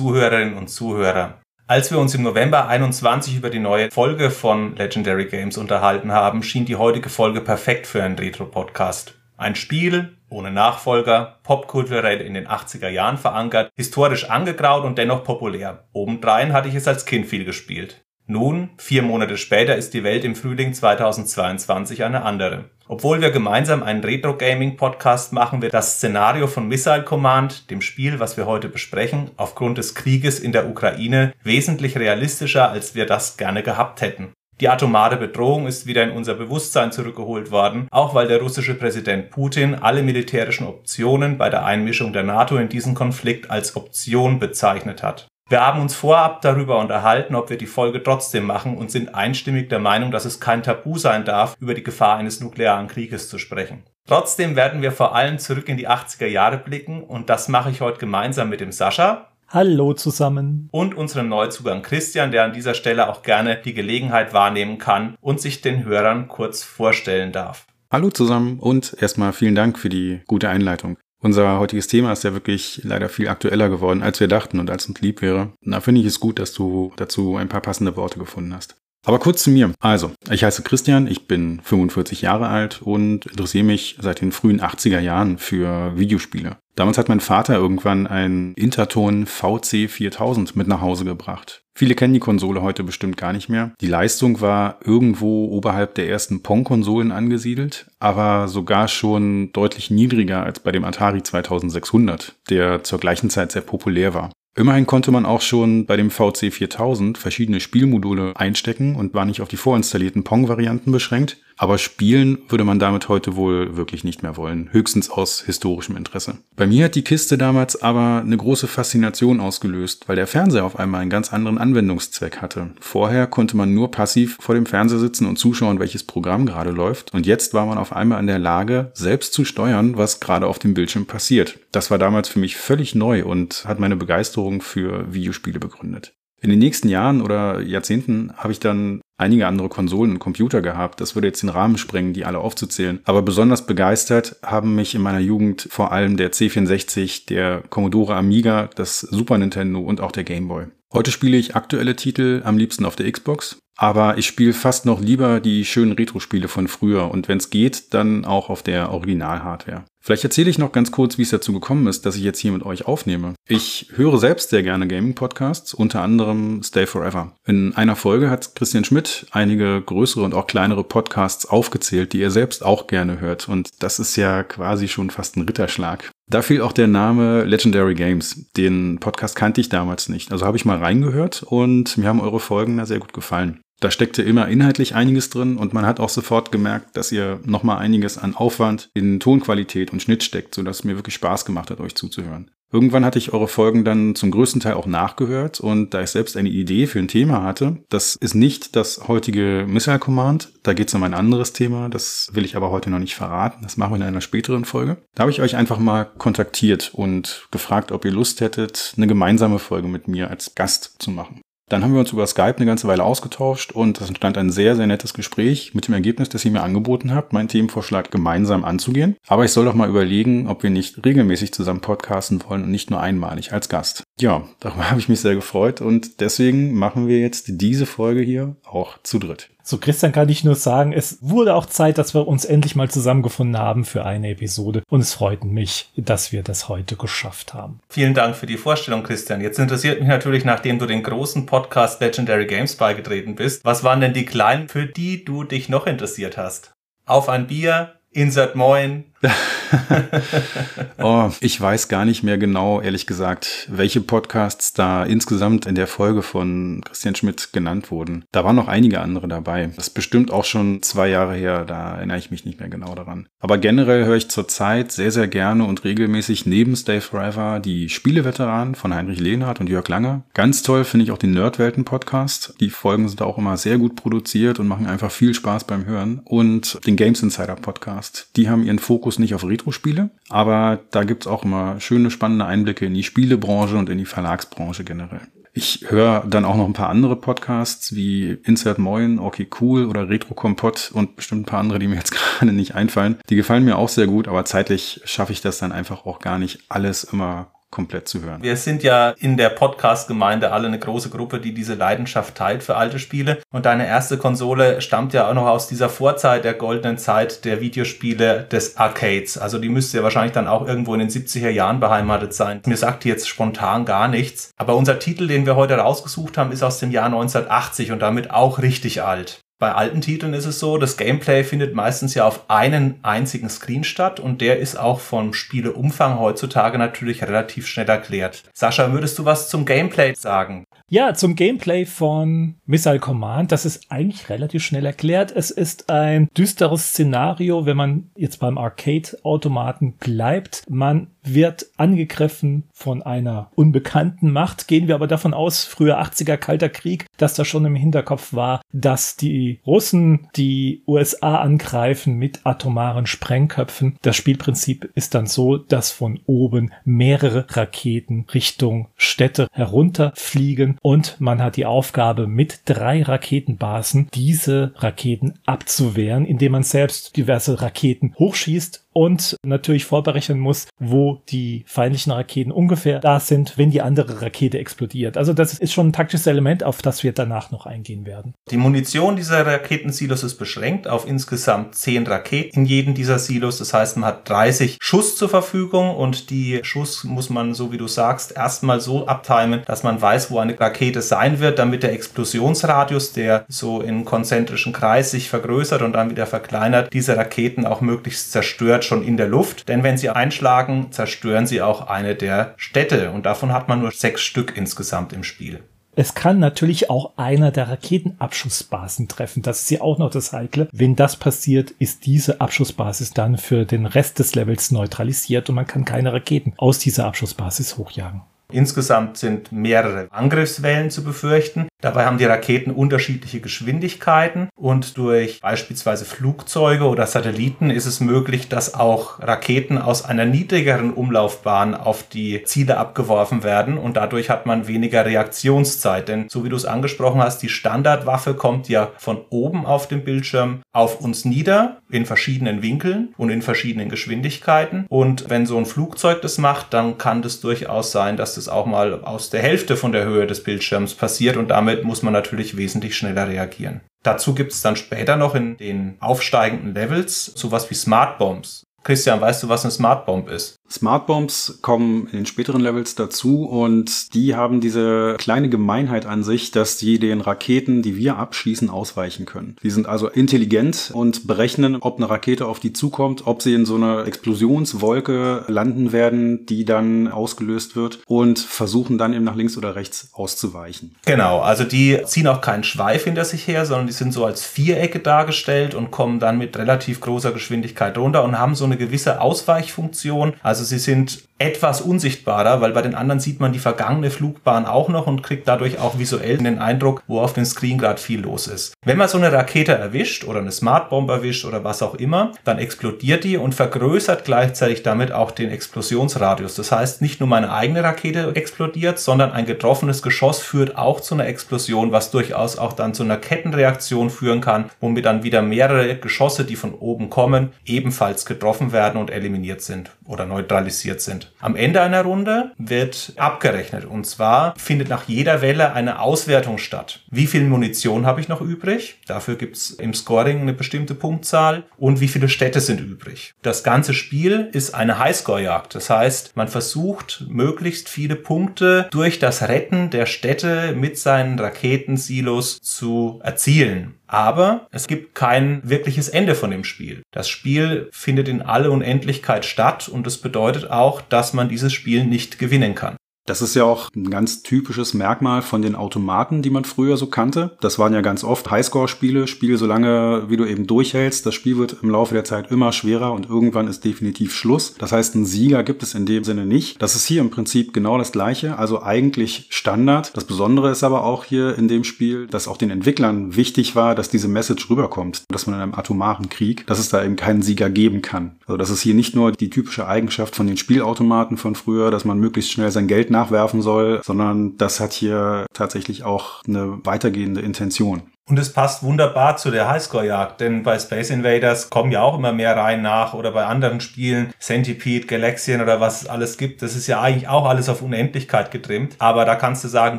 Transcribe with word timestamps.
Zuhörerinnen 0.00 0.54
und 0.54 0.68
Zuhörer, 0.68 1.42
als 1.66 1.90
wir 1.90 1.98
uns 1.98 2.14
im 2.14 2.22
November 2.22 2.66
21 2.68 3.36
über 3.36 3.50
die 3.50 3.58
neue 3.58 3.90
Folge 3.90 4.30
von 4.30 4.74
Legendary 4.74 5.26
Games 5.26 5.58
unterhalten 5.58 6.10
haben, 6.10 6.42
schien 6.42 6.64
die 6.64 6.76
heutige 6.76 7.10
Folge 7.10 7.42
perfekt 7.42 7.86
für 7.86 8.02
einen 8.02 8.18
Retro-Podcast. 8.18 9.14
Ein 9.36 9.56
Spiel 9.56 10.16
ohne 10.30 10.50
Nachfolger, 10.52 11.40
popkulturell 11.42 12.22
in 12.22 12.32
den 12.32 12.48
80er 12.48 12.88
Jahren 12.88 13.18
verankert, 13.18 13.72
historisch 13.76 14.30
angegraut 14.30 14.86
und 14.86 14.96
dennoch 14.96 15.22
populär. 15.22 15.84
Obendrein 15.92 16.54
hatte 16.54 16.70
ich 16.70 16.76
es 16.76 16.88
als 16.88 17.04
Kind 17.04 17.26
viel 17.26 17.44
gespielt. 17.44 18.02
Nun, 18.30 18.70
vier 18.76 19.02
Monate 19.02 19.36
später, 19.36 19.74
ist 19.74 19.92
die 19.92 20.04
Welt 20.04 20.24
im 20.24 20.36
Frühling 20.36 20.72
2022 20.72 22.04
eine 22.04 22.22
andere. 22.22 22.66
Obwohl 22.86 23.20
wir 23.20 23.32
gemeinsam 23.32 23.82
einen 23.82 24.04
Retro-Gaming-Podcast 24.04 25.32
machen, 25.32 25.62
wird 25.62 25.74
das 25.74 25.96
Szenario 25.96 26.46
von 26.46 26.68
Missile 26.68 27.02
Command, 27.02 27.68
dem 27.72 27.80
Spiel, 27.82 28.20
was 28.20 28.36
wir 28.36 28.46
heute 28.46 28.68
besprechen, 28.68 29.32
aufgrund 29.36 29.78
des 29.78 29.96
Krieges 29.96 30.38
in 30.38 30.52
der 30.52 30.68
Ukraine 30.68 31.32
wesentlich 31.42 31.98
realistischer, 31.98 32.70
als 32.70 32.94
wir 32.94 33.04
das 33.04 33.36
gerne 33.36 33.64
gehabt 33.64 34.00
hätten. 34.00 34.32
Die 34.60 34.68
atomare 34.68 35.16
Bedrohung 35.16 35.66
ist 35.66 35.88
wieder 35.88 36.04
in 36.04 36.12
unser 36.12 36.34
Bewusstsein 36.34 36.92
zurückgeholt 36.92 37.50
worden, 37.50 37.88
auch 37.90 38.14
weil 38.14 38.28
der 38.28 38.40
russische 38.40 38.74
Präsident 38.74 39.30
Putin 39.30 39.74
alle 39.74 40.04
militärischen 40.04 40.68
Optionen 40.68 41.36
bei 41.36 41.50
der 41.50 41.64
Einmischung 41.64 42.12
der 42.12 42.22
NATO 42.22 42.58
in 42.58 42.68
diesen 42.68 42.94
Konflikt 42.94 43.50
als 43.50 43.74
Option 43.74 44.38
bezeichnet 44.38 45.02
hat. 45.02 45.26
Wir 45.50 45.66
haben 45.66 45.80
uns 45.80 45.96
vorab 45.96 46.42
darüber 46.42 46.78
unterhalten, 46.78 47.34
ob 47.34 47.50
wir 47.50 47.58
die 47.58 47.66
Folge 47.66 48.04
trotzdem 48.04 48.44
machen 48.44 48.78
und 48.78 48.92
sind 48.92 49.16
einstimmig 49.16 49.68
der 49.68 49.80
Meinung, 49.80 50.12
dass 50.12 50.24
es 50.24 50.38
kein 50.38 50.62
Tabu 50.62 50.96
sein 50.96 51.24
darf, 51.24 51.56
über 51.58 51.74
die 51.74 51.82
Gefahr 51.82 52.18
eines 52.18 52.40
nuklearen 52.40 52.86
Krieges 52.86 53.28
zu 53.28 53.36
sprechen. 53.36 53.82
Trotzdem 54.06 54.54
werden 54.54 54.80
wir 54.80 54.92
vor 54.92 55.12
allem 55.12 55.40
zurück 55.40 55.68
in 55.68 55.76
die 55.76 55.88
80er 55.88 56.28
Jahre 56.28 56.56
blicken 56.56 57.02
und 57.02 57.30
das 57.30 57.48
mache 57.48 57.70
ich 57.70 57.80
heute 57.80 57.98
gemeinsam 57.98 58.48
mit 58.48 58.60
dem 58.60 58.70
Sascha. 58.70 59.26
Hallo 59.48 59.92
zusammen. 59.92 60.68
Und 60.70 60.94
unserem 60.94 61.28
Neuzugang 61.28 61.82
Christian, 61.82 62.30
der 62.30 62.44
an 62.44 62.52
dieser 62.52 62.74
Stelle 62.74 63.08
auch 63.08 63.22
gerne 63.22 63.56
die 63.56 63.74
Gelegenheit 63.74 64.32
wahrnehmen 64.32 64.78
kann 64.78 65.16
und 65.20 65.40
sich 65.40 65.62
den 65.62 65.84
Hörern 65.84 66.28
kurz 66.28 66.62
vorstellen 66.62 67.32
darf. 67.32 67.66
Hallo 67.90 68.10
zusammen 68.10 68.60
und 68.60 68.96
erstmal 69.00 69.32
vielen 69.32 69.56
Dank 69.56 69.80
für 69.80 69.88
die 69.88 70.20
gute 70.28 70.48
Einleitung. 70.48 70.96
Unser 71.22 71.58
heutiges 71.58 71.86
Thema 71.86 72.12
ist 72.12 72.24
ja 72.24 72.32
wirklich 72.32 72.80
leider 72.82 73.10
viel 73.10 73.28
aktueller 73.28 73.68
geworden, 73.68 74.02
als 74.02 74.20
wir 74.20 74.28
dachten 74.28 74.58
und 74.58 74.70
als 74.70 74.86
uns 74.86 75.00
lieb 75.02 75.20
wäre. 75.20 75.52
Da 75.60 75.80
finde 75.80 76.00
ich 76.00 76.06
es 76.06 76.18
gut, 76.18 76.38
dass 76.38 76.54
du 76.54 76.92
dazu 76.96 77.36
ein 77.36 77.48
paar 77.48 77.60
passende 77.60 77.94
Worte 77.96 78.18
gefunden 78.18 78.54
hast. 78.54 78.79
Aber 79.06 79.18
kurz 79.18 79.42
zu 79.42 79.50
mir. 79.50 79.72
Also, 79.80 80.12
ich 80.30 80.44
heiße 80.44 80.62
Christian, 80.62 81.06
ich 81.06 81.26
bin 81.26 81.60
45 81.62 82.22
Jahre 82.22 82.48
alt 82.48 82.82
und 82.82 83.26
interessiere 83.26 83.64
mich 83.64 83.96
seit 84.00 84.20
den 84.20 84.32
frühen 84.32 84.60
80er 84.60 85.00
Jahren 85.00 85.38
für 85.38 85.96
Videospiele. 85.96 86.58
Damals 86.76 86.98
hat 86.98 87.08
mein 87.08 87.20
Vater 87.20 87.56
irgendwann 87.56 88.06
einen 88.06 88.54
Interton 88.54 89.26
VC 89.26 89.88
4000 89.88 90.56
mit 90.56 90.68
nach 90.68 90.80
Hause 90.80 91.04
gebracht. 91.04 91.62
Viele 91.74 91.94
kennen 91.94 92.14
die 92.14 92.20
Konsole 92.20 92.62
heute 92.62 92.84
bestimmt 92.84 93.16
gar 93.16 93.32
nicht 93.32 93.48
mehr. 93.48 93.72
Die 93.80 93.86
Leistung 93.86 94.40
war 94.40 94.78
irgendwo 94.84 95.46
oberhalb 95.46 95.94
der 95.94 96.08
ersten 96.08 96.42
Pong-Konsolen 96.42 97.10
angesiedelt, 97.10 97.86
aber 98.00 98.48
sogar 98.48 98.86
schon 98.86 99.52
deutlich 99.52 99.90
niedriger 99.90 100.42
als 100.42 100.60
bei 100.60 100.72
dem 100.72 100.84
Atari 100.84 101.22
2600, 101.22 102.34
der 102.50 102.84
zur 102.84 103.00
gleichen 103.00 103.30
Zeit 103.30 103.52
sehr 103.52 103.62
populär 103.62 104.12
war. 104.12 104.30
Immerhin 104.56 104.86
konnte 104.86 105.12
man 105.12 105.26
auch 105.26 105.42
schon 105.42 105.86
bei 105.86 105.96
dem 105.96 106.10
VC 106.10 106.52
4000 106.52 107.16
verschiedene 107.18 107.60
Spielmodule 107.60 108.36
einstecken 108.36 108.96
und 108.96 109.14
war 109.14 109.24
nicht 109.24 109.40
auf 109.40 109.48
die 109.48 109.56
vorinstallierten 109.56 110.24
Pong-Varianten 110.24 110.90
beschränkt. 110.90 111.38
Aber 111.60 111.76
spielen 111.76 112.38
würde 112.48 112.64
man 112.64 112.78
damit 112.78 113.10
heute 113.10 113.36
wohl 113.36 113.76
wirklich 113.76 114.02
nicht 114.02 114.22
mehr 114.22 114.38
wollen, 114.38 114.70
höchstens 114.72 115.10
aus 115.10 115.42
historischem 115.42 115.94
Interesse. 115.94 116.38
Bei 116.56 116.66
mir 116.66 116.86
hat 116.86 116.94
die 116.94 117.04
Kiste 117.04 117.36
damals 117.36 117.82
aber 117.82 118.22
eine 118.24 118.38
große 118.38 118.66
Faszination 118.66 119.40
ausgelöst, 119.40 120.08
weil 120.08 120.16
der 120.16 120.26
Fernseher 120.26 120.64
auf 120.64 120.78
einmal 120.78 121.02
einen 121.02 121.10
ganz 121.10 121.34
anderen 121.34 121.58
Anwendungszweck 121.58 122.38
hatte. 122.38 122.70
Vorher 122.80 123.26
konnte 123.26 123.58
man 123.58 123.74
nur 123.74 123.90
passiv 123.90 124.38
vor 124.40 124.54
dem 124.54 124.64
Fernseher 124.64 125.00
sitzen 125.00 125.26
und 125.26 125.36
zuschauen, 125.36 125.80
welches 125.80 126.02
Programm 126.02 126.46
gerade 126.46 126.70
läuft. 126.70 127.12
Und 127.12 127.26
jetzt 127.26 127.52
war 127.52 127.66
man 127.66 127.76
auf 127.76 127.92
einmal 127.92 128.20
in 128.20 128.26
der 128.26 128.38
Lage, 128.38 128.90
selbst 128.94 129.34
zu 129.34 129.44
steuern, 129.44 129.98
was 129.98 130.18
gerade 130.18 130.46
auf 130.46 130.58
dem 130.58 130.72
Bildschirm 130.72 131.04
passiert. 131.04 131.58
Das 131.72 131.90
war 131.90 131.98
damals 131.98 132.30
für 132.30 132.38
mich 132.38 132.56
völlig 132.56 132.94
neu 132.94 133.26
und 133.26 133.66
hat 133.66 133.78
meine 133.78 133.96
Begeisterung 133.96 134.62
für 134.62 135.12
Videospiele 135.12 135.60
begründet. 135.60 136.14
In 136.42 136.48
den 136.48 136.58
nächsten 136.58 136.88
Jahren 136.88 137.20
oder 137.20 137.60
Jahrzehnten 137.60 138.32
habe 138.34 138.52
ich 138.52 138.60
dann 138.60 139.02
einige 139.20 139.46
andere 139.46 139.68
Konsolen 139.68 140.12
und 140.12 140.18
Computer 140.18 140.62
gehabt. 140.62 141.00
Das 141.00 141.14
würde 141.14 141.28
jetzt 141.28 141.42
den 141.42 141.50
Rahmen 141.50 141.78
sprengen, 141.78 142.12
die 142.12 142.24
alle 142.24 142.38
aufzuzählen. 142.38 143.00
Aber 143.04 143.22
besonders 143.22 143.66
begeistert 143.66 144.36
haben 144.42 144.74
mich 144.74 144.94
in 144.94 145.02
meiner 145.02 145.20
Jugend 145.20 145.68
vor 145.70 145.92
allem 145.92 146.16
der 146.16 146.32
C64, 146.32 147.26
der 147.26 147.62
Commodore 147.68 148.14
Amiga, 148.14 148.70
das 148.74 149.00
Super 149.00 149.38
Nintendo 149.38 149.80
und 149.80 150.00
auch 150.00 150.12
der 150.12 150.24
Game 150.24 150.48
Boy. 150.48 150.66
Heute 150.92 151.12
spiele 151.12 151.36
ich 151.36 151.54
aktuelle 151.54 151.94
Titel 151.94 152.42
am 152.44 152.58
liebsten 152.58 152.84
auf 152.84 152.96
der 152.96 153.10
Xbox, 153.10 153.58
aber 153.76 154.18
ich 154.18 154.26
spiele 154.26 154.52
fast 154.52 154.86
noch 154.86 155.00
lieber 155.00 155.38
die 155.38 155.64
schönen 155.64 155.92
Retro-Spiele 155.92 156.48
von 156.48 156.66
früher 156.66 157.12
und 157.12 157.28
wenn 157.28 157.38
es 157.38 157.48
geht, 157.48 157.94
dann 157.94 158.24
auch 158.24 158.50
auf 158.50 158.64
der 158.64 158.90
Original-Hardware. 158.90 159.84
Vielleicht 160.02 160.24
erzähle 160.24 160.50
ich 160.50 160.58
noch 160.58 160.72
ganz 160.72 160.90
kurz, 160.90 161.16
wie 161.16 161.22
es 161.22 161.30
dazu 161.30 161.52
gekommen 161.52 161.86
ist, 161.86 162.06
dass 162.06 162.16
ich 162.16 162.22
jetzt 162.22 162.40
hier 162.40 162.50
mit 162.50 162.64
euch 162.64 162.86
aufnehme. 162.86 163.34
Ich 163.46 163.92
höre 163.94 164.18
selbst 164.18 164.50
sehr 164.50 164.64
gerne 164.64 164.88
Gaming-Podcasts, 164.88 165.74
unter 165.74 166.02
anderem 166.02 166.62
Stay 166.64 166.86
Forever. 166.86 167.36
In 167.46 167.76
einer 167.76 167.94
Folge 167.94 168.28
hat 168.28 168.56
Christian 168.56 168.84
Schmidt 168.84 169.26
einige 169.30 169.80
größere 169.80 170.24
und 170.24 170.34
auch 170.34 170.48
kleinere 170.48 170.82
Podcasts 170.82 171.46
aufgezählt, 171.46 172.12
die 172.12 172.22
er 172.22 172.32
selbst 172.32 172.64
auch 172.64 172.88
gerne 172.88 173.20
hört. 173.20 173.48
Und 173.48 173.70
das 173.78 174.00
ist 174.00 174.16
ja 174.16 174.42
quasi 174.42 174.88
schon 174.88 175.10
fast 175.10 175.36
ein 175.36 175.42
Ritterschlag. 175.42 176.10
Da 176.30 176.42
fiel 176.42 176.62
auch 176.62 176.72
der 176.72 176.86
Name 176.86 177.42
Legendary 177.42 177.94
Games. 177.94 178.52
Den 178.56 179.00
Podcast 179.00 179.34
kannte 179.34 179.60
ich 179.60 179.68
damals 179.68 180.08
nicht. 180.08 180.30
Also 180.30 180.46
habe 180.46 180.56
ich 180.56 180.64
mal 180.64 180.78
reingehört 180.78 181.42
und 181.42 181.98
mir 181.98 182.06
haben 182.06 182.20
eure 182.20 182.38
Folgen 182.38 182.76
da 182.76 182.86
sehr 182.86 183.00
gut 183.00 183.12
gefallen. 183.12 183.60
Da 183.80 183.90
steckte 183.90 184.22
immer 184.22 184.48
inhaltlich 184.48 184.94
einiges 184.94 185.30
drin 185.30 185.56
und 185.56 185.72
man 185.72 185.86
hat 185.86 186.00
auch 186.00 186.10
sofort 186.10 186.52
gemerkt, 186.52 186.96
dass 186.96 187.12
ihr 187.12 187.40
nochmal 187.44 187.78
einiges 187.78 188.18
an 188.18 188.36
Aufwand 188.36 188.90
in 188.92 189.20
Tonqualität 189.20 189.92
und 189.92 190.02
Schnitt 190.02 190.22
steckt, 190.22 190.54
sodass 190.54 190.80
es 190.80 190.84
mir 190.84 190.96
wirklich 190.96 191.14
Spaß 191.14 191.46
gemacht 191.46 191.70
hat, 191.70 191.80
euch 191.80 191.94
zuzuhören. 191.94 192.50
Irgendwann 192.72 193.04
hatte 193.04 193.18
ich 193.18 193.32
eure 193.32 193.48
Folgen 193.48 193.84
dann 193.84 194.14
zum 194.14 194.30
größten 194.30 194.60
Teil 194.60 194.74
auch 194.74 194.86
nachgehört 194.86 195.58
und 195.58 195.92
da 195.92 196.02
ich 196.02 196.10
selbst 196.10 196.36
eine 196.36 196.50
Idee 196.50 196.86
für 196.86 197.00
ein 197.00 197.08
Thema 197.08 197.42
hatte, 197.42 197.78
das 197.88 198.14
ist 198.14 198.34
nicht 198.34 198.76
das 198.76 199.08
heutige 199.08 199.64
Missile 199.66 199.98
Command, 199.98 200.52
da 200.62 200.72
geht 200.72 200.86
es 200.88 200.94
um 200.94 201.02
ein 201.02 201.14
anderes 201.14 201.52
Thema, 201.52 201.88
das 201.88 202.28
will 202.32 202.44
ich 202.44 202.54
aber 202.54 202.70
heute 202.70 202.90
noch 202.90 203.00
nicht 203.00 203.16
verraten, 203.16 203.62
das 203.62 203.76
machen 203.76 203.92
wir 203.92 203.96
in 203.96 204.02
einer 204.02 204.20
späteren 204.20 204.64
Folge. 204.64 204.98
Da 205.16 205.22
habe 205.22 205.32
ich 205.32 205.40
euch 205.40 205.56
einfach 205.56 205.78
mal 205.78 206.04
kontaktiert 206.04 206.92
und 206.94 207.48
gefragt, 207.50 207.90
ob 207.90 208.04
ihr 208.04 208.12
Lust 208.12 208.40
hättet, 208.40 208.94
eine 208.96 209.08
gemeinsame 209.08 209.58
Folge 209.58 209.88
mit 209.88 210.06
mir 210.06 210.30
als 210.30 210.54
Gast 210.54 210.96
zu 211.00 211.10
machen. 211.10 211.40
Dann 211.70 211.84
haben 211.84 211.92
wir 211.92 212.00
uns 212.00 212.10
über 212.10 212.26
Skype 212.26 212.56
eine 212.56 212.66
ganze 212.66 212.88
Weile 212.88 213.04
ausgetauscht 213.04 213.70
und 213.70 214.00
es 214.00 214.08
entstand 214.08 214.36
ein 214.36 214.50
sehr, 214.50 214.74
sehr 214.74 214.88
nettes 214.88 215.14
Gespräch 215.14 215.72
mit 215.72 215.86
dem 215.86 215.94
Ergebnis, 215.94 216.28
dass 216.28 216.44
ihr 216.44 216.50
mir 216.50 216.64
angeboten 216.64 217.14
habt, 217.14 217.32
meinen 217.32 217.46
Themenvorschlag 217.46 218.10
gemeinsam 218.10 218.64
anzugehen. 218.64 219.16
Aber 219.28 219.44
ich 219.44 219.52
soll 219.52 219.66
doch 219.66 219.74
mal 219.74 219.88
überlegen, 219.88 220.48
ob 220.48 220.64
wir 220.64 220.70
nicht 220.70 221.04
regelmäßig 221.04 221.52
zusammen 221.52 221.80
podcasten 221.80 222.42
wollen 222.48 222.64
und 222.64 222.72
nicht 222.72 222.90
nur 222.90 223.00
einmalig 223.00 223.52
als 223.52 223.68
Gast. 223.68 224.02
Ja, 224.18 224.42
darüber 224.58 224.90
habe 224.90 224.98
ich 224.98 225.08
mich 225.08 225.20
sehr 225.20 225.36
gefreut 225.36 225.80
und 225.80 226.20
deswegen 226.20 226.74
machen 226.74 227.06
wir 227.06 227.20
jetzt 227.20 227.44
diese 227.48 227.86
Folge 227.86 228.22
hier 228.22 228.56
auch 228.64 228.98
zu 229.04 229.20
dritt. 229.20 229.50
So, 229.70 229.78
Christian 229.78 230.10
kann 230.10 230.28
ich 230.28 230.42
nur 230.42 230.56
sagen, 230.56 230.92
es 230.92 231.18
wurde 231.20 231.54
auch 231.54 231.64
Zeit, 231.64 231.96
dass 231.96 232.12
wir 232.12 232.26
uns 232.26 232.44
endlich 232.44 232.74
mal 232.74 232.90
zusammengefunden 232.90 233.56
haben 233.56 233.84
für 233.84 234.04
eine 234.04 234.30
Episode. 234.30 234.82
Und 234.90 234.98
es 234.98 235.14
freut 235.14 235.44
mich, 235.44 235.92
dass 235.94 236.32
wir 236.32 236.42
das 236.42 236.68
heute 236.68 236.96
geschafft 236.96 237.54
haben. 237.54 237.78
Vielen 237.88 238.14
Dank 238.14 238.34
für 238.34 238.46
die 238.46 238.56
Vorstellung, 238.56 239.04
Christian. 239.04 239.40
Jetzt 239.40 239.60
interessiert 239.60 240.00
mich 240.00 240.08
natürlich, 240.08 240.44
nachdem 240.44 240.80
du 240.80 240.86
den 240.86 241.04
großen 241.04 241.46
Podcast 241.46 242.00
Legendary 242.00 242.46
Games 242.46 242.74
beigetreten 242.74 243.36
bist, 243.36 243.64
was 243.64 243.84
waren 243.84 244.00
denn 244.00 244.12
die 244.12 244.24
kleinen, 244.24 244.68
für 244.68 244.86
die 244.86 245.24
du 245.24 245.44
dich 245.44 245.68
noch 245.68 245.86
interessiert 245.86 246.36
hast? 246.36 246.72
Auf 247.06 247.28
ein 247.28 247.46
Bier, 247.46 247.92
Insert 248.10 248.56
Moin, 248.56 249.09
oh, 250.98 251.30
ich 251.40 251.60
weiß 251.60 251.88
gar 251.88 252.04
nicht 252.04 252.22
mehr 252.22 252.38
genau, 252.38 252.80
ehrlich 252.80 253.06
gesagt, 253.06 253.68
welche 253.70 254.00
Podcasts 254.00 254.72
da 254.72 255.04
insgesamt 255.04 255.66
in 255.66 255.74
der 255.74 255.86
Folge 255.86 256.22
von 256.22 256.80
Christian 256.84 257.14
Schmidt 257.14 257.52
genannt 257.52 257.90
wurden. 257.90 258.24
Da 258.32 258.44
waren 258.44 258.56
noch 258.56 258.68
einige 258.68 259.00
andere 259.00 259.28
dabei. 259.28 259.70
Das 259.76 259.88
ist 259.88 259.94
bestimmt 259.94 260.30
auch 260.30 260.44
schon 260.44 260.82
zwei 260.82 261.08
Jahre 261.08 261.34
her, 261.34 261.64
da 261.64 261.96
erinnere 261.96 262.18
ich 262.18 262.30
mich 262.30 262.46
nicht 262.46 262.60
mehr 262.60 262.70
genau 262.70 262.94
daran. 262.94 263.28
Aber 263.40 263.58
generell 263.58 264.06
höre 264.06 264.16
ich 264.16 264.30
zurzeit 264.30 264.90
sehr, 264.92 265.10
sehr 265.10 265.28
gerne 265.28 265.64
und 265.64 265.84
regelmäßig 265.84 266.46
neben 266.46 266.74
Stay 266.74 267.00
Forever 267.00 267.60
die 267.60 267.90
Spieleveteranen 267.90 268.74
von 268.74 268.94
Heinrich 268.94 269.20
Lehnhardt 269.20 269.60
und 269.60 269.68
Jörg 269.68 269.88
Langer. 269.88 270.22
Ganz 270.32 270.62
toll 270.62 270.84
finde 270.84 271.04
ich 271.04 271.12
auch 271.12 271.18
den 271.18 271.32
Nerdwelten-Podcast. 271.32 272.54
Die 272.60 272.70
Folgen 272.70 273.08
sind 273.08 273.20
auch 273.20 273.36
immer 273.36 273.58
sehr 273.58 273.76
gut 273.76 273.96
produziert 273.96 274.58
und 274.58 274.68
machen 274.68 274.86
einfach 274.86 275.10
viel 275.10 275.34
Spaß 275.34 275.64
beim 275.64 275.84
Hören. 275.84 276.22
Und 276.24 276.78
den 276.86 276.96
Games 276.96 277.22
Insider 277.22 277.56
Podcast. 277.56 278.30
Die 278.36 278.48
haben 278.48 278.64
ihren 278.64 278.78
Fokus 278.78 279.09
Fokus 279.10 279.18
nicht 279.18 279.34
auf 279.34 279.44
Retro-Spiele, 279.44 280.10
aber 280.28 280.78
da 280.92 281.02
gibt's 281.02 281.26
auch 281.26 281.44
immer 281.44 281.80
schöne, 281.80 282.12
spannende 282.12 282.44
Einblicke 282.44 282.86
in 282.86 282.94
die 282.94 283.02
Spielebranche 283.02 283.76
und 283.76 283.88
in 283.88 283.98
die 283.98 284.04
Verlagsbranche 284.04 284.84
generell. 284.84 285.22
Ich 285.52 285.86
höre 285.88 286.24
dann 286.28 286.44
auch 286.44 286.56
noch 286.56 286.66
ein 286.66 286.74
paar 286.74 286.90
andere 286.90 287.16
Podcasts 287.16 287.96
wie 287.96 288.38
Insert 288.44 288.78
Moin, 288.78 289.18
Okay 289.18 289.48
Cool 289.60 289.86
oder 289.86 290.08
Retro 290.08 290.34
Kompott 290.34 290.92
und 290.94 291.16
bestimmt 291.16 291.42
ein 291.42 291.46
paar 291.46 291.58
andere, 291.58 291.80
die 291.80 291.88
mir 291.88 291.96
jetzt 291.96 292.12
gerade 292.38 292.52
nicht 292.52 292.76
einfallen. 292.76 293.16
Die 293.28 293.34
gefallen 293.34 293.64
mir 293.64 293.78
auch 293.78 293.88
sehr 293.88 294.06
gut, 294.06 294.28
aber 294.28 294.44
zeitlich 294.44 295.00
schaffe 295.04 295.32
ich 295.32 295.40
das 295.40 295.58
dann 295.58 295.72
einfach 295.72 296.06
auch 296.06 296.20
gar 296.20 296.38
nicht, 296.38 296.60
alles 296.68 297.02
immer 297.02 297.50
komplett 297.70 298.08
zu 298.08 298.22
hören. 298.22 298.42
Wir 298.42 298.56
sind 298.56 298.82
ja 298.82 299.10
in 299.18 299.36
der 299.36 299.50
Podcast-Gemeinde 299.50 300.52
alle 300.52 300.66
eine 300.66 300.78
große 300.78 301.10
Gruppe, 301.10 301.40
die 301.40 301.54
diese 301.54 301.74
Leidenschaft 301.74 302.34
teilt 302.34 302.62
für 302.62 302.76
alte 302.76 302.98
Spiele. 302.98 303.38
Und 303.52 303.66
deine 303.66 303.86
erste 303.86 304.18
Konsole 304.18 304.80
stammt 304.80 305.12
ja 305.12 305.28
auch 305.28 305.34
noch 305.34 305.46
aus 305.46 305.68
dieser 305.68 305.88
Vorzeit 305.88 306.44
der 306.44 306.54
goldenen 306.54 306.98
Zeit 306.98 307.44
der 307.44 307.60
Videospiele 307.60 308.46
des 308.50 308.76
Arcades. 308.76 309.38
Also 309.38 309.58
die 309.58 309.68
müsste 309.68 309.98
ja 309.98 310.02
wahrscheinlich 310.02 310.32
dann 310.32 310.48
auch 310.48 310.66
irgendwo 310.66 310.94
in 310.94 311.00
den 311.00 311.10
70er 311.10 311.50
Jahren 311.50 311.80
beheimatet 311.80 312.34
sein. 312.34 312.60
Mir 312.66 312.76
sagt 312.76 313.04
jetzt 313.04 313.28
spontan 313.28 313.84
gar 313.84 314.08
nichts. 314.08 314.50
Aber 314.56 314.76
unser 314.76 314.98
Titel, 314.98 315.26
den 315.26 315.46
wir 315.46 315.56
heute 315.56 315.74
rausgesucht 315.74 316.38
haben, 316.38 316.52
ist 316.52 316.62
aus 316.62 316.78
dem 316.78 316.90
Jahr 316.90 317.06
1980 317.06 317.92
und 317.92 318.00
damit 318.00 318.30
auch 318.30 318.60
richtig 318.60 319.02
alt. 319.02 319.40
Bei 319.60 319.74
alten 319.74 320.00
Titeln 320.00 320.32
ist 320.32 320.46
es 320.46 320.58
so, 320.58 320.78
das 320.78 320.96
Gameplay 320.96 321.44
findet 321.44 321.74
meistens 321.74 322.14
ja 322.14 322.26
auf 322.26 322.48
einen 322.48 322.98
einzigen 323.02 323.50
Screen 323.50 323.84
statt 323.84 324.18
und 324.18 324.40
der 324.40 324.58
ist 324.58 324.76
auch 324.76 325.00
vom 325.00 325.34
Spieleumfang 325.34 326.18
heutzutage 326.18 326.78
natürlich 326.78 327.22
relativ 327.22 327.66
schnell 327.66 327.86
erklärt. 327.86 328.44
Sascha, 328.54 328.90
würdest 328.90 329.18
du 329.18 329.26
was 329.26 329.50
zum 329.50 329.66
Gameplay 329.66 330.14
sagen? 330.14 330.64
Ja, 330.92 331.14
zum 331.14 331.36
Gameplay 331.36 331.86
von 331.86 332.56
Missile 332.66 332.98
Command, 332.98 333.52
das 333.52 333.64
ist 333.64 333.92
eigentlich 333.92 334.28
relativ 334.28 334.64
schnell 334.64 334.84
erklärt. 334.84 335.30
Es 335.30 335.52
ist 335.52 335.88
ein 335.88 336.28
düsteres 336.36 336.88
Szenario, 336.88 337.64
wenn 337.64 337.76
man 337.76 338.10
jetzt 338.16 338.40
beim 338.40 338.58
Arcade-Automaten 338.58 339.92
bleibt. 339.92 340.64
Man 340.68 341.12
wird 341.22 341.66
angegriffen 341.76 342.64
von 342.72 343.02
einer 343.02 343.50
unbekannten 343.54 344.32
Macht. 344.32 344.68
Gehen 344.68 344.88
wir 344.88 344.94
aber 344.94 345.06
davon 345.06 345.34
aus, 345.34 345.64
früher 345.64 346.00
80er 346.00 346.36
Kalter 346.36 346.68
Krieg, 346.68 347.06
dass 347.18 347.34
da 347.34 347.44
schon 347.44 347.64
im 347.66 347.76
Hinterkopf 347.76 348.32
war, 348.32 348.60
dass 348.72 349.16
die 349.16 349.60
Russen 349.66 350.28
die 350.34 350.82
USA 350.88 351.36
angreifen 351.36 352.16
mit 352.16 352.40
atomaren 352.44 353.06
Sprengköpfen. 353.06 353.96
Das 354.02 354.16
Spielprinzip 354.16 354.90
ist 354.94 355.14
dann 355.14 355.26
so, 355.26 355.56
dass 355.56 355.92
von 355.92 356.18
oben 356.26 356.72
mehrere 356.84 357.46
Raketen 357.50 358.26
Richtung 358.32 358.88
Städte 358.96 359.46
herunterfliegen 359.52 360.78
und 360.82 361.20
man 361.20 361.42
hat 361.42 361.56
die 361.56 361.66
Aufgabe, 361.66 362.26
mit 362.26 362.62
drei 362.64 363.02
Raketenbasen 363.02 364.08
diese 364.14 364.72
Raketen 364.76 365.34
abzuwehren, 365.44 366.24
indem 366.24 366.52
man 366.52 366.62
selbst 366.62 367.16
diverse 367.16 367.60
Raketen 367.60 368.14
hochschießt 368.18 368.86
und 368.92 369.36
natürlich 369.44 369.84
vorberechnen 369.84 370.38
muss, 370.38 370.68
wo 370.78 371.22
die 371.28 371.64
feindlichen 371.66 372.12
Raketen 372.12 372.52
ungefähr 372.52 372.98
da 372.98 373.20
sind, 373.20 373.56
wenn 373.56 373.70
die 373.70 373.82
andere 373.82 374.22
Rakete 374.22 374.58
explodiert. 374.58 375.16
Also 375.16 375.32
das 375.32 375.58
ist 375.58 375.72
schon 375.72 375.88
ein 375.88 375.92
taktisches 375.92 376.26
Element, 376.26 376.64
auf 376.64 376.82
das 376.82 377.02
wir 377.02 377.12
danach 377.12 377.50
noch 377.50 377.66
eingehen 377.66 378.06
werden. 378.06 378.34
Die 378.50 378.56
Munition 378.56 379.16
dieser 379.16 379.46
Raketensilos 379.46 380.22
ist 380.22 380.36
beschränkt 380.36 380.88
auf 380.88 381.06
insgesamt 381.06 381.74
10 381.74 382.06
Raketen 382.06 382.60
in 382.60 382.66
jedem 382.66 382.94
dieser 382.94 383.18
Silos. 383.18 383.58
Das 383.58 383.72
heißt, 383.72 383.96
man 383.96 384.08
hat 384.08 384.28
30 384.28 384.78
Schuss 384.80 385.16
zur 385.16 385.28
Verfügung 385.28 385.94
und 385.94 386.30
die 386.30 386.60
Schuss 386.62 387.04
muss 387.04 387.30
man, 387.30 387.54
so 387.54 387.72
wie 387.72 387.78
du 387.78 387.86
sagst, 387.86 388.36
erstmal 388.36 388.80
so 388.80 389.06
abtimen, 389.06 389.62
dass 389.66 389.82
man 389.82 390.00
weiß, 390.00 390.30
wo 390.30 390.38
eine 390.38 390.58
Rakete 390.58 391.02
sein 391.02 391.40
wird, 391.40 391.58
damit 391.58 391.82
der 391.82 391.92
Explosionsradius, 391.92 393.12
der 393.12 393.44
so 393.48 393.80
in 393.80 394.04
konzentrischen 394.04 394.72
Kreis 394.72 395.10
sich 395.10 395.28
vergrößert 395.28 395.82
und 395.82 395.92
dann 395.92 396.10
wieder 396.10 396.26
verkleinert, 396.26 396.92
diese 396.92 397.16
Raketen 397.16 397.66
auch 397.66 397.80
möglichst 397.80 398.32
zerstört 398.32 398.79
zerstört 398.80 398.84
schon 398.84 399.06
in 399.06 399.16
der 399.16 399.28
Luft, 399.28 399.68
denn 399.68 399.82
wenn 399.82 399.98
sie 399.98 400.08
einschlagen, 400.10 400.88
zerstören 400.90 401.46
sie 401.46 401.62
auch 401.62 401.88
eine 401.88 402.14
der 402.14 402.54
Städte 402.56 403.10
und 403.10 403.26
davon 403.26 403.52
hat 403.52 403.68
man 403.68 403.80
nur 403.80 403.90
sechs 403.90 404.22
Stück 404.22 404.56
insgesamt 404.56 405.12
im 405.12 405.22
Spiel. 405.22 405.60
Es 405.96 406.14
kann 406.14 406.38
natürlich 406.38 406.88
auch 406.88 407.12
einer 407.16 407.50
der 407.50 407.68
Raketenabschussbasen 407.68 409.08
treffen. 409.08 409.42
Das 409.42 409.62
ist 409.62 409.70
ja 409.70 409.80
auch 409.80 409.98
noch 409.98 410.10
das 410.10 410.32
Heikle. 410.32 410.68
Wenn 410.72 410.94
das 410.94 411.16
passiert, 411.16 411.72
ist 411.72 412.06
diese 412.06 412.40
Abschussbasis 412.40 413.10
dann 413.12 413.36
für 413.36 413.64
den 413.66 413.86
Rest 413.86 414.18
des 414.18 414.34
Levels 414.34 414.70
neutralisiert 414.70 415.48
und 415.48 415.56
man 415.56 415.66
kann 415.66 415.84
keine 415.84 416.12
Raketen 416.12 416.54
aus 416.56 416.78
dieser 416.78 417.06
Abschussbasis 417.06 417.76
hochjagen. 417.76 418.22
Insgesamt 418.52 419.16
sind 419.16 419.52
mehrere 419.52 420.08
Angriffswellen 420.10 420.90
zu 420.90 421.04
befürchten. 421.04 421.68
Dabei 421.80 422.04
haben 422.04 422.18
die 422.18 422.24
Raketen 422.24 422.70
unterschiedliche 422.70 423.40
Geschwindigkeiten 423.40 424.48
und 424.54 424.96
durch 424.98 425.40
beispielsweise 425.40 426.04
Flugzeuge 426.04 426.84
oder 426.84 427.06
Satelliten 427.06 427.70
ist 427.70 427.86
es 427.86 428.00
möglich, 428.00 428.48
dass 428.48 428.74
auch 428.74 429.18
Raketen 429.20 429.78
aus 429.78 430.04
einer 430.04 430.26
niedrigeren 430.26 430.92
Umlaufbahn 430.92 431.74
auf 431.74 432.02
die 432.08 432.42
Ziele 432.44 432.76
abgeworfen 432.76 433.42
werden 433.42 433.78
und 433.78 433.96
dadurch 433.96 434.28
hat 434.28 434.46
man 434.46 434.66
weniger 434.66 435.06
Reaktionszeit. 435.06 436.08
Denn 436.08 436.28
so 436.28 436.44
wie 436.44 436.48
du 436.48 436.56
es 436.56 436.66
angesprochen 436.66 437.22
hast, 437.22 437.42
die 437.42 437.48
Standardwaffe 437.48 438.34
kommt 438.34 438.68
ja 438.68 438.90
von 438.98 439.22
oben 439.30 439.64
auf 439.64 439.88
dem 439.88 440.04
Bildschirm 440.04 440.60
auf 440.72 441.00
uns 441.00 441.24
nieder 441.24 441.78
in 441.90 442.06
verschiedenen 442.06 442.62
Winkeln 442.62 443.14
und 443.16 443.30
in 443.30 443.42
verschiedenen 443.42 443.88
Geschwindigkeiten. 443.88 444.86
Und 444.88 445.30
wenn 445.30 445.46
so 445.46 445.56
ein 445.56 445.66
Flugzeug 445.66 446.22
das 446.22 446.38
macht, 446.38 446.72
dann 446.74 446.98
kann 446.98 447.22
das 447.22 447.40
durchaus 447.40 447.90
sein, 447.90 448.16
dass 448.16 448.34
das 448.34 448.48
auch 448.48 448.66
mal 448.66 449.02
aus 449.02 449.30
der 449.30 449.42
Hälfte 449.42 449.76
von 449.76 449.92
der 449.92 450.04
Höhe 450.04 450.26
des 450.26 450.44
Bildschirms 450.44 450.94
passiert 450.94 451.36
und 451.36 451.48
damit 451.48 451.69
damit 451.70 451.84
muss 451.84 452.02
man 452.02 452.12
natürlich 452.12 452.56
wesentlich 452.56 452.96
schneller 452.96 453.28
reagieren. 453.28 453.80
Dazu 454.02 454.34
gibt 454.34 454.52
es 454.52 454.62
dann 454.62 454.76
später 454.76 455.16
noch 455.16 455.34
in 455.34 455.56
den 455.56 455.96
aufsteigenden 456.00 456.74
Levels 456.74 457.26
sowas 457.26 457.70
wie 457.70 457.74
Smart 457.74 458.18
Bombs. 458.18 458.64
Christian, 458.82 459.20
weißt 459.20 459.42
du, 459.42 459.48
was 459.48 459.64
eine 459.64 459.72
Smart 459.72 460.06
Bomb 460.06 460.28
ist? 460.28 460.56
Smart 460.70 461.06
Bombs 461.06 461.58
kommen 461.62 462.06
in 462.06 462.18
den 462.18 462.26
späteren 462.26 462.60
Levels 462.60 462.94
dazu 462.94 463.44
und 463.44 464.14
die 464.14 464.36
haben 464.36 464.60
diese 464.60 465.16
kleine 465.18 465.48
Gemeinheit 465.48 466.06
an 466.06 466.22
sich, 466.22 466.52
dass 466.52 466.76
die 466.76 466.98
den 466.98 467.20
Raketen, 467.20 467.82
die 467.82 467.96
wir 467.96 468.16
abschießen, 468.16 468.70
ausweichen 468.70 469.26
können. 469.26 469.56
Die 469.62 469.70
sind 469.70 469.86
also 469.86 470.08
intelligent 470.08 470.90
und 470.94 471.26
berechnen, 471.26 471.76
ob 471.80 471.96
eine 471.96 472.08
Rakete 472.08 472.46
auf 472.46 472.60
die 472.60 472.72
zukommt, 472.72 473.26
ob 473.26 473.42
sie 473.42 473.54
in 473.54 473.66
so 473.66 473.74
einer 473.74 474.06
Explosionswolke 474.06 475.44
landen 475.48 475.92
werden, 475.92 476.46
die 476.46 476.64
dann 476.64 477.08
ausgelöst 477.08 477.74
wird 477.74 478.00
und 478.06 478.38
versuchen 478.38 478.96
dann 478.96 479.12
eben 479.12 479.24
nach 479.24 479.36
links 479.36 479.56
oder 479.56 479.74
rechts 479.74 480.10
auszuweichen. 480.12 480.94
Genau, 481.04 481.40
also 481.40 481.64
die 481.64 481.98
ziehen 482.04 482.26
auch 482.26 482.40
keinen 482.40 482.64
Schweif 482.64 483.04
hinter 483.04 483.24
sich 483.24 483.46
her, 483.48 483.66
sondern 483.66 483.86
die 483.86 483.92
sind 483.92 484.12
so 484.12 484.24
als 484.24 484.44
Vierecke 484.44 485.00
dargestellt 485.00 485.74
und 485.74 485.90
kommen 485.90 486.20
dann 486.20 486.38
mit 486.38 486.56
relativ 486.56 487.00
großer 487.00 487.32
Geschwindigkeit 487.32 487.98
runter 487.98 488.22
und 488.22 488.38
haben 488.38 488.54
so 488.54 488.64
eine 488.64 488.76
gewisse 488.76 489.20
Ausweichfunktion. 489.20 490.34
Also 490.42 490.59
sie 490.64 490.78
sind 490.78 491.29
etwas 491.40 491.80
unsichtbarer, 491.80 492.60
weil 492.60 492.72
bei 492.72 492.82
den 492.82 492.94
anderen 492.94 493.18
sieht 493.18 493.40
man 493.40 493.52
die 493.52 493.58
vergangene 493.58 494.10
Flugbahn 494.10 494.66
auch 494.66 494.90
noch 494.90 495.06
und 495.06 495.22
kriegt 495.22 495.48
dadurch 495.48 495.78
auch 495.78 495.98
visuell 495.98 496.36
den 496.36 496.58
Eindruck, 496.58 497.02
wo 497.06 497.20
auf 497.20 497.32
dem 497.32 497.46
Screen 497.46 497.78
gerade 497.78 498.00
viel 498.00 498.20
los 498.20 498.46
ist. 498.46 498.74
Wenn 498.84 498.98
man 498.98 499.08
so 499.08 499.16
eine 499.16 499.32
Rakete 499.32 499.72
erwischt 499.72 500.24
oder 500.24 500.40
eine 500.40 500.52
Smart 500.52 500.90
Bomb 500.90 501.08
erwischt 501.08 501.46
oder 501.46 501.64
was 501.64 501.82
auch 501.82 501.94
immer, 501.94 502.32
dann 502.44 502.58
explodiert 502.58 503.24
die 503.24 503.38
und 503.38 503.54
vergrößert 503.54 504.26
gleichzeitig 504.26 504.82
damit 504.82 505.12
auch 505.12 505.30
den 505.30 505.50
Explosionsradius. 505.50 506.56
Das 506.56 506.72
heißt, 506.72 507.00
nicht 507.00 507.20
nur 507.20 507.28
meine 507.28 507.52
eigene 507.52 507.82
Rakete 507.82 508.32
explodiert, 508.34 508.98
sondern 508.98 509.32
ein 509.32 509.46
getroffenes 509.46 510.02
Geschoss 510.02 510.42
führt 510.42 510.76
auch 510.76 511.00
zu 511.00 511.14
einer 511.14 511.26
Explosion, 511.26 511.90
was 511.90 512.10
durchaus 512.10 512.58
auch 512.58 512.74
dann 512.74 512.92
zu 512.92 513.02
einer 513.02 513.16
Kettenreaktion 513.16 514.10
führen 514.10 514.42
kann, 514.42 514.66
womit 514.80 515.06
dann 515.06 515.22
wieder 515.22 515.40
mehrere 515.40 515.96
Geschosse, 515.96 516.44
die 516.44 516.56
von 516.56 516.74
oben 516.74 517.08
kommen, 517.08 517.54
ebenfalls 517.64 518.26
getroffen 518.26 518.72
werden 518.72 519.00
und 519.00 519.10
eliminiert 519.10 519.62
sind 519.62 519.90
oder 520.04 520.26
neutralisiert 520.26 521.00
sind. 521.00 521.29
Am 521.40 521.56
Ende 521.56 521.80
einer 521.80 522.02
Runde 522.02 522.52
wird 522.58 523.12
abgerechnet 523.16 523.84
und 523.84 524.06
zwar 524.06 524.54
findet 524.56 524.88
nach 524.88 525.08
jeder 525.08 525.42
Welle 525.42 525.72
eine 525.72 526.00
Auswertung 526.00 526.58
statt. 526.58 527.00
Wie 527.10 527.26
viel 527.26 527.44
Munition 527.44 528.06
habe 528.06 528.20
ich 528.20 528.28
noch 528.28 528.40
übrig? 528.40 528.98
Dafür 529.06 529.36
gibt 529.36 529.56
es 529.56 529.70
im 529.70 529.94
Scoring 529.94 530.40
eine 530.40 530.52
bestimmte 530.52 530.94
Punktzahl 530.94 531.64
und 531.76 532.00
wie 532.00 532.08
viele 532.08 532.28
Städte 532.28 532.60
sind 532.60 532.80
übrig. 532.80 533.34
Das 533.42 533.64
ganze 533.64 533.94
Spiel 533.94 534.48
ist 534.52 534.74
eine 534.74 534.98
Highscore-Jagd. 534.98 535.74
Das 535.74 535.90
heißt, 535.90 536.36
man 536.36 536.48
versucht 536.48 537.24
möglichst 537.28 537.88
viele 537.88 538.16
Punkte 538.16 538.88
durch 538.90 539.18
das 539.18 539.48
Retten 539.48 539.90
der 539.90 540.06
Städte 540.06 540.74
mit 540.76 540.98
seinen 540.98 541.38
Raketensilos 541.38 542.60
zu 542.60 543.20
erzielen. 543.22 543.94
Aber 544.12 544.66
es 544.72 544.88
gibt 544.88 545.14
kein 545.14 545.60
wirkliches 545.62 546.08
Ende 546.08 546.34
von 546.34 546.50
dem 546.50 546.64
Spiel. 546.64 547.02
Das 547.12 547.28
Spiel 547.28 547.88
findet 547.92 548.26
in 548.26 548.42
alle 548.42 548.72
Unendlichkeit 548.72 549.44
statt 549.44 549.88
und 549.88 550.04
es 550.04 550.18
bedeutet 550.18 550.68
auch, 550.68 551.00
dass 551.00 551.32
man 551.32 551.48
dieses 551.48 551.72
Spiel 551.72 552.04
nicht 552.04 552.40
gewinnen 552.40 552.74
kann. 552.74 552.96
Das 553.30 553.42
ist 553.42 553.54
ja 553.54 553.62
auch 553.62 553.90
ein 553.94 554.10
ganz 554.10 554.42
typisches 554.42 554.92
Merkmal 554.92 555.42
von 555.42 555.62
den 555.62 555.76
Automaten, 555.76 556.42
die 556.42 556.50
man 556.50 556.64
früher 556.64 556.96
so 556.96 557.06
kannte. 557.06 557.56
Das 557.60 557.78
waren 557.78 557.92
ja 557.92 558.00
ganz 558.00 558.24
oft 558.24 558.50
Highscore-Spiele. 558.50 559.28
Spiel 559.28 559.56
so 559.56 559.66
lange, 559.66 560.24
wie 560.26 560.36
du 560.36 560.44
eben 560.44 560.66
durchhältst. 560.66 561.24
Das 561.26 561.36
Spiel 561.36 561.56
wird 561.56 561.76
im 561.80 561.90
Laufe 561.90 562.12
der 562.12 562.24
Zeit 562.24 562.50
immer 562.50 562.72
schwerer 562.72 563.12
und 563.12 563.28
irgendwann 563.28 563.68
ist 563.68 563.84
definitiv 563.84 564.34
Schluss. 564.34 564.74
Das 564.78 564.90
heißt, 564.90 565.14
einen 565.14 565.26
Sieger 565.26 565.62
gibt 565.62 565.84
es 565.84 565.94
in 565.94 566.06
dem 566.06 566.24
Sinne 566.24 566.44
nicht. 566.44 566.82
Das 566.82 566.96
ist 566.96 567.06
hier 567.06 567.20
im 567.20 567.30
Prinzip 567.30 567.72
genau 567.72 567.98
das 567.98 568.10
Gleiche. 568.10 568.58
Also 568.58 568.82
eigentlich 568.82 569.46
Standard. 569.50 570.10
Das 570.16 570.24
Besondere 570.24 570.72
ist 570.72 570.82
aber 570.82 571.04
auch 571.04 571.22
hier 571.22 571.56
in 571.56 571.68
dem 571.68 571.84
Spiel, 571.84 572.26
dass 572.26 572.48
auch 572.48 572.56
den 572.56 572.70
Entwicklern 572.70 573.36
wichtig 573.36 573.76
war, 573.76 573.94
dass 573.94 574.10
diese 574.10 574.26
Message 574.26 574.68
rüberkommt. 574.70 575.22
Dass 575.28 575.46
man 575.46 575.54
in 575.54 575.62
einem 575.62 575.74
atomaren 575.74 576.30
Krieg, 576.30 576.66
dass 576.66 576.80
es 576.80 576.88
da 576.88 577.04
eben 577.04 577.14
keinen 577.14 577.42
Sieger 577.42 577.70
geben 577.70 578.02
kann. 578.02 578.32
Also 578.48 578.56
das 578.56 578.70
ist 578.70 578.80
hier 578.80 578.94
nicht 578.94 579.14
nur 579.14 579.30
die 579.30 579.50
typische 579.50 579.86
Eigenschaft 579.86 580.34
von 580.34 580.48
den 580.48 580.56
Spielautomaten 580.56 581.36
von 581.36 581.54
früher, 581.54 581.92
dass 581.92 582.04
man 582.04 582.18
möglichst 582.18 582.50
schnell 582.50 582.72
sein 582.72 582.88
Geld 582.88 583.08
nach 583.10 583.19
nachwerfen 583.20 583.62
soll, 583.62 584.00
sondern 584.02 584.56
das 584.56 584.80
hat 584.80 584.92
hier 584.92 585.46
tatsächlich 585.52 586.04
auch 586.04 586.42
eine 586.46 586.84
weitergehende 586.84 587.40
Intention. 587.40 588.02
Und 588.30 588.38
es 588.38 588.52
passt 588.52 588.84
wunderbar 588.84 589.38
zu 589.38 589.50
der 589.50 589.68
Highscore-Jagd, 589.68 590.40
denn 590.40 590.62
bei 590.62 590.78
Space 590.78 591.10
Invaders 591.10 591.68
kommen 591.68 591.90
ja 591.90 592.00
auch 592.02 592.16
immer 592.16 592.32
mehr 592.32 592.56
Reihen 592.56 592.80
nach 592.80 593.12
oder 593.12 593.32
bei 593.32 593.44
anderen 593.44 593.80
Spielen, 593.80 594.32
Centipede, 594.38 595.08
Galaxian 595.08 595.60
oder 595.60 595.80
was 595.80 596.02
es 596.02 596.08
alles 596.08 596.38
gibt. 596.38 596.62
Das 596.62 596.76
ist 596.76 596.86
ja 596.86 597.00
eigentlich 597.00 597.26
auch 597.26 597.44
alles 597.44 597.68
auf 597.68 597.82
Unendlichkeit 597.82 598.52
getrimmt. 598.52 598.94
Aber 599.00 599.24
da 599.24 599.34
kannst 599.34 599.64
du 599.64 599.68
sagen, 599.68 599.98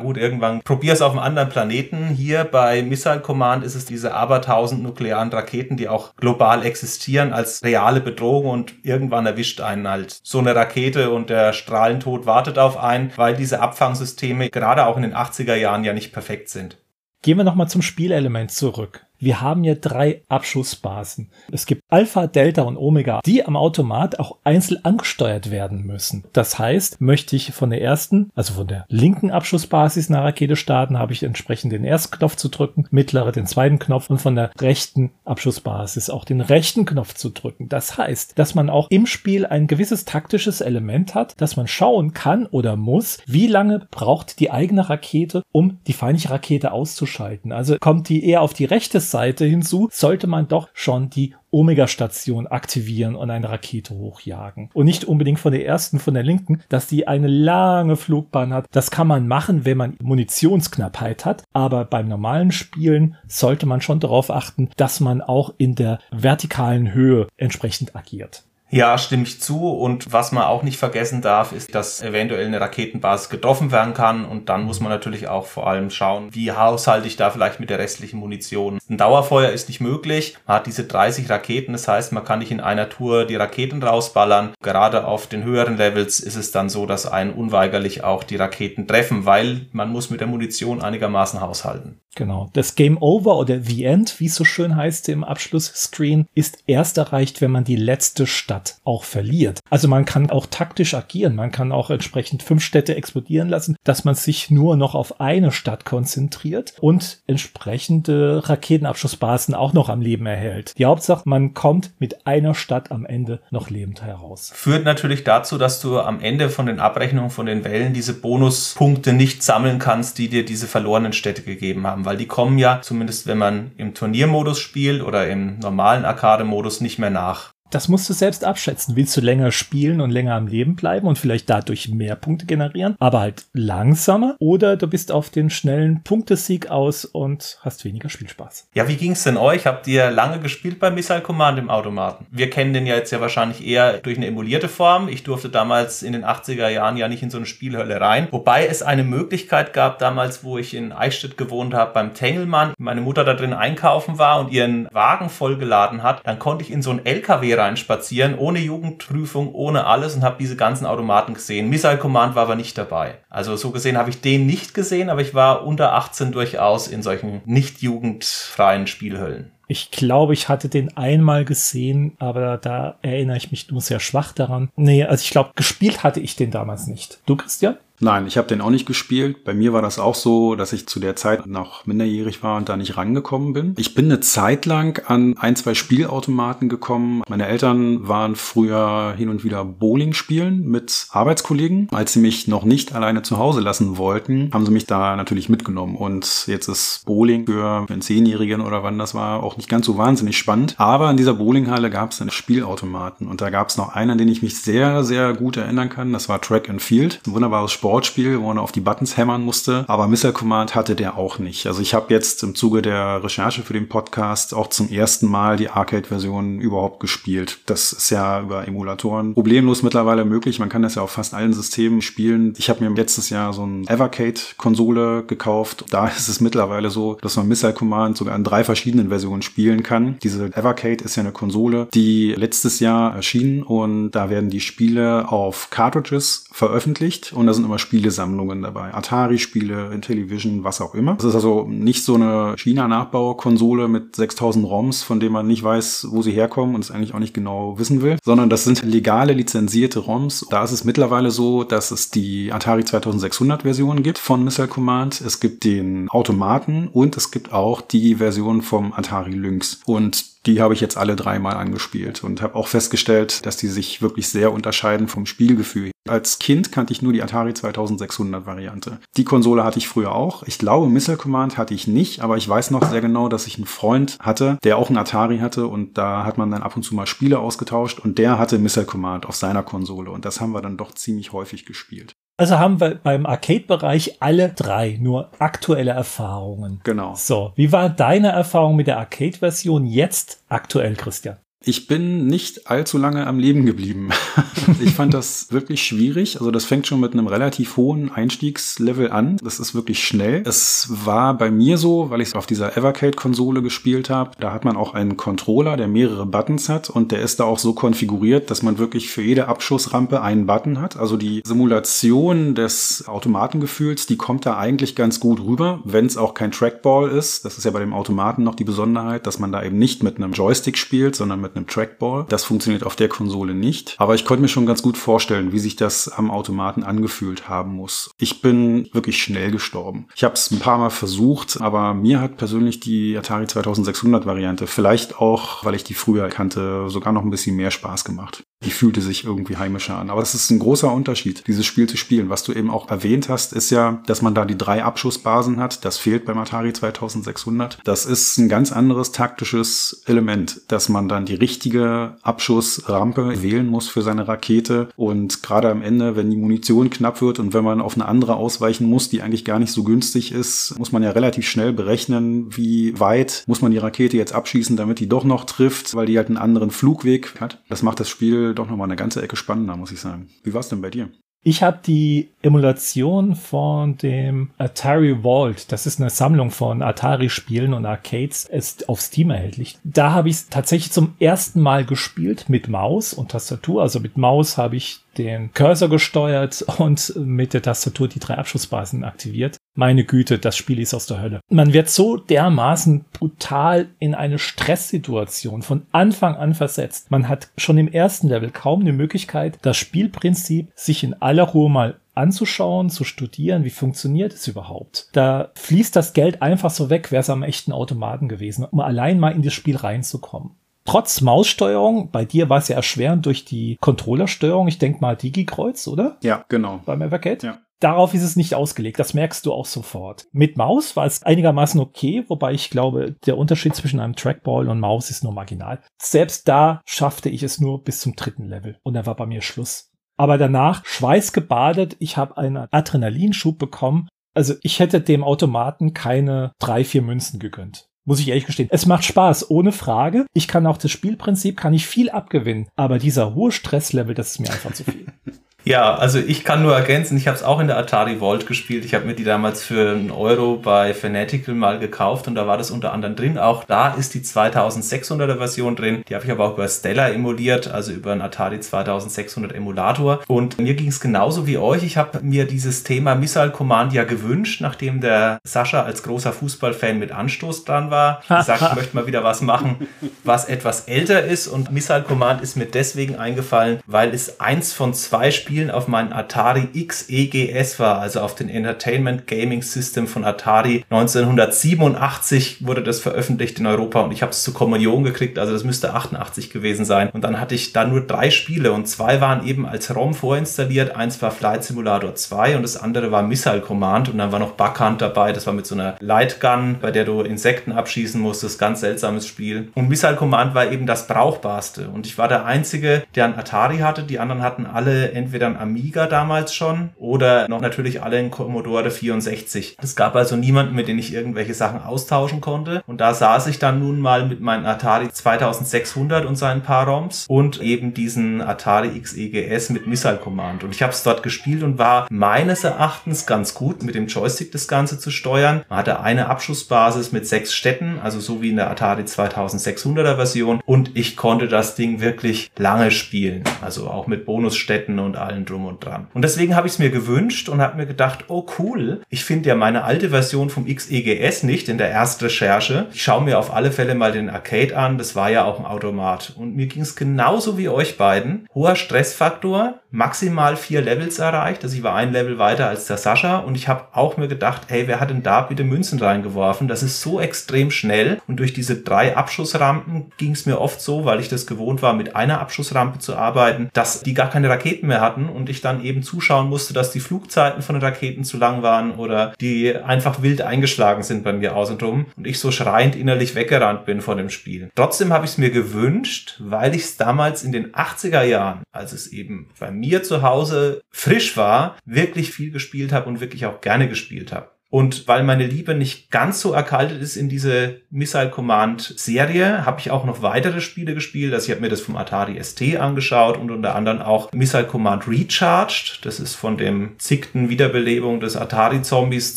gut, 0.00 0.16
irgendwann 0.16 0.62
probier 0.62 0.94
es 0.94 1.02
auf 1.02 1.12
einem 1.12 1.20
anderen 1.20 1.50
Planeten. 1.50 2.06
Hier 2.08 2.44
bei 2.44 2.80
Missile 2.82 3.20
Command 3.20 3.64
ist 3.64 3.74
es 3.74 3.84
diese 3.84 4.14
abertausend 4.14 4.82
nuklearen 4.82 5.28
Raketen, 5.28 5.76
die 5.76 5.90
auch 5.90 6.16
global 6.16 6.64
existieren 6.64 7.34
als 7.34 7.62
reale 7.62 8.00
Bedrohung 8.00 8.46
und 8.46 8.72
irgendwann 8.82 9.26
erwischt 9.26 9.60
einen 9.60 9.86
halt 9.86 10.18
so 10.22 10.38
eine 10.38 10.56
Rakete 10.56 11.10
und 11.10 11.28
der 11.28 11.52
Strahlentod 11.52 12.24
wartet 12.24 12.58
auf 12.58 12.78
einen, 12.78 13.12
weil 13.16 13.36
diese 13.36 13.60
Abfangsysteme 13.60 14.48
gerade 14.48 14.86
auch 14.86 14.96
in 14.96 15.02
den 15.02 15.14
80er 15.14 15.54
Jahren 15.54 15.84
ja 15.84 15.92
nicht 15.92 16.14
perfekt 16.14 16.48
sind. 16.48 16.78
Gehen 17.22 17.36
wir 17.36 17.44
nochmal 17.44 17.68
zum 17.68 17.82
Spielelement 17.82 18.50
zurück 18.50 19.06
wir 19.22 19.40
haben 19.40 19.62
ja 19.62 19.76
drei 19.76 20.22
Abschussbasen. 20.28 21.30
Es 21.52 21.66
gibt 21.66 21.82
Alpha, 21.88 22.26
Delta 22.26 22.62
und 22.62 22.76
Omega, 22.76 23.20
die 23.24 23.44
am 23.44 23.56
Automat 23.56 24.18
auch 24.18 24.38
einzeln 24.42 24.84
angesteuert 24.84 25.52
werden 25.52 25.86
müssen. 25.86 26.24
Das 26.32 26.58
heißt, 26.58 27.00
möchte 27.00 27.36
ich 27.36 27.52
von 27.52 27.70
der 27.70 27.80
ersten, 27.80 28.30
also 28.34 28.54
von 28.54 28.66
der 28.66 28.84
linken 28.88 29.30
Abschussbasis 29.30 30.10
eine 30.10 30.24
Rakete 30.24 30.56
starten, 30.56 30.98
habe 30.98 31.12
ich 31.12 31.22
entsprechend 31.22 31.72
den 31.72 31.84
ersten 31.84 32.16
Knopf 32.16 32.34
zu 32.34 32.48
drücken, 32.48 32.86
mittlere 32.90 33.30
den 33.30 33.46
zweiten 33.46 33.78
Knopf 33.78 34.10
und 34.10 34.18
von 34.18 34.34
der 34.34 34.50
rechten 34.60 35.12
Abschussbasis 35.24 36.10
auch 36.10 36.24
den 36.24 36.40
rechten 36.40 36.84
Knopf 36.84 37.14
zu 37.14 37.30
drücken. 37.30 37.68
Das 37.68 37.96
heißt, 37.96 38.36
dass 38.40 38.56
man 38.56 38.70
auch 38.70 38.90
im 38.90 39.06
Spiel 39.06 39.46
ein 39.46 39.68
gewisses 39.68 40.04
taktisches 40.04 40.60
Element 40.60 41.14
hat, 41.14 41.40
dass 41.40 41.56
man 41.56 41.68
schauen 41.68 42.12
kann 42.12 42.46
oder 42.46 42.74
muss, 42.74 43.18
wie 43.26 43.46
lange 43.46 43.86
braucht 43.92 44.40
die 44.40 44.50
eigene 44.50 44.90
Rakete, 44.90 45.44
um 45.52 45.78
die 45.86 45.92
feindliche 45.92 46.30
Rakete 46.30 46.72
auszuschalten. 46.72 47.52
Also 47.52 47.76
kommt 47.78 48.08
die 48.08 48.26
eher 48.26 48.42
auf 48.42 48.52
die 48.52 48.64
rechte 48.64 49.00
Seite 49.12 49.44
hinzu, 49.44 49.88
sollte 49.92 50.26
man 50.26 50.48
doch 50.48 50.68
schon 50.74 51.08
die 51.08 51.34
Omega-Station 51.52 52.46
aktivieren 52.46 53.14
und 53.14 53.30
eine 53.30 53.48
Rakete 53.48 53.94
hochjagen. 53.94 54.70
Und 54.72 54.86
nicht 54.86 55.04
unbedingt 55.04 55.38
von 55.38 55.52
der 55.52 55.66
ersten, 55.66 55.98
von 55.98 56.14
der 56.14 56.22
linken, 56.22 56.62
dass 56.68 56.86
die 56.88 57.06
eine 57.06 57.28
lange 57.28 57.96
Flugbahn 57.96 58.52
hat. 58.52 58.66
Das 58.72 58.90
kann 58.90 59.06
man 59.06 59.28
machen, 59.28 59.64
wenn 59.64 59.76
man 59.76 59.96
Munitionsknappheit 60.02 61.24
hat. 61.24 61.44
Aber 61.52 61.84
beim 61.84 62.08
normalen 62.08 62.50
Spielen 62.50 63.16
sollte 63.28 63.66
man 63.66 63.82
schon 63.82 64.00
darauf 64.00 64.30
achten, 64.30 64.70
dass 64.76 64.98
man 65.00 65.20
auch 65.20 65.54
in 65.58 65.74
der 65.74 65.98
vertikalen 66.10 66.92
Höhe 66.94 67.28
entsprechend 67.36 67.94
agiert. 67.94 68.44
Ja, 68.74 68.96
stimme 68.96 69.24
ich 69.24 69.38
zu. 69.38 69.68
Und 69.68 70.14
was 70.14 70.32
man 70.32 70.44
auch 70.44 70.62
nicht 70.62 70.78
vergessen 70.78 71.20
darf, 71.20 71.52
ist, 71.52 71.74
dass 71.74 72.00
eventuell 72.00 72.46
eine 72.46 72.58
Raketenbasis 72.58 73.28
getroffen 73.28 73.70
werden 73.70 73.92
kann. 73.92 74.24
Und 74.24 74.48
dann 74.48 74.62
muss 74.62 74.80
man 74.80 74.90
natürlich 74.90 75.28
auch 75.28 75.44
vor 75.44 75.66
allem 75.66 75.90
schauen, 75.90 76.34
wie 76.34 76.52
haushalte 76.52 77.06
ich 77.06 77.16
da 77.16 77.28
vielleicht 77.28 77.60
mit 77.60 77.68
der 77.68 77.78
restlichen 77.78 78.18
Munition. 78.18 78.78
Ein 78.88 78.96
Dauerfeuer 78.96 79.50
ist 79.50 79.68
nicht 79.68 79.82
möglich. 79.82 80.38
Man 80.46 80.56
hat 80.56 80.66
diese 80.66 80.84
30 80.84 81.28
Raketen. 81.28 81.72
Das 81.72 81.86
heißt, 81.86 82.12
man 82.12 82.24
kann 82.24 82.38
nicht 82.38 82.50
in 82.50 82.60
einer 82.60 82.88
Tour 82.88 83.26
die 83.26 83.36
Raketen 83.36 83.82
rausballern. 83.82 84.54
Gerade 84.62 85.06
auf 85.06 85.26
den 85.26 85.44
höheren 85.44 85.76
Levels 85.76 86.18
ist 86.20 86.36
es 86.36 86.50
dann 86.50 86.70
so, 86.70 86.86
dass 86.86 87.04
einen 87.04 87.34
unweigerlich 87.34 88.04
auch 88.04 88.24
die 88.24 88.36
Raketen 88.36 88.88
treffen, 88.88 89.26
weil 89.26 89.66
man 89.72 89.90
muss 89.90 90.08
mit 90.08 90.20
der 90.20 90.28
Munition 90.28 90.80
einigermaßen 90.80 91.42
haushalten. 91.42 92.00
Genau. 92.14 92.50
Das 92.52 92.74
Game 92.74 92.98
Over 93.00 93.36
oder 93.38 93.60
The 93.62 93.84
End, 93.84 94.20
wie 94.20 94.26
es 94.26 94.34
so 94.34 94.44
schön 94.44 94.76
heißt 94.76 95.08
im 95.08 95.24
Abschlussscreen, 95.24 96.26
ist 96.34 96.58
erst 96.66 96.98
erreicht, 96.98 97.40
wenn 97.40 97.50
man 97.50 97.64
die 97.64 97.76
letzte 97.76 98.26
Stadt 98.26 98.76
auch 98.84 99.04
verliert. 99.04 99.60
Also 99.70 99.88
man 99.88 100.04
kann 100.04 100.30
auch 100.30 100.46
taktisch 100.46 100.94
agieren. 100.94 101.34
Man 101.34 101.50
kann 101.50 101.72
auch 101.72 101.90
entsprechend 101.90 102.42
fünf 102.42 102.62
Städte 102.62 102.96
explodieren 102.96 103.48
lassen, 103.48 103.76
dass 103.84 104.04
man 104.04 104.14
sich 104.14 104.50
nur 104.50 104.76
noch 104.76 104.94
auf 104.94 105.20
eine 105.20 105.52
Stadt 105.52 105.84
konzentriert 105.84 106.74
und 106.80 107.22
entsprechende 107.26 108.46
Raketenabschussbasen 108.46 109.54
auch 109.54 109.72
noch 109.72 109.88
am 109.88 110.02
Leben 110.02 110.26
erhält. 110.26 110.74
Die 110.78 110.84
Hauptsache, 110.84 111.22
man 111.24 111.54
kommt 111.54 111.92
mit 111.98 112.26
einer 112.26 112.54
Stadt 112.54 112.92
am 112.92 113.06
Ende 113.06 113.40
noch 113.50 113.70
lebend 113.70 114.02
heraus. 114.02 114.52
Führt 114.54 114.84
natürlich 114.84 115.24
dazu, 115.24 115.56
dass 115.56 115.80
du 115.80 115.98
am 115.98 116.20
Ende 116.20 116.50
von 116.50 116.66
den 116.66 116.78
Abrechnungen 116.78 117.30
von 117.30 117.46
den 117.46 117.64
Wellen 117.64 117.94
diese 117.94 118.12
Bonuspunkte 118.12 119.14
nicht 119.14 119.42
sammeln 119.42 119.78
kannst, 119.78 120.18
die 120.18 120.28
dir 120.28 120.44
diese 120.44 120.66
verlorenen 120.66 121.14
Städte 121.14 121.42
gegeben 121.42 121.86
haben 121.86 122.01
haben, 122.02 122.04
weil 122.04 122.16
die 122.16 122.26
kommen 122.26 122.58
ja, 122.58 122.80
zumindest 122.82 123.26
wenn 123.26 123.38
man 123.38 123.72
im 123.76 123.94
Turniermodus 123.94 124.58
spielt 124.58 125.02
oder 125.02 125.28
im 125.28 125.58
normalen 125.58 126.04
Arcade-Modus, 126.04 126.80
nicht 126.80 126.98
mehr 126.98 127.10
nach 127.10 127.52
das 127.74 127.88
musst 127.88 128.08
du 128.08 128.12
selbst 128.12 128.44
abschätzen. 128.44 128.96
Willst 128.96 129.16
du 129.16 129.20
länger 129.20 129.50
spielen 129.50 130.00
und 130.00 130.10
länger 130.10 130.34
am 130.34 130.46
Leben 130.46 130.76
bleiben 130.76 131.06
und 131.06 131.18
vielleicht 131.18 131.48
dadurch 131.48 131.88
mehr 131.88 132.16
Punkte 132.16 132.46
generieren, 132.46 132.96
aber 132.98 133.20
halt 133.20 133.46
langsamer? 133.54 134.36
Oder 134.38 134.76
du 134.76 134.86
bist 134.86 135.10
auf 135.10 135.30
den 135.30 135.48
schnellen 135.50 136.02
Punktesieg 136.02 136.70
aus 136.70 137.04
und 137.04 137.58
hast 137.62 137.84
weniger 137.84 138.10
Spielspaß. 138.10 138.68
Ja, 138.74 138.88
wie 138.88 138.96
ging's 138.96 139.24
denn 139.24 139.36
euch? 139.36 139.66
Habt 139.66 139.86
ihr 139.86 140.10
lange 140.10 140.38
gespielt 140.38 140.78
bei 140.78 140.90
Missile 140.90 141.22
Command 141.22 141.58
im 141.58 141.70
Automaten? 141.70 142.26
Wir 142.30 142.50
kennen 142.50 142.74
den 142.74 142.86
ja 142.86 142.94
jetzt 142.94 143.10
ja 143.10 143.20
wahrscheinlich 143.20 143.66
eher 143.66 143.98
durch 143.98 144.18
eine 144.18 144.26
emulierte 144.26 144.68
Form. 144.68 145.08
Ich 145.08 145.22
durfte 145.22 145.48
damals 145.48 146.02
in 146.02 146.12
den 146.12 146.24
80er 146.24 146.68
Jahren 146.68 146.96
ja 146.96 147.08
nicht 147.08 147.22
in 147.22 147.30
so 147.30 147.38
eine 147.38 147.46
Spielhölle 147.46 148.00
rein. 148.00 148.28
Wobei 148.30 148.66
es 148.66 148.82
eine 148.82 149.04
Möglichkeit 149.04 149.72
gab 149.72 149.98
damals, 149.98 150.44
wo 150.44 150.58
ich 150.58 150.74
in 150.74 150.92
Eichstätt 150.92 151.38
gewohnt 151.38 151.72
habe, 151.72 151.94
beim 151.94 152.12
Tengelmann, 152.12 152.74
meine 152.76 153.00
Mutter 153.00 153.24
da 153.24 153.34
drin 153.34 153.54
einkaufen 153.54 154.18
war 154.18 154.40
und 154.40 154.52
ihren 154.52 154.88
Wagen 154.92 155.30
vollgeladen 155.30 156.02
hat, 156.02 156.20
dann 156.24 156.38
konnte 156.38 156.64
ich 156.64 156.70
in 156.70 156.82
so 156.82 156.90
ein 156.90 157.04
LKW 157.04 157.54
reinspazieren, 157.62 158.38
ohne 158.38 158.58
Jugendprüfung, 158.58 159.54
ohne 159.54 159.86
alles 159.86 160.14
und 160.14 160.22
habe 160.22 160.36
diese 160.38 160.56
ganzen 160.56 160.86
Automaten 160.86 161.34
gesehen. 161.34 161.70
Missile 161.70 161.98
Command 161.98 162.34
war 162.34 162.42
aber 162.42 162.56
nicht 162.56 162.76
dabei. 162.76 163.14
Also 163.30 163.56
so 163.56 163.70
gesehen 163.70 163.96
habe 163.96 164.10
ich 164.10 164.20
den 164.20 164.46
nicht 164.46 164.74
gesehen, 164.74 165.10
aber 165.10 165.20
ich 165.20 165.34
war 165.34 165.64
unter 165.66 165.94
18 165.94 166.32
durchaus 166.32 166.88
in 166.88 167.02
solchen 167.02 167.40
nicht 167.44 167.82
jugendfreien 167.82 168.86
Spielhöllen. 168.86 169.50
Ich 169.68 169.90
glaube, 169.90 170.34
ich 170.34 170.50
hatte 170.50 170.68
den 170.68 170.96
einmal 170.98 171.46
gesehen, 171.46 172.14
aber 172.18 172.58
da 172.58 172.96
erinnere 173.00 173.38
ich 173.38 173.50
mich 173.50 173.70
nur 173.70 173.80
sehr 173.80 174.00
schwach 174.00 174.32
daran. 174.32 174.70
Nee, 174.76 175.04
also 175.04 175.22
ich 175.22 175.30
glaube, 175.30 175.52
gespielt 175.56 176.04
hatte 176.04 176.20
ich 176.20 176.36
den 176.36 176.50
damals 176.50 176.88
nicht. 176.88 177.20
Du, 177.24 177.36
Christian? 177.36 177.78
Nein, 178.02 178.26
ich 178.26 178.36
habe 178.36 178.48
den 178.48 178.60
auch 178.60 178.70
nicht 178.70 178.84
gespielt. 178.84 179.44
Bei 179.44 179.54
mir 179.54 179.72
war 179.72 179.80
das 179.80 180.00
auch 180.00 180.16
so, 180.16 180.56
dass 180.56 180.72
ich 180.72 180.88
zu 180.88 180.98
der 180.98 181.14
Zeit 181.14 181.46
noch 181.46 181.86
minderjährig 181.86 182.42
war 182.42 182.56
und 182.56 182.68
da 182.68 182.76
nicht 182.76 182.96
rangekommen 182.96 183.52
bin. 183.52 183.74
Ich 183.78 183.94
bin 183.94 184.06
eine 184.06 184.18
Zeit 184.18 184.66
lang 184.66 185.00
an 185.06 185.36
ein, 185.38 185.54
zwei 185.54 185.74
Spielautomaten 185.74 186.68
gekommen. 186.68 187.22
Meine 187.28 187.46
Eltern 187.46 188.08
waren 188.08 188.34
früher 188.34 189.14
hin 189.16 189.28
und 189.28 189.44
wieder 189.44 189.64
Bowling 189.64 190.14
spielen 190.14 190.66
mit 190.66 191.06
Arbeitskollegen. 191.12 191.86
Als 191.92 192.14
sie 192.14 192.18
mich 192.18 192.48
noch 192.48 192.64
nicht 192.64 192.92
alleine 192.92 193.22
zu 193.22 193.38
Hause 193.38 193.60
lassen 193.60 193.96
wollten, 193.96 194.50
haben 194.52 194.66
sie 194.66 194.72
mich 194.72 194.86
da 194.86 195.14
natürlich 195.14 195.48
mitgenommen. 195.48 195.94
Und 195.94 196.48
jetzt 196.48 196.66
ist 196.66 197.04
Bowling 197.06 197.46
für 197.46 197.86
einen 197.88 198.02
Zehnjährigen 198.02 198.62
oder 198.62 198.82
wann 198.82 198.98
das 198.98 199.14
war 199.14 199.44
auch 199.44 199.56
nicht 199.56 199.68
ganz 199.68 199.86
so 199.86 199.96
wahnsinnig 199.96 200.36
spannend. 200.36 200.74
Aber 200.76 201.08
in 201.08 201.16
dieser 201.16 201.34
Bowlinghalle 201.34 201.88
gab 201.88 202.10
es 202.10 202.20
einen 202.20 202.30
Spielautomaten 202.30 203.28
und 203.28 203.40
da 203.40 203.50
gab 203.50 203.68
es 203.68 203.76
noch 203.76 203.90
einen, 203.90 204.10
an 204.10 204.18
den 204.18 204.28
ich 204.28 204.42
mich 204.42 204.60
sehr, 204.60 205.04
sehr 205.04 205.34
gut 205.34 205.56
erinnern 205.56 205.88
kann. 205.88 206.12
Das 206.12 206.28
war 206.28 206.40
Track 206.40 206.68
and 206.68 206.82
Field. 206.82 207.20
Ein 207.28 207.34
wunderbares 207.34 207.70
Sport 207.70 207.91
Sportspiel, 207.92 208.40
wo 208.40 208.46
man 208.46 208.56
auf 208.56 208.72
die 208.72 208.80
Buttons 208.80 209.18
hämmern 209.18 209.42
musste. 209.42 209.84
Aber 209.86 210.08
Missile 210.08 210.32
Command 210.32 210.74
hatte 210.74 210.96
der 210.96 211.18
auch 211.18 211.38
nicht. 211.38 211.66
Also 211.66 211.82
ich 211.82 211.92
habe 211.92 212.06
jetzt 212.08 212.42
im 212.42 212.54
Zuge 212.54 212.80
der 212.80 213.22
Recherche 213.22 213.60
für 213.60 213.74
den 213.74 213.86
Podcast 213.86 214.54
auch 214.54 214.68
zum 214.68 214.88
ersten 214.88 215.26
Mal 215.26 215.58
die 215.58 215.68
Arcade-Version 215.68 216.58
überhaupt 216.58 217.00
gespielt. 217.00 217.58
Das 217.66 217.92
ist 217.92 218.08
ja 218.08 218.40
über 218.40 218.66
Emulatoren 218.66 219.34
problemlos 219.34 219.82
mittlerweile 219.82 220.24
möglich. 220.24 220.58
Man 220.58 220.70
kann 220.70 220.80
das 220.80 220.94
ja 220.94 221.02
auf 221.02 221.10
fast 221.10 221.34
allen 221.34 221.52
Systemen 221.52 222.00
spielen. 222.00 222.54
Ich 222.56 222.70
habe 222.70 222.82
mir 222.82 222.96
letztes 222.96 223.28
Jahr 223.28 223.52
so 223.52 223.66
ein 223.66 223.86
Evercade-Konsole 223.86 225.24
gekauft. 225.24 225.84
Da 225.90 226.06
ist 226.16 226.28
es 226.28 226.40
mittlerweile 226.40 226.88
so, 226.88 227.18
dass 227.20 227.36
man 227.36 227.46
Missile 227.46 227.74
Command 227.74 228.16
sogar 228.16 228.34
in 228.36 228.42
drei 228.42 228.64
verschiedenen 228.64 229.10
Versionen 229.10 229.42
spielen 229.42 229.82
kann. 229.82 230.16
Diese 230.22 230.46
Evercade 230.56 231.04
ist 231.04 231.16
ja 231.16 231.24
eine 231.24 231.32
Konsole, 231.32 231.88
die 231.92 232.32
letztes 232.38 232.80
Jahr 232.80 233.14
erschien 233.14 233.62
und 233.62 234.12
da 234.12 234.30
werden 234.30 234.48
die 234.48 234.60
Spiele 234.60 235.30
auf 235.30 235.68
Cartridges 235.68 236.46
veröffentlicht 236.52 237.34
und 237.34 237.46
da 237.46 237.52
sind 237.52 237.66
immer 237.66 237.81
Spielesammlungen 237.82 238.62
dabei. 238.62 238.94
Atari-Spiele, 238.94 239.92
Intellivision, 239.92 240.64
was 240.64 240.80
auch 240.80 240.94
immer. 240.94 241.16
Das 241.16 241.26
ist 241.26 241.34
also 241.34 241.66
nicht 241.68 242.04
so 242.04 242.14
eine 242.14 242.54
China-Nachbaukonsole 242.56 243.88
mit 243.88 244.16
6000 244.16 244.66
ROMs, 244.66 245.02
von 245.02 245.20
denen 245.20 245.32
man 245.32 245.46
nicht 245.46 245.62
weiß, 245.62 246.08
wo 246.10 246.22
sie 246.22 246.32
herkommen 246.32 246.74
und 246.74 246.82
es 246.82 246.90
eigentlich 246.90 247.14
auch 247.14 247.18
nicht 247.18 247.34
genau 247.34 247.78
wissen 247.78 248.00
will, 248.00 248.16
sondern 248.24 248.48
das 248.48 248.64
sind 248.64 248.82
legale, 248.82 249.34
lizenzierte 249.34 249.98
ROMs. 249.98 250.46
Da 250.50 250.64
ist 250.64 250.72
es 250.72 250.84
mittlerweile 250.84 251.30
so, 251.30 251.64
dass 251.64 251.90
es 251.90 252.10
die 252.10 252.52
Atari 252.52 252.84
2600 252.84 253.62
Version 253.62 254.02
gibt 254.02 254.18
von 254.18 254.42
Missile 254.44 254.68
Command. 254.68 255.20
Es 255.20 255.40
gibt 255.40 255.64
den 255.64 256.08
Automaten 256.08 256.88
und 256.92 257.16
es 257.16 257.30
gibt 257.30 257.52
auch 257.52 257.80
die 257.80 258.16
Version 258.16 258.62
vom 258.62 258.92
Atari 258.92 259.32
Lynx. 259.32 259.80
Und 259.84 260.46
die 260.46 260.60
habe 260.60 260.74
ich 260.74 260.80
jetzt 260.80 260.96
alle 260.96 261.16
dreimal 261.16 261.54
angespielt 261.54 262.24
und 262.24 262.42
habe 262.42 262.56
auch 262.56 262.66
festgestellt, 262.66 263.46
dass 263.46 263.56
die 263.56 263.68
sich 263.68 264.02
wirklich 264.02 264.28
sehr 264.28 264.52
unterscheiden 264.52 265.06
vom 265.08 265.26
Spielgefühl. 265.26 265.91
Als 266.08 266.38
Kind 266.40 266.72
kannte 266.72 266.92
ich 266.92 267.00
nur 267.00 267.12
die 267.12 267.22
Atari 267.22 267.54
2600 267.54 268.44
Variante. 268.44 268.98
Die 269.16 269.24
Konsole 269.24 269.62
hatte 269.62 269.78
ich 269.78 269.88
früher 269.88 270.14
auch. 270.14 270.42
Ich 270.42 270.58
glaube, 270.58 270.88
Missile 270.88 271.16
Command 271.16 271.56
hatte 271.58 271.74
ich 271.74 271.86
nicht, 271.86 272.20
aber 272.20 272.36
ich 272.36 272.48
weiß 272.48 272.72
noch 272.72 272.88
sehr 272.88 273.00
genau, 273.00 273.28
dass 273.28 273.46
ich 273.46 273.56
einen 273.56 273.66
Freund 273.66 274.18
hatte, 274.20 274.58
der 274.64 274.78
auch 274.78 274.88
einen 274.88 274.98
Atari 274.98 275.38
hatte 275.38 275.68
und 275.68 275.96
da 275.96 276.24
hat 276.24 276.38
man 276.38 276.50
dann 276.50 276.62
ab 276.62 276.74
und 276.74 276.82
zu 276.82 276.94
mal 276.94 277.06
Spiele 277.06 277.38
ausgetauscht 277.38 278.00
und 278.00 278.18
der 278.18 278.38
hatte 278.38 278.58
Missile 278.58 278.86
Command 278.86 279.26
auf 279.26 279.36
seiner 279.36 279.62
Konsole 279.62 280.10
und 280.10 280.24
das 280.24 280.40
haben 280.40 280.52
wir 280.52 280.60
dann 280.60 280.76
doch 280.76 280.92
ziemlich 280.92 281.32
häufig 281.32 281.66
gespielt. 281.66 282.14
Also 282.36 282.58
haben 282.58 282.80
wir 282.80 282.96
beim 282.96 283.24
Arcade-Bereich 283.24 284.20
alle 284.20 284.48
drei 284.48 284.98
nur 285.00 285.30
aktuelle 285.38 285.92
Erfahrungen. 285.92 286.80
Genau. 286.82 287.14
So, 287.14 287.52
wie 287.54 287.70
war 287.70 287.88
deine 287.88 288.30
Erfahrung 288.30 288.74
mit 288.74 288.88
der 288.88 288.98
Arcade-Version 288.98 289.86
jetzt 289.86 290.42
aktuell, 290.48 290.96
Christian? 290.96 291.36
Ich 291.64 291.86
bin 291.86 292.26
nicht 292.26 292.68
allzu 292.68 292.98
lange 292.98 293.26
am 293.26 293.38
Leben 293.38 293.64
geblieben. 293.64 294.10
ich 294.80 294.90
fand 294.90 295.14
das 295.14 295.52
wirklich 295.52 295.82
schwierig. 295.82 296.38
Also 296.38 296.50
das 296.50 296.64
fängt 296.64 296.88
schon 296.88 296.98
mit 296.98 297.12
einem 297.12 297.28
relativ 297.28 297.76
hohen 297.76 298.10
Einstiegslevel 298.10 299.12
an. 299.12 299.36
Das 299.42 299.60
ist 299.60 299.74
wirklich 299.74 300.04
schnell. 300.04 300.42
Es 300.44 300.88
war 300.90 301.38
bei 301.38 301.52
mir 301.52 301.78
so, 301.78 302.10
weil 302.10 302.20
ich 302.20 302.28
es 302.28 302.34
auf 302.34 302.46
dieser 302.46 302.76
Evercade-Konsole 302.76 303.62
gespielt 303.62 304.10
habe. 304.10 304.32
Da 304.40 304.52
hat 304.52 304.64
man 304.64 304.76
auch 304.76 304.94
einen 304.94 305.16
Controller, 305.16 305.76
der 305.76 305.86
mehrere 305.86 306.26
Buttons 306.26 306.68
hat 306.68 306.90
und 306.90 307.12
der 307.12 307.20
ist 307.20 307.38
da 307.38 307.44
auch 307.44 307.58
so 307.58 307.74
konfiguriert, 307.74 308.50
dass 308.50 308.62
man 308.62 308.78
wirklich 308.78 309.10
für 309.10 309.22
jede 309.22 309.46
Abschussrampe 309.46 310.20
einen 310.20 310.46
Button 310.46 310.80
hat. 310.80 310.96
Also 310.96 311.16
die 311.16 311.42
Simulation 311.44 312.56
des 312.56 313.04
Automatengefühls, 313.06 314.06
die 314.06 314.16
kommt 314.16 314.46
da 314.46 314.58
eigentlich 314.58 314.96
ganz 314.96 315.20
gut 315.20 315.40
rüber, 315.40 315.80
wenn 315.84 316.06
es 316.06 316.16
auch 316.16 316.34
kein 316.34 316.50
Trackball 316.50 317.08
ist. 317.08 317.44
Das 317.44 317.56
ist 317.56 317.64
ja 317.64 317.70
bei 317.70 317.80
dem 317.80 317.92
Automaten 317.92 318.42
noch 318.42 318.56
die 318.56 318.64
Besonderheit, 318.64 319.26
dass 319.28 319.38
man 319.38 319.52
da 319.52 319.62
eben 319.62 319.78
nicht 319.78 320.02
mit 320.02 320.16
einem 320.16 320.32
Joystick 320.32 320.76
spielt, 320.76 321.14
sondern 321.14 321.40
mit 321.40 321.51
mit 321.52 321.56
einem 321.56 321.66
Trackball. 321.66 322.26
Das 322.28 322.44
funktioniert 322.44 322.84
auf 322.84 322.96
der 322.96 323.08
Konsole 323.08 323.54
nicht. 323.54 323.94
Aber 323.98 324.14
ich 324.14 324.24
konnte 324.24 324.42
mir 324.42 324.48
schon 324.48 324.66
ganz 324.66 324.82
gut 324.82 324.96
vorstellen, 324.96 325.52
wie 325.52 325.58
sich 325.58 325.76
das 325.76 326.08
am 326.08 326.30
Automaten 326.30 326.82
angefühlt 326.82 327.48
haben 327.48 327.74
muss. 327.74 328.10
Ich 328.18 328.42
bin 328.42 328.88
wirklich 328.92 329.22
schnell 329.22 329.50
gestorben. 329.50 330.08
Ich 330.14 330.24
habe 330.24 330.34
es 330.34 330.50
ein 330.50 330.58
paar 330.58 330.78
Mal 330.78 330.90
versucht, 330.90 331.60
aber 331.60 331.94
mir 331.94 332.20
hat 332.20 332.36
persönlich 332.36 332.80
die 332.80 333.16
Atari 333.16 333.46
2600 333.46 334.26
Variante, 334.26 334.66
vielleicht 334.66 335.18
auch, 335.18 335.64
weil 335.64 335.74
ich 335.74 335.84
die 335.84 335.94
früher 335.94 336.28
kannte, 336.28 336.88
sogar 336.88 337.12
noch 337.12 337.22
ein 337.22 337.30
bisschen 337.30 337.56
mehr 337.56 337.70
Spaß 337.70 338.04
gemacht. 338.04 338.44
Die 338.64 338.70
fühlte 338.70 339.00
sich 339.00 339.24
irgendwie 339.24 339.56
heimischer 339.56 339.98
an. 339.98 340.10
Aber 340.10 340.20
das 340.20 340.34
ist 340.34 340.50
ein 340.50 340.58
großer 340.58 340.92
Unterschied, 340.92 341.46
dieses 341.46 341.66
Spiel 341.66 341.88
zu 341.88 341.96
spielen. 341.96 342.28
Was 342.28 342.44
du 342.44 342.52
eben 342.52 342.70
auch 342.70 342.88
erwähnt 342.88 343.28
hast, 343.28 343.52
ist 343.52 343.70
ja, 343.70 344.02
dass 344.06 344.22
man 344.22 344.34
da 344.34 344.44
die 344.44 344.58
drei 344.58 344.84
Abschussbasen 344.84 345.58
hat. 345.58 345.84
Das 345.84 345.98
fehlt 345.98 346.24
beim 346.24 346.38
Atari 346.38 346.72
2600. 346.72 347.78
Das 347.84 348.06
ist 348.06 348.38
ein 348.38 348.48
ganz 348.48 348.72
anderes 348.72 349.12
taktisches 349.12 350.02
Element, 350.06 350.60
dass 350.68 350.88
man 350.88 351.08
dann 351.08 351.26
die 351.26 351.34
richtige 351.34 352.16
Abschussrampe 352.22 353.42
wählen 353.42 353.66
muss 353.66 353.88
für 353.88 354.02
seine 354.02 354.28
Rakete. 354.28 354.88
Und 354.96 355.42
gerade 355.42 355.70
am 355.70 355.82
Ende, 355.82 356.16
wenn 356.16 356.30
die 356.30 356.36
Munition 356.36 356.90
knapp 356.90 357.20
wird 357.20 357.38
und 357.38 357.54
wenn 357.54 357.64
man 357.64 357.80
auf 357.80 357.94
eine 357.94 358.06
andere 358.06 358.36
ausweichen 358.36 358.86
muss, 358.88 359.08
die 359.08 359.22
eigentlich 359.22 359.44
gar 359.44 359.58
nicht 359.58 359.72
so 359.72 359.82
günstig 359.82 360.32
ist, 360.32 360.78
muss 360.78 360.92
man 360.92 361.02
ja 361.02 361.10
relativ 361.10 361.48
schnell 361.48 361.72
berechnen, 361.72 362.56
wie 362.56 362.98
weit 362.98 363.44
muss 363.46 363.62
man 363.62 363.72
die 363.72 363.78
Rakete 363.78 364.16
jetzt 364.16 364.34
abschießen, 364.34 364.76
damit 364.76 365.00
die 365.00 365.08
doch 365.08 365.24
noch 365.24 365.44
trifft, 365.44 365.94
weil 365.94 366.06
die 366.06 366.16
halt 366.16 366.28
einen 366.28 366.36
anderen 366.36 366.70
Flugweg 366.70 367.40
hat. 367.40 367.60
Das 367.68 367.82
macht 367.82 368.00
das 368.00 368.08
Spiel 368.08 368.51
doch 368.54 368.68
noch 368.68 368.76
mal 368.76 368.84
eine 368.84 368.96
ganze 368.96 369.22
Ecke 369.22 369.36
spannender, 369.36 369.76
muss 369.76 369.92
ich 369.92 370.00
sagen. 370.00 370.28
Wie 370.42 370.54
war 370.54 370.60
es 370.60 370.68
denn 370.68 370.82
bei 370.82 370.90
dir? 370.90 371.08
Ich 371.44 371.64
habe 371.64 371.80
die 371.84 372.30
Emulation 372.42 373.34
von 373.34 373.96
dem 373.96 374.50
Atari 374.58 375.24
Vault, 375.24 375.72
das 375.72 375.86
ist 375.86 376.00
eine 376.00 376.08
Sammlung 376.08 376.52
von 376.52 376.82
Atari-Spielen 376.82 377.74
und 377.74 377.84
Arcades, 377.84 378.44
ist 378.44 378.88
auf 378.88 379.00
Steam 379.00 379.30
erhältlich. 379.30 379.76
Da 379.82 380.12
habe 380.12 380.28
ich 380.28 380.36
es 380.36 380.48
tatsächlich 380.50 380.92
zum 380.92 381.14
ersten 381.18 381.60
Mal 381.60 381.84
gespielt 381.84 382.48
mit 382.48 382.68
Maus 382.68 383.12
und 383.12 383.32
Tastatur. 383.32 383.82
Also 383.82 383.98
mit 383.98 384.16
Maus 384.16 384.56
habe 384.56 384.76
ich 384.76 385.01
den 385.18 385.52
Cursor 385.52 385.88
gesteuert 385.88 386.62
und 386.78 387.14
mit 387.16 387.54
der 387.54 387.62
Tastatur 387.62 388.08
die 388.08 388.18
drei 388.18 388.34
Abschussbasen 388.34 389.04
aktiviert. 389.04 389.56
Meine 389.74 390.04
Güte, 390.04 390.38
das 390.38 390.56
Spiel 390.56 390.78
ist 390.78 390.92
aus 390.92 391.06
der 391.06 391.20
Hölle. 391.20 391.40
Man 391.48 391.72
wird 391.72 391.88
so 391.88 392.16
dermaßen 392.16 393.06
brutal 393.12 393.88
in 393.98 394.14
eine 394.14 394.38
Stresssituation 394.38 395.62
von 395.62 395.86
Anfang 395.92 396.36
an 396.36 396.54
versetzt. 396.54 397.10
Man 397.10 397.28
hat 397.28 397.50
schon 397.56 397.78
im 397.78 397.88
ersten 397.88 398.28
Level 398.28 398.50
kaum 398.50 398.82
eine 398.82 398.92
Möglichkeit, 398.92 399.58
das 399.62 399.76
Spielprinzip 399.78 400.70
sich 400.74 401.04
in 401.04 401.14
aller 401.14 401.44
Ruhe 401.44 401.70
mal 401.70 401.98
anzuschauen, 402.14 402.90
zu 402.90 403.04
studieren, 403.04 403.64
wie 403.64 403.70
funktioniert 403.70 404.34
es 404.34 404.46
überhaupt. 404.46 405.08
Da 405.12 405.50
fließt 405.54 405.96
das 405.96 406.12
Geld 406.12 406.42
einfach 406.42 406.70
so 406.70 406.90
weg, 406.90 407.10
wäre 407.10 407.22
es 407.22 407.30
am 407.30 407.42
echten 407.42 407.72
Automaten 407.72 408.28
gewesen, 408.28 408.66
um 408.70 408.80
allein 408.80 409.18
mal 409.18 409.30
in 409.30 409.42
das 409.42 409.54
Spiel 409.54 409.76
reinzukommen 409.76 410.50
trotz 410.84 411.20
Maussteuerung, 411.20 412.10
bei 412.10 412.24
dir 412.24 412.48
war 412.48 412.58
es 412.58 412.68
ja 412.68 412.76
erschwerend 412.76 413.26
durch 413.26 413.44
die 413.44 413.76
Controllersteuerung, 413.80 414.68
ich 414.68 414.78
denke 414.78 415.00
mal 415.00 415.16
Digi-Kreuz, 415.16 415.88
oder? 415.88 416.16
Ja, 416.22 416.44
genau. 416.48 416.80
Beim 416.84 417.02
Evercat? 417.02 417.42
Ja. 417.42 417.58
Darauf 417.82 418.14
ist 418.14 418.22
es 418.22 418.36
nicht 418.36 418.54
ausgelegt, 418.54 419.00
das 419.00 419.12
merkst 419.12 419.44
du 419.44 419.52
auch 419.52 419.66
sofort. 419.66 420.26
Mit 420.30 420.56
Maus 420.56 420.94
war 420.94 421.04
es 421.04 421.24
einigermaßen 421.24 421.80
okay, 421.80 422.24
wobei 422.28 422.52
ich 422.52 422.70
glaube, 422.70 423.16
der 423.26 423.36
Unterschied 423.36 423.74
zwischen 423.74 423.98
einem 423.98 424.14
Trackball 424.14 424.68
und 424.68 424.78
Maus 424.78 425.10
ist 425.10 425.24
nur 425.24 425.32
marginal. 425.32 425.80
Selbst 426.00 426.46
da 426.46 426.80
schaffte 426.86 427.28
ich 427.28 427.42
es 427.42 427.60
nur 427.60 427.82
bis 427.82 427.98
zum 427.98 428.14
dritten 428.14 428.46
Level 428.46 428.78
und 428.84 428.94
da 428.94 429.04
war 429.04 429.16
bei 429.16 429.26
mir 429.26 429.42
Schluss. 429.42 429.90
Aber 430.16 430.38
danach 430.38 430.84
schweißgebadet, 430.84 431.96
ich 431.98 432.16
habe 432.16 432.36
einen 432.36 432.68
Adrenalinschub 432.70 433.58
bekommen. 433.58 434.06
Also 434.32 434.54
ich 434.62 434.78
hätte 434.78 435.00
dem 435.00 435.24
Automaten 435.24 435.92
keine 435.92 436.52
drei, 436.60 436.84
vier 436.84 437.02
Münzen 437.02 437.40
gegönnt. 437.40 437.88
Muss 438.04 438.18
ich 438.18 438.28
ehrlich 438.28 438.46
gestehen. 438.46 438.68
Es 438.72 438.86
macht 438.86 439.04
Spaß, 439.04 439.50
ohne 439.50 439.70
Frage. 439.70 440.26
Ich 440.34 440.48
kann 440.48 440.66
auch 440.66 440.76
das 440.76 440.90
Spielprinzip, 440.90 441.56
kann 441.56 441.72
ich 441.72 441.86
viel 441.86 442.10
abgewinnen. 442.10 442.68
Aber 442.74 442.98
dieser 442.98 443.34
hohe 443.34 443.52
Stresslevel, 443.52 444.14
das 444.14 444.32
ist 444.32 444.40
mir 444.40 444.50
einfach 444.50 444.72
zu 444.72 444.84
viel. 444.84 445.06
Ja, 445.64 445.94
also 445.94 446.18
ich 446.18 446.44
kann 446.44 446.62
nur 446.62 446.74
ergänzen, 446.74 447.16
ich 447.16 447.28
habe 447.28 447.36
es 447.36 447.42
auch 447.42 447.60
in 447.60 447.68
der 447.68 447.78
Atari 447.78 448.18
Vault 448.18 448.46
gespielt. 448.46 448.84
Ich 448.84 448.94
habe 448.94 449.04
mir 449.04 449.14
die 449.14 449.24
damals 449.24 449.62
für 449.62 449.92
einen 449.92 450.10
Euro 450.10 450.56
bei 450.56 450.92
Fanatical 450.92 451.54
mal 451.54 451.78
gekauft 451.78 452.26
und 452.26 452.34
da 452.34 452.46
war 452.46 452.58
das 452.58 452.70
unter 452.70 452.92
anderem 452.92 453.14
drin. 453.14 453.38
Auch 453.38 453.64
da 453.64 453.94
ist 453.94 454.14
die 454.14 454.20
2600er 454.20 455.36
Version 455.36 455.76
drin. 455.76 456.02
Die 456.08 456.14
habe 456.14 456.24
ich 456.24 456.30
aber 456.30 456.46
auch 456.46 456.54
über 456.54 456.66
Stella 456.66 457.08
emuliert, 457.10 457.68
also 457.68 457.92
über 457.92 458.12
einen 458.12 458.22
Atari 458.22 458.58
2600 458.60 459.52
Emulator. 459.54 460.22
Und 460.26 460.58
mir 460.58 460.74
ging 460.74 460.88
es 460.88 461.00
genauso 461.00 461.46
wie 461.46 461.58
euch. 461.58 461.84
Ich 461.84 461.96
habe 461.96 462.20
mir 462.22 462.46
dieses 462.46 462.82
Thema 462.82 463.14
Missile 463.14 463.50
Command 463.50 463.92
ja 463.92 464.04
gewünscht, 464.04 464.60
nachdem 464.60 465.00
der 465.00 465.38
Sascha 465.44 465.82
als 465.82 466.02
großer 466.02 466.32
Fußballfan 466.32 466.98
mit 466.98 467.12
Anstoß 467.12 467.64
dran 467.64 467.90
war. 467.90 468.22
Gesagt, 468.28 468.62
ich 468.62 468.74
möchte 468.74 468.96
mal 468.96 469.06
wieder 469.06 469.22
was 469.22 469.40
machen, 469.42 469.86
was 470.24 470.46
etwas 470.46 470.88
älter 470.88 471.22
ist. 471.22 471.46
Und 471.46 471.70
Missile 471.70 472.02
Command 472.02 472.42
ist 472.42 472.56
mir 472.56 472.66
deswegen 472.66 473.16
eingefallen, 473.16 473.80
weil 473.86 474.12
es 474.12 474.40
eins 474.40 474.72
von 474.72 474.92
zwei 474.94 475.30
Spielen 475.30 475.51
Spielen 475.52 475.70
auf 475.70 475.86
meinen 475.86 476.14
Atari 476.14 476.68
XEGS 476.86 477.78
war, 477.78 477.98
also 477.98 478.20
auf 478.20 478.34
den 478.34 478.48
Entertainment 478.48 479.26
Gaming 479.26 479.60
System 479.60 480.06
von 480.06 480.24
Atari. 480.24 480.82
1987 480.88 482.66
wurde 482.66 482.82
das 482.82 483.00
veröffentlicht 483.00 483.58
in 483.58 483.66
Europa 483.66 484.00
und 484.00 484.12
ich 484.12 484.22
habe 484.22 484.32
es 484.32 484.42
zur 484.44 484.54
Kommunion 484.54 485.04
gekriegt, 485.04 485.38
also 485.38 485.52
das 485.52 485.62
müsste 485.62 485.92
88 485.92 486.48
gewesen 486.48 486.86
sein. 486.86 487.10
Und 487.10 487.22
dann 487.22 487.38
hatte 487.38 487.54
ich 487.54 487.74
da 487.74 487.84
nur 487.84 488.00
drei 488.00 488.30
Spiele 488.30 488.72
und 488.72 488.88
zwei 488.88 489.20
waren 489.20 489.46
eben 489.46 489.66
als 489.66 489.94
ROM 489.94 490.14
vorinstalliert. 490.14 490.96
Eins 490.96 491.20
war 491.20 491.30
Flight 491.30 491.64
Simulator 491.64 492.14
2 492.14 492.56
und 492.56 492.62
das 492.62 492.78
andere 492.78 493.12
war 493.12 493.22
Missile 493.22 493.60
Command 493.60 494.08
und 494.08 494.16
dann 494.16 494.32
war 494.32 494.38
noch 494.38 494.52
Buckhunt 494.52 495.02
dabei. 495.02 495.34
Das 495.34 495.46
war 495.46 495.52
mit 495.52 495.66
so 495.66 495.74
einer 495.74 495.96
Lightgun, 496.00 496.76
bei 496.80 496.90
der 496.90 497.04
du 497.04 497.20
Insekten 497.20 497.72
abschießen 497.72 498.18
musstest. 498.18 498.58
Ganz 498.58 498.80
seltsames 498.80 499.26
Spiel. 499.26 499.70
Und 499.74 499.90
Missile 499.90 500.16
Command 500.16 500.54
war 500.54 500.72
eben 500.72 500.86
das 500.86 501.06
brauchbarste. 501.06 501.88
Und 501.90 502.06
ich 502.06 502.16
war 502.16 502.28
der 502.28 502.46
Einzige, 502.46 503.02
der 503.14 503.26
ein 503.26 503.38
Atari 503.38 503.80
hatte. 503.80 504.04
Die 504.04 504.18
anderen 504.18 504.40
hatten 504.40 504.64
alle 504.64 505.12
entweder 505.12 505.41
ein 505.46 505.56
Amiga 505.56 506.06
damals 506.06 506.54
schon 506.54 506.90
oder 506.96 507.48
noch 507.48 507.60
natürlich 507.60 508.02
alle 508.02 508.18
in 508.18 508.30
Commodore 508.30 508.90
64. 508.90 509.76
Es 509.82 509.96
gab 509.96 510.14
also 510.16 510.36
niemanden, 510.36 510.74
mit 510.74 510.88
dem 510.88 510.98
ich 510.98 511.12
irgendwelche 511.12 511.54
Sachen 511.54 511.82
austauschen 511.82 512.40
konnte. 512.40 512.82
Und 512.86 513.00
da 513.00 513.14
saß 513.14 513.46
ich 513.46 513.58
dann 513.58 513.80
nun 513.80 514.00
mal 514.00 514.26
mit 514.26 514.40
meinem 514.40 514.66
Atari 514.66 515.10
2600 515.10 516.24
und 516.24 516.36
seinen 516.36 516.62
paar 516.62 516.86
ROMs 516.86 517.26
und 517.28 517.60
eben 517.60 517.94
diesen 517.94 518.40
Atari 518.40 519.00
XEGS 519.00 519.70
mit 519.70 519.86
Missile 519.86 520.18
Command. 520.18 520.64
Und 520.64 520.74
ich 520.74 520.82
habe 520.82 520.92
es 520.92 521.02
dort 521.02 521.22
gespielt 521.22 521.62
und 521.62 521.78
war 521.78 522.06
meines 522.10 522.64
Erachtens 522.64 523.26
ganz 523.26 523.54
gut 523.54 523.82
mit 523.82 523.94
dem 523.94 524.06
Joystick 524.06 524.52
das 524.52 524.68
Ganze 524.68 524.98
zu 524.98 525.10
steuern. 525.10 525.64
Man 525.68 525.78
hatte 525.78 526.00
eine 526.00 526.28
Abschussbasis 526.28 527.12
mit 527.12 527.26
sechs 527.26 527.54
Städten, 527.54 527.98
also 528.02 528.20
so 528.20 528.42
wie 528.42 528.50
in 528.50 528.56
der 528.56 528.70
Atari 528.70 529.02
2600er 529.02 530.16
Version. 530.16 530.60
Und 530.64 530.92
ich 530.94 531.16
konnte 531.16 531.48
das 531.48 531.74
Ding 531.74 532.00
wirklich 532.00 532.50
lange 532.56 532.90
spielen. 532.90 533.44
Also 533.60 533.88
auch 533.88 534.06
mit 534.06 534.24
Bonusstädten 534.24 534.98
und 534.98 535.16
all 535.16 535.31
allem 535.32 535.44
drum 535.44 535.66
und 535.66 535.84
dran. 535.84 536.08
Und 536.14 536.22
deswegen 536.22 536.54
habe 536.54 536.66
ich 536.66 536.74
es 536.74 536.78
mir 536.78 536.90
gewünscht 536.90 537.48
und 537.48 537.60
habe 537.60 537.76
mir 537.76 537.86
gedacht, 537.86 538.26
oh 538.28 538.46
cool, 538.58 539.02
ich 539.08 539.24
finde 539.24 539.48
ja 539.48 539.54
meine 539.54 539.84
alte 539.84 540.10
Version 540.10 540.50
vom 540.50 540.66
XEGS 540.66 541.42
nicht 541.42 541.68
in 541.68 541.78
der 541.78 541.90
Erstrecherche. 541.90 542.86
Ich 542.92 543.02
schaue 543.02 543.24
mir 543.24 543.38
auf 543.38 543.52
alle 543.52 543.72
Fälle 543.72 543.94
mal 543.94 544.12
den 544.12 544.30
Arcade 544.30 544.76
an, 544.76 544.98
das 544.98 545.16
war 545.16 545.30
ja 545.30 545.44
auch 545.44 545.58
ein 545.58 545.66
Automat. 545.66 546.34
Und 546.36 546.54
mir 546.54 546.66
ging 546.66 546.82
es 546.82 546.96
genauso 546.96 547.58
wie 547.58 547.68
euch 547.68 547.96
beiden. 547.96 548.46
Hoher 548.54 548.76
Stressfaktor, 548.76 549.80
maximal 549.90 550.56
vier 550.56 550.80
Levels 550.80 551.18
erreicht. 551.18 551.62
Also 551.62 551.76
ich 551.76 551.82
war 551.82 551.94
ein 551.94 552.12
Level 552.12 552.38
weiter 552.38 552.68
als 552.68 552.86
der 552.86 552.96
Sascha 552.96 553.38
und 553.38 553.54
ich 553.54 553.68
habe 553.68 553.84
auch 553.92 554.16
mir 554.16 554.28
gedacht, 554.28 554.62
hey, 554.68 554.86
wer 554.86 555.00
hat 555.00 555.10
denn 555.10 555.22
da 555.22 555.42
bitte 555.42 555.64
Münzen 555.64 555.98
reingeworfen? 555.98 556.68
Das 556.68 556.82
ist 556.82 557.00
so 557.00 557.20
extrem 557.20 557.70
schnell 557.70 558.20
und 558.26 558.36
durch 558.36 558.52
diese 558.52 558.76
drei 558.76 559.16
Abschussrampen 559.16 560.10
ging 560.16 560.32
es 560.32 560.46
mir 560.46 560.60
oft 560.60 560.80
so, 560.80 561.04
weil 561.04 561.20
ich 561.20 561.28
das 561.28 561.46
gewohnt 561.46 561.82
war, 561.82 561.92
mit 561.92 562.16
einer 562.16 562.40
Abschussrampe 562.40 562.98
zu 562.98 563.16
arbeiten, 563.16 563.68
dass 563.74 564.02
die 564.02 564.14
gar 564.14 564.30
keine 564.30 564.48
Raketen 564.48 564.86
mehr 564.86 565.00
hatten 565.00 565.21
hatten 565.22 565.36
und 565.36 565.48
ich 565.48 565.60
dann 565.60 565.84
eben 565.84 566.02
zuschauen 566.02 566.48
musste, 566.48 566.74
dass 566.74 566.92
die 566.92 567.00
Flugzeiten 567.00 567.62
von 567.62 567.74
den 567.74 567.82
Raketen 567.82 568.24
zu 568.24 568.36
lang 568.36 568.62
waren 568.62 568.92
oder 568.92 569.34
die 569.40 569.74
einfach 569.74 570.22
wild 570.22 570.42
eingeschlagen 570.42 571.02
sind 571.02 571.24
bei 571.24 571.32
mir 571.32 571.56
außen 571.56 571.78
drum 571.78 572.06
und 572.16 572.26
ich 572.26 572.38
so 572.38 572.50
schreiend 572.50 572.96
innerlich 572.96 573.34
weggerannt 573.34 573.84
bin 573.84 574.00
von 574.00 574.18
dem 574.18 574.30
Spiel. 574.30 574.70
Trotzdem 574.74 575.12
habe 575.12 575.24
ich 575.24 575.32
es 575.32 575.38
mir 575.38 575.50
gewünscht, 575.50 576.36
weil 576.40 576.74
ich 576.74 576.82
es 576.82 576.96
damals 576.96 577.44
in 577.44 577.52
den 577.52 577.72
80er 577.72 578.22
Jahren, 578.22 578.62
als 578.72 578.92
es 578.92 579.08
eben 579.08 579.48
bei 579.58 579.70
mir 579.70 580.02
zu 580.02 580.22
Hause 580.22 580.82
frisch 580.90 581.36
war, 581.36 581.76
wirklich 581.84 582.30
viel 582.30 582.50
gespielt 582.50 582.92
habe 582.92 583.08
und 583.08 583.20
wirklich 583.20 583.46
auch 583.46 583.60
gerne 583.60 583.88
gespielt 583.88 584.32
habe. 584.32 584.48
Und 584.72 585.06
weil 585.06 585.22
meine 585.22 585.46
Liebe 585.46 585.74
nicht 585.74 586.10
ganz 586.10 586.40
so 586.40 586.54
erkaltet 586.54 587.02
ist 587.02 587.16
in 587.16 587.28
diese 587.28 587.82
Missile 587.90 588.30
Command 588.30 588.94
Serie, 588.96 589.66
habe 589.66 589.80
ich 589.80 589.90
auch 589.90 590.06
noch 590.06 590.22
weitere 590.22 590.62
Spiele 590.62 590.94
gespielt. 590.94 591.34
Also 591.34 591.44
ich 591.44 591.50
habe 591.50 591.60
mir 591.60 591.68
das 591.68 591.82
vom 591.82 591.94
Atari 591.94 592.42
ST 592.42 592.78
angeschaut 592.78 593.36
und 593.36 593.50
unter 593.50 593.74
anderem 593.74 594.00
auch 594.00 594.32
Missile 594.32 594.64
Command 594.64 595.06
Recharged. 595.06 596.00
Das 596.06 596.18
ist 596.18 596.36
von 596.36 596.56
dem 596.56 596.92
zickten 596.96 597.50
Wiederbelebung 597.50 598.20
des 598.20 598.34
Atari 598.34 598.80
Zombies 598.80 599.36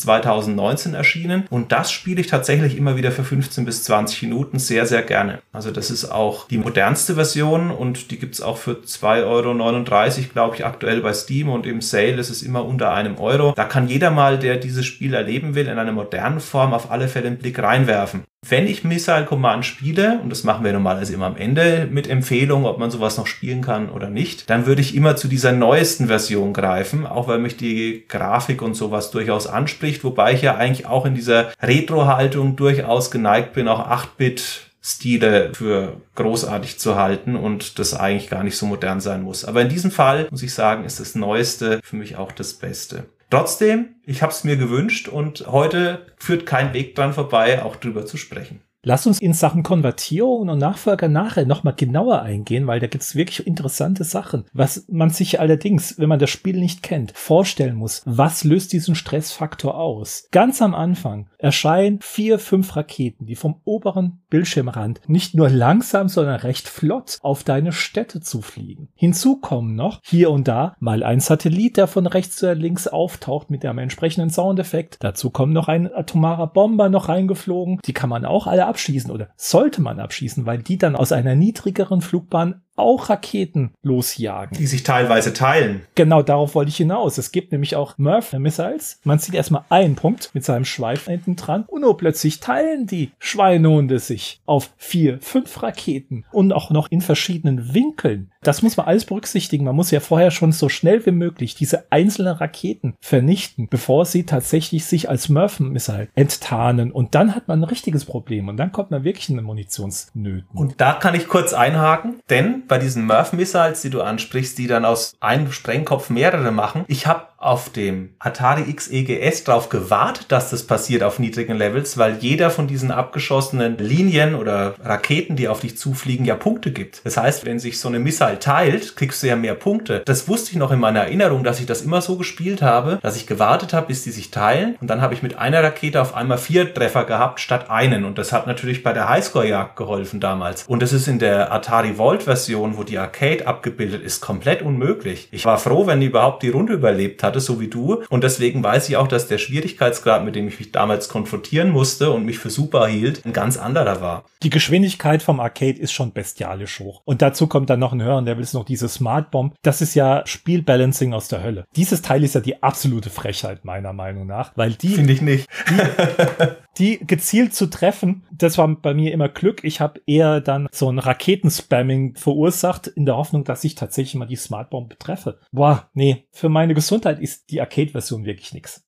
2019 0.00 0.94
erschienen. 0.94 1.44
Und 1.50 1.70
das 1.70 1.92
spiele 1.92 2.22
ich 2.22 2.28
tatsächlich 2.28 2.74
immer 2.74 2.96
wieder 2.96 3.12
für 3.12 3.22
15 3.22 3.66
bis 3.66 3.84
20 3.84 4.22
Minuten 4.22 4.58
sehr, 4.58 4.86
sehr 4.86 5.02
gerne. 5.02 5.40
Also 5.52 5.70
das 5.70 5.90
ist 5.90 6.06
auch 6.06 6.48
die 6.48 6.56
modernste 6.56 7.14
Version 7.14 7.70
und 7.70 8.10
die 8.10 8.18
gibt's 8.18 8.40
auch 8.40 8.56
für 8.56 8.80
2,39 8.86 9.26
Euro, 9.26 10.28
glaube 10.32 10.56
ich, 10.56 10.64
aktuell 10.64 11.02
bei 11.02 11.12
Steam 11.12 11.50
und 11.50 11.66
im 11.66 11.82
Sale 11.82 12.14
ist 12.14 12.30
es 12.30 12.42
immer 12.42 12.64
unter 12.64 12.94
einem 12.94 13.18
Euro. 13.18 13.52
Da 13.54 13.64
kann 13.64 13.86
jeder 13.86 14.10
mal, 14.10 14.38
der 14.38 14.56
dieses 14.56 14.86
Spiel 14.86 15.14
erleben 15.26 15.54
will, 15.56 15.66
in 15.66 15.78
einer 15.78 15.92
modernen 15.92 16.40
Form 16.40 16.72
auf 16.72 16.90
alle 16.90 17.08
Fälle 17.08 17.26
einen 17.26 17.38
Blick 17.38 17.58
reinwerfen. 17.58 18.22
Wenn 18.48 18.68
ich 18.68 18.84
Missile 18.84 19.24
Command 19.24 19.64
spiele, 19.64 20.20
und 20.22 20.30
das 20.30 20.44
machen 20.44 20.64
wir 20.64 20.72
normalerweise 20.72 21.12
immer 21.12 21.26
am 21.26 21.36
Ende 21.36 21.88
mit 21.90 22.08
Empfehlungen, 22.08 22.66
ob 22.66 22.78
man 22.78 22.92
sowas 22.92 23.18
noch 23.18 23.26
spielen 23.26 23.60
kann 23.60 23.90
oder 23.90 24.08
nicht, 24.08 24.48
dann 24.48 24.66
würde 24.66 24.82
ich 24.82 24.94
immer 24.94 25.16
zu 25.16 25.26
dieser 25.26 25.50
neuesten 25.50 26.06
Version 26.06 26.52
greifen, 26.52 27.06
auch 27.06 27.26
weil 27.26 27.38
mich 27.38 27.56
die 27.56 28.04
Grafik 28.06 28.62
und 28.62 28.74
sowas 28.74 29.10
durchaus 29.10 29.48
anspricht, 29.48 30.04
wobei 30.04 30.32
ich 30.32 30.42
ja 30.42 30.54
eigentlich 30.56 30.86
auch 30.86 31.06
in 31.06 31.16
dieser 31.16 31.50
Retro-Haltung 31.60 32.54
durchaus 32.54 33.10
geneigt 33.10 33.52
bin, 33.52 33.66
auch 33.66 33.88
8-Bit 33.88 34.66
Stile 34.80 35.50
für 35.52 36.00
großartig 36.14 36.78
zu 36.78 36.94
halten 36.94 37.34
und 37.34 37.80
das 37.80 37.94
eigentlich 37.94 38.30
gar 38.30 38.44
nicht 38.44 38.56
so 38.56 38.66
modern 38.66 39.00
sein 39.00 39.24
muss. 39.24 39.44
Aber 39.44 39.62
in 39.62 39.68
diesem 39.68 39.90
Fall 39.90 40.28
muss 40.30 40.44
ich 40.44 40.54
sagen, 40.54 40.84
ist 40.84 41.00
das 41.00 41.16
Neueste 41.16 41.80
für 41.82 41.96
mich 41.96 42.14
auch 42.14 42.30
das 42.30 42.54
Beste. 42.54 43.06
Trotzdem, 43.30 43.96
ich 44.04 44.22
habe 44.22 44.32
es 44.32 44.44
mir 44.44 44.56
gewünscht 44.56 45.08
und 45.08 45.46
heute 45.48 46.06
führt 46.16 46.46
kein 46.46 46.72
Weg 46.74 46.94
dran 46.94 47.12
vorbei, 47.12 47.62
auch 47.62 47.76
drüber 47.76 48.06
zu 48.06 48.16
sprechen. 48.16 48.62
Lass 48.88 49.04
uns 49.04 49.20
in 49.20 49.32
Sachen 49.32 49.64
Konvertierung 49.64 50.48
und 50.48 50.58
Nachfolger 50.58 51.08
nachher 51.08 51.44
nochmal 51.44 51.74
genauer 51.74 52.22
eingehen, 52.22 52.68
weil 52.68 52.78
da 52.78 52.86
gibt 52.86 53.02
es 53.02 53.16
wirklich 53.16 53.44
interessante 53.44 54.04
Sachen. 54.04 54.44
Was 54.52 54.86
man 54.88 55.10
sich 55.10 55.40
allerdings, 55.40 55.98
wenn 55.98 56.08
man 56.08 56.20
das 56.20 56.30
Spiel 56.30 56.60
nicht 56.60 56.84
kennt, 56.84 57.10
vorstellen 57.16 57.74
muss, 57.74 58.02
was 58.06 58.44
löst 58.44 58.72
diesen 58.72 58.94
Stressfaktor 58.94 59.76
aus? 59.76 60.28
Ganz 60.30 60.62
am 60.62 60.72
Anfang 60.72 61.26
erscheinen 61.36 61.98
vier, 62.00 62.38
fünf 62.38 62.76
Raketen, 62.76 63.26
die 63.26 63.34
vom 63.34 63.56
oberen 63.64 64.20
Bildschirmrand 64.30 65.00
nicht 65.08 65.34
nur 65.34 65.48
langsam, 65.48 66.08
sondern 66.08 66.36
recht 66.36 66.68
flott 66.68 67.18
auf 67.22 67.42
deine 67.42 67.72
Städte 67.72 68.20
zu 68.20 68.40
fliegen. 68.40 68.86
Hinzu 68.94 69.40
kommen 69.40 69.74
noch 69.74 69.98
hier 70.04 70.30
und 70.30 70.46
da 70.46 70.76
mal 70.78 71.02
ein 71.02 71.18
Satellit, 71.18 71.76
der 71.76 71.88
von 71.88 72.06
rechts 72.06 72.40
oder 72.40 72.54
links 72.54 72.86
auftaucht 72.86 73.50
mit 73.50 73.64
einem 73.64 73.78
entsprechenden 73.78 74.30
Soundeffekt. 74.30 74.98
Dazu 75.00 75.30
kommt 75.30 75.52
noch 75.52 75.66
ein 75.66 75.92
atomarer 75.92 76.46
Bomber 76.46 76.88
noch 76.88 77.08
reingeflogen. 77.08 77.80
Die 77.84 77.92
kann 77.92 78.10
man 78.10 78.24
auch 78.24 78.46
alle 78.46 78.75
abschießen 78.76 79.10
oder 79.10 79.30
sollte 79.36 79.80
man 79.80 79.98
abschießen, 79.98 80.44
weil 80.44 80.58
die 80.62 80.76
dann 80.76 80.96
aus 80.96 81.10
einer 81.10 81.34
niedrigeren 81.34 82.02
Flugbahn 82.02 82.60
auch 82.76 83.08
Raketen 83.08 83.72
losjagen. 83.82 84.56
Die 84.56 84.66
sich 84.66 84.82
teilweise 84.82 85.32
teilen. 85.32 85.82
Genau 85.94 86.22
darauf 86.22 86.54
wollte 86.54 86.68
ich 86.68 86.76
hinaus. 86.76 87.18
Es 87.18 87.32
gibt 87.32 87.52
nämlich 87.52 87.76
auch 87.76 87.98
Murph-Missiles. 87.98 89.00
Man 89.04 89.18
sieht 89.18 89.34
erstmal 89.34 89.64
einen 89.68 89.96
Punkt 89.96 90.30
mit 90.34 90.44
seinem 90.44 90.64
Schweif 90.64 91.06
hinten 91.06 91.36
dran 91.36 91.64
und 91.66 91.80
nur 91.80 91.96
plötzlich 91.96 92.40
teilen 92.40 92.86
die 92.86 93.12
Schweinehunde 93.18 93.98
sich 93.98 94.40
auf 94.46 94.70
vier, 94.76 95.18
fünf 95.20 95.62
Raketen 95.62 96.24
und 96.32 96.52
auch 96.52 96.70
noch 96.70 96.90
in 96.90 97.00
verschiedenen 97.00 97.74
Winkeln. 97.74 98.30
Das 98.42 98.62
muss 98.62 98.76
man 98.76 98.86
alles 98.86 99.04
berücksichtigen. 99.04 99.64
Man 99.64 99.74
muss 99.74 99.90
ja 99.90 100.00
vorher 100.00 100.30
schon 100.30 100.52
so 100.52 100.68
schnell 100.68 101.04
wie 101.04 101.10
möglich 101.10 101.54
diese 101.54 101.90
einzelnen 101.90 102.34
Raketen 102.34 102.94
vernichten, 103.00 103.68
bevor 103.68 104.04
sie 104.04 104.24
tatsächlich 104.24 104.84
sich 104.84 105.08
als 105.08 105.28
Murph-Missile 105.28 106.08
enttarnen. 106.14 106.92
Und 106.92 107.14
dann 107.14 107.34
hat 107.34 107.48
man 107.48 107.60
ein 107.60 107.64
richtiges 107.64 108.04
Problem. 108.04 108.48
Und 108.48 108.56
dann 108.56 108.70
kommt 108.70 108.90
man 108.90 109.02
wirklich 109.02 109.28
in 109.30 109.42
Munitionsnöten. 109.42 110.46
Und 110.54 110.80
da 110.80 110.92
kann 110.92 111.14
ich 111.14 111.28
kurz 111.28 111.52
einhaken, 111.54 112.20
denn 112.30 112.65
bei 112.68 112.78
diesen 112.78 113.06
Murph-Missiles, 113.06 113.82
die 113.82 113.90
du 113.90 114.02
ansprichst, 114.02 114.58
die 114.58 114.66
dann 114.66 114.84
aus 114.84 115.16
einem 115.20 115.52
Sprengkopf 115.52 116.10
mehrere 116.10 116.50
machen, 116.50 116.84
ich 116.88 117.06
habe 117.06 117.26
auf 117.46 117.70
dem 117.70 118.10
Atari 118.18 118.72
XEGS 118.72 119.44
darauf 119.44 119.68
gewartet, 119.68 120.26
dass 120.28 120.50
das 120.50 120.66
passiert 120.66 121.02
auf 121.02 121.18
niedrigen 121.18 121.56
Levels, 121.56 121.96
weil 121.96 122.16
jeder 122.18 122.50
von 122.50 122.66
diesen 122.66 122.90
abgeschossenen 122.90 123.78
Linien 123.78 124.34
oder 124.34 124.74
Raketen, 124.82 125.36
die 125.36 125.48
auf 125.48 125.60
dich 125.60 125.78
zufliegen, 125.78 126.24
ja 126.24 126.34
Punkte 126.34 126.72
gibt. 126.72 127.00
Das 127.04 127.16
heißt, 127.16 127.46
wenn 127.46 127.58
sich 127.58 127.78
so 127.78 127.88
eine 127.88 127.98
Missile 127.98 128.38
teilt, 128.38 128.96
kriegst 128.96 129.22
du 129.22 129.28
ja 129.28 129.36
mehr 129.36 129.54
Punkte. 129.54 130.02
Das 130.04 130.28
wusste 130.28 130.50
ich 130.52 130.56
noch 130.56 130.72
in 130.72 130.80
meiner 130.80 131.00
Erinnerung, 131.00 131.44
dass 131.44 131.60
ich 131.60 131.66
das 131.66 131.82
immer 131.82 132.02
so 132.02 132.16
gespielt 132.16 132.62
habe, 132.62 132.98
dass 133.02 133.16
ich 133.16 133.26
gewartet 133.26 133.72
habe, 133.72 133.86
bis 133.86 134.02
die 134.02 134.10
sich 134.10 134.30
teilen 134.30 134.76
und 134.80 134.88
dann 134.88 135.00
habe 135.00 135.14
ich 135.14 135.22
mit 135.22 135.38
einer 135.38 135.62
Rakete 135.62 136.02
auf 136.02 136.14
einmal 136.14 136.38
vier 136.38 136.74
Treffer 136.74 137.04
gehabt 137.04 137.40
statt 137.40 137.70
einen 137.70 138.04
und 138.04 138.18
das 138.18 138.32
hat 138.32 138.46
natürlich 138.46 138.82
bei 138.82 138.92
der 138.92 139.08
Highscore-Jagd 139.08 139.76
geholfen 139.76 140.20
damals. 140.20 140.64
Und 140.66 140.82
das 140.82 140.92
ist 140.92 141.06
in 141.06 141.18
der 141.18 141.52
Atari 141.52 141.94
Vault-Version, 141.96 142.76
wo 142.76 142.82
die 142.82 142.98
Arcade 142.98 143.46
abgebildet 143.46 144.02
ist, 144.02 144.20
komplett 144.20 144.62
unmöglich. 144.62 145.28
Ich 145.30 145.44
war 145.44 145.58
froh, 145.58 145.86
wenn 145.86 146.00
die 146.00 146.06
überhaupt 146.06 146.42
die 146.42 146.50
Runde 146.50 146.72
überlebt 146.72 147.22
hatte, 147.36 147.40
so 147.40 147.60
wie 147.60 147.68
du. 147.68 148.02
Und 148.08 148.24
deswegen 148.24 148.62
weiß 148.62 148.88
ich 148.88 148.96
auch, 148.96 149.08
dass 149.08 149.28
der 149.28 149.38
Schwierigkeitsgrad, 149.38 150.24
mit 150.24 150.34
dem 150.34 150.48
ich 150.48 150.58
mich 150.58 150.72
damals 150.72 151.08
konfrontieren 151.08 151.70
musste 151.70 152.10
und 152.10 152.24
mich 152.24 152.38
für 152.38 152.50
super 152.50 152.86
hielt, 152.86 153.24
ein 153.24 153.32
ganz 153.32 153.58
anderer 153.58 154.00
war. 154.00 154.24
Die 154.42 154.50
Geschwindigkeit 154.50 155.22
vom 155.22 155.40
Arcade 155.40 155.78
ist 155.78 155.92
schon 155.92 156.12
bestialisch 156.12 156.80
hoch. 156.80 157.02
Und 157.04 157.22
dazu 157.22 157.46
kommt 157.46 157.70
dann 157.70 157.80
noch 157.80 157.92
ein 157.92 158.02
höheren 158.02 158.24
Level, 158.24 158.42
ist 158.42 158.54
noch 158.54 158.64
diese 158.64 158.88
Smart 158.88 159.30
Bomb. 159.30 159.54
Das 159.62 159.82
ist 159.82 159.94
ja 159.94 160.22
Spielbalancing 160.26 161.12
aus 161.12 161.28
der 161.28 161.42
Hölle. 161.42 161.64
Dieses 161.76 162.02
Teil 162.02 162.24
ist 162.24 162.34
ja 162.34 162.40
die 162.40 162.62
absolute 162.62 163.10
Frechheit, 163.10 163.64
meiner 163.64 163.92
Meinung 163.92 164.26
nach, 164.26 164.52
weil 164.56 164.72
die. 164.72 164.88
Finde 164.88 165.12
ich 165.12 165.20
nicht. 165.20 165.48
Die, 165.68 165.74
die 166.78 166.98
gezielt 166.98 167.54
zu 167.54 167.66
treffen, 167.66 168.24
das 168.32 168.58
war 168.58 168.68
bei 168.68 168.94
mir 168.94 169.12
immer 169.12 169.28
Glück. 169.28 169.64
Ich 169.64 169.80
habe 169.80 170.00
eher 170.06 170.40
dann 170.40 170.68
so 170.72 170.90
ein 170.90 170.98
Raketenspamming 170.98 172.16
verursacht, 172.16 172.86
in 172.86 173.06
der 173.06 173.16
Hoffnung, 173.16 173.44
dass 173.44 173.64
ich 173.64 173.74
tatsächlich 173.74 174.14
mal 174.14 174.26
die 174.26 174.36
Smart 174.36 174.70
Bomb 174.70 174.98
treffe. 174.98 175.40
Boah, 175.52 175.88
nee, 175.94 176.26
für 176.32 176.48
meine 176.48 176.74
Gesundheit 176.74 177.20
ist 177.20 177.50
die 177.50 177.60
Arcade-Version 177.60 178.24
wirklich 178.24 178.52
nix. 178.52 178.84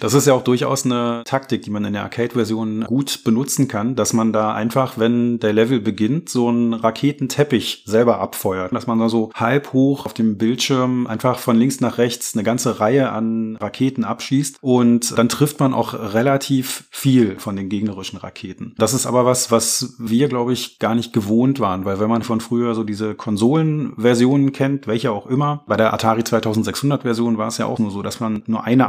Das 0.00 0.14
ist 0.14 0.26
ja 0.26 0.34
auch 0.34 0.44
durchaus 0.44 0.84
eine 0.84 1.22
Taktik, 1.24 1.62
die 1.62 1.70
man 1.70 1.84
in 1.84 1.92
der 1.92 2.02
Arcade-Version 2.02 2.84
gut 2.84 3.24
benutzen 3.24 3.66
kann, 3.66 3.96
dass 3.96 4.12
man 4.12 4.32
da 4.32 4.54
einfach, 4.54 4.98
wenn 4.98 5.40
der 5.40 5.52
Level 5.52 5.80
beginnt, 5.80 6.28
so 6.28 6.48
einen 6.48 6.74
Raketenteppich 6.74 7.82
selber 7.86 8.20
abfeuert. 8.20 8.72
Dass 8.72 8.86
man 8.86 8.98
da 8.98 9.08
so 9.08 9.30
halb 9.34 9.72
hoch 9.72 10.06
auf 10.06 10.14
dem 10.14 10.38
Bildschirm 10.38 11.06
einfach 11.06 11.38
von 11.38 11.56
links 11.56 11.80
nach 11.80 11.98
rechts 11.98 12.34
eine 12.34 12.44
ganze 12.44 12.80
Reihe 12.80 13.10
an 13.10 13.56
Raketen 13.56 14.04
abschießt 14.04 14.58
und 14.60 15.18
dann 15.18 15.28
trifft 15.28 15.60
man 15.60 15.74
auch 15.74 15.94
relativ 15.94 16.84
viel 16.90 17.38
von 17.38 17.56
den 17.56 17.68
gegnerischen 17.68 18.18
Raketen. 18.18 18.74
Das 18.78 18.94
ist 18.94 19.06
aber 19.06 19.24
was, 19.24 19.50
was 19.50 19.94
wir, 19.98 20.28
glaube 20.28 20.52
ich, 20.52 20.78
gar 20.78 20.94
nicht 20.94 21.12
gewohnt 21.12 21.60
waren, 21.60 21.84
weil 21.84 21.98
wenn 21.98 22.08
man 22.08 22.22
von 22.22 22.40
früher 22.40 22.74
so 22.74 22.84
diese 22.84 23.14
Konsolenversionen 23.14 24.52
kennt, 24.52 24.86
welche 24.86 25.10
auch 25.10 25.26
immer, 25.26 25.64
bei 25.66 25.76
der 25.76 25.92
Atari 25.92 26.22
2600 26.22 27.02
Version 27.02 27.38
war 27.38 27.48
es 27.48 27.58
ja 27.58 27.66
auch 27.66 27.78
nur 27.78 27.90
so, 27.90 28.02
dass 28.02 28.20
man 28.20 28.42
nur 28.46 28.64
eine 28.64 28.88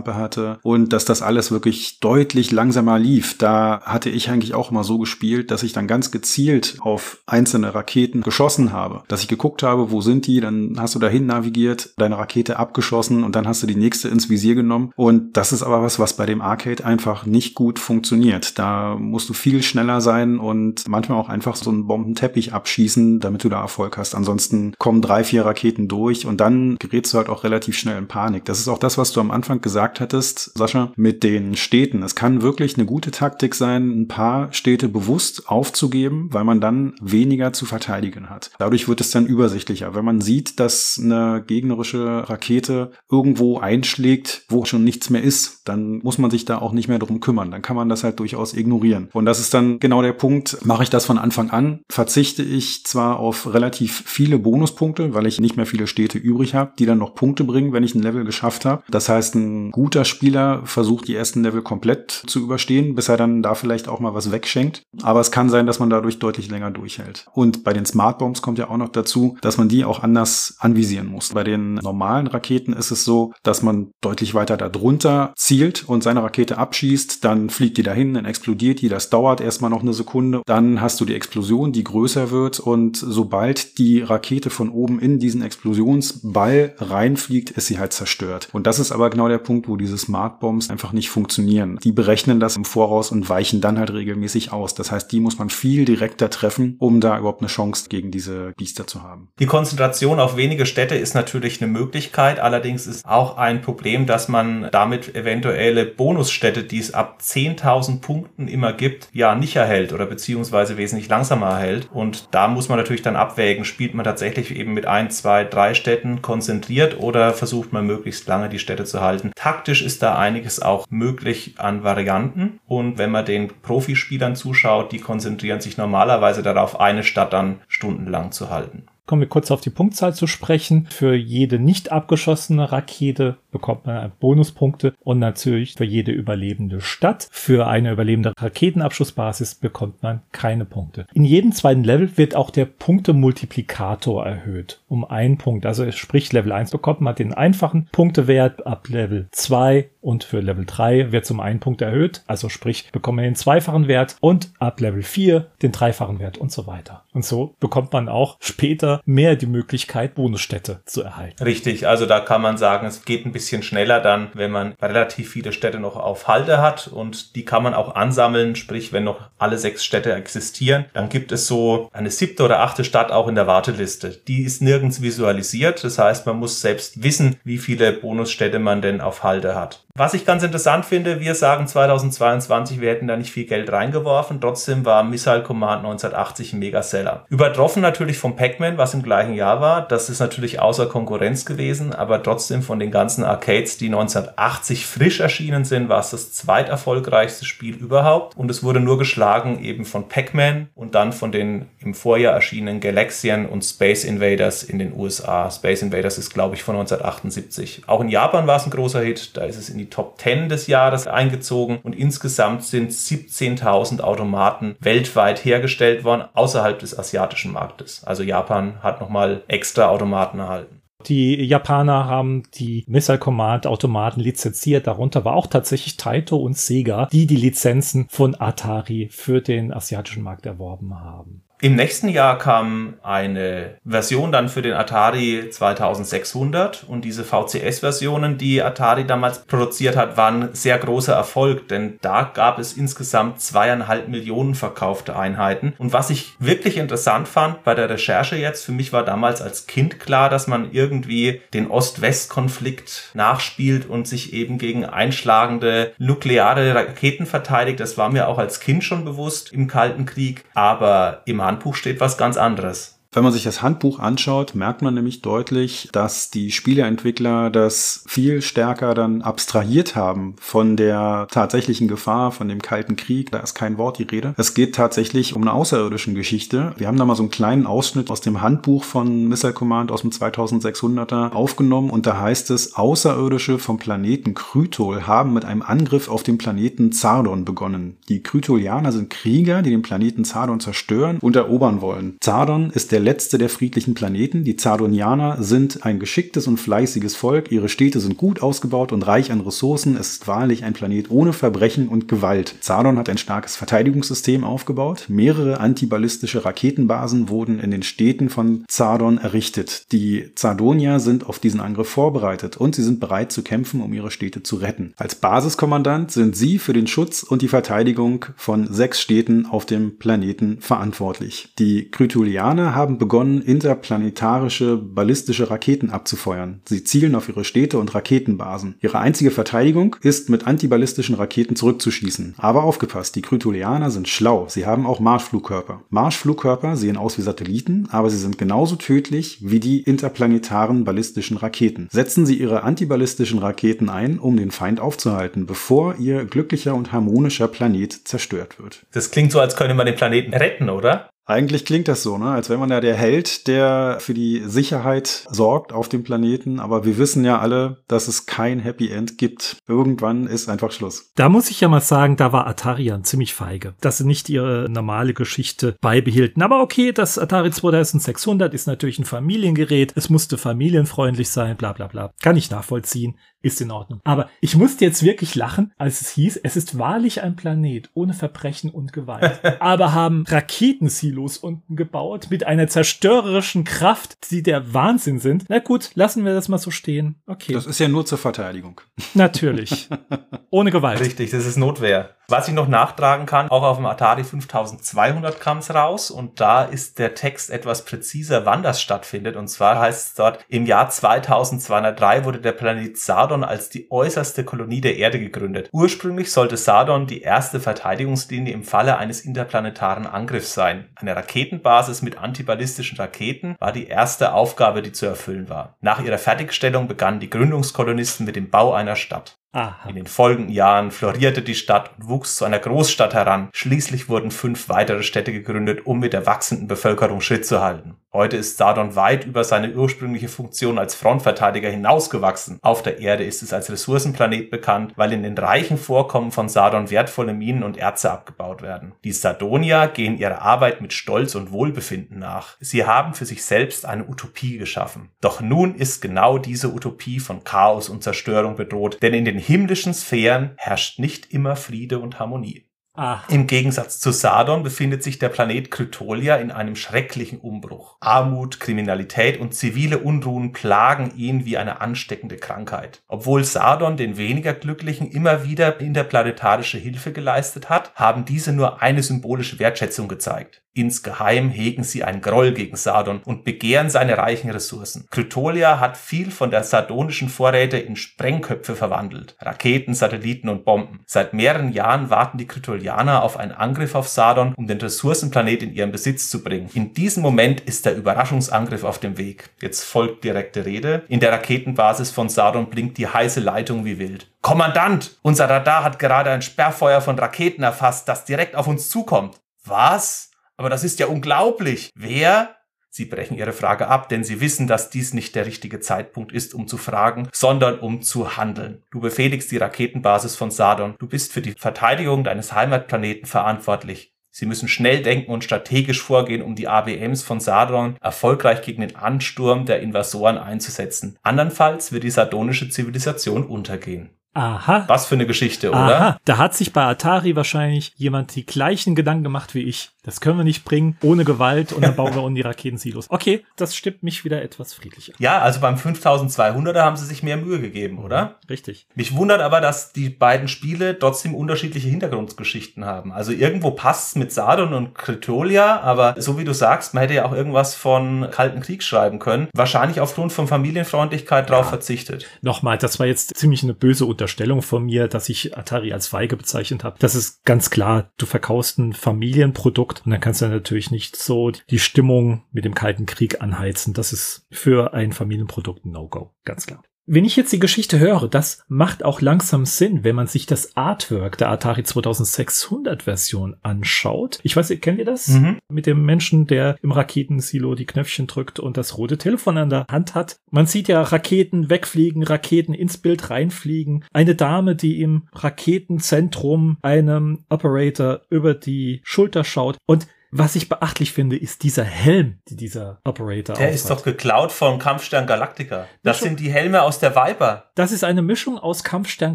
Abschussrampe 0.00 0.14
hatte 0.14 0.58
und 0.62 0.92
dass 0.92 1.04
das 1.04 1.22
alles 1.22 1.50
wirklich 1.50 2.00
deutlich 2.00 2.50
langsamer 2.50 2.98
lief. 2.98 3.36
Da 3.38 3.80
hatte 3.84 4.10
ich 4.10 4.30
eigentlich 4.30 4.54
auch 4.54 4.70
mal 4.70 4.84
so 4.84 4.98
gespielt, 4.98 5.50
dass 5.50 5.62
ich 5.62 5.72
dann 5.72 5.86
ganz 5.86 6.10
gezielt 6.10 6.76
auf 6.80 7.18
einzelne 7.26 7.74
Raketen 7.74 8.22
geschossen 8.22 8.72
habe. 8.72 9.02
Dass 9.08 9.22
ich 9.22 9.28
geguckt 9.28 9.62
habe, 9.62 9.90
wo 9.90 10.00
sind 10.00 10.26
die, 10.26 10.40
dann 10.40 10.76
hast 10.78 10.94
du 10.94 10.98
dahin 10.98 11.26
navigiert, 11.26 11.90
deine 11.96 12.18
Rakete 12.18 12.58
abgeschossen 12.58 13.24
und 13.24 13.36
dann 13.36 13.46
hast 13.46 13.62
du 13.62 13.66
die 13.66 13.76
nächste 13.76 14.08
ins 14.08 14.30
Visier 14.30 14.54
genommen. 14.54 14.92
Und 14.96 15.36
das 15.36 15.52
ist 15.52 15.62
aber 15.62 15.82
was, 15.82 15.98
was 15.98 16.16
bei 16.16 16.26
dem 16.26 16.40
Arcade 16.40 16.84
einfach 16.84 17.26
nicht 17.26 17.54
gut 17.54 17.78
funktioniert. 17.78 18.58
Da 18.58 18.96
musst 18.96 19.28
du 19.28 19.34
viel 19.34 19.62
schneller 19.62 20.00
sein 20.00 20.38
und 20.38 20.88
manchmal 20.88 21.18
auch 21.18 21.28
einfach 21.28 21.56
so 21.56 21.70
einen 21.70 21.86
Bombenteppich 21.86 22.52
abschießen, 22.52 23.20
damit 23.20 23.44
du 23.44 23.48
da 23.48 23.60
Erfolg 23.60 23.98
hast. 23.98 24.14
Ansonsten 24.14 24.74
kommen 24.78 25.02
drei, 25.02 25.24
vier 25.24 25.44
Raketen 25.44 25.88
durch 25.88 26.26
und 26.26 26.40
dann 26.40 26.76
gerätst 26.78 27.12
du 27.12 27.18
halt 27.18 27.28
auch 27.28 27.44
relativ 27.44 27.76
schnell 27.76 27.98
in 27.98 28.08
Panik. 28.08 28.44
Das 28.44 28.58
ist 28.58 28.68
auch 28.68 28.78
das, 28.78 28.98
was 28.98 29.12
du 29.12 29.20
am 29.20 29.30
Anfang 29.30 29.60
gesagt 29.60 29.89
hast 29.98 30.00
hattest, 30.00 30.56
Sascha, 30.56 30.92
mit 30.96 31.22
den 31.22 31.56
Städten. 31.56 32.02
Es 32.02 32.14
kann 32.14 32.42
wirklich 32.42 32.76
eine 32.76 32.86
gute 32.86 33.10
Taktik 33.10 33.54
sein, 33.54 34.02
ein 34.02 34.08
paar 34.08 34.52
Städte 34.52 34.88
bewusst 34.88 35.48
aufzugeben, 35.48 36.28
weil 36.32 36.44
man 36.44 36.60
dann 36.60 36.94
weniger 37.00 37.52
zu 37.52 37.66
verteidigen 37.66 38.30
hat. 38.30 38.50
Dadurch 38.58 38.88
wird 38.88 39.00
es 39.00 39.10
dann 39.10 39.26
übersichtlicher. 39.26 39.94
Wenn 39.94 40.04
man 40.04 40.20
sieht, 40.20 40.60
dass 40.60 41.00
eine 41.02 41.42
gegnerische 41.46 42.28
Rakete 42.28 42.92
irgendwo 43.10 43.58
einschlägt, 43.58 44.44
wo 44.48 44.64
schon 44.64 44.84
nichts 44.84 45.10
mehr 45.10 45.22
ist, 45.22 45.62
dann 45.64 46.00
muss 46.02 46.18
man 46.18 46.30
sich 46.30 46.44
da 46.44 46.58
auch 46.58 46.72
nicht 46.72 46.88
mehr 46.88 46.98
drum 46.98 47.20
kümmern. 47.20 47.50
Dann 47.50 47.62
kann 47.62 47.76
man 47.76 47.88
das 47.88 48.04
halt 48.04 48.20
durchaus 48.20 48.54
ignorieren. 48.54 49.08
Und 49.12 49.24
das 49.24 49.40
ist 49.40 49.54
dann 49.54 49.78
genau 49.78 50.02
der 50.02 50.12
Punkt, 50.12 50.58
mache 50.64 50.82
ich 50.82 50.90
das 50.90 51.06
von 51.06 51.18
Anfang 51.18 51.50
an, 51.50 51.80
verzichte 51.88 52.42
ich 52.42 52.84
zwar 52.84 53.18
auf 53.18 53.52
relativ 53.52 54.02
viele 54.06 54.38
Bonuspunkte, 54.38 55.14
weil 55.14 55.26
ich 55.26 55.40
nicht 55.40 55.56
mehr 55.56 55.66
viele 55.66 55.86
Städte 55.86 56.18
übrig 56.18 56.54
habe, 56.54 56.72
die 56.78 56.86
dann 56.86 56.98
noch 56.98 57.14
Punkte 57.14 57.44
bringen, 57.44 57.72
wenn 57.72 57.84
ich 57.84 57.94
ein 57.94 58.02
Level 58.02 58.24
geschafft 58.24 58.64
habe. 58.64 58.82
Das 58.90 59.08
heißt, 59.08 59.34
ein 59.34 59.70
guter 59.80 60.04
Spieler 60.04 60.60
versucht 60.64 61.08
die 61.08 61.14
ersten 61.14 61.42
Level 61.42 61.62
komplett 61.62 62.10
zu 62.10 62.40
überstehen, 62.40 62.94
bis 62.94 63.08
er 63.08 63.16
dann 63.16 63.42
da 63.42 63.54
vielleicht 63.54 63.88
auch 63.88 63.98
mal 63.98 64.12
was 64.12 64.30
wegschenkt. 64.30 64.82
Aber 65.00 65.20
es 65.20 65.30
kann 65.30 65.48
sein, 65.48 65.66
dass 65.66 65.78
man 65.78 65.88
dadurch 65.88 66.18
deutlich 66.18 66.50
länger 66.50 66.70
durchhält. 66.70 67.24
Und 67.32 67.64
bei 67.64 67.72
den 67.72 67.86
Smart 67.86 68.18
Bombs 68.18 68.42
kommt 68.42 68.58
ja 68.58 68.68
auch 68.68 68.76
noch 68.76 68.90
dazu, 68.90 69.38
dass 69.40 69.56
man 69.56 69.70
die 69.70 69.86
auch 69.86 70.02
anders 70.02 70.56
anvisieren 70.58 71.06
muss. 71.06 71.30
Bei 71.30 71.44
den 71.44 71.76
normalen 71.76 72.26
Raketen 72.26 72.74
ist 72.74 72.90
es 72.90 73.06
so, 73.06 73.32
dass 73.42 73.62
man 73.62 73.92
deutlich 74.02 74.34
weiter 74.34 74.58
darunter 74.58 75.32
zielt 75.34 75.88
und 75.88 76.02
seine 76.02 76.22
Rakete 76.22 76.58
abschießt, 76.58 77.24
dann 77.24 77.48
fliegt 77.48 77.78
die 77.78 77.82
dahin, 77.82 78.12
dann 78.12 78.26
explodiert 78.26 78.82
die, 78.82 78.90
das 78.90 79.08
dauert 79.08 79.40
erstmal 79.40 79.70
noch 79.70 79.80
eine 79.80 79.94
Sekunde, 79.94 80.42
dann 80.44 80.82
hast 80.82 81.00
du 81.00 81.06
die 81.06 81.14
Explosion, 81.14 81.72
die 81.72 81.84
größer 81.84 82.30
wird 82.30 82.60
und 82.60 82.98
sobald 82.98 83.78
die 83.78 84.02
Rakete 84.02 84.50
von 84.50 84.68
oben 84.68 85.00
in 85.00 85.18
diesen 85.18 85.40
Explosionsball 85.40 86.74
reinfliegt, 86.76 87.48
ist 87.52 87.68
sie 87.68 87.78
halt 87.78 87.94
zerstört. 87.94 88.50
Und 88.52 88.66
das 88.66 88.78
ist 88.78 88.92
aber 88.92 89.08
genau 89.08 89.28
der 89.28 89.38
Punkt, 89.38 89.69
wo 89.70 89.76
diese 89.76 89.96
Smart 89.96 90.40
Bombs 90.40 90.68
einfach 90.68 90.92
nicht 90.92 91.08
funktionieren. 91.08 91.78
Die 91.82 91.92
berechnen 91.92 92.40
das 92.40 92.56
im 92.56 92.64
Voraus 92.64 93.10
und 93.10 93.28
weichen 93.28 93.60
dann 93.60 93.78
halt 93.78 93.92
regelmäßig 93.92 94.52
aus. 94.52 94.74
Das 94.74 94.90
heißt, 94.92 95.10
die 95.10 95.20
muss 95.20 95.38
man 95.38 95.48
viel 95.48 95.84
direkter 95.84 96.28
treffen, 96.28 96.76
um 96.78 97.00
da 97.00 97.18
überhaupt 97.18 97.40
eine 97.40 97.48
Chance 97.48 97.88
gegen 97.88 98.10
diese 98.10 98.52
Biester 98.56 98.86
zu 98.86 99.02
haben. 99.02 99.28
Die 99.38 99.46
Konzentration 99.46 100.20
auf 100.20 100.36
wenige 100.36 100.66
Städte 100.66 100.96
ist 100.96 101.14
natürlich 101.14 101.62
eine 101.62 101.70
Möglichkeit. 101.70 102.40
Allerdings 102.40 102.86
ist 102.86 103.06
auch 103.06 103.36
ein 103.38 103.62
Problem, 103.62 104.06
dass 104.06 104.28
man 104.28 104.68
damit 104.72 105.14
eventuelle 105.14 105.86
Bonusstädte, 105.86 106.64
die 106.64 106.78
es 106.78 106.92
ab 106.92 107.20
10.000 107.22 108.00
Punkten 108.00 108.48
immer 108.48 108.72
gibt, 108.72 109.08
ja 109.12 109.34
nicht 109.34 109.56
erhält 109.56 109.92
oder 109.92 110.06
beziehungsweise 110.06 110.76
wesentlich 110.76 111.08
langsamer 111.08 111.50
erhält. 111.50 111.88
Und 111.92 112.28
da 112.32 112.48
muss 112.48 112.68
man 112.68 112.78
natürlich 112.78 113.02
dann 113.02 113.16
abwägen, 113.16 113.64
spielt 113.64 113.94
man 113.94 114.04
tatsächlich 114.04 114.54
eben 114.54 114.74
mit 114.74 114.86
ein, 114.86 115.10
zwei, 115.10 115.44
drei 115.44 115.74
Städten 115.74 116.22
konzentriert 116.22 116.98
oder 116.98 117.32
versucht 117.32 117.72
man 117.72 117.86
möglichst 117.86 118.26
lange 118.26 118.48
die 118.48 118.58
Städte 118.58 118.84
zu 118.84 119.00
halten. 119.00 119.30
Taktisch 119.60 119.82
ist 119.82 120.02
da 120.02 120.16
einiges 120.16 120.62
auch 120.62 120.86
möglich 120.88 121.56
an 121.58 121.84
Varianten. 121.84 122.60
Und 122.66 122.96
wenn 122.96 123.10
man 123.10 123.26
den 123.26 123.48
Profispielern 123.60 124.34
zuschaut, 124.34 124.90
die 124.90 125.00
konzentrieren 125.00 125.60
sich 125.60 125.76
normalerweise 125.76 126.42
darauf, 126.42 126.80
eine 126.80 127.02
Stadt 127.04 127.34
dann 127.34 127.60
stundenlang 127.68 128.32
zu 128.32 128.48
halten. 128.48 128.86
Kommen 129.10 129.22
wir 129.22 129.28
kurz 129.28 129.50
auf 129.50 129.60
die 129.60 129.70
Punktzahl 129.70 130.14
zu 130.14 130.28
sprechen. 130.28 130.86
Für 130.88 131.16
jede 131.16 131.58
nicht 131.58 131.90
abgeschossene 131.90 132.70
Rakete 132.70 133.38
bekommt 133.50 133.84
man 133.84 134.12
Bonuspunkte 134.20 134.94
und 135.00 135.18
natürlich 135.18 135.74
für 135.74 135.84
jede 135.84 136.12
überlebende 136.12 136.80
Stadt. 136.80 137.26
Für 137.32 137.66
eine 137.66 137.90
überlebende 137.90 138.32
Raketenabschussbasis 138.38 139.56
bekommt 139.56 140.04
man 140.04 140.22
keine 140.30 140.64
Punkte. 140.64 141.08
In 141.12 141.24
jedem 141.24 141.50
zweiten 141.50 141.82
Level 141.82 142.16
wird 142.18 142.36
auch 142.36 142.50
der 142.50 142.66
Punktemultiplikator 142.66 144.24
erhöht 144.24 144.80
um 144.86 145.04
einen 145.04 145.38
Punkt. 145.38 145.66
Also 145.66 145.90
sprich 145.90 146.32
Level 146.32 146.52
1 146.52 146.70
bekommt 146.70 147.00
man 147.00 147.16
den 147.16 147.34
einfachen 147.34 147.88
Punktewert 147.90 148.64
ab 148.64 148.88
Level 148.88 149.26
2 149.32 149.90
und 150.00 150.24
für 150.24 150.40
Level 150.40 150.64
3 150.66 151.12
wird 151.12 151.26
zum 151.26 151.40
einen 151.40 151.60
Punkt 151.60 151.82
erhöht, 151.82 152.22
also 152.26 152.48
sprich 152.48 152.90
bekommt 152.92 153.16
man 153.16 153.24
den 153.24 153.34
zweifachen 153.34 153.88
Wert 153.88 154.16
und 154.20 154.52
ab 154.58 154.80
Level 154.80 155.02
4 155.02 155.50
den 155.62 155.72
dreifachen 155.72 156.18
Wert 156.18 156.38
und 156.38 156.50
so 156.52 156.66
weiter. 156.66 157.04
Und 157.12 157.24
so 157.24 157.54
bekommt 157.60 157.92
man 157.92 158.08
auch 158.08 158.36
später 158.40 158.99
mehr 159.04 159.36
die 159.36 159.46
Möglichkeit, 159.46 160.14
Bonusstädte 160.14 160.80
zu 160.84 161.02
erhalten. 161.02 161.42
Richtig, 161.42 161.86
also 161.86 162.06
da 162.06 162.20
kann 162.20 162.42
man 162.42 162.56
sagen, 162.56 162.86
es 162.86 163.04
geht 163.04 163.26
ein 163.26 163.32
bisschen 163.32 163.62
schneller 163.62 164.00
dann, 164.00 164.28
wenn 164.34 164.50
man 164.50 164.74
relativ 164.80 165.30
viele 165.30 165.52
Städte 165.52 165.78
noch 165.78 165.96
auf 165.96 166.28
Halde 166.28 166.60
hat 166.60 166.88
und 166.88 167.36
die 167.36 167.44
kann 167.44 167.62
man 167.62 167.74
auch 167.74 167.94
ansammeln, 167.94 168.56
sprich 168.56 168.92
wenn 168.92 169.04
noch 169.04 169.20
alle 169.38 169.58
sechs 169.58 169.84
Städte 169.84 170.12
existieren, 170.12 170.86
dann 170.92 171.08
gibt 171.08 171.32
es 171.32 171.46
so 171.46 171.88
eine 171.92 172.10
siebte 172.10 172.44
oder 172.44 172.60
achte 172.60 172.84
Stadt 172.84 173.12
auch 173.12 173.28
in 173.28 173.34
der 173.34 173.46
Warteliste. 173.46 174.10
Die 174.28 174.42
ist 174.42 174.62
nirgends 174.62 175.02
visualisiert, 175.02 175.82
das 175.84 175.98
heißt 175.98 176.26
man 176.26 176.36
muss 176.36 176.60
selbst 176.60 177.02
wissen, 177.02 177.36
wie 177.44 177.58
viele 177.58 177.92
Bonusstädte 177.92 178.58
man 178.58 178.82
denn 178.82 179.00
auf 179.00 179.22
Halde 179.22 179.54
hat. 179.54 179.84
Was 179.94 180.14
ich 180.14 180.24
ganz 180.24 180.42
interessant 180.42 180.86
finde, 180.86 181.20
wir 181.20 181.34
sagen 181.34 181.66
2022, 181.66 182.80
wir 182.80 182.90
hätten 182.90 183.08
da 183.08 183.16
nicht 183.16 183.32
viel 183.32 183.44
Geld 183.44 183.70
reingeworfen. 183.70 184.40
Trotzdem 184.40 184.84
war 184.84 185.02
Missile 185.02 185.42
Command 185.42 185.84
1980 185.84 186.52
ein 186.52 186.58
Megaseller. 186.58 187.26
Übertroffen 187.28 187.82
natürlich 187.82 188.16
vom 188.16 188.36
Pac-Man, 188.36 188.78
was 188.78 188.89
im 188.94 189.02
gleichen 189.02 189.34
Jahr 189.34 189.60
war. 189.60 189.86
Das 189.86 190.10
ist 190.10 190.20
natürlich 190.20 190.60
außer 190.60 190.86
Konkurrenz 190.86 191.44
gewesen, 191.44 191.92
aber 191.92 192.22
trotzdem 192.22 192.62
von 192.62 192.78
den 192.78 192.90
ganzen 192.90 193.24
Arcades, 193.24 193.78
die 193.78 193.86
1980 193.86 194.86
frisch 194.86 195.20
erschienen 195.20 195.64
sind, 195.64 195.88
war 195.88 196.00
es 196.00 196.10
das 196.10 196.32
zweiterfolgreichste 196.32 197.44
Spiel 197.44 197.76
überhaupt. 197.76 198.36
Und 198.36 198.50
es 198.50 198.62
wurde 198.62 198.80
nur 198.80 198.98
geschlagen 198.98 199.62
eben 199.62 199.84
von 199.84 200.08
Pac-Man 200.08 200.68
und 200.74 200.94
dann 200.94 201.12
von 201.12 201.32
den 201.32 201.66
im 201.78 201.94
Vorjahr 201.94 202.34
erschienenen 202.34 202.80
Galaxian 202.80 203.46
und 203.46 203.62
Space 203.64 204.04
Invaders 204.04 204.62
in 204.62 204.78
den 204.78 204.94
USA. 204.94 205.50
Space 205.50 205.82
Invaders 205.82 206.18
ist, 206.18 206.32
glaube 206.32 206.54
ich, 206.54 206.62
von 206.62 206.76
1978. 206.76 207.82
Auch 207.86 208.00
in 208.00 208.08
Japan 208.08 208.46
war 208.46 208.56
es 208.56 208.64
ein 208.64 208.70
großer 208.70 209.00
Hit. 209.00 209.36
Da 209.36 209.44
ist 209.44 209.56
es 209.56 209.68
in 209.68 209.78
die 209.78 209.90
Top 209.90 210.20
10 210.20 210.48
des 210.48 210.66
Jahres 210.66 211.06
eingezogen 211.06 211.78
und 211.82 211.96
insgesamt 211.96 212.64
sind 212.64 212.92
17.000 212.92 214.00
Automaten 214.00 214.76
weltweit 214.80 215.44
hergestellt 215.44 216.04
worden, 216.04 216.24
außerhalb 216.34 216.78
des 216.78 216.98
asiatischen 216.98 217.52
Marktes. 217.52 218.02
Also 218.04 218.22
Japan 218.22 218.69
hat 218.82 219.00
nochmal 219.00 219.42
extra 219.48 219.88
Automaten 219.88 220.38
erhalten. 220.38 220.80
Die 221.06 221.42
Japaner 221.42 222.06
haben 222.06 222.42
die 222.54 222.84
Missile 222.86 223.18
Command 223.18 223.66
Automaten 223.66 224.20
lizenziert. 224.20 224.86
Darunter 224.86 225.24
war 225.24 225.34
auch 225.34 225.46
tatsächlich 225.46 225.96
Taito 225.96 226.36
und 226.36 226.56
Sega, 226.56 227.06
die 227.06 227.26
die 227.26 227.36
Lizenzen 227.36 228.06
von 228.10 228.38
Atari 228.38 229.08
für 229.10 229.40
den 229.40 229.72
asiatischen 229.72 230.22
Markt 230.22 230.44
erworben 230.46 230.94
haben. 231.00 231.42
Im 231.62 231.74
nächsten 231.74 232.08
Jahr 232.08 232.38
kam 232.38 232.94
eine 233.02 233.76
Version 233.86 234.32
dann 234.32 234.48
für 234.48 234.62
den 234.62 234.72
Atari 234.72 235.50
2600 235.50 236.84
und 236.84 237.04
diese 237.04 237.22
VCS-Versionen, 237.22 238.38
die 238.38 238.62
Atari 238.62 239.04
damals 239.06 239.40
produziert 239.40 239.94
hat, 239.94 240.16
waren 240.16 240.54
sehr 240.54 240.78
großer 240.78 241.12
Erfolg, 241.12 241.68
denn 241.68 241.98
da 242.00 242.22
gab 242.22 242.58
es 242.58 242.72
insgesamt 242.72 243.42
zweieinhalb 243.42 244.08
Millionen 244.08 244.54
verkaufte 244.54 245.18
Einheiten. 245.18 245.74
Und 245.76 245.92
was 245.92 246.08
ich 246.08 246.32
wirklich 246.38 246.78
interessant 246.78 247.28
fand 247.28 247.62
bei 247.62 247.74
der 247.74 247.90
Recherche 247.90 248.36
jetzt, 248.36 248.64
für 248.64 248.72
mich 248.72 248.94
war 248.94 249.04
damals 249.04 249.42
als 249.42 249.66
Kind 249.66 250.00
klar, 250.00 250.30
dass 250.30 250.46
man 250.46 250.72
irgendwie 250.72 251.42
den 251.52 251.70
Ost-West-Konflikt 251.70 253.10
nachspielt 253.12 253.84
und 253.84 254.08
sich 254.08 254.32
eben 254.32 254.56
gegen 254.56 254.86
einschlagende 254.86 255.92
nukleare 255.98 256.74
Raketen 256.74 257.26
verteidigt. 257.26 257.80
Das 257.80 257.98
war 257.98 258.08
mir 258.08 258.28
auch 258.28 258.38
als 258.38 258.60
Kind 258.60 258.82
schon 258.82 259.04
bewusst 259.04 259.52
im 259.52 259.68
Kalten 259.68 260.06
Krieg, 260.06 260.46
aber 260.54 261.20
im 261.26 261.49
Handbuch 261.50 261.74
steht 261.74 262.00
was 262.00 262.16
ganz 262.16 262.36
anderes. 262.36 262.99
Wenn 263.12 263.24
man 263.24 263.32
sich 263.32 263.42
das 263.42 263.60
Handbuch 263.60 263.98
anschaut, 263.98 264.54
merkt 264.54 264.82
man 264.82 264.94
nämlich 264.94 265.20
deutlich, 265.20 265.88
dass 265.90 266.30
die 266.30 266.52
Spieleentwickler 266.52 267.50
das 267.50 268.04
viel 268.06 268.40
stärker 268.40 268.94
dann 268.94 269.22
abstrahiert 269.22 269.96
haben 269.96 270.36
von 270.38 270.76
der 270.76 271.26
tatsächlichen 271.28 271.88
Gefahr, 271.88 272.30
von 272.30 272.46
dem 272.46 272.62
Kalten 272.62 272.94
Krieg. 272.94 273.32
Da 273.32 273.38
ist 273.40 273.56
kein 273.56 273.78
Wort 273.78 273.98
die 273.98 274.04
Rede. 274.04 274.32
Es 274.36 274.54
geht 274.54 274.76
tatsächlich 274.76 275.34
um 275.34 275.42
eine 275.42 275.54
außerirdische 275.54 276.12
Geschichte. 276.12 276.72
Wir 276.76 276.86
haben 276.86 276.98
da 276.98 277.04
mal 277.04 277.16
so 277.16 277.24
einen 277.24 277.32
kleinen 277.32 277.66
Ausschnitt 277.66 278.12
aus 278.12 278.20
dem 278.20 278.42
Handbuch 278.42 278.84
von 278.84 279.26
Missile 279.26 279.54
Command 279.54 279.90
aus 279.90 280.02
dem 280.02 280.10
2600er 280.10 281.32
aufgenommen 281.32 281.90
und 281.90 282.06
da 282.06 282.20
heißt 282.20 282.50
es, 282.52 282.76
Außerirdische 282.76 283.58
vom 283.58 283.78
Planeten 283.78 284.34
Krytol 284.34 285.08
haben 285.08 285.32
mit 285.32 285.44
einem 285.44 285.62
Angriff 285.62 286.08
auf 286.08 286.22
den 286.22 286.38
Planeten 286.38 286.92
Zardon 286.92 287.44
begonnen. 287.44 287.96
Die 288.08 288.22
Krytolianer 288.22 288.92
sind 288.92 289.10
Krieger, 289.10 289.62
die 289.62 289.70
den 289.70 289.82
Planeten 289.82 290.24
Zardon 290.24 290.60
zerstören 290.60 291.18
und 291.20 291.34
erobern 291.34 291.80
wollen. 291.80 292.16
Zardon 292.20 292.70
ist 292.70 292.92
der 292.92 292.99
der 293.00 293.04
letzte 293.06 293.38
der 293.38 293.48
friedlichen 293.48 293.94
Planeten. 293.94 294.44
Die 294.44 294.56
Zardonianer 294.56 295.42
sind 295.42 295.86
ein 295.86 295.98
geschicktes 295.98 296.46
und 296.46 296.58
fleißiges 296.58 297.16
Volk. 297.16 297.50
Ihre 297.50 297.70
Städte 297.70 297.98
sind 297.98 298.18
gut 298.18 298.42
ausgebaut 298.42 298.92
und 298.92 299.06
reich 299.06 299.32
an 299.32 299.40
Ressourcen. 299.40 299.96
Es 299.96 300.10
ist 300.12 300.28
wahrlich 300.28 300.64
ein 300.64 300.74
Planet 300.74 301.10
ohne 301.10 301.32
Verbrechen 301.32 301.88
und 301.88 302.08
Gewalt. 302.08 302.56
Zardon 302.60 302.98
hat 302.98 303.08
ein 303.08 303.16
starkes 303.16 303.56
Verteidigungssystem 303.56 304.44
aufgebaut. 304.44 305.06
Mehrere 305.08 305.60
antiballistische 305.60 306.44
Raketenbasen 306.44 307.30
wurden 307.30 307.58
in 307.58 307.70
den 307.70 307.82
Städten 307.82 308.28
von 308.28 308.66
Zardon 308.68 309.16
errichtet. 309.16 309.90
Die 309.92 310.32
Zardonier 310.34 311.00
sind 311.00 311.24
auf 311.24 311.38
diesen 311.38 311.60
Angriff 311.60 311.88
vorbereitet 311.88 312.58
und 312.58 312.74
sie 312.74 312.82
sind 312.82 313.00
bereit 313.00 313.32
zu 313.32 313.40
kämpfen, 313.40 313.80
um 313.80 313.94
ihre 313.94 314.10
Städte 314.10 314.42
zu 314.42 314.56
retten. 314.56 314.92
Als 314.98 315.14
Basiskommandant 315.14 316.10
sind 316.10 316.36
sie 316.36 316.58
für 316.58 316.74
den 316.74 316.86
Schutz 316.86 317.22
und 317.22 317.40
die 317.40 317.48
Verteidigung 317.48 318.26
von 318.36 318.70
sechs 318.70 319.00
Städten 319.00 319.46
auf 319.46 319.64
dem 319.64 319.96
Planeten 319.96 320.58
verantwortlich. 320.60 321.48
Die 321.58 321.90
Krytulianer 321.90 322.74
haben 322.74 322.89
haben 322.90 322.98
begonnen, 322.98 323.40
interplanetarische 323.40 324.76
ballistische 324.76 325.48
Raketen 325.48 325.90
abzufeuern. 325.90 326.60
Sie 326.64 326.82
zielen 326.82 327.14
auf 327.14 327.28
ihre 327.28 327.44
Städte 327.44 327.78
und 327.78 327.94
Raketenbasen. 327.94 328.74
Ihre 328.80 328.98
einzige 328.98 329.30
Verteidigung 329.30 329.94
ist, 330.02 330.28
mit 330.28 330.48
antiballistischen 330.48 331.14
Raketen 331.14 331.54
zurückzuschießen. 331.54 332.34
Aber 332.38 332.64
aufgepasst, 332.64 333.14
die 333.14 333.22
Krytolianer 333.22 333.92
sind 333.92 334.08
schlau. 334.08 334.46
Sie 334.48 334.66
haben 334.66 334.86
auch 334.86 334.98
Marschflugkörper. 334.98 335.82
Marschflugkörper 335.90 336.76
sehen 336.76 336.96
aus 336.96 337.16
wie 337.16 337.22
Satelliten, 337.22 337.86
aber 337.92 338.10
sie 338.10 338.18
sind 338.18 338.38
genauso 338.38 338.74
tödlich 338.74 339.38
wie 339.40 339.60
die 339.60 339.82
interplanetaren 339.82 340.84
ballistischen 340.84 341.36
Raketen. 341.36 341.86
Setzen 341.92 342.26
Sie 342.26 342.40
Ihre 342.40 342.64
antiballistischen 342.64 343.38
Raketen 343.38 343.88
ein, 343.88 344.18
um 344.18 344.36
den 344.36 344.50
Feind 344.50 344.80
aufzuhalten, 344.80 345.46
bevor 345.46 345.96
Ihr 345.96 346.24
glücklicher 346.24 346.74
und 346.74 346.90
harmonischer 346.90 347.46
Planet 347.46 347.92
zerstört 347.92 348.60
wird. 348.60 348.84
Das 348.92 349.12
klingt 349.12 349.30
so, 349.30 349.38
als 349.38 349.54
könnte 349.54 349.74
man 349.74 349.86
den 349.86 349.94
Planeten 349.94 350.34
retten, 350.34 350.68
oder? 350.70 351.09
Eigentlich 351.30 351.64
klingt 351.64 351.86
das 351.86 352.02
so, 352.02 352.18
ne? 352.18 352.26
als 352.26 352.50
wenn 352.50 352.58
man 352.58 352.70
ja 352.70 352.80
der 352.80 352.96
Held, 352.96 353.46
der 353.46 353.98
für 354.00 354.14
die 354.14 354.42
Sicherheit 354.46 355.28
sorgt 355.30 355.72
auf 355.72 355.88
dem 355.88 356.02
Planeten. 356.02 356.58
Aber 356.58 356.84
wir 356.84 356.98
wissen 356.98 357.24
ja 357.24 357.38
alle, 357.38 357.84
dass 357.86 358.08
es 358.08 358.26
kein 358.26 358.58
Happy 358.58 358.90
End 358.90 359.16
gibt. 359.16 359.56
Irgendwann 359.68 360.26
ist 360.26 360.48
einfach 360.48 360.72
Schluss. 360.72 361.12
Da 361.14 361.28
muss 361.28 361.48
ich 361.48 361.60
ja 361.60 361.68
mal 361.68 361.82
sagen, 361.82 362.16
da 362.16 362.32
war 362.32 362.48
Atarian 362.48 363.04
ziemlich 363.04 363.32
feige, 363.32 363.74
dass 363.80 363.98
sie 363.98 364.06
nicht 364.06 364.28
ihre 364.28 364.68
normale 364.68 365.14
Geschichte 365.14 365.76
beibehielten. 365.80 366.42
Aber 366.42 366.62
okay, 366.62 366.90
das 366.90 367.16
Atari 367.16 367.52
2600 367.52 368.52
ist 368.52 368.66
natürlich 368.66 368.98
ein 368.98 369.04
Familiengerät. 369.04 369.92
Es 369.94 370.10
musste 370.10 370.36
familienfreundlich 370.36 371.30
sein, 371.30 371.56
bla 371.56 371.72
bla 371.72 371.86
bla. 371.86 372.10
Kann 372.22 372.36
ich 372.36 372.50
nachvollziehen 372.50 373.16
ist 373.42 373.60
in 373.60 373.70
Ordnung. 373.70 374.00
Aber 374.04 374.28
ich 374.40 374.56
musste 374.56 374.84
jetzt 374.84 375.02
wirklich 375.02 375.34
lachen, 375.34 375.72
als 375.78 376.00
es 376.00 376.10
hieß, 376.10 376.40
es 376.42 376.56
ist 376.56 376.78
wahrlich 376.78 377.22
ein 377.22 377.36
Planet 377.36 377.90
ohne 377.94 378.14
Verbrechen 378.14 378.70
und 378.70 378.92
Gewalt. 378.92 379.40
aber 379.60 379.92
haben 379.92 380.24
Raketensilos 380.26 381.38
unten 381.38 381.76
gebaut 381.76 382.28
mit 382.30 382.46
einer 382.46 382.68
zerstörerischen 382.68 383.64
Kraft, 383.64 384.30
die 384.30 384.42
der 384.42 384.74
Wahnsinn 384.74 385.18
sind. 385.18 385.44
Na 385.48 385.58
gut, 385.58 385.90
lassen 385.94 386.24
wir 386.24 386.34
das 386.34 386.48
mal 386.48 386.58
so 386.58 386.70
stehen. 386.70 387.16
Okay. 387.26 387.52
Das 387.52 387.66
ist 387.66 387.80
ja 387.80 387.88
nur 387.88 388.06
zur 388.06 388.18
Verteidigung. 388.18 388.80
Natürlich. 389.14 389.88
ohne 390.50 390.70
Gewalt. 390.70 391.00
Richtig, 391.00 391.30
das 391.30 391.46
ist 391.46 391.56
Notwehr. 391.56 392.16
Was 392.30 392.46
ich 392.46 392.54
noch 392.54 392.68
nachtragen 392.68 393.26
kann, 393.26 393.48
auch 393.48 393.64
auf 393.64 393.78
dem 393.78 393.86
Atari 393.86 394.22
5200 394.22 395.40
kam 395.40 395.58
es 395.58 395.74
raus 395.74 396.12
und 396.12 396.40
da 396.40 396.62
ist 396.62 397.00
der 397.00 397.16
Text 397.16 397.50
etwas 397.50 397.84
präziser, 397.84 398.46
wann 398.46 398.62
das 398.62 398.80
stattfindet. 398.80 399.34
Und 399.34 399.48
zwar 399.48 399.80
heißt 399.80 400.06
es 400.06 400.14
dort, 400.14 400.38
im 400.48 400.64
Jahr 400.64 400.88
2203 400.88 402.24
wurde 402.24 402.40
der 402.40 402.52
Planet 402.52 402.96
Sardon 402.96 403.42
als 403.42 403.68
die 403.68 403.90
äußerste 403.90 404.44
Kolonie 404.44 404.80
der 404.80 404.96
Erde 404.96 405.18
gegründet. 405.18 405.70
Ursprünglich 405.72 406.30
sollte 406.30 406.56
Sardon 406.56 407.08
die 407.08 407.22
erste 407.22 407.58
Verteidigungslinie 407.58 408.54
im 408.54 408.62
Falle 408.62 408.96
eines 408.96 409.22
interplanetaren 409.22 410.06
Angriffs 410.06 410.54
sein. 410.54 410.88
Eine 410.94 411.16
Raketenbasis 411.16 412.00
mit 412.00 412.18
antiballistischen 412.18 412.96
Raketen 412.96 413.56
war 413.58 413.72
die 413.72 413.88
erste 413.88 414.34
Aufgabe, 414.34 414.82
die 414.82 414.92
zu 414.92 415.04
erfüllen 415.06 415.48
war. 415.48 415.74
Nach 415.80 416.00
ihrer 416.00 416.18
Fertigstellung 416.18 416.86
begannen 416.86 417.18
die 417.18 417.30
Gründungskolonisten 417.30 418.24
mit 418.24 418.36
dem 418.36 418.50
Bau 418.50 418.72
einer 418.72 418.94
Stadt. 418.94 419.39
Aha. 419.52 419.88
In 419.88 419.96
den 419.96 420.06
folgenden 420.06 420.52
Jahren 420.52 420.92
florierte 420.92 421.42
die 421.42 421.56
Stadt 421.56 421.96
und 421.98 422.08
wuchs 422.08 422.36
zu 422.36 422.44
einer 422.44 422.60
Großstadt 422.60 423.14
heran. 423.14 423.50
Schließlich 423.52 424.08
wurden 424.08 424.30
fünf 424.30 424.68
weitere 424.68 425.02
Städte 425.02 425.32
gegründet, 425.32 425.86
um 425.86 425.98
mit 425.98 426.12
der 426.12 426.24
wachsenden 426.24 426.68
Bevölkerung 426.68 427.20
Schritt 427.20 427.44
zu 427.44 427.60
halten. 427.60 427.96
Heute 428.12 428.36
ist 428.36 428.56
Sardon 428.56 428.96
weit 428.96 429.24
über 429.24 429.44
seine 429.44 429.72
ursprüngliche 429.72 430.26
Funktion 430.26 430.80
als 430.80 430.96
Frontverteidiger 430.96 431.70
hinausgewachsen. 431.70 432.58
Auf 432.60 432.82
der 432.82 432.98
Erde 432.98 433.22
ist 433.22 433.40
es 433.40 433.52
als 433.52 433.70
Ressourcenplanet 433.70 434.50
bekannt, 434.50 434.94
weil 434.96 435.12
in 435.12 435.22
den 435.22 435.38
reichen 435.38 435.78
Vorkommen 435.78 436.32
von 436.32 436.48
Sardon 436.48 436.90
wertvolle 436.90 437.34
Minen 437.34 437.62
und 437.62 437.76
Erze 437.76 438.10
abgebaut 438.10 438.62
werden. 438.62 438.94
Die 439.04 439.12
Sardonier 439.12 439.86
gehen 439.86 440.18
ihrer 440.18 440.42
Arbeit 440.42 440.80
mit 440.80 440.92
Stolz 440.92 441.36
und 441.36 441.52
Wohlbefinden 441.52 442.18
nach. 442.18 442.56
Sie 442.58 442.84
haben 442.84 443.14
für 443.14 443.26
sich 443.26 443.44
selbst 443.44 443.86
eine 443.86 444.08
Utopie 444.08 444.58
geschaffen. 444.58 445.10
Doch 445.20 445.40
nun 445.40 445.76
ist 445.76 446.02
genau 446.02 446.38
diese 446.38 446.72
Utopie 446.72 447.20
von 447.20 447.44
Chaos 447.44 447.88
und 447.88 448.02
Zerstörung 448.02 448.56
bedroht, 448.56 448.98
denn 449.02 449.14
in 449.14 449.24
den 449.24 449.38
himmlischen 449.38 449.94
Sphären 449.94 450.50
herrscht 450.56 450.98
nicht 450.98 451.32
immer 451.32 451.54
Friede 451.54 452.00
und 452.00 452.18
Harmonie. 452.18 452.69
Ach. 452.94 453.28
Im 453.28 453.46
Gegensatz 453.46 454.00
zu 454.00 454.10
Sardon 454.10 454.64
befindet 454.64 455.04
sich 455.04 455.18
der 455.20 455.28
Planet 455.28 455.70
Krytolia 455.70 456.36
in 456.36 456.50
einem 456.50 456.74
schrecklichen 456.74 457.38
Umbruch. 457.38 457.96
Armut, 458.00 458.58
Kriminalität 458.58 459.38
und 459.38 459.54
zivile 459.54 459.98
Unruhen 459.98 460.52
plagen 460.52 461.12
ihn 461.16 461.44
wie 461.44 461.56
eine 461.56 461.80
ansteckende 461.80 462.36
Krankheit. 462.36 463.02
Obwohl 463.06 463.44
Sardon 463.44 463.96
den 463.96 464.16
weniger 464.16 464.54
Glücklichen 464.54 465.08
immer 465.08 465.44
wieder 465.44 465.80
interplanetarische 465.80 466.78
Hilfe 466.78 467.12
geleistet 467.12 467.70
hat, 467.70 467.94
haben 467.94 468.24
diese 468.24 468.52
nur 468.52 468.82
eine 468.82 469.04
symbolische 469.04 469.60
Wertschätzung 469.60 470.08
gezeigt. 470.08 470.62
Insgeheim 470.72 471.50
hegen 471.50 471.82
sie 471.82 472.04
einen 472.04 472.20
Groll 472.20 472.52
gegen 472.52 472.76
Sardon 472.76 473.22
und 473.24 473.44
begehren 473.44 473.90
seine 473.90 474.18
reichen 474.18 474.50
Ressourcen. 474.50 475.06
Krytolia 475.10 475.80
hat 475.80 475.96
viel 475.96 476.30
von 476.30 476.50
der 476.50 476.62
sardonischen 476.62 477.28
Vorräte 477.28 477.76
in 477.76 477.96
Sprengköpfe 477.96 478.76
verwandelt. 478.76 479.36
Raketen, 479.40 479.94
Satelliten 479.94 480.48
und 480.48 480.64
Bomben. 480.64 481.00
Seit 481.06 481.34
mehreren 481.34 481.72
Jahren 481.72 482.10
warten 482.10 482.38
die 482.38 482.46
Krytolianer 482.46 483.22
auf 483.22 483.36
einen 483.36 483.52
Angriff 483.52 483.94
auf 483.96 484.08
Sardon, 484.08 484.54
um 484.56 484.68
den 484.68 484.80
Ressourcenplanet 484.80 485.62
in 485.62 485.74
ihren 485.74 485.90
Besitz 485.90 486.30
zu 486.30 486.44
bringen. 486.44 486.70
In 486.74 486.94
diesem 486.94 487.22
Moment 487.22 487.60
ist 487.60 487.84
der 487.84 487.96
Überraschungsangriff 487.96 488.84
auf 488.84 488.98
dem 488.98 489.18
Weg. 489.18 489.50
Jetzt 489.60 489.84
folgt 489.84 490.22
direkte 490.22 490.64
Rede. 490.66 491.02
In 491.08 491.20
der 491.20 491.32
Raketenbasis 491.32 492.12
von 492.12 492.28
Sardon 492.28 492.70
blinkt 492.70 492.98
die 492.98 493.08
heiße 493.08 493.40
Leitung 493.40 493.84
wie 493.84 493.98
wild. 493.98 494.30
Kommandant, 494.40 495.18
unser 495.22 495.50
Radar 495.50 495.84
hat 495.84 495.98
gerade 495.98 496.30
ein 496.30 496.42
Sperrfeuer 496.42 497.00
von 497.00 497.18
Raketen 497.18 497.62
erfasst, 497.62 498.08
das 498.08 498.24
direkt 498.24 498.54
auf 498.54 498.68
uns 498.68 498.88
zukommt. 498.88 499.40
Was? 499.64 500.29
Aber 500.60 500.68
das 500.68 500.84
ist 500.84 500.98
ja 501.00 501.06
unglaublich. 501.06 501.90
Wer? 501.94 502.54
Sie 502.90 503.06
brechen 503.06 503.38
ihre 503.38 503.54
Frage 503.54 503.88
ab, 503.88 504.10
denn 504.10 504.24
sie 504.24 504.42
wissen, 504.42 504.66
dass 504.66 504.90
dies 504.90 505.14
nicht 505.14 505.34
der 505.34 505.46
richtige 505.46 505.80
Zeitpunkt 505.80 506.32
ist, 506.32 506.52
um 506.52 506.68
zu 506.68 506.76
fragen, 506.76 507.30
sondern 507.32 507.78
um 507.78 508.02
zu 508.02 508.36
handeln. 508.36 508.82
Du 508.90 509.00
befehligst 509.00 509.50
die 509.52 509.56
Raketenbasis 509.56 510.36
von 510.36 510.50
Sardon. 510.50 510.96
Du 510.98 511.08
bist 511.08 511.32
für 511.32 511.40
die 511.40 511.54
Verteidigung 511.56 512.24
deines 512.24 512.52
Heimatplaneten 512.52 513.24
verantwortlich. 513.24 514.12
Sie 514.28 514.44
müssen 514.44 514.68
schnell 514.68 515.00
denken 515.00 515.32
und 515.32 515.44
strategisch 515.44 516.02
vorgehen, 516.02 516.42
um 516.42 516.56
die 516.56 516.68
ABMs 516.68 517.22
von 517.22 517.40
Sardon 517.40 517.96
erfolgreich 518.02 518.60
gegen 518.60 518.82
den 518.82 518.96
Ansturm 518.96 519.64
der 519.64 519.80
Invasoren 519.80 520.36
einzusetzen. 520.36 521.18
Andernfalls 521.22 521.90
wird 521.90 522.04
die 522.04 522.10
sardonische 522.10 522.68
Zivilisation 522.68 523.46
untergehen. 523.46 524.10
Aha. 524.32 524.84
Was 524.86 525.06
für 525.06 525.16
eine 525.16 525.26
Geschichte, 525.26 525.70
oder? 525.70 525.78
Aha. 525.78 526.20
Da 526.24 526.38
hat 526.38 526.54
sich 526.54 526.72
bei 526.72 526.82
Atari 526.84 527.34
wahrscheinlich 527.34 527.92
jemand 527.96 528.34
die 528.34 528.46
gleichen 528.46 528.94
Gedanken 528.94 529.24
gemacht 529.24 529.54
wie 529.54 529.62
ich. 529.62 529.90
Das 530.02 530.20
können 530.22 530.38
wir 530.38 530.44
nicht 530.44 530.64
bringen, 530.64 530.96
ohne 531.02 531.24
Gewalt 531.24 531.72
und 531.72 531.82
dann 531.82 531.94
bauen 531.94 532.14
wir 532.14 532.22
unten 532.22 532.36
die 532.36 532.40
Raketensilos. 532.40 533.06
Okay, 533.10 533.44
das 533.56 533.76
stimmt 533.76 534.02
mich 534.02 534.24
wieder 534.24 534.40
etwas 534.40 534.72
friedlicher. 534.72 535.12
Ja, 535.18 535.40
also 535.40 535.60
beim 535.60 535.74
5200er 535.74 536.80
haben 536.80 536.96
sie 536.96 537.04
sich 537.04 537.22
mehr 537.22 537.36
Mühe 537.36 537.60
gegeben, 537.60 537.98
oder? 537.98 538.36
Richtig. 538.48 538.86
Mich 538.94 539.14
wundert 539.14 539.42
aber, 539.42 539.60
dass 539.60 539.92
die 539.92 540.08
beiden 540.08 540.48
Spiele 540.48 540.98
trotzdem 540.98 541.34
unterschiedliche 541.34 541.88
Hintergrundgeschichten 541.88 542.86
haben. 542.86 543.12
Also 543.12 543.32
irgendwo 543.32 543.72
passt 543.72 544.10
es 544.10 544.16
mit 544.16 544.32
Sardon 544.32 544.72
und 544.72 544.94
Kretolia, 544.94 545.80
aber 545.80 546.14
so 546.16 546.38
wie 546.38 546.44
du 546.44 546.54
sagst, 546.54 546.94
man 546.94 547.02
hätte 547.02 547.14
ja 547.14 547.26
auch 547.26 547.32
irgendwas 547.32 547.74
von 547.74 548.28
Kalten 548.30 548.60
Krieg 548.60 548.82
schreiben 548.82 549.18
können. 549.18 549.48
Wahrscheinlich 549.52 550.00
aufgrund 550.00 550.32
von 550.32 550.48
Familienfreundlichkeit 550.48 551.50
drauf 551.50 551.68
verzichtet. 551.68 552.26
Nochmal, 552.40 552.78
das 552.78 552.98
war 552.98 553.06
jetzt 553.06 553.36
ziemlich 553.36 553.62
eine 553.62 553.74
böse 553.74 554.06
Unterstellung 554.20 554.62
von 554.62 554.84
mir, 554.84 555.08
dass 555.08 555.28
ich 555.28 555.56
Atari 555.56 555.92
als 555.92 556.06
feige 556.06 556.36
bezeichnet 556.36 556.84
habe. 556.84 556.96
Das 556.98 557.14
ist 557.14 557.44
ganz 557.44 557.70
klar, 557.70 558.12
du 558.18 558.26
verkaufst 558.26 558.78
ein 558.78 558.92
Familienprodukt 558.92 559.70
Produkt. 559.70 560.02
Und 560.04 560.12
dann 560.12 560.20
kannst 560.20 560.42
du 560.42 560.48
natürlich 560.48 560.90
nicht 560.90 561.16
so 561.16 561.50
die 561.50 561.78
Stimmung 561.78 562.44
mit 562.52 562.64
dem 562.64 562.74
Kalten 562.74 563.06
Krieg 563.06 563.40
anheizen. 563.40 563.94
Das 563.94 564.12
ist 564.12 564.46
für 564.50 564.94
ein 564.94 565.12
Familienprodukt 565.12 565.84
ein 565.84 565.92
No-Go. 565.92 566.34
Ganz 566.44 566.66
klar. 566.66 566.82
Wenn 567.06 567.24
ich 567.24 567.34
jetzt 567.34 567.52
die 567.52 567.58
Geschichte 567.58 567.98
höre, 567.98 568.28
das 568.28 568.62
macht 568.68 569.04
auch 569.04 569.20
langsam 569.20 569.64
Sinn, 569.64 570.04
wenn 570.04 570.14
man 570.14 570.26
sich 570.26 570.46
das 570.46 570.76
Artwork 570.76 571.38
der 571.38 571.48
Atari 571.48 571.82
2600 571.82 573.02
Version 573.02 573.56
anschaut. 573.62 574.38
Ich 574.42 574.54
weiß, 574.54 574.72
kennt 574.80 574.98
ihr 574.98 575.04
das? 575.04 575.28
Mhm. 575.28 575.58
Mit 575.68 575.86
dem 575.86 576.04
Menschen, 576.04 576.46
der 576.46 576.76
im 576.82 576.92
Raketensilo 576.92 577.74
die 577.74 577.86
Knöpfchen 577.86 578.26
drückt 578.26 578.60
und 578.60 578.76
das 578.76 578.96
rote 578.96 579.18
Telefon 579.18 579.58
an 579.58 579.70
der 579.70 579.86
Hand 579.90 580.14
hat. 580.14 580.36
Man 580.50 580.66
sieht 580.66 580.88
ja 580.88 581.02
Raketen 581.02 581.68
wegfliegen, 581.68 582.22
Raketen 582.22 582.74
ins 582.74 582.98
Bild 582.98 583.30
reinfliegen. 583.30 584.04
Eine 584.12 584.36
Dame, 584.36 584.76
die 584.76 585.00
im 585.00 585.26
Raketenzentrum 585.32 586.78
einem 586.82 587.44
Operator 587.48 588.20
über 588.30 588.54
die 588.54 589.00
Schulter 589.02 589.42
schaut. 589.42 589.78
Und 589.86 590.06
was 590.32 590.56
ich 590.56 590.68
beachtlich 590.68 591.12
finde, 591.12 591.36
ist 591.36 591.62
dieser 591.62 591.84
Helm, 591.84 592.38
die 592.48 592.56
dieser 592.56 593.00
Operator 593.04 593.56
Der 593.56 593.70
ist 593.70 593.90
doch 593.90 594.04
geklaut 594.04 594.52
vom 594.52 594.78
Kampfstern 594.78 595.26
Galactica. 595.26 595.86
Das 596.02 596.20
sind 596.20 596.40
die 596.40 596.50
Helme 596.50 596.82
aus 596.82 596.98
der 596.98 597.16
Viper. 597.16 597.64
Das 597.74 597.92
ist 597.92 598.04
eine 598.04 598.22
Mischung 598.22 598.58
aus 598.58 598.84
Kampfstern 598.84 599.34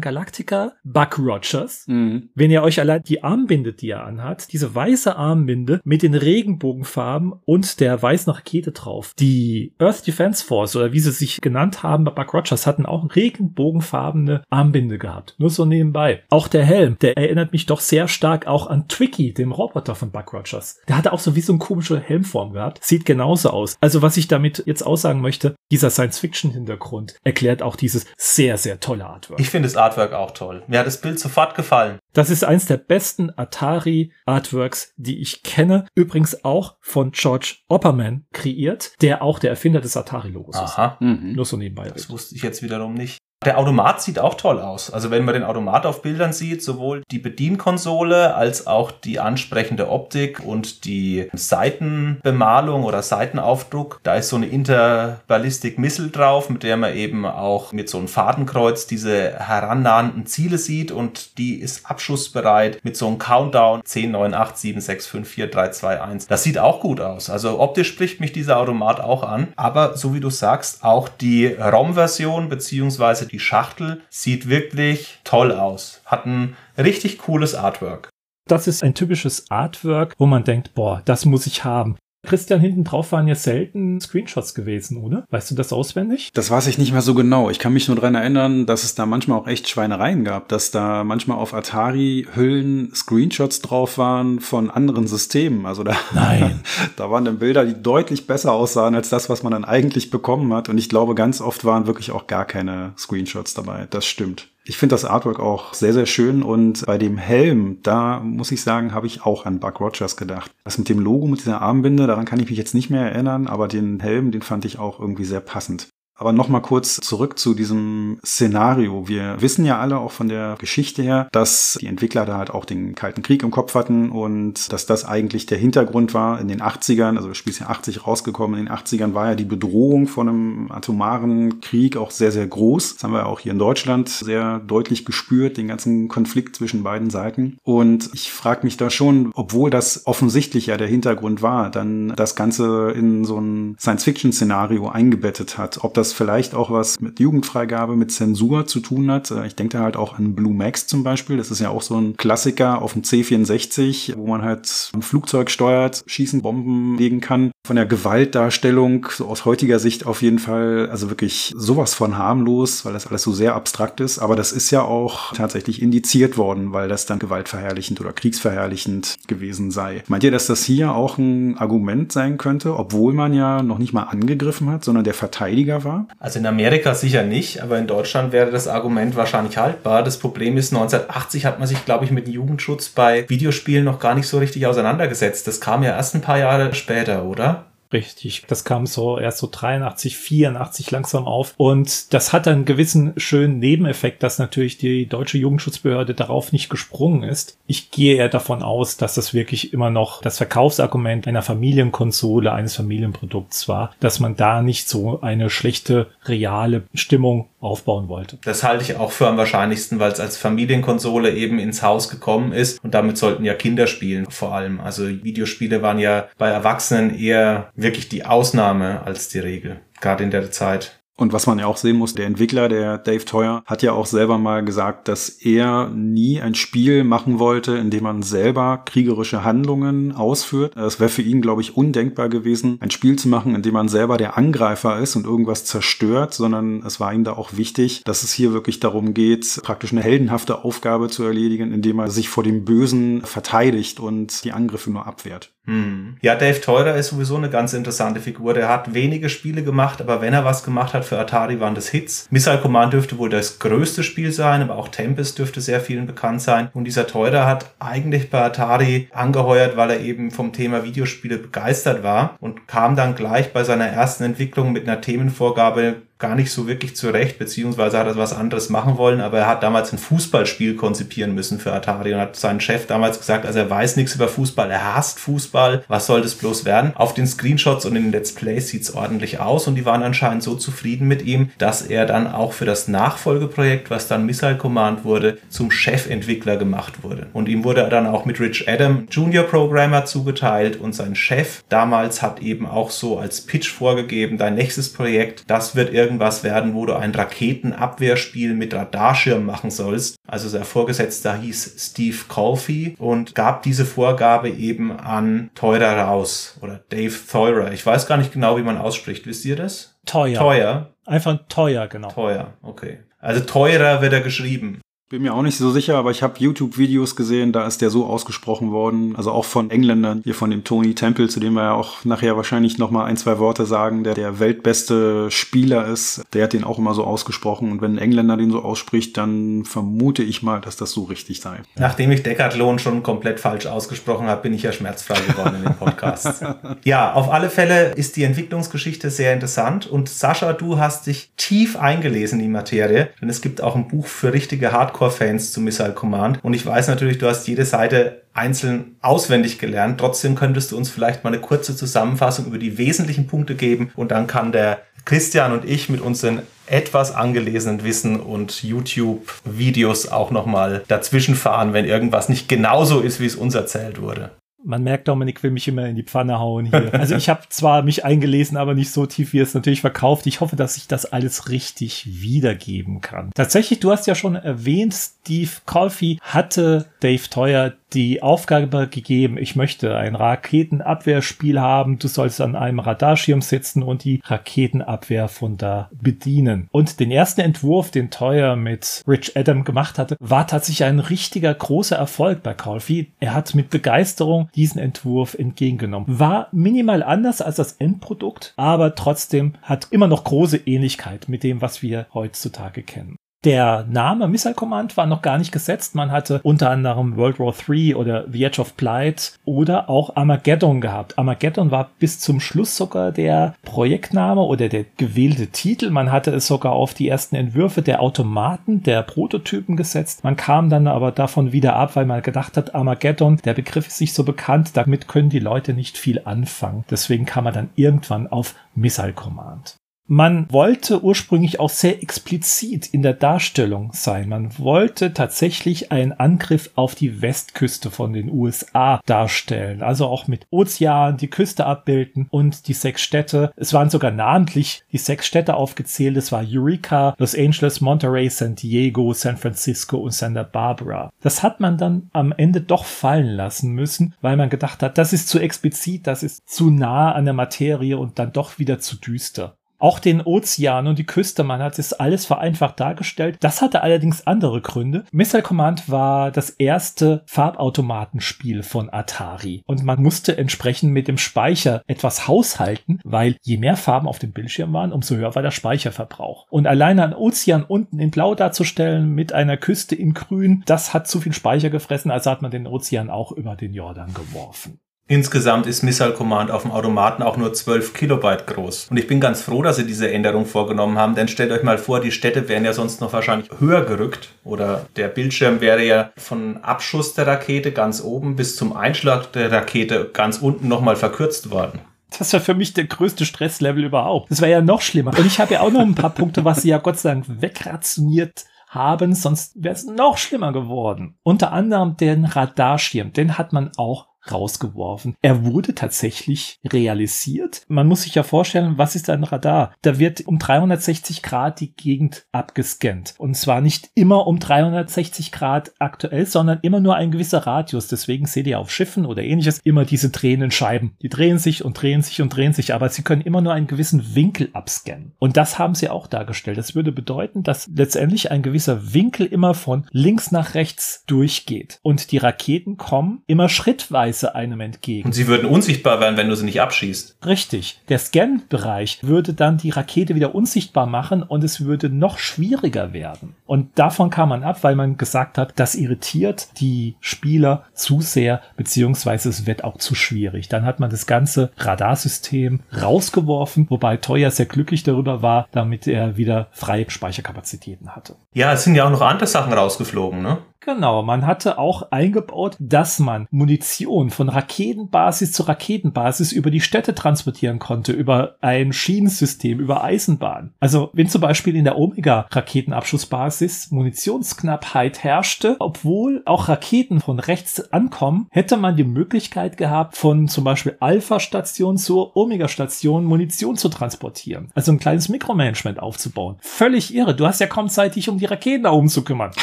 Galactica, 0.00 0.72
Buck 0.84 1.18
Rogers. 1.18 1.84
Mhm. 1.86 2.30
Wenn 2.34 2.50
ihr 2.50 2.62
euch 2.62 2.80
allein 2.80 3.02
die 3.02 3.22
Armbinde, 3.22 3.72
die 3.72 3.90
er 3.90 4.04
anhat, 4.04 4.52
diese 4.52 4.74
weiße 4.74 5.16
Armbinde 5.16 5.80
mit 5.84 6.02
den 6.02 6.14
Regenbogenfarben 6.14 7.34
und 7.44 7.80
der 7.80 8.00
weißen 8.00 8.32
Rakete 8.32 8.72
drauf. 8.72 9.12
Die 9.18 9.74
Earth 9.78 10.06
Defense 10.06 10.44
Force 10.44 10.76
oder 10.76 10.92
wie 10.92 11.00
sie 11.00 11.12
sich 11.12 11.40
genannt 11.40 11.82
haben 11.82 12.04
bei 12.04 12.10
Buck 12.10 12.32
Rogers 12.32 12.66
hatten 12.66 12.86
auch 12.86 13.14
regenbogenfarbene 13.14 14.42
Armbinde 14.48 14.98
gehabt. 14.98 15.34
Nur 15.38 15.50
so 15.50 15.64
nebenbei. 15.64 16.22
Auch 16.30 16.48
der 16.48 16.64
Helm, 16.64 16.96
der 17.00 17.16
erinnert 17.18 17.52
mich 17.52 17.66
doch 17.66 17.80
sehr 17.80 18.08
stark 18.08 18.46
auch 18.46 18.66
an 18.66 18.88
Tricky, 18.88 19.34
dem 19.34 19.52
Roboter 19.52 19.94
von 19.94 20.10
Buck 20.10 20.32
Rogers 20.32 20.80
Der 20.88 20.96
hatte 20.96 21.12
auch 21.12 21.18
so 21.18 21.34
wie 21.36 21.40
so 21.40 21.52
eine 21.52 21.58
komische 21.58 21.98
Helmform 21.98 22.52
gehabt. 22.52 22.84
Sieht 22.84 23.04
genauso 23.04 23.50
aus. 23.50 23.76
Also 23.80 24.02
was 24.02 24.16
ich 24.16 24.28
damit 24.28 24.62
jetzt 24.66 24.82
aussagen 24.82 25.20
möchte, 25.20 25.56
dieser 25.70 25.90
Science-Fiction-Hintergrund 25.90 27.16
erklärt 27.24 27.62
auch 27.62 27.76
dieses 27.76 28.06
sehr, 28.16 28.56
sehr 28.58 28.80
tolle 28.80 29.06
Artwork. 29.06 29.40
Ich 29.40 29.50
finde 29.50 29.68
das 29.68 29.76
Artwork 29.76 30.12
auch 30.12 30.30
toll. 30.30 30.62
Mir 30.68 30.78
hat 30.78 30.86
das 30.86 31.00
Bild 31.00 31.18
sofort 31.18 31.54
gefallen. 31.54 31.98
Das 32.12 32.30
ist 32.30 32.44
eins 32.44 32.66
der 32.66 32.76
besten 32.76 33.30
Atari-Artworks, 33.36 34.92
die 34.96 35.20
ich 35.20 35.42
kenne. 35.42 35.86
Übrigens 35.94 36.44
auch 36.44 36.76
von 36.80 37.10
George 37.10 37.56
Opperman 37.68 38.26
kreiert, 38.32 38.92
der 39.02 39.22
auch 39.22 39.38
der 39.38 39.50
Erfinder 39.50 39.80
des 39.80 39.96
Atari-Logos 39.96 40.56
ist. 40.56 40.78
Aha. 40.78 40.96
Mhm. 41.00 41.32
Nur 41.32 41.44
so 41.44 41.56
nebenbei. 41.56 41.90
Das 41.90 42.08
wusste 42.08 42.34
ich 42.34 42.42
jetzt 42.42 42.62
wiederum 42.62 42.94
nicht. 42.94 43.18
Der 43.44 43.58
Automat 43.58 44.00
sieht 44.00 44.18
auch 44.18 44.34
toll 44.34 44.60
aus. 44.60 44.90
Also 44.90 45.10
wenn 45.10 45.24
man 45.24 45.34
den 45.34 45.44
Automat 45.44 45.84
auf 45.84 46.00
Bildern 46.00 46.32
sieht, 46.32 46.62
sowohl 46.62 47.02
die 47.10 47.18
Bedienkonsole 47.18 48.34
als 48.34 48.66
auch 48.66 48.90
die 48.90 49.20
ansprechende 49.20 49.90
Optik 49.90 50.40
und 50.44 50.84
die 50.86 51.28
Seitenbemalung 51.34 52.82
oder 52.84 53.02
Seitenaufdruck, 53.02 54.00
da 54.02 54.14
ist 54.14 54.30
so 54.30 54.36
eine 54.36 54.46
Interballistic 54.46 55.78
Missile 55.78 56.08
drauf, 56.08 56.48
mit 56.48 56.62
der 56.62 56.78
man 56.78 56.96
eben 56.96 57.26
auch 57.26 57.72
mit 57.72 57.90
so 57.90 57.98
einem 57.98 58.08
Fadenkreuz 58.08 58.86
diese 58.86 59.38
herannahenden 59.38 60.24
Ziele 60.26 60.56
sieht 60.56 60.90
und 60.90 61.36
die 61.36 61.56
ist 61.56 61.88
abschussbereit 61.88 62.80
mit 62.84 62.96
so 62.96 63.06
einem 63.06 63.18
Countdown 63.18 63.82
10, 63.84 64.12
9, 64.12 64.34
8, 64.34 64.56
7, 64.58 64.80
6, 64.80 65.06
5, 65.06 65.28
4, 65.28 65.50
3, 65.50 65.68
2, 65.70 66.00
1. 66.00 66.26
Das 66.26 66.42
sieht 66.42 66.58
auch 66.58 66.80
gut 66.80 67.00
aus. 67.00 67.28
Also 67.28 67.60
optisch 67.60 67.88
spricht 67.88 68.18
mich 68.18 68.32
dieser 68.32 68.58
Automat 68.58 69.00
auch 69.00 69.22
an. 69.22 69.48
Aber 69.56 69.96
so 69.96 70.14
wie 70.14 70.20
du 70.20 70.30
sagst, 70.30 70.82
auch 70.82 71.08
die 71.08 71.46
ROM-Version 71.46 72.48
beziehungsweise 72.48 73.25
die 73.28 73.40
Schachtel 73.40 74.02
sieht 74.08 74.48
wirklich 74.48 75.18
toll 75.24 75.52
aus. 75.52 76.02
Hat 76.06 76.26
ein 76.26 76.56
richtig 76.78 77.18
cooles 77.18 77.54
Artwork. 77.54 78.08
Das 78.48 78.68
ist 78.68 78.84
ein 78.84 78.94
typisches 78.94 79.50
Artwork, 79.50 80.14
wo 80.18 80.26
man 80.26 80.44
denkt, 80.44 80.74
boah, 80.74 81.02
das 81.04 81.24
muss 81.24 81.46
ich 81.46 81.64
haben. 81.64 81.96
Christian, 82.26 82.60
hinten 82.60 82.84
drauf 82.84 83.12
waren 83.12 83.28
ja 83.28 83.34
selten 83.34 84.00
Screenshots 84.00 84.54
gewesen, 84.54 84.98
oder? 84.98 85.24
Weißt 85.30 85.50
du 85.50 85.54
das 85.54 85.72
auswendig? 85.72 86.30
Das 86.34 86.50
weiß 86.50 86.66
ich 86.66 86.78
nicht 86.78 86.92
mehr 86.92 87.02
so 87.02 87.14
genau. 87.14 87.50
Ich 87.50 87.58
kann 87.58 87.72
mich 87.72 87.88
nur 87.88 87.96
dran 87.96 88.14
erinnern, 88.14 88.66
dass 88.66 88.84
es 88.84 88.94
da 88.94 89.06
manchmal 89.06 89.38
auch 89.38 89.46
echt 89.46 89.68
Schweinereien 89.68 90.24
gab, 90.24 90.48
dass 90.48 90.70
da 90.70 91.04
manchmal 91.04 91.38
auf 91.38 91.54
Atari-Hüllen 91.54 92.94
Screenshots 92.94 93.62
drauf 93.62 93.98
waren 93.98 94.40
von 94.40 94.70
anderen 94.70 95.06
Systemen. 95.06 95.66
Also 95.66 95.82
da, 95.82 95.96
Nein. 96.14 96.60
da 96.96 97.10
waren 97.10 97.24
dann 97.24 97.38
Bilder, 97.38 97.64
die 97.64 97.80
deutlich 97.80 98.26
besser 98.26 98.52
aussahen 98.52 98.94
als 98.94 99.08
das, 99.08 99.28
was 99.30 99.42
man 99.42 99.52
dann 99.52 99.64
eigentlich 99.64 100.10
bekommen 100.10 100.52
hat. 100.52 100.68
Und 100.68 100.78
ich 100.78 100.88
glaube, 100.88 101.14
ganz 101.14 101.40
oft 101.40 101.64
waren 101.64 101.86
wirklich 101.86 102.10
auch 102.10 102.26
gar 102.26 102.44
keine 102.44 102.92
Screenshots 102.98 103.54
dabei. 103.54 103.86
Das 103.90 104.06
stimmt. 104.06 104.48
Ich 104.68 104.78
finde 104.78 104.94
das 104.94 105.04
Artwork 105.04 105.38
auch 105.38 105.74
sehr, 105.74 105.92
sehr 105.92 106.06
schön 106.06 106.42
und 106.42 106.84
bei 106.86 106.98
dem 106.98 107.18
Helm, 107.18 107.78
da 107.84 108.18
muss 108.18 108.50
ich 108.50 108.62
sagen, 108.62 108.92
habe 108.92 109.06
ich 109.06 109.24
auch 109.24 109.46
an 109.46 109.60
Buck 109.60 109.78
Rogers 109.78 110.16
gedacht. 110.16 110.50
Das 110.64 110.76
mit 110.76 110.88
dem 110.88 110.98
Logo, 110.98 111.28
mit 111.28 111.38
dieser 111.38 111.62
Armbinde, 111.62 112.08
daran 112.08 112.24
kann 112.24 112.40
ich 112.40 112.50
mich 112.50 112.58
jetzt 112.58 112.74
nicht 112.74 112.90
mehr 112.90 113.12
erinnern, 113.12 113.46
aber 113.46 113.68
den 113.68 114.00
Helm, 114.00 114.32
den 114.32 114.42
fand 114.42 114.64
ich 114.64 114.80
auch 114.80 114.98
irgendwie 114.98 115.24
sehr 115.24 115.38
passend. 115.38 115.88
Aber 116.18 116.32
nochmal 116.32 116.62
kurz 116.62 116.96
zurück 116.96 117.38
zu 117.38 117.54
diesem 117.54 118.18
Szenario. 118.24 119.06
Wir 119.06 119.36
wissen 119.40 119.64
ja 119.64 119.78
alle 119.78 119.98
auch 119.98 120.12
von 120.12 120.28
der 120.28 120.56
Geschichte 120.58 121.02
her, 121.02 121.28
dass 121.32 121.76
die 121.80 121.86
Entwickler 121.86 122.24
da 122.24 122.38
halt 122.38 122.50
auch 122.50 122.64
den 122.64 122.94
Kalten 122.94 123.22
Krieg 123.22 123.42
im 123.42 123.50
Kopf 123.50 123.74
hatten 123.74 124.10
und 124.10 124.72
dass 124.72 124.86
das 124.86 125.04
eigentlich 125.04 125.46
der 125.46 125.58
Hintergrund 125.58 126.14
war 126.14 126.40
in 126.40 126.48
den 126.48 126.62
80ern, 126.62 127.16
also 127.16 127.28
das 127.28 127.36
Spiel 127.36 127.52
ist 127.52 127.58
ja 127.58 127.68
80 127.68 128.06
rausgekommen, 128.06 128.58
in 128.58 128.66
den 128.66 128.74
80ern 128.74 129.14
war 129.14 129.28
ja 129.28 129.34
die 129.34 129.44
Bedrohung 129.44 130.06
von 130.06 130.28
einem 130.28 130.72
atomaren 130.72 131.60
Krieg 131.60 131.96
auch 131.96 132.10
sehr, 132.10 132.32
sehr 132.32 132.46
groß. 132.46 132.94
Das 132.94 133.04
haben 133.04 133.12
wir 133.12 133.26
auch 133.26 133.40
hier 133.40 133.52
in 133.52 133.58
Deutschland 133.58 134.08
sehr 134.08 134.60
deutlich 134.60 135.04
gespürt, 135.04 135.56
den 135.56 135.68
ganzen 135.68 136.08
Konflikt 136.08 136.56
zwischen 136.56 136.82
beiden 136.82 137.10
Seiten. 137.10 137.58
Und 137.62 138.10
ich 138.14 138.32
frage 138.32 138.64
mich 138.64 138.76
da 138.76 138.88
schon, 138.88 139.30
obwohl 139.34 139.70
das 139.70 140.06
offensichtlich 140.06 140.66
ja 140.66 140.76
der 140.76 140.88
Hintergrund 140.88 141.42
war, 141.42 141.70
dann 141.70 142.14
das 142.16 142.36
Ganze 142.36 142.92
in 142.96 143.24
so 143.24 143.38
ein 143.38 143.76
Science-Fiction-Szenario 143.78 144.88
eingebettet 144.88 145.58
hat, 145.58 145.84
ob 145.84 145.94
das 145.94 146.05
das 146.06 146.12
vielleicht 146.12 146.54
auch 146.54 146.70
was 146.70 147.00
mit 147.00 147.18
Jugendfreigabe, 147.18 147.96
mit 147.96 148.12
Zensur 148.12 148.66
zu 148.66 148.80
tun 148.80 149.10
hat. 149.10 149.30
Äh, 149.30 149.46
Ich 149.46 149.56
denke 149.56 149.76
da 149.76 149.82
halt 149.82 149.96
auch 149.96 150.18
an 150.18 150.34
Blue 150.34 150.54
Max 150.54 150.86
zum 150.86 151.02
Beispiel. 151.02 151.36
Das 151.36 151.50
ist 151.50 151.60
ja 151.60 151.70
auch 151.70 151.82
so 151.82 151.96
ein 152.00 152.16
Klassiker 152.16 152.80
auf 152.82 152.92
dem 152.92 153.02
C64, 153.02 154.16
wo 154.16 154.26
man 154.28 154.42
halt 154.42 154.90
ein 154.94 155.02
Flugzeug 155.02 155.50
steuert, 155.50 156.04
schießen, 156.06 156.42
Bomben 156.42 156.96
legen 156.96 157.20
kann. 157.20 157.50
Von 157.66 157.76
der 157.76 157.86
Gewaltdarstellung, 157.86 159.06
so 159.10 159.26
aus 159.26 159.44
heutiger 159.44 159.78
Sicht 159.80 160.06
auf 160.06 160.22
jeden 160.22 160.38
Fall, 160.38 160.88
also 160.90 161.10
wirklich 161.10 161.52
sowas 161.56 161.94
von 161.94 162.16
harmlos, 162.16 162.84
weil 162.84 162.92
das 162.92 163.08
alles 163.08 163.22
so 163.22 163.32
sehr 163.32 163.54
abstrakt 163.56 164.00
ist. 164.00 164.20
Aber 164.20 164.36
das 164.36 164.52
ist 164.52 164.70
ja 164.70 164.82
auch 164.82 165.32
tatsächlich 165.32 165.82
indiziert 165.82 166.38
worden, 166.38 166.72
weil 166.72 166.88
das 166.88 167.06
dann 167.06 167.18
gewaltverherrlichend 167.18 168.00
oder 168.00 168.12
kriegsverherrlichend 168.12 169.16
gewesen 169.26 169.72
sei. 169.72 170.04
Meint 170.06 170.22
ihr, 170.22 170.30
dass 170.30 170.46
das 170.46 170.62
hier 170.62 170.94
auch 170.94 171.18
ein 171.18 171.58
Argument 171.58 172.12
sein 172.12 172.38
könnte, 172.38 172.76
obwohl 172.76 173.12
man 173.12 173.34
ja 173.34 173.62
noch 173.62 173.78
nicht 173.78 173.92
mal 173.92 174.04
angegriffen 174.04 174.70
hat, 174.70 174.84
sondern 174.84 175.02
der 175.04 175.14
Verteidiger 175.14 175.82
war? 175.82 175.95
Also 176.18 176.38
in 176.38 176.46
Amerika 176.46 176.94
sicher 176.94 177.22
nicht, 177.22 177.62
aber 177.62 177.78
in 177.78 177.86
Deutschland 177.86 178.32
wäre 178.32 178.50
das 178.50 178.68
Argument 178.68 179.16
wahrscheinlich 179.16 179.56
haltbar. 179.56 180.02
Das 180.02 180.18
Problem 180.18 180.56
ist, 180.56 180.72
1980 180.72 181.46
hat 181.46 181.58
man 181.58 181.68
sich, 181.68 181.84
glaube 181.84 182.04
ich, 182.04 182.10
mit 182.10 182.26
dem 182.26 182.34
Jugendschutz 182.34 182.88
bei 182.88 183.28
Videospielen 183.28 183.84
noch 183.84 183.98
gar 183.98 184.14
nicht 184.14 184.28
so 184.28 184.38
richtig 184.38 184.66
auseinandergesetzt. 184.66 185.46
Das 185.46 185.60
kam 185.60 185.82
ja 185.82 185.90
erst 185.90 186.14
ein 186.14 186.20
paar 186.20 186.38
Jahre 186.38 186.74
später, 186.74 187.24
oder? 187.24 187.64
Richtig. 187.92 188.44
Das 188.48 188.64
kam 188.64 188.86
so 188.86 189.18
erst 189.18 189.38
so 189.38 189.48
83, 189.50 190.16
84 190.16 190.90
langsam 190.90 191.26
auf. 191.26 191.54
Und 191.56 192.12
das 192.12 192.32
hat 192.32 192.48
einen 192.48 192.64
gewissen 192.64 193.12
schönen 193.16 193.58
Nebeneffekt, 193.58 194.22
dass 194.22 194.38
natürlich 194.38 194.78
die 194.78 195.06
deutsche 195.06 195.38
Jugendschutzbehörde 195.38 196.14
darauf 196.14 196.52
nicht 196.52 196.68
gesprungen 196.68 197.22
ist. 197.22 197.58
Ich 197.66 197.90
gehe 197.90 198.16
eher 198.16 198.28
davon 198.28 198.62
aus, 198.62 198.96
dass 198.96 199.14
das 199.14 199.34
wirklich 199.34 199.72
immer 199.72 199.90
noch 199.90 200.20
das 200.20 200.38
Verkaufsargument 200.38 201.26
einer 201.26 201.42
Familienkonsole, 201.42 202.52
eines 202.52 202.76
Familienprodukts 202.76 203.68
war, 203.68 203.94
dass 204.00 204.20
man 204.20 204.36
da 204.36 204.62
nicht 204.62 204.88
so 204.88 205.20
eine 205.20 205.50
schlechte, 205.50 206.08
reale 206.24 206.84
Stimmung 206.94 207.48
aufbauen 207.66 208.08
wollte. 208.08 208.38
Das 208.44 208.62
halte 208.62 208.84
ich 208.84 208.96
auch 208.96 209.12
für 209.12 209.26
am 209.26 209.36
wahrscheinlichsten, 209.36 209.98
weil 209.98 210.12
es 210.12 210.20
als 210.20 210.36
Familienkonsole 210.36 211.32
eben 211.34 211.58
ins 211.58 211.82
Haus 211.82 212.08
gekommen 212.08 212.52
ist 212.52 212.82
und 212.82 212.94
damit 212.94 213.18
sollten 213.18 213.44
ja 213.44 213.54
Kinder 213.54 213.86
spielen 213.86 214.26
vor 214.30 214.54
allem. 214.54 214.80
Also 214.80 215.06
Videospiele 215.06 215.82
waren 215.82 215.98
ja 215.98 216.28
bei 216.38 216.48
Erwachsenen 216.48 217.18
eher 217.18 217.70
wirklich 217.74 218.08
die 218.08 218.24
Ausnahme 218.24 219.02
als 219.04 219.28
die 219.28 219.38
Regel, 219.38 219.80
gerade 220.00 220.24
in 220.24 220.30
der 220.30 220.50
Zeit. 220.50 221.00
Und 221.16 221.32
was 221.32 221.46
man 221.46 221.58
ja 221.58 221.66
auch 221.66 221.78
sehen 221.78 221.96
muss, 221.96 222.14
der 222.14 222.26
Entwickler, 222.26 222.68
der 222.68 222.98
Dave 222.98 223.24
Teuer, 223.24 223.62
hat 223.64 223.82
ja 223.82 223.92
auch 223.92 224.04
selber 224.06 224.36
mal 224.36 224.62
gesagt, 224.64 225.08
dass 225.08 225.30
er 225.30 225.88
nie 225.88 226.40
ein 226.40 226.54
Spiel 226.54 227.04
machen 227.04 227.38
wollte, 227.38 227.76
in 227.76 227.90
dem 227.90 228.04
man 228.04 228.22
selber 228.22 228.82
kriegerische 228.84 229.42
Handlungen 229.42 230.12
ausführt. 230.12 230.76
Es 230.76 231.00
wäre 231.00 231.08
für 231.08 231.22
ihn, 231.22 231.40
glaube 231.40 231.62
ich, 231.62 231.76
undenkbar 231.76 232.28
gewesen, 232.28 232.76
ein 232.80 232.90
Spiel 232.90 233.16
zu 233.16 233.28
machen, 233.28 233.54
in 233.54 233.62
dem 233.62 233.72
man 233.72 233.88
selber 233.88 234.18
der 234.18 234.36
Angreifer 234.36 234.98
ist 234.98 235.16
und 235.16 235.24
irgendwas 235.24 235.64
zerstört, 235.64 236.34
sondern 236.34 236.82
es 236.84 237.00
war 237.00 237.14
ihm 237.14 237.24
da 237.24 237.32
auch 237.32 237.56
wichtig, 237.56 238.02
dass 238.04 238.22
es 238.22 238.32
hier 238.32 238.52
wirklich 238.52 238.80
darum 238.80 239.14
geht, 239.14 239.60
praktisch 239.62 239.92
eine 239.92 240.02
heldenhafte 240.02 240.64
Aufgabe 240.64 241.08
zu 241.08 241.24
erledigen, 241.24 241.72
indem 241.72 241.98
er 241.98 242.10
sich 242.10 242.28
vor 242.28 242.44
dem 242.44 242.64
Bösen 242.66 243.22
verteidigt 243.22 244.00
und 244.00 244.44
die 244.44 244.52
Angriffe 244.52 244.90
nur 244.90 245.06
abwehrt. 245.06 245.55
Hm. 245.66 246.16
Ja, 246.22 246.36
Dave 246.36 246.60
Teurer 246.60 246.94
ist 246.94 247.08
sowieso 247.08 247.36
eine 247.36 247.50
ganz 247.50 247.74
interessante 247.74 248.20
Figur. 248.20 248.54
Der 248.54 248.68
hat 248.68 248.94
wenige 248.94 249.28
Spiele 249.28 249.62
gemacht, 249.62 250.00
aber 250.00 250.20
wenn 250.20 250.32
er 250.32 250.44
was 250.44 250.62
gemacht 250.62 250.94
hat 250.94 251.04
für 251.04 251.18
Atari, 251.18 251.60
waren 251.60 251.74
das 251.74 251.88
Hits. 251.88 252.26
Missile 252.30 252.58
Command 252.58 252.92
dürfte 252.92 253.18
wohl 253.18 253.30
das 253.30 253.58
größte 253.58 254.02
Spiel 254.02 254.32
sein, 254.32 254.62
aber 254.62 254.76
auch 254.76 254.88
Tempest 254.88 255.38
dürfte 255.38 255.60
sehr 255.60 255.80
vielen 255.80 256.06
bekannt 256.06 256.40
sein. 256.40 256.68
Und 256.72 256.84
dieser 256.84 257.06
Teurer 257.06 257.46
hat 257.46 257.74
eigentlich 257.80 258.30
bei 258.30 258.42
Atari 258.42 259.08
angeheuert, 259.12 259.76
weil 259.76 259.90
er 259.90 260.00
eben 260.00 260.30
vom 260.30 260.52
Thema 260.52 260.84
Videospiele 260.84 261.38
begeistert 261.38 262.02
war 262.02 262.36
und 262.40 262.68
kam 262.68 262.94
dann 262.94 263.16
gleich 263.16 263.52
bei 263.52 263.64
seiner 263.64 263.86
ersten 263.86 264.24
Entwicklung 264.24 264.72
mit 264.72 264.88
einer 264.88 265.00
Themenvorgabe 265.00 266.02
gar 266.18 266.34
nicht 266.34 266.50
so 266.50 266.66
wirklich 266.66 266.96
zurecht, 266.96 267.38
beziehungsweise 267.38 267.98
hat 267.98 268.06
er 268.06 268.16
was 268.16 268.32
anderes 268.32 268.70
machen 268.70 268.96
wollen, 268.96 269.20
aber 269.20 269.40
er 269.40 269.46
hat 269.48 269.62
damals 269.62 269.92
ein 269.92 269.98
Fußballspiel 269.98 270.74
konzipieren 270.74 271.34
müssen 271.34 271.58
für 271.58 271.72
Atari 271.72 272.14
und 272.14 272.20
hat 272.20 272.36
seinen 272.36 272.60
Chef 272.60 272.86
damals 272.86 273.18
gesagt, 273.18 273.44
also 273.44 273.58
er 273.58 273.68
weiß 273.68 273.96
nichts 273.96 274.14
über 274.14 274.28
Fußball, 274.28 274.70
er 274.70 274.94
hasst 274.94 275.20
Fußball, 275.20 275.84
was 275.88 276.06
soll 276.06 276.22
das 276.22 276.34
bloß 276.34 276.64
werden? 276.64 276.92
Auf 276.94 277.12
den 277.12 277.26
Screenshots 277.26 277.84
und 277.84 277.96
in 277.96 278.04
den 278.04 278.12
Let's 278.12 278.32
Plays 278.32 278.68
sieht's 278.68 278.94
ordentlich 278.94 279.40
aus 279.40 279.68
und 279.68 279.74
die 279.74 279.84
waren 279.84 280.02
anscheinend 280.02 280.42
so 280.42 280.54
zufrieden 280.54 281.06
mit 281.06 281.22
ihm, 281.22 281.50
dass 281.58 281.82
er 281.82 282.06
dann 282.06 282.26
auch 282.26 282.54
für 282.54 282.64
das 282.64 282.88
Nachfolgeprojekt, 282.88 283.90
was 283.90 284.08
dann 284.08 284.24
Missile 284.24 284.56
Command 284.56 285.04
wurde, 285.04 285.36
zum 285.50 285.70
Chefentwickler 285.70 286.56
gemacht 286.56 287.02
wurde. 287.02 287.26
Und 287.34 287.48
ihm 287.48 287.62
wurde 287.62 287.86
dann 287.90 288.06
auch 288.06 288.24
mit 288.24 288.40
Rich 288.40 288.68
Adam 288.68 289.06
Junior 289.10 289.44
Programmer 289.44 290.06
zugeteilt 290.06 290.80
und 290.80 290.94
sein 290.94 291.14
Chef 291.14 291.62
damals 291.68 292.22
hat 292.22 292.40
eben 292.40 292.66
auch 292.66 292.90
so 292.90 293.18
als 293.18 293.42
Pitch 293.42 293.68
vorgegeben, 293.68 294.38
dein 294.38 294.54
nächstes 294.54 294.92
Projekt, 294.92 295.44
das 295.48 295.76
wird 295.76 295.92
irgendwas 296.06 296.44
werden, 296.44 296.74
wo 296.74 296.86
du 296.86 296.94
ein 296.94 297.14
Raketenabwehrspiel 297.14 298.54
mit 298.54 298.72
Radarschirm 298.72 299.44
machen 299.44 299.70
sollst. 299.70 300.16
Also 300.26 300.48
sein 300.48 300.64
Vorgesetzter 300.64 301.36
hieß 301.36 301.74
Steve 301.78 302.16
Colfie 302.28 302.94
und 302.98 303.34
gab 303.34 303.62
diese 303.62 303.84
Vorgabe 303.84 304.48
eben 304.50 304.92
an 304.92 305.50
Teurer 305.54 305.98
raus 305.98 306.58
oder 306.62 306.80
Dave 306.88 307.14
Theurer. 307.30 307.72
Ich 307.72 307.84
weiß 307.84 308.06
gar 308.06 308.16
nicht 308.16 308.32
genau, 308.32 308.56
wie 308.56 308.62
man 308.62 308.78
ausspricht. 308.78 309.26
Wisst 309.26 309.44
ihr 309.44 309.56
das? 309.56 309.98
Teuer. 310.06 310.38
Teuer. 310.38 310.90
Einfach 311.04 311.38
teuer, 311.48 311.88
genau. 311.88 312.10
Teuer, 312.10 312.54
okay. 312.62 313.00
Also 313.18 313.40
teurer 313.40 314.02
wird 314.02 314.12
er 314.12 314.20
geschrieben. 314.20 314.80
Bin 315.08 315.22
mir 315.22 315.34
auch 315.34 315.42
nicht 315.42 315.56
so 315.56 315.70
sicher, 315.70 315.96
aber 315.96 316.10
ich 316.10 316.24
habe 316.24 316.34
YouTube-Videos 316.40 317.14
gesehen, 317.14 317.52
da 317.52 317.64
ist 317.64 317.80
der 317.80 317.90
so 317.90 318.06
ausgesprochen 318.06 318.72
worden, 318.72 319.14
also 319.14 319.30
auch 319.30 319.44
von 319.44 319.70
Engländern, 319.70 320.20
hier 320.24 320.34
von 320.34 320.50
dem 320.50 320.64
Tony 320.64 320.96
Temple, 320.96 321.28
zu 321.28 321.38
dem 321.38 321.52
wir 321.52 321.62
ja 321.62 321.74
auch 321.74 322.04
nachher 322.04 322.36
wahrscheinlich 322.36 322.76
nochmal 322.76 323.06
ein, 323.06 323.16
zwei 323.16 323.38
Worte 323.38 323.66
sagen, 323.66 324.02
der 324.02 324.14
der 324.14 324.40
weltbeste 324.40 325.30
Spieler 325.30 325.86
ist, 325.86 326.24
der 326.34 326.42
hat 326.42 326.54
den 326.54 326.64
auch 326.64 326.80
immer 326.80 326.92
so 326.92 327.04
ausgesprochen. 327.04 327.70
Und 327.70 327.82
wenn 327.82 327.92
ein 327.92 327.98
Engländer 327.98 328.36
den 328.36 328.50
so 328.50 328.62
ausspricht, 328.62 329.16
dann 329.16 329.64
vermute 329.64 330.24
ich 330.24 330.42
mal, 330.42 330.60
dass 330.60 330.76
das 330.76 330.90
so 330.90 331.04
richtig 331.04 331.40
sei. 331.40 331.58
Nachdem 331.76 332.10
ich 332.10 332.24
Decathlon 332.24 332.80
schon 332.80 333.04
komplett 333.04 333.38
falsch 333.38 333.66
ausgesprochen 333.66 334.26
habe, 334.26 334.42
bin 334.42 334.54
ich 334.54 334.64
ja 334.64 334.72
schmerzfrei 334.72 335.20
geworden 335.20 335.54
in 335.58 335.62
dem 335.66 335.76
Podcast. 335.76 336.44
ja, 336.84 337.12
auf 337.12 337.30
alle 337.30 337.50
Fälle 337.50 337.92
ist 337.92 338.16
die 338.16 338.24
Entwicklungsgeschichte 338.24 339.10
sehr 339.10 339.32
interessant. 339.32 339.86
Und 339.86 340.08
Sascha, 340.08 340.52
du 340.52 340.80
hast 340.80 341.06
dich 341.06 341.30
tief 341.36 341.76
eingelesen 341.76 342.40
in 342.40 342.46
die 342.46 342.50
Materie, 342.50 343.10
denn 343.22 343.28
es 343.28 343.40
gibt 343.40 343.62
auch 343.62 343.76
ein 343.76 343.86
Buch 343.86 344.08
für 344.08 344.32
richtige 344.32 344.72
Hardcore 344.72 344.95
Hardcore-Fans 344.96 345.52
zu 345.52 345.60
Missile 345.60 345.92
Command. 345.92 346.42
Und 346.42 346.54
ich 346.54 346.64
weiß 346.64 346.88
natürlich, 346.88 347.18
du 347.18 347.26
hast 347.26 347.46
jede 347.46 347.64
Seite 347.64 348.22
einzeln 348.32 348.96
auswendig 349.00 349.58
gelernt. 349.58 350.00
Trotzdem 350.00 350.34
könntest 350.34 350.72
du 350.72 350.76
uns 350.76 350.90
vielleicht 350.90 351.24
mal 351.24 351.32
eine 351.32 351.40
kurze 351.40 351.76
Zusammenfassung 351.76 352.46
über 352.46 352.58
die 352.58 352.78
wesentlichen 352.78 353.26
Punkte 353.26 353.54
geben 353.54 353.90
und 353.94 354.10
dann 354.10 354.26
kann 354.26 354.52
der 354.52 354.80
Christian 355.04 355.52
und 355.52 355.64
ich 355.64 355.88
mit 355.88 356.00
unseren 356.00 356.42
etwas 356.66 357.14
angelesenen 357.14 357.84
Wissen 357.84 358.18
und 358.18 358.64
YouTube-Videos 358.64 360.08
auch 360.08 360.32
nochmal 360.32 360.82
dazwischen 360.88 361.36
fahren, 361.36 361.72
wenn 361.72 361.84
irgendwas 361.84 362.28
nicht 362.28 362.48
genauso 362.48 363.00
ist, 363.00 363.20
wie 363.20 363.26
es 363.26 363.36
uns 363.36 363.54
erzählt 363.54 364.00
wurde. 364.00 364.32
Man 364.66 364.82
merkt, 364.82 365.08
Dominik 365.08 365.42
will 365.42 365.50
mich 365.50 365.68
immer 365.68 365.86
in 365.86 365.96
die 365.96 366.02
Pfanne 366.02 366.38
hauen 366.38 366.66
hier. 366.66 366.92
Also 367.06 367.14
ich 367.14 367.28
habe 367.28 367.42
zwar 367.50 367.82
mich 367.82 368.04
eingelesen, 368.04 368.56
aber 368.56 368.74
nicht 368.74 368.90
so 368.90 369.06
tief, 369.06 369.32
wie 369.32 369.38
es 369.38 369.54
natürlich 369.54 369.80
verkauft. 369.80 370.26
Ich 370.26 370.40
hoffe, 370.40 370.56
dass 370.56 370.76
ich 370.76 370.88
das 370.88 371.06
alles 371.06 371.50
richtig 371.50 372.06
wiedergeben 372.06 373.00
kann. 373.00 373.30
Tatsächlich, 373.34 373.80
du 373.80 373.90
hast 373.90 374.06
ja 374.06 374.14
schon 374.14 374.34
erwähnt, 374.34 374.94
Steve 374.94 375.50
Colfie 375.66 376.18
hatte 376.22 376.86
Dave 377.00 377.30
Teuer 377.30 377.74
die 377.92 378.22
Aufgabe 378.22 378.88
gegeben, 378.88 379.38
ich 379.38 379.56
möchte 379.56 379.96
ein 379.96 380.16
Raketenabwehrspiel 380.16 381.60
haben, 381.60 381.98
du 381.98 382.08
sollst 382.08 382.40
an 382.40 382.56
einem 382.56 382.80
Radarschirm 382.80 383.40
sitzen 383.40 383.82
und 383.82 384.04
die 384.04 384.20
Raketenabwehr 384.24 385.28
von 385.28 385.56
da 385.56 385.88
bedienen. 385.92 386.68
Und 386.72 386.98
den 387.00 387.10
ersten 387.10 387.42
Entwurf, 387.42 387.90
den 387.90 388.10
Teuer 388.10 388.56
mit 388.56 389.02
Rich 389.06 389.36
Adam 389.36 389.64
gemacht 389.64 389.98
hatte, 389.98 390.16
war 390.18 390.46
tatsächlich 390.46 390.84
ein 390.84 390.98
richtiger 390.98 391.54
großer 391.54 391.96
Erfolg 391.96 392.42
bei 392.42 392.54
Colfie. 392.54 393.12
Er 393.20 393.34
hat 393.34 393.54
mit 393.54 393.70
Begeisterung 393.70 394.48
diesen 394.56 394.80
Entwurf 394.80 395.34
entgegengenommen. 395.34 396.18
War 396.18 396.48
minimal 396.52 397.02
anders 397.02 397.40
als 397.42 397.56
das 397.56 397.72
Endprodukt, 397.72 398.54
aber 398.56 398.94
trotzdem 398.94 399.54
hat 399.62 399.88
immer 399.90 400.08
noch 400.08 400.24
große 400.24 400.56
Ähnlichkeit 400.56 401.28
mit 401.28 401.42
dem, 401.42 401.60
was 401.60 401.82
wir 401.82 402.06
heutzutage 402.12 402.82
kennen. 402.82 403.16
Der 403.46 403.86
Name 403.88 404.26
Missile 404.26 404.54
Command 404.54 404.96
war 404.96 405.06
noch 405.06 405.22
gar 405.22 405.38
nicht 405.38 405.52
gesetzt. 405.52 405.94
Man 405.94 406.10
hatte 406.10 406.40
unter 406.42 406.68
anderem 406.68 407.16
World 407.16 407.38
War 407.38 407.54
III 407.68 407.94
oder 407.94 408.24
The 408.28 408.42
Edge 408.42 408.60
of 408.60 408.76
Plight 408.76 409.38
oder 409.44 409.88
auch 409.88 410.16
Armageddon 410.16 410.80
gehabt. 410.80 411.16
Armageddon 411.16 411.70
war 411.70 411.90
bis 412.00 412.18
zum 412.18 412.40
Schluss 412.40 412.76
sogar 412.76 413.12
der 413.12 413.54
Projektname 413.62 414.40
oder 414.40 414.68
der 414.68 414.84
gewählte 414.96 415.46
Titel. 415.46 415.90
Man 415.90 416.10
hatte 416.10 416.32
es 416.32 416.48
sogar 416.48 416.72
auf 416.72 416.92
die 416.92 417.08
ersten 417.08 417.36
Entwürfe 417.36 417.82
der 417.82 418.02
Automaten, 418.02 418.82
der 418.82 419.04
Prototypen 419.04 419.76
gesetzt. 419.76 420.24
Man 420.24 420.34
kam 420.34 420.68
dann 420.68 420.88
aber 420.88 421.12
davon 421.12 421.52
wieder 421.52 421.76
ab, 421.76 421.94
weil 421.94 422.04
man 422.04 422.22
gedacht 422.22 422.56
hat, 422.56 422.74
Armageddon, 422.74 423.36
der 423.44 423.54
Begriff 423.54 423.86
ist 423.86 424.00
nicht 424.00 424.14
so 424.14 424.24
bekannt, 424.24 424.70
damit 424.76 425.06
können 425.06 425.28
die 425.28 425.38
Leute 425.38 425.72
nicht 425.72 425.98
viel 425.98 426.20
anfangen. 426.24 426.84
Deswegen 426.90 427.26
kam 427.26 427.44
man 427.44 427.54
dann 427.54 427.70
irgendwann 427.76 428.26
auf 428.26 428.56
Missile 428.74 429.12
Command. 429.12 429.76
Man 430.08 430.46
wollte 430.52 431.02
ursprünglich 431.02 431.58
auch 431.58 431.68
sehr 431.68 432.00
explizit 432.00 432.86
in 432.86 433.02
der 433.02 433.12
Darstellung 433.12 433.90
sein. 433.92 434.28
Man 434.28 434.56
wollte 434.56 435.12
tatsächlich 435.12 435.90
einen 435.90 436.12
Angriff 436.12 436.70
auf 436.76 436.94
die 436.94 437.22
Westküste 437.22 437.90
von 437.90 438.12
den 438.12 438.30
USA 438.30 439.00
darstellen. 439.04 439.82
Also 439.82 440.06
auch 440.06 440.28
mit 440.28 440.46
Ozean, 440.50 441.16
die 441.16 441.26
Küste 441.26 441.66
abbilden 441.66 442.28
und 442.30 442.68
die 442.68 442.72
sechs 442.72 443.02
Städte. 443.02 443.50
Es 443.56 443.72
waren 443.72 443.90
sogar 443.90 444.12
namentlich 444.12 444.84
die 444.92 444.98
sechs 444.98 445.26
Städte 445.26 445.54
aufgezählt. 445.54 446.16
Es 446.16 446.30
war 446.30 446.44
Eureka, 446.46 447.16
Los 447.18 447.34
Angeles, 447.34 447.80
Monterey, 447.80 448.30
San 448.30 448.54
Diego, 448.54 449.12
San 449.12 449.36
Francisco 449.36 449.96
und 449.96 450.14
Santa 450.14 450.44
Barbara. 450.44 451.10
Das 451.20 451.42
hat 451.42 451.58
man 451.58 451.78
dann 451.78 452.10
am 452.12 452.30
Ende 452.30 452.60
doch 452.60 452.84
fallen 452.84 453.34
lassen 453.34 453.72
müssen, 453.72 454.14
weil 454.20 454.36
man 454.36 454.50
gedacht 454.50 454.84
hat, 454.84 454.98
das 454.98 455.12
ist 455.12 455.28
zu 455.28 455.40
explizit, 455.40 456.06
das 456.06 456.22
ist 456.22 456.48
zu 456.48 456.70
nah 456.70 457.10
an 457.10 457.24
der 457.24 457.34
Materie 457.34 457.98
und 457.98 458.20
dann 458.20 458.32
doch 458.32 458.60
wieder 458.60 458.78
zu 458.78 458.94
düster. 459.00 459.56
Auch 459.78 459.98
den 459.98 460.20
Ozean 460.20 460.86
und 460.86 460.98
die 460.98 461.06
Küste, 461.06 461.44
man 461.44 461.62
hat 461.62 461.78
es 461.78 461.92
alles 461.92 462.26
vereinfacht 462.26 462.80
dargestellt. 462.80 463.36
Das 463.40 463.62
hatte 463.62 463.82
allerdings 463.82 464.26
andere 464.26 464.60
Gründe. 464.60 465.04
Missile 465.12 465.42
Command 465.42 465.90
war 465.90 466.30
das 466.30 466.50
erste 466.50 467.22
Farbautomatenspiel 467.26 468.62
von 468.62 468.90
Atari 468.90 469.62
und 469.66 469.84
man 469.84 470.02
musste 470.02 470.38
entsprechend 470.38 470.92
mit 470.92 471.08
dem 471.08 471.18
Speicher 471.18 471.82
etwas 471.86 472.26
haushalten, 472.28 473.00
weil 473.04 473.36
je 473.42 473.58
mehr 473.58 473.76
Farben 473.76 474.08
auf 474.08 474.18
dem 474.18 474.32
Bildschirm 474.32 474.72
waren, 474.72 474.92
umso 474.92 475.16
höher 475.16 475.34
war 475.34 475.42
der 475.42 475.50
Speicherverbrauch. 475.50 476.46
Und 476.50 476.66
alleine 476.66 477.04
ein 477.04 477.14
Ozean 477.14 477.64
unten 477.64 477.98
in 477.98 478.10
Blau 478.10 478.34
darzustellen 478.34 479.14
mit 479.14 479.32
einer 479.32 479.56
Küste 479.56 479.94
in 479.94 480.14
Grün, 480.14 480.62
das 480.66 480.94
hat 480.94 481.08
zu 481.08 481.20
viel 481.20 481.32
Speicher 481.32 481.70
gefressen, 481.70 482.10
also 482.10 482.30
hat 482.30 482.42
man 482.42 482.50
den 482.50 482.66
Ozean 482.66 483.10
auch 483.10 483.32
über 483.32 483.56
den 483.56 483.74
Jordan 483.74 484.12
geworfen. 484.14 484.80
Insgesamt 485.08 485.68
ist 485.68 485.84
Missile 485.84 486.14
Command 486.14 486.50
auf 486.50 486.62
dem 486.62 486.72
Automaten 486.72 487.22
auch 487.22 487.36
nur 487.36 487.52
12 487.52 487.94
Kilobyte 487.94 488.44
groß. 488.48 488.88
Und 488.90 488.96
ich 488.96 489.06
bin 489.06 489.20
ganz 489.20 489.40
froh, 489.40 489.62
dass 489.62 489.76
sie 489.76 489.86
diese 489.86 490.10
Änderung 490.10 490.46
vorgenommen 490.46 490.98
haben, 490.98 491.14
denn 491.14 491.28
stellt 491.28 491.52
euch 491.52 491.62
mal 491.62 491.78
vor, 491.78 492.00
die 492.00 492.10
Städte 492.10 492.48
wären 492.48 492.64
ja 492.64 492.72
sonst 492.72 493.00
noch 493.00 493.12
wahrscheinlich 493.12 493.48
höher 493.60 493.84
gerückt 493.84 494.30
oder 494.42 494.86
der 494.96 495.06
Bildschirm 495.06 495.60
wäre 495.60 495.84
ja 495.84 496.10
von 496.16 496.56
Abschuss 496.56 497.14
der 497.14 497.28
Rakete 497.28 497.70
ganz 497.70 498.02
oben 498.02 498.34
bis 498.34 498.56
zum 498.56 498.76
Einschlag 498.76 499.30
der 499.32 499.52
Rakete 499.52 500.10
ganz 500.12 500.38
unten 500.38 500.66
nochmal 500.66 500.96
verkürzt 500.96 501.52
worden. 501.52 501.78
Das 502.18 502.32
war 502.32 502.40
für 502.40 502.54
mich 502.54 502.74
der 502.74 502.86
größte 502.86 503.26
Stresslevel 503.26 503.84
überhaupt. 503.84 504.28
Das 504.32 504.40
wäre 504.40 504.50
ja 504.50 504.60
noch 504.60 504.80
schlimmer. 504.80 505.16
Und 505.16 505.26
ich 505.26 505.38
habe 505.38 505.54
ja 505.54 505.60
auch 505.60 505.70
noch 505.70 505.82
ein 505.82 505.94
paar 505.94 506.10
Punkte, 506.10 506.44
was 506.44 506.62
sie 506.62 506.70
ja 506.70 506.78
Gott 506.78 506.98
sei 506.98 507.10
Dank 507.10 507.26
wegrationiert 507.28 508.44
haben, 508.68 509.14
sonst 509.14 509.52
wäre 509.54 509.74
es 509.74 509.84
noch 509.84 510.18
schlimmer 510.18 510.52
geworden. 510.52 511.16
Unter 511.22 511.52
anderem 511.52 511.96
den 511.96 512.24
Radarschirm, 512.24 513.12
den 513.12 513.38
hat 513.38 513.52
man 513.52 513.70
auch 513.76 514.08
rausgeworfen. 514.30 515.16
Er 515.22 515.44
wurde 515.44 515.74
tatsächlich 515.74 516.58
realisiert. 516.66 517.62
Man 517.68 517.86
muss 517.86 518.02
sich 518.02 518.14
ja 518.14 518.22
vorstellen, 518.22 518.78
was 518.78 518.96
ist 518.96 519.10
ein 519.10 519.24
Radar? 519.24 519.74
Da 519.82 519.98
wird 519.98 520.26
um 520.26 520.38
360 520.38 521.22
Grad 521.22 521.60
die 521.60 521.74
Gegend 521.74 522.26
abgescannt. 522.32 523.14
Und 523.18 523.36
zwar 523.36 523.60
nicht 523.60 523.90
immer 523.94 524.26
um 524.26 524.38
360 524.38 525.32
Grad 525.32 525.72
aktuell, 525.78 526.26
sondern 526.26 526.60
immer 526.62 526.80
nur 526.80 526.96
ein 526.96 527.10
gewisser 527.10 527.46
Radius. 527.46 527.88
Deswegen 527.88 528.26
seht 528.26 528.46
ihr 528.46 528.58
auf 528.58 528.70
Schiffen 528.70 529.06
oder 529.06 529.22
ähnliches 529.22 529.60
immer 529.64 529.84
diese 529.84 530.10
drehenden 530.10 530.50
Scheiben. 530.50 530.96
Die 531.02 531.08
drehen 531.08 531.38
sich 531.38 531.64
und 531.64 531.80
drehen 531.80 532.02
sich 532.02 532.20
und 532.22 532.34
drehen 532.34 532.52
sich, 532.52 532.74
aber 532.74 532.88
sie 532.88 533.02
können 533.02 533.22
immer 533.22 533.40
nur 533.40 533.52
einen 533.52 533.66
gewissen 533.66 534.14
Winkel 534.14 534.50
abscannen. 534.52 535.12
Und 535.18 535.36
das 535.36 535.58
haben 535.58 535.74
sie 535.74 535.88
auch 535.88 536.06
dargestellt. 536.06 536.58
Das 536.58 536.74
würde 536.74 536.92
bedeuten, 536.92 537.42
dass 537.42 537.68
letztendlich 537.74 538.30
ein 538.30 538.42
gewisser 538.42 538.94
Winkel 538.94 539.26
immer 539.26 539.54
von 539.54 539.86
links 539.90 540.30
nach 540.30 540.54
rechts 540.54 541.04
durchgeht. 541.06 541.78
Und 541.82 542.12
die 542.12 542.18
Raketen 542.18 542.76
kommen 542.76 543.22
immer 543.26 543.48
schrittweise 543.48 544.15
Reichweite 544.22 544.34
einem 544.34 544.60
entgegen. 544.60 545.06
Und 545.06 545.12
sie 545.12 545.26
würden 545.26 545.46
unsichtbar 545.46 546.00
werden, 546.00 546.16
wenn 546.16 546.28
du 546.28 546.36
sie 546.36 546.44
nicht 546.44 546.60
abschießt. 546.60 547.16
Richtig. 547.24 547.80
Der 547.88 547.98
Scan-Bereich 547.98 548.98
würde 549.02 549.34
dann 549.34 549.58
die 549.58 549.70
Rakete 549.70 550.14
wieder 550.14 550.34
unsichtbar 550.34 550.86
machen 550.86 551.22
und 551.22 551.44
es 551.44 551.64
würde 551.64 551.88
noch 551.88 552.18
schwieriger 552.18 552.92
werden. 552.92 553.34
Und 553.46 553.78
davon 553.78 554.10
kam 554.10 554.30
man 554.30 554.44
ab, 554.44 554.58
weil 554.62 554.74
man 554.74 554.96
gesagt 554.96 555.38
hat, 555.38 555.52
das 555.56 555.74
irritiert 555.74 556.48
die 556.60 556.96
Spieler 557.00 557.64
zu 557.74 558.00
sehr, 558.00 558.42
beziehungsweise 558.56 559.28
es 559.28 559.46
wird 559.46 559.64
auch 559.64 559.78
zu 559.78 559.94
schwierig. 559.94 560.48
Dann 560.48 560.64
hat 560.64 560.80
man 560.80 560.90
das 560.90 561.06
ganze 561.06 561.50
Radarsystem 561.56 562.60
rausgeworfen, 562.80 563.66
wobei 563.70 563.96
Teuer 563.96 564.30
sehr 564.30 564.46
glücklich 564.46 564.82
darüber 564.82 565.22
war, 565.22 565.48
damit 565.52 565.86
er 565.86 566.16
wieder 566.16 566.48
freie 566.52 566.88
Speicherkapazitäten 566.88 567.94
hatte. 567.94 568.16
Ja, 568.34 568.52
es 568.52 568.64
sind 568.64 568.74
ja 568.74 568.84
auch 568.86 568.90
noch 568.90 569.00
andere 569.00 569.26
Sachen 569.26 569.52
rausgeflogen, 569.52 570.22
ne? 570.22 570.38
Genau, 570.66 571.04
man 571.04 571.24
hatte 571.28 571.58
auch 571.58 571.92
eingebaut, 571.92 572.56
dass 572.58 572.98
man 572.98 573.28
Munition 573.30 574.10
von 574.10 574.28
Raketenbasis 574.28 575.30
zu 575.30 575.44
Raketenbasis 575.44 576.32
über 576.32 576.50
die 576.50 576.60
Städte 576.60 576.92
transportieren 576.92 577.60
konnte, 577.60 577.92
über 577.92 578.34
ein 578.40 578.72
Schienensystem, 578.72 579.60
über 579.60 579.84
Eisenbahn. 579.84 580.54
Also 580.58 580.90
wenn 580.92 581.06
zum 581.06 581.20
Beispiel 581.20 581.54
in 581.54 581.62
der 581.62 581.78
Omega-Raketenabschussbasis 581.78 583.70
Munitionsknappheit 583.70 585.04
herrschte, 585.04 585.54
obwohl 585.60 586.22
auch 586.24 586.48
Raketen 586.48 586.98
von 586.98 587.20
rechts 587.20 587.72
ankommen, 587.72 588.26
hätte 588.30 588.56
man 588.56 588.74
die 588.74 588.82
Möglichkeit 588.82 589.58
gehabt, 589.58 589.96
von 589.96 590.26
zum 590.26 590.42
Beispiel 590.42 590.76
Alpha-Station 590.80 591.78
zur 591.78 592.16
Omega-Station 592.16 593.04
Munition 593.04 593.56
zu 593.56 593.68
transportieren. 593.68 594.50
Also 594.56 594.72
ein 594.72 594.80
kleines 594.80 595.08
Mikromanagement 595.08 595.78
aufzubauen. 595.78 596.38
Völlig 596.40 596.92
irre. 596.92 597.14
Du 597.14 597.24
hast 597.24 597.38
ja 597.38 597.46
kaum 597.46 597.68
Zeit, 597.68 597.94
dich 597.94 598.08
um 598.08 598.18
die 598.18 598.26
Raketen 598.26 598.64
da 598.64 598.72
oben 598.72 598.88
zu 598.88 599.04
kümmern. 599.04 599.30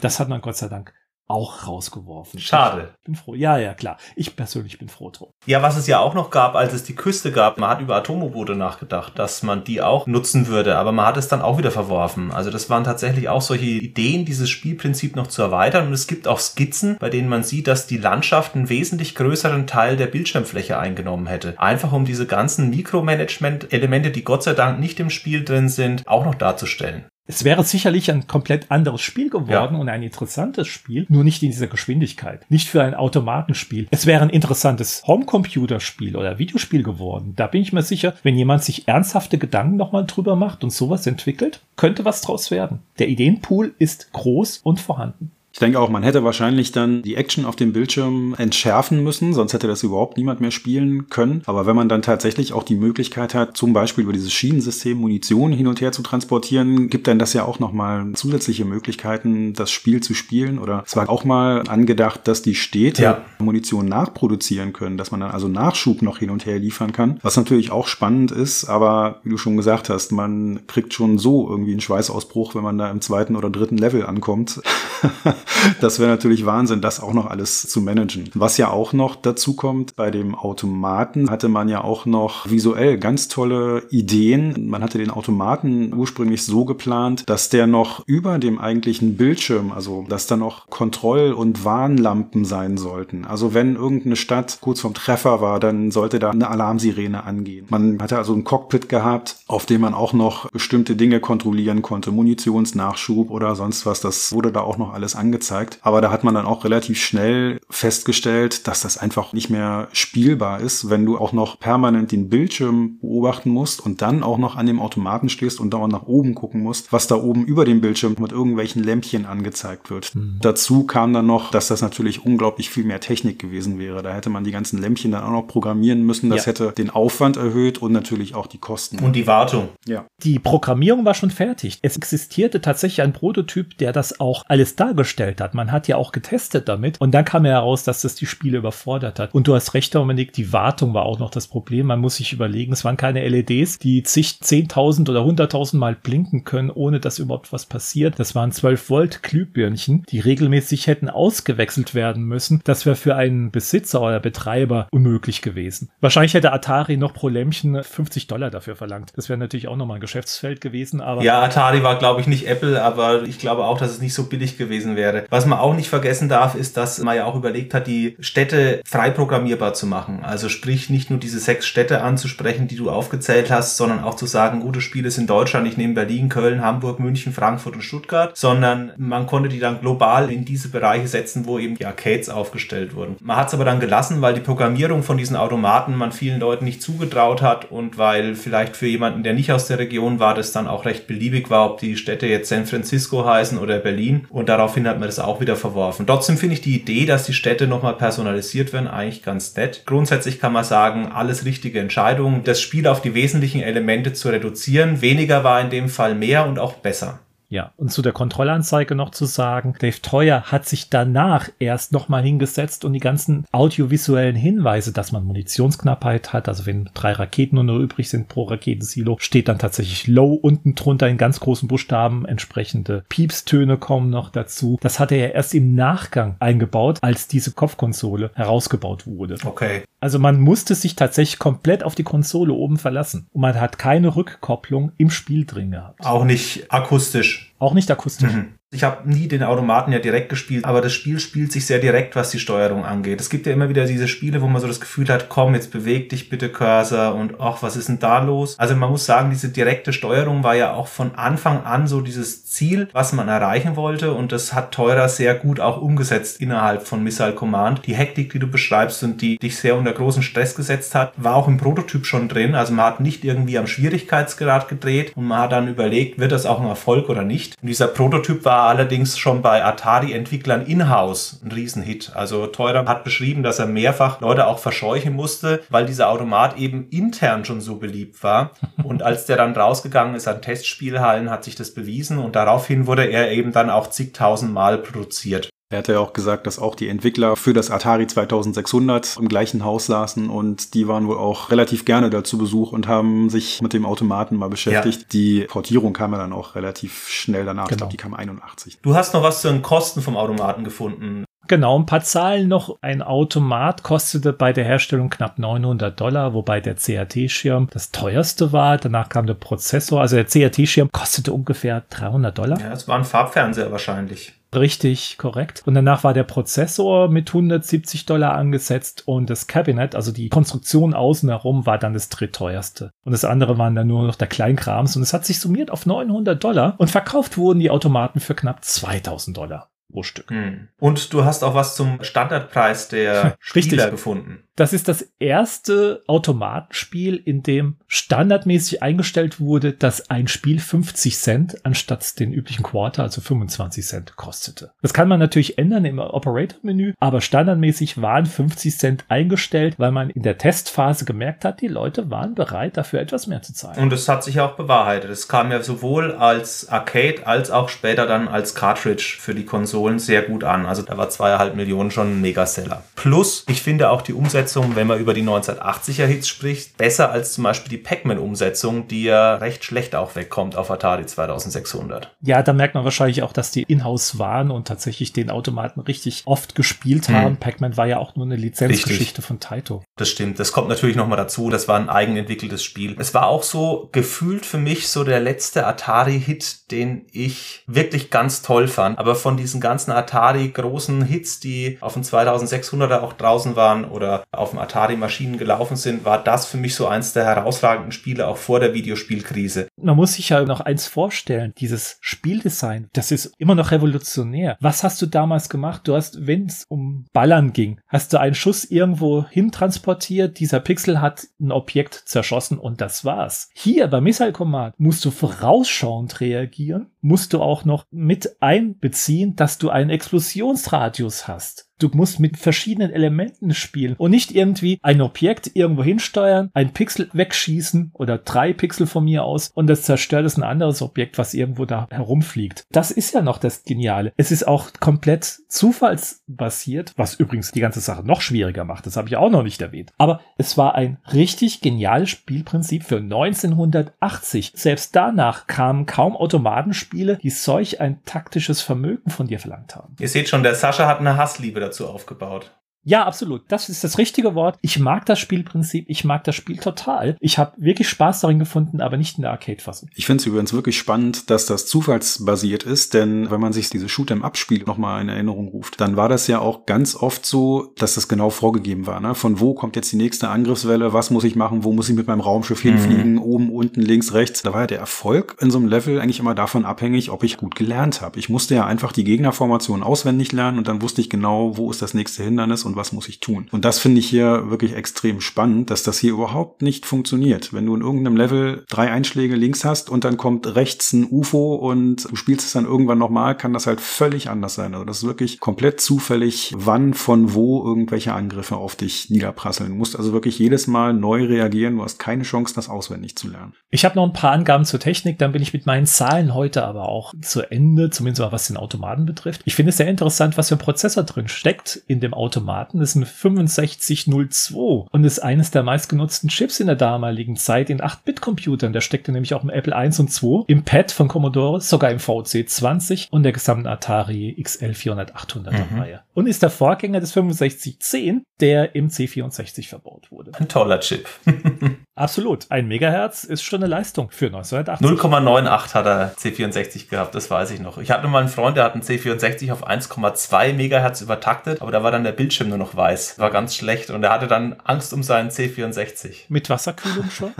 Das 0.00 0.18
hat 0.18 0.28
man 0.28 0.40
Gott 0.40 0.56
sei 0.62 0.68
Dank 0.68 0.94
auch 1.32 1.66
rausgeworfen. 1.66 2.40
Schade. 2.40 2.94
Ich 2.98 3.04
bin 3.06 3.14
froh. 3.14 3.34
Ja, 3.34 3.56
ja, 3.56 3.72
klar. 3.72 3.96
Ich 4.16 4.36
persönlich 4.36 4.78
bin 4.78 4.88
froh 4.88 5.10
drum. 5.10 5.30
Ja, 5.46 5.62
was 5.62 5.76
es 5.76 5.86
ja 5.86 5.98
auch 5.98 6.14
noch 6.14 6.30
gab, 6.30 6.54
als 6.54 6.74
es 6.74 6.84
die 6.84 6.94
Küste 6.94 7.32
gab, 7.32 7.58
man 7.58 7.70
hat 7.70 7.80
über 7.80 7.96
Atomobote 7.96 8.54
nachgedacht, 8.54 9.18
dass 9.18 9.42
man 9.42 9.64
die 9.64 9.80
auch 9.80 10.06
nutzen 10.06 10.46
würde, 10.46 10.76
aber 10.76 10.92
man 10.92 11.06
hat 11.06 11.16
es 11.16 11.28
dann 11.28 11.40
auch 11.40 11.56
wieder 11.56 11.70
verworfen. 11.70 12.32
Also 12.32 12.50
das 12.50 12.68
waren 12.68 12.84
tatsächlich 12.84 13.30
auch 13.30 13.40
solche 13.40 13.64
Ideen, 13.64 14.26
dieses 14.26 14.50
Spielprinzip 14.50 15.16
noch 15.16 15.26
zu 15.26 15.40
erweitern. 15.40 15.86
Und 15.86 15.94
es 15.94 16.06
gibt 16.06 16.28
auch 16.28 16.38
Skizzen, 16.38 16.98
bei 16.98 17.08
denen 17.08 17.30
man 17.30 17.44
sieht, 17.44 17.66
dass 17.66 17.86
die 17.86 17.98
Landschaft 17.98 18.54
einen 18.54 18.68
wesentlich 18.68 19.14
größeren 19.14 19.66
Teil 19.66 19.96
der 19.96 20.08
Bildschirmfläche 20.08 20.78
eingenommen 20.78 21.26
hätte. 21.26 21.58
Einfach 21.58 21.92
um 21.92 22.04
diese 22.04 22.26
ganzen 22.26 22.68
Mikromanagement-Elemente, 22.68 24.10
die 24.10 24.24
Gott 24.24 24.42
sei 24.42 24.52
Dank 24.52 24.80
nicht 24.80 25.00
im 25.00 25.08
Spiel 25.08 25.44
drin 25.44 25.70
sind, 25.70 26.06
auch 26.06 26.26
noch 26.26 26.34
darzustellen. 26.34 27.06
Es 27.28 27.44
wäre 27.44 27.62
sicherlich 27.62 28.10
ein 28.10 28.26
komplett 28.26 28.70
anderes 28.70 29.00
Spiel 29.00 29.30
geworden 29.30 29.74
Ja. 29.74 29.80
und 29.80 29.88
ein 29.88 30.02
interessantes 30.02 30.66
Spiel, 30.66 31.06
nur 31.08 31.22
nicht 31.22 31.42
in 31.42 31.50
dieser 31.50 31.68
Geschwindigkeit. 31.68 32.44
Nicht 32.50 32.68
für 32.68 32.82
ein 32.82 32.94
Automatenspiel. 32.94 33.86
Es 33.92 34.06
wäre 34.06 34.22
ein 34.22 34.30
interessantes 34.30 35.02
Homecomputer-Spiel 35.06 36.16
oder 36.16 36.38
Videospiel 36.40 36.82
geworden. 36.82 37.34
Da 37.36 37.46
bin 37.46 37.62
ich 37.62 37.72
mir 37.72 37.82
sicher, 37.82 38.14
wenn 38.24 38.36
jemand 38.36 38.64
sich 38.64 38.88
ernsthafte 38.88 39.38
Gedanken 39.38 39.76
nochmal 39.76 40.04
drüber 40.04 40.34
macht 40.34 40.64
und 40.64 40.70
sowas 40.70 41.06
entwickelt, 41.06 41.60
könnte 41.76 42.04
was 42.04 42.22
draus 42.22 42.50
werden. 42.50 42.80
Der 42.98 43.08
Ideenpool 43.08 43.72
ist 43.78 44.12
groß 44.12 44.58
und 44.58 44.80
vorhanden. 44.80 45.30
Ich 45.52 45.58
denke 45.58 45.78
auch, 45.78 45.90
man 45.90 46.02
hätte 46.02 46.24
wahrscheinlich 46.24 46.72
dann 46.72 47.02
die 47.02 47.14
Action 47.14 47.44
auf 47.44 47.56
dem 47.56 47.74
Bildschirm 47.74 48.34
entschärfen 48.38 49.04
müssen, 49.04 49.34
sonst 49.34 49.52
hätte 49.52 49.66
das 49.66 49.82
überhaupt 49.82 50.16
niemand 50.16 50.40
mehr 50.40 50.50
spielen 50.50 51.10
können. 51.10 51.42
Aber 51.44 51.66
wenn 51.66 51.76
man 51.76 51.90
dann 51.90 52.00
tatsächlich 52.00 52.54
auch 52.54 52.62
die 52.62 52.74
Möglichkeit 52.74 53.34
hat, 53.34 53.54
zum 53.56 53.74
Beispiel 53.74 54.04
über 54.04 54.14
dieses 54.14 54.32
Schienensystem 54.32 54.96
Munition 54.96 55.52
hin 55.52 55.66
und 55.66 55.82
her 55.82 55.92
zu 55.92 56.00
transportieren, 56.02 56.88
gibt 56.88 57.06
dann 57.06 57.18
das 57.18 57.34
ja 57.34 57.44
auch 57.44 57.58
nochmal 57.58 58.12
zusätzliche 58.14 58.64
Möglichkeiten, 58.64 59.52
das 59.52 59.70
Spiel 59.70 60.02
zu 60.02 60.14
spielen. 60.14 60.58
Oder 60.58 60.84
es 60.86 60.96
war 60.96 61.10
auch 61.10 61.24
mal 61.24 61.62
angedacht, 61.68 62.26
dass 62.26 62.40
die 62.40 62.54
Städte 62.54 63.02
Ja. 63.02 63.20
Munition 63.38 63.84
nachproduzieren 63.86 64.72
können, 64.72 64.96
dass 64.96 65.10
man 65.10 65.20
dann 65.20 65.32
also 65.32 65.48
Nachschub 65.48 66.00
noch 66.00 66.18
hin 66.18 66.30
und 66.30 66.46
her 66.46 66.58
liefern 66.58 66.92
kann. 66.92 67.18
Was 67.22 67.36
natürlich 67.36 67.70
auch 67.70 67.88
spannend 67.88 68.30
ist, 68.30 68.64
aber 68.64 69.20
wie 69.22 69.30
du 69.30 69.36
schon 69.36 69.58
gesagt 69.58 69.90
hast, 69.90 70.12
man 70.12 70.60
kriegt 70.66 70.94
schon 70.94 71.18
so 71.18 71.48
irgendwie 71.50 71.72
einen 71.72 71.80
Schweißausbruch, 71.82 72.54
wenn 72.54 72.62
man 72.62 72.78
da 72.78 72.90
im 72.90 73.02
zweiten 73.02 73.36
oder 73.36 73.50
dritten 73.50 73.76
Level 73.76 74.06
ankommt. 74.06 74.62
das 75.80 75.98
wäre 75.98 76.10
natürlich 76.10 76.46
Wahnsinn, 76.46 76.80
das 76.80 77.00
auch 77.00 77.12
noch 77.12 77.26
alles 77.26 77.62
zu 77.68 77.80
managen. 77.80 78.30
Was 78.34 78.56
ja 78.56 78.70
auch 78.70 78.92
noch 78.92 79.16
dazu 79.16 79.54
kommt, 79.54 79.96
bei 79.96 80.10
dem 80.10 80.34
Automaten 80.34 81.30
hatte 81.30 81.48
man 81.48 81.68
ja 81.68 81.82
auch 81.82 82.06
noch 82.06 82.48
visuell 82.50 82.98
ganz 82.98 83.28
tolle 83.28 83.84
Ideen. 83.90 84.68
Man 84.68 84.82
hatte 84.82 84.98
den 84.98 85.10
Automaten 85.10 85.92
ursprünglich 85.94 86.44
so 86.44 86.64
geplant, 86.64 87.24
dass 87.26 87.48
der 87.48 87.66
noch 87.66 88.06
über 88.06 88.38
dem 88.38 88.58
eigentlichen 88.58 89.16
Bildschirm, 89.16 89.72
also 89.72 90.04
dass 90.08 90.26
da 90.26 90.36
noch 90.36 90.68
Kontroll- 90.68 91.32
und 91.32 91.64
Warnlampen 91.64 92.44
sein 92.44 92.76
sollten. 92.76 93.24
Also 93.24 93.54
wenn 93.54 93.76
irgendeine 93.76 94.16
Stadt 94.16 94.58
kurz 94.60 94.80
vorm 94.80 94.94
Treffer 94.94 95.40
war, 95.40 95.60
dann 95.60 95.90
sollte 95.90 96.18
da 96.18 96.30
eine 96.30 96.48
Alarmsirene 96.48 97.24
angehen. 97.24 97.66
Man 97.68 98.00
hatte 98.00 98.18
also 98.18 98.34
ein 98.34 98.44
Cockpit 98.44 98.88
gehabt, 98.88 99.36
auf 99.46 99.66
dem 99.66 99.80
man 99.80 99.94
auch 99.94 100.12
noch 100.12 100.50
bestimmte 100.50 100.96
Dinge 100.96 101.20
kontrollieren 101.20 101.82
konnte, 101.82 102.10
Munitionsnachschub 102.10 103.30
oder 103.30 103.54
sonst 103.54 103.86
was. 103.86 104.00
Das 104.00 104.32
wurde 104.32 104.52
da 104.52 104.60
auch 104.60 104.78
noch 104.78 104.92
alles 104.92 105.16
angezeigt. 105.36 105.78
Aber 105.82 106.00
da 106.02 106.10
hat 106.10 106.24
man 106.24 106.34
dann 106.34 106.44
auch 106.46 106.64
relativ 106.64 107.02
schnell 107.02 107.60
festgestellt, 107.70 108.66
dass 108.68 108.82
das 108.82 108.98
einfach 108.98 109.32
nicht 109.32 109.48
mehr 109.50 109.88
spielbar 109.92 110.60
ist, 110.60 110.90
wenn 110.90 111.06
du 111.06 111.16
auch 111.18 111.32
noch 111.32 111.58
permanent 111.58 112.12
den 112.12 112.28
Bildschirm 112.28 112.98
beobachten 113.00 113.50
musst 113.50 113.84
und 113.84 114.02
dann 114.02 114.22
auch 114.22 114.38
noch 114.38 114.56
an 114.56 114.66
dem 114.66 114.80
Automaten 114.80 115.28
stehst 115.28 115.60
und 115.60 115.70
dauernd 115.70 115.92
nach 115.92 116.02
oben 116.06 116.34
gucken 116.34 116.62
musst, 116.62 116.92
was 116.92 117.06
da 117.06 117.14
oben 117.16 117.44
über 117.46 117.64
dem 117.64 117.80
Bildschirm 117.80 118.16
mit 118.18 118.32
irgendwelchen 118.32 118.82
Lämpchen 118.84 119.24
angezeigt 119.26 119.90
wird. 119.90 120.12
Dazu 120.40 120.84
kam 120.84 121.12
dann 121.14 121.26
noch, 121.26 121.50
dass 121.50 121.68
das 121.68 121.80
natürlich 121.82 122.24
unglaublich 122.24 122.68
viel 122.70 122.84
mehr 122.84 123.00
Technik 123.00 123.38
gewesen 123.38 123.78
wäre. 123.78 124.02
Da 124.02 124.12
hätte 124.14 124.30
man 124.30 124.44
die 124.44 124.50
ganzen 124.52 124.80
Lämpchen 124.80 125.12
dann 125.12 125.24
auch 125.24 125.30
noch 125.30 125.46
programmieren 125.46 126.02
müssen. 126.04 126.28
Das 126.30 126.40
Ja. 126.44 126.46
hätte 126.48 126.72
den 126.76 126.90
Aufwand 126.90 127.36
erhöht 127.36 127.78
und 127.78 127.92
natürlich 127.92 128.34
auch 128.34 128.46
die 128.46 128.58
Kosten. 128.58 128.98
Und 128.98 129.14
die 129.16 129.26
Wartung. 129.26 129.68
ja. 129.86 130.04
Die 130.22 130.38
Programmierung 130.38 131.04
war 131.04 131.14
schon 131.14 131.30
fertig. 131.30 131.78
Es 131.82 131.96
existierte 131.96 132.60
tatsächlich 132.60 133.02
ein 133.02 133.12
Prototyp, 133.12 133.78
der 133.78 133.92
das 133.92 134.20
auch 134.20 134.44
alles 134.48 134.76
dargestellt 134.76 135.21
hat. 135.22 135.54
Man 135.54 135.72
hat 135.72 135.88
ja 135.88 135.96
auch 135.96 136.12
getestet 136.12 136.68
damit 136.68 137.00
und 137.00 137.12
dann 137.12 137.24
kam 137.24 137.44
ja 137.44 137.52
heraus, 137.52 137.84
dass 137.84 138.02
das 138.02 138.14
die 138.14 138.26
Spiele 138.26 138.58
überfordert 138.58 139.18
hat. 139.18 139.34
Und 139.34 139.48
du 139.48 139.54
hast 139.54 139.74
recht, 139.74 139.94
Dominik, 139.94 140.32
die 140.32 140.52
Wartung 140.52 140.94
war 140.94 141.04
auch 141.04 141.18
noch 141.18 141.30
das 141.30 141.46
Problem. 141.46 141.86
Man 141.86 142.00
muss 142.00 142.16
sich 142.16 142.32
überlegen, 142.32 142.72
es 142.72 142.84
waren 142.84 142.96
keine 142.96 143.26
LEDs, 143.26 143.78
die 143.78 144.02
zig, 144.02 144.38
10.000 144.42 145.10
oder 145.10 145.20
100.000 145.20 145.76
Mal 145.76 145.94
blinken 145.94 146.44
können, 146.44 146.70
ohne 146.70 147.00
dass 147.00 147.18
überhaupt 147.18 147.52
was 147.52 147.66
passiert. 147.66 148.18
Das 148.18 148.34
waren 148.34 148.52
12 148.52 148.90
Volt 148.90 149.22
Glühbirnchen, 149.22 150.04
die 150.08 150.20
regelmäßig 150.20 150.86
hätten 150.86 151.08
ausgewechselt 151.08 151.94
werden 151.94 152.24
müssen. 152.24 152.60
Das 152.64 152.86
wäre 152.86 152.96
für 152.96 153.16
einen 153.16 153.50
Besitzer 153.50 154.00
oder 154.00 154.20
Betreiber 154.20 154.88
unmöglich 154.90 155.42
gewesen. 155.42 155.90
Wahrscheinlich 156.00 156.34
hätte 156.34 156.52
Atari 156.52 156.96
noch 156.96 157.14
pro 157.14 157.28
Lämpchen 157.28 157.82
50 157.82 158.26
Dollar 158.26 158.50
dafür 158.50 158.76
verlangt. 158.76 159.12
Das 159.16 159.28
wäre 159.28 159.38
natürlich 159.38 159.68
auch 159.68 159.76
nochmal 159.76 159.98
ein 159.98 160.00
Geschäftsfeld 160.00 160.60
gewesen, 160.60 161.00
aber 161.00 161.22
Ja, 161.22 161.42
Atari 161.42 161.82
war, 161.82 161.98
glaube 161.98 162.20
ich, 162.20 162.26
nicht 162.26 162.46
Apple, 162.46 162.82
aber 162.82 163.22
ich 163.24 163.38
glaube 163.38 163.64
auch, 163.64 163.78
dass 163.78 163.90
es 163.90 164.00
nicht 164.00 164.14
so 164.14 164.24
billig 164.24 164.58
gewesen 164.58 164.96
wäre. 164.96 165.11
Was 165.30 165.46
man 165.46 165.58
auch 165.58 165.74
nicht 165.74 165.88
vergessen 165.88 166.28
darf, 166.28 166.54
ist, 166.54 166.76
dass 166.76 166.98
man 166.98 167.16
ja 167.16 167.24
auch 167.24 167.36
überlegt 167.36 167.72
hat, 167.74 167.86
die 167.86 168.16
Städte 168.20 168.80
frei 168.84 169.10
programmierbar 169.10 169.74
zu 169.74 169.86
machen. 169.86 170.20
Also 170.22 170.48
sprich, 170.48 170.90
nicht 170.90 171.10
nur 171.10 171.18
diese 171.18 171.38
sechs 171.38 171.66
Städte 171.66 172.02
anzusprechen, 172.02 172.68
die 172.68 172.76
du 172.76 172.90
aufgezählt 172.90 173.50
hast, 173.50 173.76
sondern 173.76 174.04
auch 174.04 174.14
zu 174.14 174.26
sagen, 174.26 174.60
gute 174.60 174.80
Spiele 174.80 175.10
sind 175.10 175.22
in 175.22 175.26
Deutschland, 175.28 175.68
ich 175.68 175.76
nehme 175.76 175.94
Berlin, 175.94 176.28
Köln, 176.28 176.62
Hamburg, 176.62 176.98
München, 176.98 177.32
Frankfurt 177.32 177.74
und 177.74 177.82
Stuttgart, 177.82 178.36
sondern 178.36 178.92
man 178.96 179.26
konnte 179.26 179.48
die 179.48 179.60
dann 179.60 179.80
global 179.80 180.32
in 180.32 180.44
diese 180.44 180.68
Bereiche 180.68 181.06
setzen, 181.06 181.46
wo 181.46 181.60
eben 181.60 181.76
die 181.76 181.86
Arcades 181.86 182.28
aufgestellt 182.28 182.96
wurden. 182.96 183.16
Man 183.20 183.36
hat 183.36 183.48
es 183.48 183.54
aber 183.54 183.64
dann 183.64 183.78
gelassen, 183.78 184.20
weil 184.20 184.34
die 184.34 184.40
Programmierung 184.40 185.04
von 185.04 185.16
diesen 185.16 185.36
Automaten 185.36 185.94
man 185.94 186.10
vielen 186.10 186.40
Leuten 186.40 186.64
nicht 186.64 186.82
zugetraut 186.82 187.40
hat 187.40 187.70
und 187.70 187.98
weil 187.98 188.34
vielleicht 188.34 188.76
für 188.76 188.88
jemanden, 188.88 189.22
der 189.22 189.34
nicht 189.34 189.52
aus 189.52 189.68
der 189.68 189.78
Region 189.78 190.18
war, 190.18 190.34
das 190.34 190.50
dann 190.50 190.66
auch 190.66 190.84
recht 190.86 191.06
beliebig 191.06 191.48
war, 191.48 191.70
ob 191.70 191.78
die 191.78 191.96
Städte 191.96 192.26
jetzt 192.26 192.48
San 192.48 192.66
Francisco 192.66 193.24
heißen 193.24 193.58
oder 193.58 193.78
Berlin. 193.78 194.26
Und 194.28 194.48
daraufhin 194.48 194.88
hat 194.88 194.98
man 195.02 195.08
das 195.08 195.18
auch 195.18 195.40
wieder 195.40 195.56
verworfen. 195.56 196.06
Trotzdem 196.06 196.38
finde 196.38 196.54
ich 196.54 196.60
die 196.60 196.76
Idee, 196.76 197.04
dass 197.06 197.26
die 197.26 197.34
Städte 197.34 197.66
nochmal 197.66 197.96
personalisiert 197.96 198.72
werden, 198.72 198.86
eigentlich 198.86 199.22
ganz 199.22 199.54
nett. 199.56 199.82
Grundsätzlich 199.84 200.40
kann 200.40 200.52
man 200.52 200.64
sagen, 200.64 201.10
alles 201.12 201.44
richtige 201.44 201.80
Entscheidungen. 201.80 202.44
Das 202.44 202.60
Spiel 202.60 202.86
auf 202.86 203.02
die 203.02 203.14
wesentlichen 203.14 203.60
Elemente 203.60 204.12
zu 204.12 204.28
reduzieren. 204.28 205.02
Weniger 205.02 205.42
war 205.42 205.60
in 205.60 205.70
dem 205.70 205.88
Fall 205.88 206.14
mehr 206.14 206.46
und 206.46 206.58
auch 206.60 206.74
besser. 206.74 207.18
Ja, 207.52 207.74
und 207.76 207.92
zu 207.92 208.00
der 208.00 208.12
Kontrollanzeige 208.12 208.94
noch 208.94 209.10
zu 209.10 209.26
sagen, 209.26 209.74
Dave 209.78 210.00
Teuer 210.00 210.44
hat 210.44 210.64
sich 210.64 210.88
danach 210.88 211.50
erst 211.58 211.92
nochmal 211.92 212.22
hingesetzt 212.22 212.82
und 212.82 212.94
die 212.94 212.98
ganzen 212.98 213.44
audiovisuellen 213.52 214.36
Hinweise, 214.36 214.90
dass 214.90 215.12
man 215.12 215.22
Munitionsknappheit 215.24 216.32
hat, 216.32 216.48
also 216.48 216.64
wenn 216.64 216.88
drei 216.94 217.12
Raketen 217.12 217.56
nur 217.56 217.64
noch 217.64 217.78
übrig 217.78 218.08
sind 218.08 218.28
pro 218.28 218.44
Raketensilo, 218.44 219.18
steht 219.18 219.48
dann 219.48 219.58
tatsächlich 219.58 220.06
Low 220.06 220.32
unten 220.32 220.74
drunter 220.74 221.10
in 221.10 221.18
ganz 221.18 221.40
großen 221.40 221.68
Buchstaben, 221.68 222.24
entsprechende 222.24 223.04
Piepstöne 223.10 223.76
kommen 223.76 224.08
noch 224.08 224.30
dazu. 224.30 224.78
Das 224.80 224.98
hat 224.98 225.12
er 225.12 225.18
ja 225.18 225.26
erst 225.26 225.54
im 225.54 225.74
Nachgang 225.74 226.36
eingebaut, 226.40 227.00
als 227.02 227.28
diese 227.28 227.52
Kopfkonsole 227.52 228.30
herausgebaut 228.32 229.06
wurde. 229.06 229.36
Okay. 229.44 229.82
Also 230.02 230.18
man 230.18 230.40
musste 230.40 230.74
sich 230.74 230.96
tatsächlich 230.96 231.38
komplett 231.38 231.84
auf 231.84 231.94
die 231.94 232.02
Konsole 232.02 232.52
oben 232.52 232.76
verlassen 232.76 233.28
und 233.30 233.40
man 233.40 233.60
hat 233.60 233.78
keine 233.78 234.16
Rückkopplung 234.16 234.90
im 234.96 235.10
Spiel 235.10 235.46
drin 235.46 235.70
gehabt. 235.70 236.04
Auch 236.04 236.24
nicht 236.24 236.72
akustisch. 236.72 237.54
Auch 237.60 237.72
nicht 237.72 237.88
akustisch. 237.88 238.32
Ich 238.74 238.84
habe 238.84 239.06
nie 239.06 239.28
den 239.28 239.42
Automaten 239.42 239.92
ja 239.92 239.98
direkt 239.98 240.30
gespielt, 240.30 240.64
aber 240.64 240.80
das 240.80 240.94
Spiel 240.94 241.20
spielt 241.20 241.52
sich 241.52 241.66
sehr 241.66 241.78
direkt, 241.78 242.16
was 242.16 242.30
die 242.30 242.38
Steuerung 242.38 242.86
angeht. 242.86 243.20
Es 243.20 243.28
gibt 243.28 243.46
ja 243.46 243.52
immer 243.52 243.68
wieder 243.68 243.84
diese 243.84 244.08
Spiele, 244.08 244.40
wo 244.40 244.46
man 244.46 244.62
so 244.62 244.66
das 244.66 244.80
Gefühl 244.80 245.08
hat, 245.08 245.28
komm, 245.28 245.54
jetzt 245.54 245.70
beweg 245.70 246.08
dich 246.08 246.30
bitte 246.30 246.48
Cursor 246.48 247.14
und 247.14 247.38
ach, 247.38 247.62
was 247.62 247.76
ist 247.76 247.90
denn 247.90 247.98
da 247.98 248.20
los? 248.20 248.58
Also 248.58 248.74
man 248.74 248.88
muss 248.88 249.04
sagen, 249.04 249.28
diese 249.28 249.50
direkte 249.50 249.92
Steuerung 249.92 250.42
war 250.42 250.54
ja 250.54 250.72
auch 250.72 250.86
von 250.86 251.14
Anfang 251.16 251.64
an 251.66 251.86
so 251.86 252.00
dieses 252.00 252.46
Ziel, 252.46 252.88
was 252.94 253.12
man 253.12 253.28
erreichen 253.28 253.76
wollte 253.76 254.14
und 254.14 254.32
das 254.32 254.54
hat 254.54 254.72
Teurer 254.72 255.10
sehr 255.10 255.34
gut 255.34 255.60
auch 255.60 255.82
umgesetzt 255.82 256.40
innerhalb 256.40 256.88
von 256.88 257.04
Missile 257.04 257.34
Command. 257.34 257.86
Die 257.86 257.94
Hektik, 257.94 258.32
die 258.32 258.38
du 258.38 258.46
beschreibst 258.46 259.02
und 259.02 259.20
die 259.20 259.36
dich 259.36 259.58
sehr 259.58 259.76
unter 259.76 259.92
großen 259.92 260.22
Stress 260.22 260.54
gesetzt 260.54 260.94
hat, 260.94 261.12
war 261.18 261.34
auch 261.34 261.46
im 261.46 261.58
Prototyp 261.58 262.06
schon 262.06 262.26
drin. 262.26 262.54
Also 262.54 262.72
man 262.72 262.86
hat 262.86 263.00
nicht 263.00 263.22
irgendwie 263.22 263.58
am 263.58 263.66
Schwierigkeitsgrad 263.66 264.68
gedreht 264.68 265.12
und 265.14 265.26
man 265.26 265.40
hat 265.40 265.52
dann 265.52 265.68
überlegt, 265.68 266.18
wird 266.18 266.32
das 266.32 266.46
auch 266.46 266.58
ein 266.58 266.66
Erfolg 266.66 267.10
oder 267.10 267.22
nicht. 267.22 267.56
Und 267.60 267.68
dieser 267.68 267.88
Prototyp 267.88 268.46
war 268.46 268.61
allerdings 268.66 269.18
schon 269.18 269.42
bei 269.42 269.64
Atari-Entwicklern 269.64 270.66
in-house 270.66 271.40
ein 271.44 271.52
Riesenhit. 271.52 272.12
Also 272.14 272.46
Teurer 272.46 272.86
hat 272.86 273.04
beschrieben, 273.04 273.42
dass 273.42 273.58
er 273.58 273.66
mehrfach 273.66 274.20
Leute 274.20 274.46
auch 274.46 274.58
verscheuchen 274.58 275.14
musste, 275.14 275.62
weil 275.70 275.86
dieser 275.86 276.08
Automat 276.08 276.56
eben 276.56 276.88
intern 276.90 277.44
schon 277.44 277.60
so 277.60 277.76
beliebt 277.76 278.22
war. 278.22 278.52
Und 278.82 279.02
als 279.02 279.26
der 279.26 279.36
dann 279.36 279.54
rausgegangen 279.54 280.14
ist 280.14 280.28
an 280.28 280.42
Testspielhallen, 280.42 281.30
hat 281.30 281.44
sich 281.44 281.54
das 281.54 281.72
bewiesen 281.74 282.18
und 282.18 282.36
daraufhin 282.36 282.86
wurde 282.86 283.04
er 283.04 283.30
eben 283.30 283.52
dann 283.52 283.70
auch 283.70 283.88
zigtausend 283.90 284.52
Mal 284.52 284.78
produziert. 284.78 285.51
Er 285.72 285.78
hatte 285.78 285.92
ja 285.92 286.00
auch 286.00 286.12
gesagt, 286.12 286.46
dass 286.46 286.58
auch 286.58 286.74
die 286.74 286.88
Entwickler 286.88 287.34
für 287.36 287.52
das 287.54 287.70
Atari 287.70 288.06
2600 288.06 289.16
im 289.16 289.28
gleichen 289.28 289.64
Haus 289.64 289.86
saßen 289.86 290.28
und 290.28 290.74
die 290.74 290.86
waren 290.86 291.08
wohl 291.08 291.16
auch 291.16 291.50
relativ 291.50 291.84
gerne 291.84 292.10
da 292.10 292.22
zu 292.24 292.38
Besuch 292.38 292.72
und 292.72 292.86
haben 292.86 293.30
sich 293.30 293.62
mit 293.62 293.72
dem 293.72 293.86
Automaten 293.86 294.36
mal 294.36 294.48
beschäftigt. 294.48 295.00
Ja. 295.00 295.06
Die 295.12 295.40
Portierung 295.48 295.92
kam 295.92 296.12
ja 296.12 296.18
dann 296.18 296.32
auch 296.32 296.54
relativ 296.54 297.08
schnell 297.08 297.44
danach. 297.44 297.68
Genau. 297.68 297.72
Ich 297.72 297.78
glaube, 297.78 297.90
die 297.90 297.96
kam 297.96 298.14
81. 298.14 298.80
Du 298.82 298.94
hast 298.94 299.14
noch 299.14 299.22
was 299.22 299.40
zu 299.40 299.48
den 299.48 299.62
Kosten 299.62 300.02
vom 300.02 300.16
Automaten 300.16 300.62
gefunden. 300.62 301.24
Genau, 301.48 301.78
ein 301.78 301.86
paar 301.86 302.02
Zahlen 302.02 302.48
noch. 302.48 302.78
Ein 302.82 303.02
Automat 303.02 303.82
kostete 303.82 304.32
bei 304.32 304.52
der 304.52 304.64
Herstellung 304.64 305.10
knapp 305.10 305.38
900 305.38 305.98
Dollar, 305.98 306.34
wobei 306.34 306.60
der 306.60 306.76
CRT-Schirm 306.76 307.68
das 307.70 307.90
teuerste 307.90 308.52
war. 308.52 308.78
Danach 308.78 309.08
kam 309.08 309.26
der 309.26 309.34
Prozessor. 309.34 310.00
Also 310.00 310.16
der 310.16 310.26
CRT-Schirm 310.26 310.90
kostete 310.92 311.32
ungefähr 311.32 311.82
300 311.90 312.36
Dollar. 312.36 312.60
Ja, 312.60 312.72
es 312.72 312.86
war 312.86 312.96
ein 312.96 313.04
Farbfernseher 313.04 313.72
wahrscheinlich. 313.72 314.34
Richtig, 314.54 315.16
korrekt. 315.18 315.62
Und 315.66 315.74
danach 315.74 316.04
war 316.04 316.12
der 316.12 316.24
Prozessor 316.24 317.08
mit 317.08 317.30
170 317.30 318.06
Dollar 318.06 318.34
angesetzt 318.34 319.06
und 319.06 319.30
das 319.30 319.46
Cabinet, 319.46 319.94
also 319.94 320.12
die 320.12 320.28
Konstruktion 320.28 320.94
außen 320.94 321.28
herum, 321.28 321.66
war 321.66 321.78
dann 321.78 321.94
das 321.94 322.08
drittteuerste. 322.08 322.90
Und 323.04 323.12
das 323.12 323.24
andere 323.24 323.58
waren 323.58 323.74
dann 323.74 323.86
nur 323.86 324.06
noch 324.06 324.16
der 324.16 324.28
Kleinkrams 324.28 324.96
und 324.96 325.02
es 325.02 325.12
hat 325.12 325.24
sich 325.24 325.40
summiert 325.40 325.70
auf 325.70 325.86
900 325.86 326.42
Dollar 326.42 326.74
und 326.78 326.90
verkauft 326.90 327.38
wurden 327.38 327.60
die 327.60 327.70
Automaten 327.70 328.20
für 328.20 328.34
knapp 328.34 328.64
2000 328.64 329.36
Dollar 329.36 329.72
pro 329.92 330.02
Stück. 330.02 330.30
Hm. 330.30 330.68
Und 330.78 331.12
du 331.12 331.24
hast 331.24 331.44
auch 331.44 331.54
was 331.54 331.76
zum 331.76 332.02
Standardpreis 332.02 332.88
der 332.88 333.36
Spieler 333.40 333.90
gefunden. 333.90 334.44
Das 334.54 334.74
ist 334.74 334.86
das 334.88 335.08
erste 335.18 336.02
Automatenspiel, 336.06 337.16
in 337.16 337.42
dem 337.42 337.76
standardmäßig 337.86 338.82
eingestellt 338.82 339.40
wurde, 339.40 339.72
dass 339.72 340.10
ein 340.10 340.28
Spiel 340.28 340.58
50 340.58 341.16
Cent 341.18 341.64
anstatt 341.64 342.20
den 342.20 342.34
üblichen 342.34 342.62
Quarter, 342.62 343.02
also 343.02 343.22
25 343.22 343.86
Cent, 343.86 344.16
kostete. 344.16 344.72
Das 344.82 344.92
kann 344.92 345.08
man 345.08 345.18
natürlich 345.18 345.56
ändern 345.56 345.86
im 345.86 345.98
Operator-Menü, 345.98 346.92
aber 347.00 347.22
standardmäßig 347.22 348.02
waren 348.02 348.26
50 348.26 348.78
Cent 348.78 349.04
eingestellt, 349.08 349.76
weil 349.78 349.90
man 349.90 350.10
in 350.10 350.22
der 350.22 350.36
Testphase 350.36 351.06
gemerkt 351.06 351.46
hat, 351.46 351.62
die 351.62 351.68
Leute 351.68 352.10
waren 352.10 352.34
bereit, 352.34 352.76
dafür 352.76 353.00
etwas 353.00 353.26
mehr 353.26 353.40
zu 353.40 353.54
zahlen. 353.54 353.78
Und 353.78 353.92
es 353.92 354.06
hat 354.06 354.22
sich 354.22 354.38
auch 354.40 354.52
bewahrheitet. 354.56 355.10
Es 355.10 355.28
kam 355.28 355.50
ja 355.50 355.62
sowohl 355.62 356.12
als 356.12 356.68
Arcade 356.68 357.26
als 357.26 357.50
auch 357.50 357.70
später 357.70 358.06
dann 358.06 358.28
als 358.28 358.54
Cartridge 358.54 359.16
für 359.18 359.34
die 359.34 359.46
Konsolen 359.46 359.98
sehr 359.98 360.20
gut 360.20 360.44
an. 360.44 360.66
Also 360.66 360.82
da 360.82 360.98
war 360.98 361.08
zweieinhalb 361.08 361.56
Millionen 361.56 361.90
schon 361.90 362.18
ein 362.18 362.20
Megaseller. 362.20 362.82
Plus, 362.96 363.46
ich 363.48 363.62
finde 363.62 363.88
auch 363.88 364.02
die 364.02 364.12
Umsetzung 364.12 364.41
Umsetzung, 364.42 364.74
wenn 364.74 364.88
man 364.88 364.98
über 364.98 365.14
die 365.14 365.22
1980er 365.22 366.04
Hits 366.04 366.26
spricht, 366.26 366.76
besser 366.76 367.12
als 367.12 367.34
zum 367.34 367.44
Beispiel 367.44 367.70
die 367.70 367.78
Pac-Man-Umsetzung, 367.78 368.88
die 368.88 369.04
ja 369.04 369.36
recht 369.36 369.62
schlecht 369.62 369.94
auch 369.94 370.16
wegkommt 370.16 370.56
auf 370.56 370.68
Atari 370.68 371.06
2600. 371.06 372.12
Ja, 372.22 372.42
da 372.42 372.52
merkt 372.52 372.74
man 372.74 372.82
wahrscheinlich 372.82 373.22
auch, 373.22 373.32
dass 373.32 373.52
die 373.52 373.62
in-house 373.62 374.18
waren 374.18 374.50
und 374.50 374.66
tatsächlich 374.66 375.12
den 375.12 375.30
Automaten 375.30 375.80
richtig 375.80 376.22
oft 376.24 376.56
gespielt 376.56 377.06
hm. 377.06 377.14
haben. 377.14 377.26
Hm. 377.26 377.36
Pac-Man 377.36 377.76
war 377.76 377.86
ja 377.86 377.98
auch 377.98 378.16
nur 378.16 378.26
eine 378.26 378.34
Lizenzgeschichte 378.34 379.22
von 379.22 379.38
Taito. 379.38 379.84
Das 379.96 380.08
stimmt. 380.08 380.40
Das 380.40 380.50
kommt 380.50 380.68
natürlich 380.68 380.96
nochmal 380.96 381.18
dazu. 381.18 381.48
Das 381.48 381.68
war 381.68 381.78
ein 381.78 381.88
eigenentwickeltes 381.88 382.64
Spiel. 382.64 382.96
Es 382.98 383.14
war 383.14 383.28
auch 383.28 383.44
so 383.44 383.90
gefühlt 383.92 384.44
für 384.44 384.58
mich 384.58 384.88
so 384.88 385.04
der 385.04 385.20
letzte 385.20 385.66
Atari-Hit, 385.66 386.72
den 386.72 387.06
ich 387.12 387.62
wirklich 387.68 388.10
ganz 388.10 388.42
toll 388.42 388.66
fand. 388.66 388.98
Aber 388.98 389.14
von 389.14 389.36
diesen 389.36 389.60
ganzen 389.60 389.92
Atari 389.92 390.48
großen 390.48 391.02
Hits, 391.02 391.38
die 391.38 391.78
auf 391.80 391.92
dem 391.92 392.02
2600er 392.02 393.00
auch 393.00 393.12
draußen 393.12 393.54
waren 393.54 393.84
oder 393.84 394.24
auf 394.32 394.50
dem 394.50 394.58
Atari-Maschinen 394.58 395.36
gelaufen 395.36 395.76
sind, 395.76 396.04
war 396.04 396.22
das 396.22 396.46
für 396.46 396.56
mich 396.56 396.74
so 396.74 396.86
eins 396.86 397.12
der 397.12 397.24
herausragenden 397.24 397.92
Spiele 397.92 398.26
auch 398.26 398.38
vor 398.38 398.60
der 398.60 398.72
Videospielkrise. 398.72 399.68
Man 399.80 399.96
muss 399.96 400.14
sich 400.14 400.30
ja 400.30 400.42
noch 400.44 400.60
eins 400.60 400.86
vorstellen, 400.86 401.52
dieses 401.58 401.98
Spieldesign, 402.00 402.88
das 402.92 403.10
ist 403.10 403.34
immer 403.38 403.54
noch 403.54 403.70
revolutionär. 403.70 404.56
Was 404.60 404.84
hast 404.84 405.02
du 405.02 405.06
damals 405.06 405.48
gemacht? 405.48 405.82
Du 405.86 405.94
hast, 405.94 406.26
wenn 406.26 406.46
es 406.46 406.64
um 406.68 407.04
Ballern 407.12 407.52
ging, 407.52 407.80
hast 407.88 408.12
du 408.12 408.18
einen 408.18 408.34
Schuss 408.34 408.64
irgendwo 408.64 409.26
hin 409.28 409.52
transportiert, 409.52 410.38
dieser 410.38 410.60
Pixel 410.60 411.00
hat 411.00 411.26
ein 411.40 411.52
Objekt 411.52 411.94
zerschossen 412.06 412.58
und 412.58 412.80
das 412.80 413.04
war's. 413.04 413.50
Hier 413.54 413.88
bei 413.88 414.00
Missile 414.00 414.32
Command 414.32 414.74
musst 414.78 415.04
du 415.04 415.10
vorausschauend 415.10 416.20
reagieren, 416.20 416.91
musst 417.02 417.32
du 417.32 417.42
auch 417.42 417.64
noch 417.64 417.84
mit 417.90 418.36
einbeziehen, 418.40 419.36
dass 419.36 419.58
du 419.58 419.68
einen 419.68 419.90
Explosionsradius 419.90 421.28
hast. 421.28 421.68
Du 421.82 421.90
musst 421.94 422.20
mit 422.20 422.36
verschiedenen 422.36 422.92
Elementen 422.92 423.52
spielen 423.54 423.96
und 423.98 424.12
nicht 424.12 424.30
irgendwie 424.30 424.78
ein 424.82 425.00
Objekt 425.00 425.50
irgendwo 425.54 425.82
hinsteuern, 425.82 426.50
ein 426.54 426.72
Pixel 426.72 427.10
wegschießen 427.12 427.90
oder 427.92 428.18
drei 428.18 428.52
Pixel 428.52 428.86
von 428.86 429.02
mir 429.02 429.24
aus 429.24 429.50
und 429.52 429.66
das 429.66 429.82
zerstört 429.82 430.24
ist 430.24 430.36
ein 430.36 430.44
anderes 430.44 430.80
Objekt, 430.80 431.18
was 431.18 431.34
irgendwo 431.34 431.64
da 431.64 431.88
herumfliegt. 431.90 432.66
Das 432.70 432.92
ist 432.92 433.14
ja 433.14 433.20
noch 433.20 433.38
das 433.38 433.64
Geniale. 433.64 434.12
Es 434.16 434.30
ist 434.30 434.46
auch 434.46 434.68
komplett 434.78 435.24
zufallsbasiert, 435.48 436.92
was 436.96 437.14
übrigens 437.14 437.50
die 437.50 437.60
ganze 437.60 437.80
Sache 437.80 438.06
noch 438.06 438.20
schwieriger 438.20 438.64
macht. 438.64 438.86
Das 438.86 438.96
habe 438.96 439.08
ich 439.08 439.16
auch 439.16 439.30
noch 439.30 439.42
nicht 439.42 439.60
erwähnt. 439.60 439.92
Aber 439.98 440.20
es 440.38 440.56
war 440.56 440.76
ein 440.76 440.98
richtig 441.12 441.62
geniales 441.62 442.10
Spielprinzip 442.10 442.84
für 442.84 442.98
1980. 442.98 444.52
Selbst 444.54 444.94
danach 444.94 445.48
kamen 445.48 445.86
kaum 445.86 446.16
Automatenspiele, 446.16 446.91
die 446.92 447.30
solch 447.30 447.80
ein 447.80 448.02
taktisches 448.04 448.60
Vermögen 448.60 449.10
von 449.10 449.26
dir 449.26 449.38
verlangt 449.38 449.74
haben. 449.76 449.96
Ihr 449.98 450.08
seht 450.08 450.28
schon, 450.28 450.42
der 450.42 450.54
Sascha 450.54 450.86
hat 450.86 451.00
eine 451.00 451.16
Hassliebe 451.16 451.60
dazu 451.60 451.88
aufgebaut. 451.88 452.52
Ja, 452.84 453.04
absolut. 453.06 453.42
Das 453.48 453.68
ist 453.68 453.84
das 453.84 453.98
richtige 453.98 454.34
Wort. 454.34 454.58
Ich 454.60 454.78
mag 454.78 455.06
das 455.06 455.20
Spielprinzip. 455.20 455.84
Ich 455.88 456.04
mag 456.04 456.24
das 456.24 456.34
Spiel 456.34 456.56
total. 456.56 457.16
Ich 457.20 457.38
habe 457.38 457.52
wirklich 457.56 457.88
Spaß 457.88 458.20
darin 458.20 458.40
gefunden, 458.40 458.80
aber 458.80 458.96
nicht 458.96 459.18
in 459.18 459.22
der 459.22 459.30
Arcade-Fassung. 459.30 459.88
Ich 459.94 460.06
finde 460.06 460.20
es 460.20 460.26
übrigens 460.26 460.52
wirklich 460.52 460.76
spannend, 460.76 461.30
dass 461.30 461.46
das 461.46 461.66
zufallsbasiert 461.66 462.64
ist, 462.64 462.94
denn 462.94 463.30
wenn 463.30 463.40
man 463.40 463.52
sich 463.52 463.70
diese 463.70 463.86
Shoot'em-up-Spiele 463.86 464.64
nochmal 464.64 465.00
in 465.00 465.08
Erinnerung 465.08 465.48
ruft, 465.48 465.80
dann 465.80 465.96
war 465.96 466.08
das 466.08 466.26
ja 466.26 466.40
auch 466.40 466.66
ganz 466.66 466.96
oft 466.96 467.24
so, 467.24 467.72
dass 467.76 467.94
das 467.94 468.08
genau 468.08 468.30
vorgegeben 468.30 468.86
war. 468.86 468.98
Ne? 468.98 469.14
Von 469.14 469.38
wo 469.38 469.54
kommt 469.54 469.76
jetzt 469.76 469.92
die 469.92 469.96
nächste 469.96 470.28
Angriffswelle? 470.28 470.92
Was 470.92 471.10
muss 471.10 471.24
ich 471.24 471.36
machen? 471.36 471.62
Wo 471.62 471.72
muss 471.72 471.88
ich 471.88 471.94
mit 471.94 472.08
meinem 472.08 472.20
Raumschiff 472.20 472.64
mhm. 472.64 472.70
hinfliegen? 472.70 473.18
Oben, 473.18 473.50
unten, 473.50 473.80
links, 473.80 474.12
rechts. 474.12 474.42
Da 474.42 474.52
war 474.52 474.62
ja 474.62 474.66
der 474.66 474.78
Erfolg 474.78 475.36
in 475.40 475.52
so 475.52 475.58
einem 475.58 475.68
Level 475.68 476.00
eigentlich 476.00 476.18
immer 476.18 476.34
davon 476.34 476.64
abhängig, 476.64 477.10
ob 477.10 477.22
ich 477.22 477.36
gut 477.36 477.54
gelernt 477.54 478.00
habe. 478.00 478.18
Ich 478.18 478.28
musste 478.28 478.56
ja 478.56 478.66
einfach 478.66 478.90
die 478.90 479.04
Gegnerformation 479.04 479.84
auswendig 479.84 480.32
lernen 480.32 480.58
und 480.58 480.66
dann 480.66 480.82
wusste 480.82 481.00
ich 481.00 481.08
genau, 481.08 481.56
wo 481.56 481.70
ist 481.70 481.80
das 481.80 481.94
nächste 481.94 482.24
Hindernis 482.24 482.64
und 482.64 482.71
was 482.76 482.92
muss 482.92 483.08
ich 483.08 483.20
tun. 483.20 483.48
Und 483.52 483.64
das 483.64 483.78
finde 483.78 484.00
ich 484.00 484.08
hier 484.08 484.50
wirklich 484.50 484.74
extrem 484.74 485.20
spannend, 485.20 485.70
dass 485.70 485.82
das 485.82 485.98
hier 485.98 486.12
überhaupt 486.12 486.62
nicht 486.62 486.86
funktioniert. 486.86 487.52
Wenn 487.52 487.66
du 487.66 487.74
in 487.74 487.82
irgendeinem 487.82 488.16
Level 488.16 488.64
drei 488.68 488.90
Einschläge 488.90 489.36
links 489.36 489.64
hast 489.64 489.90
und 489.90 490.04
dann 490.04 490.16
kommt 490.16 490.54
rechts 490.54 490.92
ein 490.92 491.06
UFO 491.10 491.54
und 491.54 492.10
du 492.10 492.16
spielst 492.16 492.46
es 492.46 492.52
dann 492.52 492.64
irgendwann 492.64 492.98
nochmal, 492.98 493.36
kann 493.36 493.52
das 493.52 493.66
halt 493.66 493.80
völlig 493.80 494.28
anders 494.28 494.54
sein. 494.54 494.74
Also 494.74 494.84
das 494.84 494.98
ist 494.98 495.04
wirklich 495.04 495.40
komplett 495.40 495.80
zufällig, 495.80 496.52
wann 496.56 496.94
von 496.94 497.34
wo 497.34 497.64
irgendwelche 497.64 498.12
Angriffe 498.12 498.56
auf 498.56 498.76
dich 498.76 499.10
niederprasseln. 499.10 499.70
Du 499.70 499.76
musst 499.76 499.96
also 499.96 500.12
wirklich 500.12 500.38
jedes 500.38 500.66
Mal 500.66 500.92
neu 500.92 501.24
reagieren. 501.24 501.76
Du 501.76 501.82
hast 501.82 501.98
keine 501.98 502.22
Chance, 502.22 502.54
das 502.54 502.68
auswendig 502.68 503.16
zu 503.16 503.28
lernen. 503.28 503.54
Ich 503.70 503.84
habe 503.84 503.96
noch 503.96 504.04
ein 504.04 504.12
paar 504.12 504.32
Angaben 504.32 504.64
zur 504.64 504.80
Technik, 504.80 505.18
dann 505.18 505.32
bin 505.32 505.42
ich 505.42 505.52
mit 505.52 505.66
meinen 505.66 505.86
Zahlen 505.86 506.34
heute 506.34 506.64
aber 506.64 506.88
auch 506.88 507.14
zu 507.20 507.42
Ende, 507.50 507.90
zumindest 507.90 508.20
mal 508.20 508.32
was 508.32 508.48
den 508.48 508.56
Automaten 508.56 509.06
betrifft. 509.06 509.42
Ich 509.44 509.54
finde 509.54 509.70
es 509.70 509.76
sehr 509.76 509.88
interessant, 509.88 510.36
was 510.36 510.48
für 510.48 510.56
ein 510.56 510.58
Prozessor 510.58 511.04
drin 511.04 511.28
steckt 511.28 511.82
in 511.86 512.00
dem 512.00 512.14
Automaten. 512.14 512.61
Das 512.72 512.94
ist 512.94 512.96
ein 512.96 513.46
6502 513.46 514.88
und 514.90 515.04
ist 515.04 515.18
eines 515.18 515.50
der 515.50 515.62
meistgenutzten 515.62 516.28
Chips 516.28 516.60
in 516.60 516.66
der 516.66 516.76
damaligen 516.76 517.36
Zeit 517.36 517.70
in 517.70 517.80
8-Bit-Computern. 517.80 518.72
Der 518.72 518.80
steckte 518.80 519.12
nämlich 519.12 519.34
auch 519.34 519.42
im 519.42 519.50
Apple 519.50 519.74
1 519.74 520.00
und 520.00 520.10
2, 520.10 520.44
im 520.46 520.62
Pad 520.64 520.92
von 520.92 521.08
Commodore, 521.08 521.60
sogar 521.60 521.90
im 521.90 521.98
VC 521.98 522.48
20 522.48 523.08
und 523.10 523.22
der 523.22 523.32
gesamten 523.32 523.66
Atari 523.66 524.36
XL 524.42 524.74
400 524.74 525.14
800er 525.14 525.72
mhm. 525.72 525.78
Reihe. 525.78 526.00
Und 526.14 526.26
ist 526.26 526.42
der 526.42 526.50
Vorgänger 526.50 527.00
des 527.00 527.12
6510, 527.12 528.24
der 528.40 528.74
im 528.74 528.88
C64 528.88 529.68
verbaut 529.68 530.10
wurde. 530.10 530.32
Ein 530.34 530.48
toller 530.48 530.80
Chip. 530.80 531.08
Absolut. 531.94 532.46
Ein 532.48 532.68
Megahertz 532.68 533.24
ist 533.24 533.42
schon 533.42 533.62
eine 533.62 533.66
Leistung 533.66 534.10
für 534.10 534.26
1980. 534.26 534.86
0,98 534.86 535.74
hat 535.74 535.86
er 535.86 536.14
C64 536.14 536.88
gehabt, 536.88 537.14
das 537.14 537.30
weiß 537.30 537.50
ich 537.50 537.60
noch. 537.60 537.76
Ich 537.76 537.90
hatte 537.90 538.08
mal 538.08 538.20
einen 538.20 538.28
Freund, 538.30 538.56
der 538.56 538.64
hat 538.64 538.72
einen 538.72 538.82
C64 538.82 539.52
auf 539.52 539.68
1,2 539.68 540.54
Megahertz 540.54 541.02
übertaktet, 541.02 541.60
aber 541.60 541.70
da 541.70 541.82
war 541.82 541.90
dann 541.90 542.04
der 542.04 542.12
Bildschirm 542.12 542.48
nur 542.48 542.56
noch 542.56 542.74
weiß. 542.74 543.18
War 543.18 543.30
ganz 543.30 543.54
schlecht 543.54 543.90
und 543.90 544.02
er 544.02 544.10
hatte 544.10 544.26
dann 544.26 544.56
Angst 544.64 544.94
um 544.94 545.02
seinen 545.02 545.28
C64. 545.28 546.14
Mit 546.30 546.48
Wasserkühlung 546.48 547.10
schon? 547.10 547.34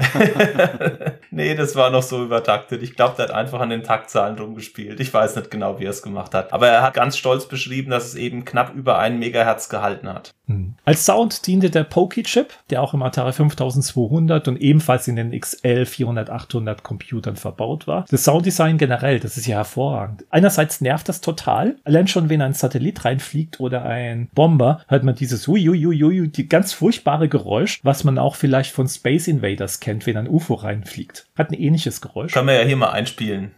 nee, 1.30 1.54
das 1.54 1.74
war 1.74 1.88
noch 1.88 2.02
so 2.02 2.22
übertaktet. 2.22 2.82
Ich 2.82 2.94
glaube, 2.94 3.14
der 3.16 3.28
hat 3.28 3.34
einfach 3.34 3.60
an 3.60 3.70
den 3.70 3.82
Taktzahlen 3.82 4.38
rumgespielt. 4.38 5.00
Ich 5.00 5.14
weiß 5.14 5.34
nicht 5.36 5.50
genau, 5.50 5.78
wie 5.78 5.84
er 5.84 5.90
es 5.90 6.02
gemacht 6.02 6.34
hat. 6.34 6.52
Aber 6.52 6.68
er 6.68 6.82
hat 6.82 6.92
ganz 6.92 7.16
stolz 7.16 7.46
beschrieben, 7.46 7.90
dass 7.90 8.04
es 8.04 8.16
eben 8.16 8.44
knapp 8.44 8.74
über 8.74 8.98
einen 8.98 9.18
Megahertz 9.18 9.70
gehalten 9.70 10.10
hat. 10.12 10.34
Hm. 10.46 10.74
Als 10.84 11.06
Sound 11.06 11.46
diente 11.46 11.70
der 11.70 11.84
Pokey-Chip, 11.84 12.52
der 12.68 12.82
auch 12.82 12.92
im 12.92 13.02
Atari 13.02 13.32
5200 13.32 14.41
und 14.48 14.60
ebenfalls 14.60 15.08
in 15.08 15.16
den 15.16 15.38
XL 15.38 15.86
400, 15.86 16.30
800 16.30 16.82
Computern 16.82 17.36
verbaut 17.36 17.86
war. 17.86 18.04
Das 18.10 18.24
Sounddesign 18.24 18.78
generell, 18.78 19.20
das 19.20 19.36
ist 19.36 19.46
ja 19.46 19.56
hervorragend. 19.56 20.24
Einerseits 20.30 20.80
nervt 20.80 21.08
das 21.08 21.20
total. 21.20 21.76
Allein 21.84 22.08
schon, 22.08 22.28
wenn 22.28 22.42
ein 22.42 22.54
Satellit 22.54 23.04
reinfliegt 23.04 23.60
oder 23.60 23.84
ein 23.84 24.28
Bomber, 24.34 24.82
hört 24.88 25.04
man 25.04 25.14
dieses 25.14 25.48
Uiuiuiui, 25.48 26.28
die 26.28 26.48
ganz 26.48 26.72
furchtbare 26.72 27.28
Geräusch, 27.28 27.80
was 27.82 28.04
man 28.04 28.18
auch 28.18 28.36
vielleicht 28.36 28.72
von 28.72 28.88
Space 28.88 29.28
Invaders 29.28 29.80
kennt, 29.80 30.06
wenn 30.06 30.16
ein 30.16 30.28
UFO 30.28 30.54
reinfliegt. 30.54 31.26
Hat 31.36 31.50
ein 31.50 31.54
ähnliches 31.54 32.00
Geräusch. 32.00 32.32
Können 32.32 32.48
wir 32.48 32.54
ja 32.54 32.66
hier 32.66 32.76
mal 32.76 32.90
einspielen. 32.90 33.52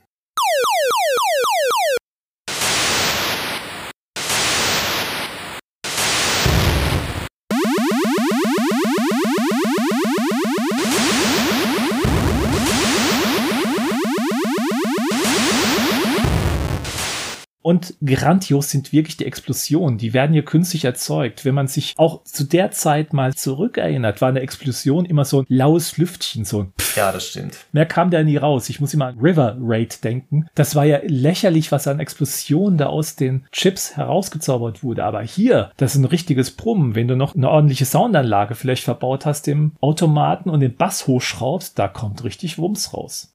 Und 17.64 17.94
grandios 18.04 18.68
sind 18.68 18.92
wirklich 18.92 19.16
die 19.16 19.24
Explosionen. 19.24 19.96
Die 19.96 20.12
werden 20.12 20.34
hier 20.34 20.44
künstlich 20.44 20.84
erzeugt. 20.84 21.46
Wenn 21.46 21.54
man 21.54 21.66
sich 21.66 21.94
auch 21.96 22.22
zu 22.24 22.44
der 22.44 22.72
Zeit 22.72 23.14
mal 23.14 23.32
zurückerinnert, 23.32 24.20
war 24.20 24.28
eine 24.28 24.40
Explosion 24.40 25.06
immer 25.06 25.24
so 25.24 25.40
ein 25.40 25.46
laues 25.48 25.96
Lüftchen, 25.96 26.44
so 26.44 26.60
ein 26.60 26.72
Pff. 26.78 26.98
Ja, 26.98 27.10
das 27.10 27.26
stimmt. 27.26 27.56
Mehr 27.72 27.86
kam 27.86 28.10
da 28.10 28.22
nie 28.22 28.36
raus. 28.36 28.68
Ich 28.68 28.80
muss 28.80 28.92
immer 28.92 29.06
an 29.06 29.18
River 29.18 29.56
Raid 29.58 30.04
denken. 30.04 30.46
Das 30.54 30.74
war 30.74 30.84
ja 30.84 31.00
lächerlich, 31.06 31.72
was 31.72 31.88
an 31.88 32.00
Explosionen 32.00 32.76
da 32.76 32.86
aus 32.86 33.16
den 33.16 33.46
Chips 33.50 33.96
herausgezaubert 33.96 34.82
wurde. 34.82 35.02
Aber 35.02 35.22
hier, 35.22 35.72
das 35.78 35.94
ist 35.94 36.02
ein 36.02 36.04
richtiges 36.04 36.50
Brummen. 36.50 36.94
Wenn 36.94 37.08
du 37.08 37.16
noch 37.16 37.34
eine 37.34 37.48
ordentliche 37.48 37.86
Soundanlage 37.86 38.56
vielleicht 38.56 38.84
verbaut 38.84 39.24
hast 39.24 39.48
im 39.48 39.72
Automaten 39.80 40.50
und 40.50 40.60
den 40.60 40.76
Bass 40.76 41.06
hochschraubst, 41.06 41.78
da 41.78 41.88
kommt 41.88 42.24
richtig 42.24 42.58
Wumms 42.58 42.92
raus. 42.92 43.33